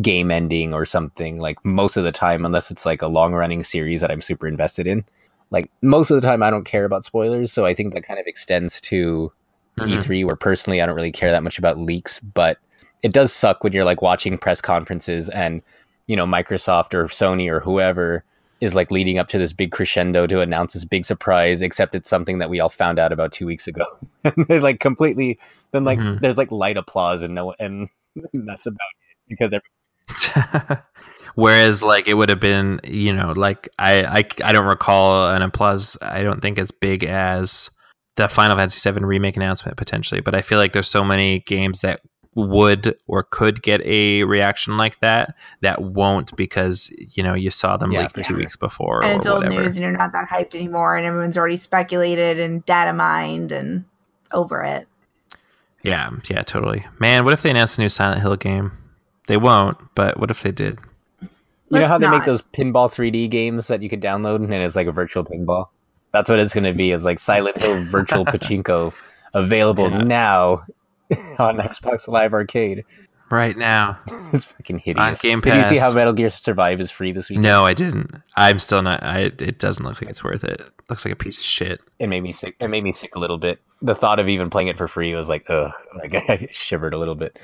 game 0.00 0.30
ending 0.30 0.72
or 0.72 0.86
something, 0.86 1.38
like 1.38 1.62
most 1.64 1.96
of 1.96 2.04
the 2.04 2.12
time, 2.12 2.44
unless 2.44 2.70
it's 2.70 2.86
like 2.86 3.02
a 3.02 3.08
long 3.08 3.34
running 3.34 3.62
series 3.62 4.00
that 4.00 4.10
I'm 4.10 4.22
super 4.22 4.46
invested 4.48 4.86
in, 4.86 5.04
like 5.50 5.70
most 5.82 6.10
of 6.10 6.20
the 6.20 6.26
time 6.26 6.42
I 6.42 6.50
don't 6.50 6.64
care 6.64 6.84
about 6.84 7.04
spoilers. 7.04 7.52
So 7.52 7.66
I 7.66 7.74
think 7.74 7.92
that 7.92 8.04
kind 8.04 8.18
of 8.18 8.26
extends 8.26 8.80
to 8.82 9.32
Mhm. 9.78 9.98
E3 9.98 10.24
where 10.24 10.36
personally 10.36 10.82
I 10.82 10.86
don't 10.86 10.96
really 10.96 11.12
care 11.12 11.30
that 11.30 11.42
much 11.42 11.58
about 11.58 11.78
leaks, 11.78 12.20
but 12.20 12.58
it 13.02 13.12
does 13.12 13.32
suck 13.32 13.64
when 13.64 13.72
you're 13.72 13.84
like 13.84 14.02
watching 14.02 14.36
press 14.38 14.60
conferences 14.60 15.28
and 15.30 15.62
you 16.06 16.16
know 16.16 16.26
Microsoft 16.26 16.94
or 16.94 17.06
Sony 17.06 17.50
or 17.50 17.60
whoever 17.60 18.24
is 18.62 18.74
like 18.74 18.90
leading 18.90 19.18
up 19.18 19.28
to 19.28 19.38
this 19.38 19.52
big 19.52 19.72
crescendo 19.72 20.26
to 20.26 20.40
announce 20.40 20.72
this 20.72 20.84
big 20.84 21.04
surprise 21.04 21.60
except 21.60 21.94
it's 21.94 22.08
something 22.08 22.38
that 22.38 22.48
we 22.48 22.60
all 22.60 22.68
found 22.70 22.98
out 22.98 23.12
about 23.12 23.32
2 23.32 23.44
weeks 23.44 23.66
ago. 23.66 23.84
and 24.24 24.46
they 24.48 24.60
like 24.60 24.80
completely 24.80 25.38
then 25.72 25.84
like 25.84 25.98
Mhm. 25.98 26.20
there's 26.20 26.38
like 26.38 26.50
light 26.50 26.76
applause 26.76 27.20
and 27.22 27.34
no 27.34 27.54
and 27.58 27.88
that's 28.32 28.66
about 28.66 28.78
it 28.78 29.28
because 29.28 29.52
every, 29.52 29.68
Whereas, 31.34 31.82
like, 31.82 32.08
it 32.08 32.14
would 32.14 32.28
have 32.28 32.40
been, 32.40 32.80
you 32.84 33.12
know, 33.12 33.32
like 33.34 33.68
I, 33.78 34.04
I, 34.04 34.24
I 34.44 34.52
don't 34.52 34.66
recall 34.66 35.30
an 35.30 35.40
applause. 35.40 35.96
I 36.02 36.22
don't 36.22 36.40
think 36.42 36.58
as 36.58 36.70
big 36.70 37.04
as 37.04 37.70
the 38.16 38.28
Final 38.28 38.56
Fantasy 38.58 38.90
VII 38.90 39.00
remake 39.04 39.36
announcement 39.38 39.78
potentially, 39.78 40.20
but 40.20 40.34
I 40.34 40.42
feel 40.42 40.58
like 40.58 40.74
there's 40.74 40.88
so 40.90 41.02
many 41.04 41.40
games 41.40 41.80
that 41.80 42.00
would 42.34 42.96
or 43.06 43.22
could 43.24 43.62
get 43.62 43.80
a 43.82 44.24
reaction 44.24 44.76
like 44.78 44.98
that 45.00 45.34
that 45.60 45.82
won't 45.82 46.34
because 46.36 46.90
you 47.14 47.22
know 47.22 47.34
you 47.34 47.50
saw 47.50 47.76
them 47.76 47.92
Yeah, 47.92 48.00
like 48.02 48.12
two 48.14 48.22
sure. 48.22 48.36
weeks 48.38 48.56
before 48.56 49.02
and 49.04 49.12
or 49.12 49.16
it's 49.18 49.26
old 49.26 49.44
whatever. 49.44 49.62
news 49.62 49.76
and 49.76 49.82
you're 49.82 49.92
not 49.96 50.12
that 50.12 50.28
hyped 50.30 50.54
anymore 50.54 50.96
and 50.96 51.04
everyone's 51.06 51.36
already 51.36 51.56
speculated 51.56 52.40
and 52.40 52.64
data 52.64 52.92
mined 52.94 53.52
and 53.52 53.84
over 54.32 54.62
it 54.62 54.88
Yeah, 55.82 56.10
yeah, 56.30 56.42
totally. 56.42 56.86
Man, 56.98 57.24
what 57.24 57.34
if 57.34 57.42
they 57.42 57.50
announced 57.50 57.76
a 57.76 57.80
new 57.82 57.88
Silent 57.88 58.22
Hill 58.22 58.36
game? 58.36 58.72
They 59.26 59.36
won't, 59.36 59.76
but 59.94 60.18
what 60.18 60.30
if 60.30 60.42
they 60.42 60.52
did? 60.52 60.78
you 61.20 61.28
know 61.70 61.80
Let's 61.80 61.90
how 61.90 61.98
they 61.98 62.08
make 62.10 62.24
those 62.24 62.40
pinball 62.42 62.88
3D 62.90 63.28
games 63.30 63.66
that 63.68 63.82
you 63.82 63.88
could 63.88 64.00
download 64.02 64.36
and 64.42 64.52
it's 64.54 64.76
like 64.76 64.86
a 64.86 64.92
virtual 64.92 65.24
pinball. 65.24 65.68
That's 66.12 66.28
what 66.30 66.38
it's 66.38 66.52
going 66.54 66.64
to 66.64 66.72
be. 66.74 66.92
Is 66.92 67.04
like 67.04 67.18
Silent 67.18 67.56
Hill 67.62 67.84
Virtual 67.84 68.24
Pachinko 68.32 68.92
available 69.34 69.90
Yeah. 69.90 69.98
now 70.02 70.64
on 71.38 71.58
Xbox 71.58 72.08
Live 72.08 72.32
Arcade. 72.34 72.84
Right 73.30 73.56
now. 73.56 73.98
It's 74.34 74.46
fucking 74.46 74.78
hideous. 74.78 75.04
On 75.04 75.14
Game 75.20 75.42
Pass. 75.42 75.52
Did 75.52 75.72
you 75.72 75.76
see 75.76 75.78
how 75.78 75.92
Metal 75.92 76.14
Gear 76.14 76.30
Survive 76.30 76.80
is 76.80 76.90
free 76.90 77.12
this 77.12 77.28
week? 77.28 77.38
No, 77.38 77.66
I 77.66 77.74
didn't. 77.74 78.14
I'm 78.34 78.58
still 78.58 78.80
not. 78.80 79.02
I. 79.02 79.24
It 79.24 79.58
doesn't 79.58 79.84
look 79.84 80.00
like 80.00 80.08
it's 80.10 80.24
worth 80.24 80.42
it. 80.42 80.62
Looks 80.88 81.04
like 81.04 81.12
a 81.12 81.16
piece 81.16 81.38
of 81.38 81.44
shit. 81.44 81.80
It 81.98 82.06
made 82.06 82.22
me 82.22 82.32
sick. 82.32 82.56
It 82.60 82.68
made 82.68 82.82
me 82.82 82.92
sick 82.92 83.14
a 83.14 83.18
little 83.18 83.36
bit. 83.36 83.60
The 83.82 83.94
thought 83.94 84.18
of 84.20 84.30
even 84.30 84.48
playing 84.48 84.68
it 84.68 84.78
for 84.78 84.88
free 84.88 85.14
was 85.14 85.28
like, 85.28 85.44
ugh. 85.50 85.70
Like 85.96 86.14
I 86.14 86.48
shivered 86.50 86.94
a 86.94 86.98
little 86.98 87.14
bit. 87.14 87.38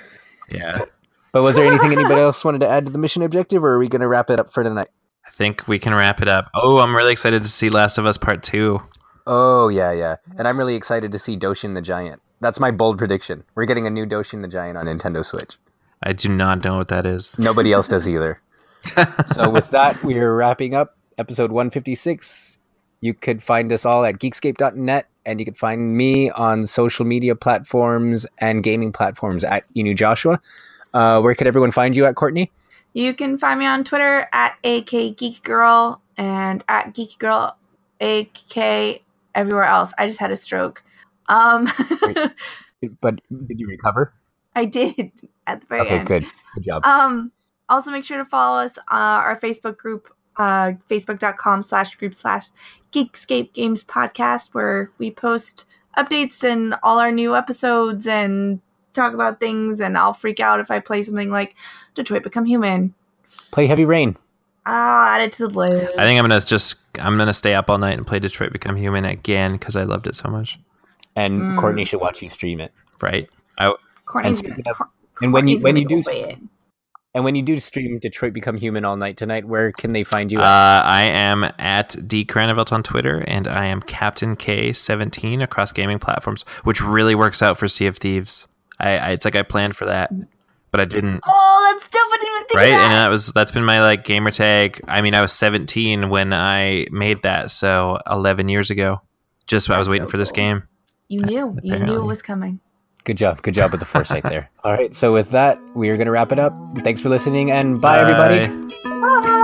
Yeah, 0.50 0.84
But 1.32 1.42
was 1.42 1.56
there 1.56 1.66
anything 1.66 1.92
anybody 1.92 2.22
else 2.22 2.42
wanted 2.42 2.62
to 2.62 2.68
add 2.68 2.86
to 2.86 2.92
the 2.92 2.96
mission 2.98 3.20
objective, 3.22 3.62
or 3.62 3.72
are 3.74 3.78
we 3.78 3.88
going 3.88 4.00
to 4.00 4.08
wrap 4.08 4.30
it 4.30 4.40
up 4.40 4.50
for 4.50 4.64
tonight? 4.64 4.88
I 5.26 5.30
think 5.30 5.68
we 5.68 5.78
can 5.78 5.94
wrap 5.94 6.22
it 6.22 6.28
up. 6.28 6.48
Oh, 6.54 6.78
I'm 6.78 6.96
really 6.96 7.12
excited 7.12 7.42
to 7.42 7.48
see 7.48 7.68
Last 7.68 7.98
of 7.98 8.06
Us 8.06 8.16
Part 8.16 8.42
Two. 8.42 8.80
Oh 9.26 9.68
yeah, 9.68 9.92
yeah. 9.92 10.16
And 10.38 10.48
I'm 10.48 10.56
really 10.56 10.74
excited 10.74 11.12
to 11.12 11.18
see 11.18 11.36
Doshin 11.36 11.74
the 11.74 11.82
Giant. 11.82 12.22
That's 12.40 12.60
my 12.60 12.70
bold 12.70 12.98
prediction. 12.98 13.44
We're 13.54 13.66
getting 13.66 13.86
a 13.86 13.90
new 13.90 14.06
Doshin 14.06 14.42
the 14.42 14.48
Giant 14.48 14.76
on 14.76 14.86
Nintendo 14.86 15.24
Switch. 15.24 15.56
I 16.02 16.12
do 16.12 16.28
not 16.28 16.62
know 16.62 16.76
what 16.76 16.88
that 16.88 17.06
is. 17.06 17.38
Nobody 17.38 17.72
else 17.72 17.88
does 17.88 18.08
either. 18.08 18.40
so 19.26 19.50
with 19.50 19.70
that, 19.70 20.02
we 20.04 20.18
are 20.18 20.34
wrapping 20.34 20.74
up 20.74 20.96
episode 21.18 21.50
156. 21.50 22.58
You 23.00 23.14
could 23.14 23.42
find 23.42 23.72
us 23.72 23.84
all 23.84 24.04
at 24.04 24.18
geekscape.net 24.18 25.08
and 25.26 25.40
you 25.40 25.44
could 25.44 25.58
find 25.58 25.96
me 25.96 26.30
on 26.30 26.66
social 26.66 27.04
media 27.04 27.34
platforms 27.34 28.26
and 28.40 28.62
gaming 28.62 28.92
platforms 28.92 29.42
at 29.44 29.64
Inu 29.74 29.96
Joshua. 29.96 30.40
Uh, 30.94 31.20
where 31.20 31.34
could 31.34 31.46
everyone 31.46 31.70
find 31.70 31.96
you 31.96 32.06
at 32.06 32.14
Courtney? 32.14 32.50
you 32.94 33.14
can 33.14 33.38
find 33.38 33.60
me 33.60 33.66
on 33.66 33.84
twitter 33.84 34.28
at 34.32 34.56
ak 34.64 34.90
geek 35.16 35.42
girl 35.42 36.00
and 36.16 36.64
at 36.68 36.94
geek 36.94 37.18
girl 37.18 37.56
ak 38.00 39.02
everywhere 39.34 39.64
else 39.64 39.92
i 39.98 40.06
just 40.06 40.20
had 40.20 40.30
a 40.30 40.36
stroke 40.36 40.82
um 41.28 41.68
But 43.00 43.20
did 43.48 43.58
you 43.58 43.66
recover? 43.66 44.12
i 44.54 44.64
did 44.64 45.12
at 45.46 45.60
the 45.60 45.66
very 45.66 45.80
Okay, 45.82 45.98
end 45.98 46.06
good. 46.08 46.26
Good 46.54 46.64
job. 46.64 46.84
Um, 46.84 47.32
also 47.68 47.90
make 47.90 48.04
sure 48.04 48.18
to 48.18 48.24
follow 48.24 48.60
us 48.62 48.78
uh, 48.78 48.82
our 48.90 49.38
Facebook 49.38 49.76
group, 49.76 50.08
uh, 50.36 50.72
facebook.com 50.88 51.62
slash 51.62 51.94
group 51.96 52.14
slash 52.14 52.46
Geekscape 52.92 53.52
Games 53.52 53.84
Podcast, 53.84 54.54
where 54.54 54.90
we 54.98 55.10
post 55.10 55.66
updates 55.96 56.42
and 56.42 56.74
all 56.82 56.98
our 56.98 57.12
new 57.12 57.36
episodes 57.36 58.06
and 58.06 58.60
talk 58.94 59.12
about 59.12 59.38
things. 59.40 59.80
And 59.80 59.98
I'll 59.98 60.14
freak 60.14 60.40
out 60.40 60.60
if 60.60 60.70
I 60.70 60.80
play 60.80 61.02
something 61.02 61.30
like 61.30 61.54
Detroit 61.94 62.22
Become 62.22 62.46
Human. 62.46 62.94
Play 63.52 63.66
Heavy 63.66 63.84
Rain. 63.84 64.16
I'll 64.64 65.06
add 65.16 65.22
it 65.22 65.32
to 65.32 65.46
the 65.48 65.54
list. 65.54 65.92
I 65.98 66.02
think 66.02 66.18
I'm 66.18 66.24
gonna 66.28 66.40
just. 66.40 66.76
I'm 66.98 67.16
gonna 67.16 67.34
stay 67.34 67.54
up 67.54 67.70
all 67.70 67.78
night 67.78 67.96
and 67.96 68.06
play 68.06 68.18
Detroit 68.18 68.52
Become 68.52 68.76
Human 68.76 69.04
again 69.04 69.52
because 69.52 69.76
I 69.76 69.84
loved 69.84 70.06
it 70.06 70.16
so 70.16 70.28
much. 70.30 70.58
And 71.18 71.40
Mm. 71.40 71.58
Courtney 71.58 71.84
should 71.84 72.00
watch 72.00 72.22
you 72.22 72.28
stream 72.28 72.60
it. 72.60 72.72
Right. 73.02 73.28
I. 73.58 73.74
Courtney's, 74.06 74.28
and 74.28 74.36
speaking 74.38 74.64
of- 74.68 74.76
Cour- 74.76 74.88
and 75.22 75.32
when 75.32 75.48
you- 75.48 75.58
when 75.60 75.76
you 75.76 75.86
do- 75.86 76.02
it. 76.06 76.38
And 77.14 77.24
when 77.24 77.34
you 77.34 77.42
do 77.42 77.58
stream 77.58 77.98
Detroit 77.98 78.32
Become 78.34 78.56
Human 78.58 78.84
all 78.84 78.96
night 78.96 79.16
tonight, 79.16 79.44
where 79.46 79.72
can 79.72 79.92
they 79.92 80.04
find 80.04 80.30
you? 80.30 80.38
Uh. 80.38 80.82
I 80.84 81.02
am 81.04 81.50
at 81.58 81.96
D 82.06 82.24
Cranevelt 82.24 82.70
on 82.72 82.82
Twitter, 82.82 83.24
and 83.26 83.48
I 83.48 83.64
am 83.66 83.80
Captain 83.80 84.36
K17 84.36 85.42
across 85.42 85.72
gaming 85.72 85.98
platforms, 85.98 86.44
which 86.64 86.80
really 86.80 87.14
works 87.14 87.42
out 87.42 87.56
for 87.58 87.66
Sea 87.66 87.86
of 87.86 87.96
Thieves. 87.96 88.46
I, 88.78 88.98
I 88.98 89.10
it's 89.10 89.24
like 89.24 89.34
I 89.34 89.42
planned 89.42 89.74
for 89.76 89.86
that, 89.86 90.10
but 90.70 90.80
I 90.80 90.84
didn't. 90.84 91.20
Oh, 91.26 91.70
that's 91.72 91.88
dope. 91.88 92.00
I 92.12 92.16
didn't 92.18 92.34
even 92.34 92.46
think 92.46 92.56
right 92.60 92.66
of 92.66 92.72
and 92.80 92.92
that. 92.92 93.04
that 93.04 93.10
was 93.10 93.26
that's 93.32 93.50
been 93.52 93.64
my 93.64 93.80
like 93.82 94.04
gamer 94.04 94.30
tag 94.30 94.80
i 94.88 95.02
mean 95.02 95.14
i 95.14 95.20
was 95.20 95.32
17 95.32 96.08
when 96.08 96.32
i 96.32 96.86
made 96.90 97.22
that 97.22 97.50
so 97.50 97.98
11 98.10 98.48
years 98.48 98.70
ago 98.70 99.02
just 99.46 99.68
i 99.68 99.78
was 99.78 99.86
waiting 99.88 100.06
so 100.06 100.10
for 100.12 100.16
this 100.16 100.30
cool. 100.30 100.36
game 100.36 100.62
you 101.08 101.20
knew. 101.20 101.58
You 101.62 101.78
knew 101.78 102.00
it 102.00 102.04
was 102.04 102.22
coming. 102.22 102.60
Good 103.04 103.16
job. 103.16 103.42
Good 103.42 103.54
job 103.54 103.70
with 103.70 103.80
the 103.80 103.86
foresight 103.86 104.24
there. 104.24 104.50
All 104.64 104.72
right. 104.72 104.94
So 104.94 105.12
with 105.12 105.30
that, 105.30 105.58
we 105.74 105.88
are 105.88 105.96
going 105.96 106.06
to 106.06 106.12
wrap 106.12 106.32
it 106.32 106.38
up. 106.38 106.52
Thanks 106.84 107.00
for 107.00 107.08
listening 107.08 107.50
and 107.50 107.80
bye 107.80 107.98
everybody. 107.98 108.46
Bye. 108.46 108.68
Bye. 108.84 109.34